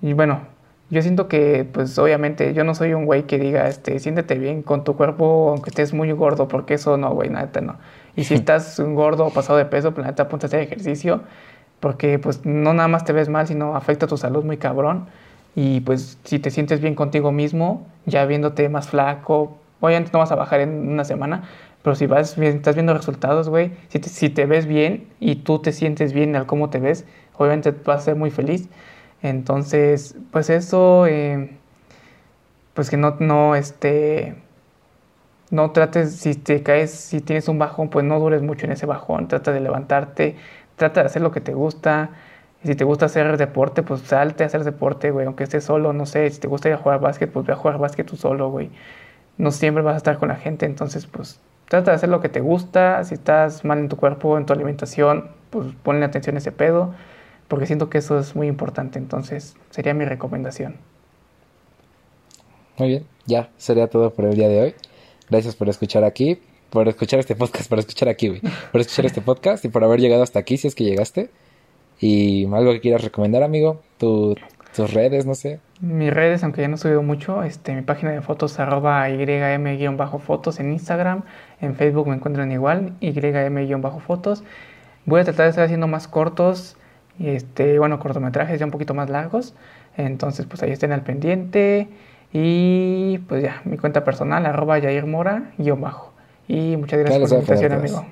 y 0.00 0.12
bueno, 0.12 0.42
yo 0.88 1.02
siento 1.02 1.26
que, 1.26 1.68
pues 1.70 1.98
obviamente, 1.98 2.54
yo 2.54 2.62
no 2.62 2.76
soy 2.76 2.94
un 2.94 3.06
güey 3.06 3.24
que 3.24 3.40
diga, 3.40 3.66
este, 3.66 3.98
siéntete 3.98 4.38
bien 4.38 4.62
con 4.62 4.84
tu 4.84 4.96
cuerpo, 4.96 5.48
aunque 5.50 5.70
estés 5.70 5.92
muy 5.92 6.12
gordo, 6.12 6.46
porque 6.46 6.74
eso 6.74 6.96
no, 6.96 7.10
güey, 7.10 7.28
neta 7.28 7.60
no. 7.60 7.74
Y 8.14 8.22
si 8.22 8.34
estás 8.40 8.78
un 8.78 8.94
gordo 8.94 9.26
o 9.26 9.30
pasado 9.30 9.58
de 9.58 9.64
peso, 9.64 9.92
pues 9.92 10.06
neta 10.06 10.28
ponte 10.28 10.46
a 10.46 10.48
hacer 10.48 10.60
ejercicio, 10.60 11.22
porque 11.80 12.20
pues 12.20 12.46
no 12.46 12.72
nada 12.72 12.86
más 12.86 13.04
te 13.04 13.12
ves 13.12 13.28
mal, 13.28 13.48
sino 13.48 13.74
afecta 13.74 14.06
tu 14.06 14.16
salud 14.16 14.44
muy 14.44 14.58
cabrón. 14.58 15.06
Y 15.56 15.80
pues 15.80 16.18
si 16.22 16.38
te 16.38 16.52
sientes 16.52 16.80
bien 16.80 16.94
contigo 16.94 17.32
mismo, 17.32 17.84
ya 18.06 18.24
viéndote 18.26 18.68
más 18.68 18.88
flaco, 18.90 19.58
obviamente 19.80 20.10
no 20.12 20.20
vas 20.20 20.32
a 20.32 20.36
bajar 20.36 20.60
en 20.60 20.88
una 20.88 21.04
semana, 21.04 21.42
Pero 21.82 21.94
si 21.96 22.06
vas 22.06 22.36
bien, 22.36 22.56
estás 22.56 22.74
viendo 22.74 22.94
resultados, 22.94 23.48
güey, 23.48 23.72
si 23.88 24.28
te, 24.30 24.46
ves 24.46 24.66
bien 24.66 25.08
y 25.20 25.36
tú 25.36 25.60
te 25.60 25.72
sientes 25.72 26.12
bien 26.12 26.36
al 26.36 26.46
cómo 26.46 26.70
te 26.70 26.80
ves, 26.80 27.04
obviamente 27.36 27.70
vas 27.70 28.02
a 28.02 28.04
ser 28.06 28.16
muy 28.16 28.30
feliz. 28.30 28.68
Entonces, 29.22 30.16
pues 30.32 30.50
eso, 30.50 31.06
eh, 31.06 31.56
pues 32.74 32.90
que 32.90 32.96
no, 32.96 33.16
no, 33.20 33.54
este, 33.54 34.36
no 35.50 35.70
trates, 35.72 36.16
si 36.16 36.34
te 36.34 36.62
caes, 36.62 36.90
si 36.90 37.20
tienes 37.20 37.48
un 37.48 37.58
bajón, 37.58 37.88
pues 37.90 38.04
no 38.04 38.18
dures 38.20 38.42
mucho 38.42 38.66
en 38.66 38.72
ese 38.72 38.86
bajón, 38.86 39.28
trata 39.28 39.52
de 39.52 39.60
levantarte, 39.60 40.36
trata 40.76 41.00
de 41.00 41.06
hacer 41.06 41.22
lo 41.22 41.30
que 41.32 41.40
te 41.40 41.54
gusta. 41.54 42.10
Si 42.64 42.74
te 42.74 42.84
gusta 42.84 43.06
hacer 43.06 43.36
deporte, 43.36 43.82
pues 43.82 44.00
salte 44.02 44.42
a 44.42 44.46
hacer 44.48 44.64
deporte, 44.64 45.10
güey, 45.12 45.26
aunque 45.26 45.44
estés 45.44 45.64
solo, 45.64 45.92
no 45.92 46.06
sé, 46.06 46.28
si 46.30 46.40
te 46.40 46.48
gusta 46.48 46.68
ir 46.68 46.74
a 46.74 46.78
jugar 46.78 47.00
básquet, 47.00 47.30
pues 47.30 47.46
ve 47.46 47.52
a 47.52 47.56
jugar 47.56 47.78
básquet 47.78 48.06
tú 48.06 48.16
solo, 48.16 48.50
güey. 48.50 48.70
No 49.38 49.50
siempre 49.50 49.82
vas 49.82 49.94
a 49.94 49.98
estar 49.98 50.18
con 50.18 50.28
la 50.28 50.36
gente, 50.36 50.66
entonces, 50.66 51.06
pues 51.06 51.40
trata 51.68 51.92
de 51.92 51.96
hacer 51.96 52.08
lo 52.08 52.20
que 52.20 52.28
te 52.28 52.40
gusta. 52.40 53.02
Si 53.04 53.14
estás 53.14 53.64
mal 53.64 53.78
en 53.78 53.88
tu 53.88 53.96
cuerpo, 53.96 54.36
en 54.36 54.46
tu 54.46 54.52
alimentación, 54.52 55.30
pues 55.50 55.68
ponle 55.82 56.04
atención 56.04 56.36
a 56.36 56.38
ese 56.38 56.52
pedo, 56.52 56.94
porque 57.48 57.66
siento 57.66 57.88
que 57.88 57.98
eso 57.98 58.18
es 58.18 58.36
muy 58.36 58.46
importante, 58.46 58.98
entonces 58.98 59.56
sería 59.70 59.94
mi 59.94 60.04
recomendación. 60.04 60.76
Muy 62.78 62.88
bien, 62.88 63.06
ya 63.26 63.50
sería 63.56 63.88
todo 63.88 64.10
por 64.10 64.26
el 64.26 64.34
día 64.34 64.48
de 64.48 64.60
hoy. 64.60 64.74
Gracias 65.30 65.56
por 65.56 65.68
escuchar 65.68 66.04
aquí, 66.04 66.40
por 66.70 66.88
escuchar 66.88 67.20
este 67.20 67.34
podcast, 67.34 67.68
por 67.70 67.78
escuchar 67.78 68.08
aquí, 68.08 68.28
güey, 68.28 68.40
por 68.72 68.80
escuchar 68.80 69.06
este 69.06 69.20
podcast 69.20 69.64
y 69.64 69.68
por 69.68 69.84
haber 69.84 70.00
llegado 70.00 70.22
hasta 70.22 70.38
aquí, 70.38 70.56
si 70.56 70.68
es 70.68 70.74
que 70.74 70.84
llegaste. 70.84 71.30
Y 72.00 72.44
algo 72.46 72.72
que 72.72 72.80
quieras 72.80 73.02
recomendar, 73.02 73.42
amigo, 73.42 73.80
tu, 73.98 74.36
tus 74.74 74.92
redes, 74.92 75.26
no 75.26 75.34
sé. 75.34 75.58
Mis 75.80 76.12
redes, 76.12 76.42
aunque 76.42 76.60
ya 76.60 76.68
no 76.68 76.74
he 76.74 76.78
subido 76.78 77.02
mucho, 77.02 77.44
este, 77.44 77.72
mi 77.74 77.82
página 77.82 78.10
de 78.10 78.20
fotos 78.20 78.58
arroba 78.58 79.08
ym-fotos 79.08 80.58
en 80.58 80.72
Instagram, 80.72 81.22
en 81.60 81.76
Facebook 81.76 82.08
me 82.08 82.16
encuentran 82.16 82.50
igual, 82.50 82.94
ym-fotos. 83.00 84.42
Voy 85.04 85.20
a 85.20 85.24
tratar 85.24 85.44
de 85.44 85.50
estar 85.50 85.64
haciendo 85.64 85.86
más 85.86 86.08
cortos, 86.08 86.76
y 87.18 87.28
este, 87.28 87.78
bueno, 87.78 87.98
cortometrajes 88.00 88.58
ya 88.58 88.66
un 88.66 88.72
poquito 88.72 88.94
más 88.94 89.08
largos, 89.08 89.54
entonces 89.96 90.46
pues 90.46 90.62
ahí 90.62 90.72
estén 90.72 90.92
al 90.92 91.02
pendiente. 91.02 91.88
Y 92.32 93.18
pues 93.28 93.42
ya, 93.42 93.62
mi 93.64 93.78
cuenta 93.78 94.04
personal, 94.04 94.44
arroba 94.46 94.78
Yair 94.78 95.06
Mora, 95.06 95.52
guion 95.58 95.80
bajo. 95.80 96.12
Y 96.46 96.76
muchas 96.76 96.98
gracias 97.00 97.20
por 97.20 97.30
la 97.30 97.36
invitación, 97.36 97.72
amigo. 97.72 98.06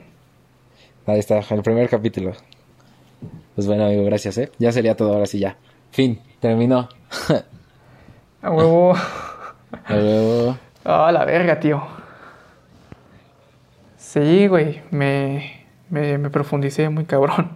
Ahí 1.06 1.18
está, 1.18 1.40
el 1.50 1.62
primer 1.62 1.88
capítulo. 1.88 2.32
Pues 3.54 3.66
bueno, 3.66 3.86
amigo, 3.86 4.04
gracias, 4.04 4.38
¿eh? 4.38 4.50
Ya 4.58 4.72
sería 4.72 4.96
todo, 4.96 5.14
ahora 5.14 5.26
sí, 5.26 5.38
ya. 5.38 5.56
Fin, 5.90 6.20
terminó. 6.40 6.88
A 8.46 8.50
huevo. 8.52 8.94
A 9.88 9.94
huevo. 9.94 10.56
Ah, 10.84 11.10
la 11.10 11.24
verga, 11.24 11.58
tío. 11.58 11.82
Sí, 13.96 14.46
güey, 14.46 14.82
me, 14.92 15.66
me, 15.90 16.16
me 16.16 16.30
profundicé 16.30 16.88
muy 16.88 17.06
cabrón. 17.06 17.50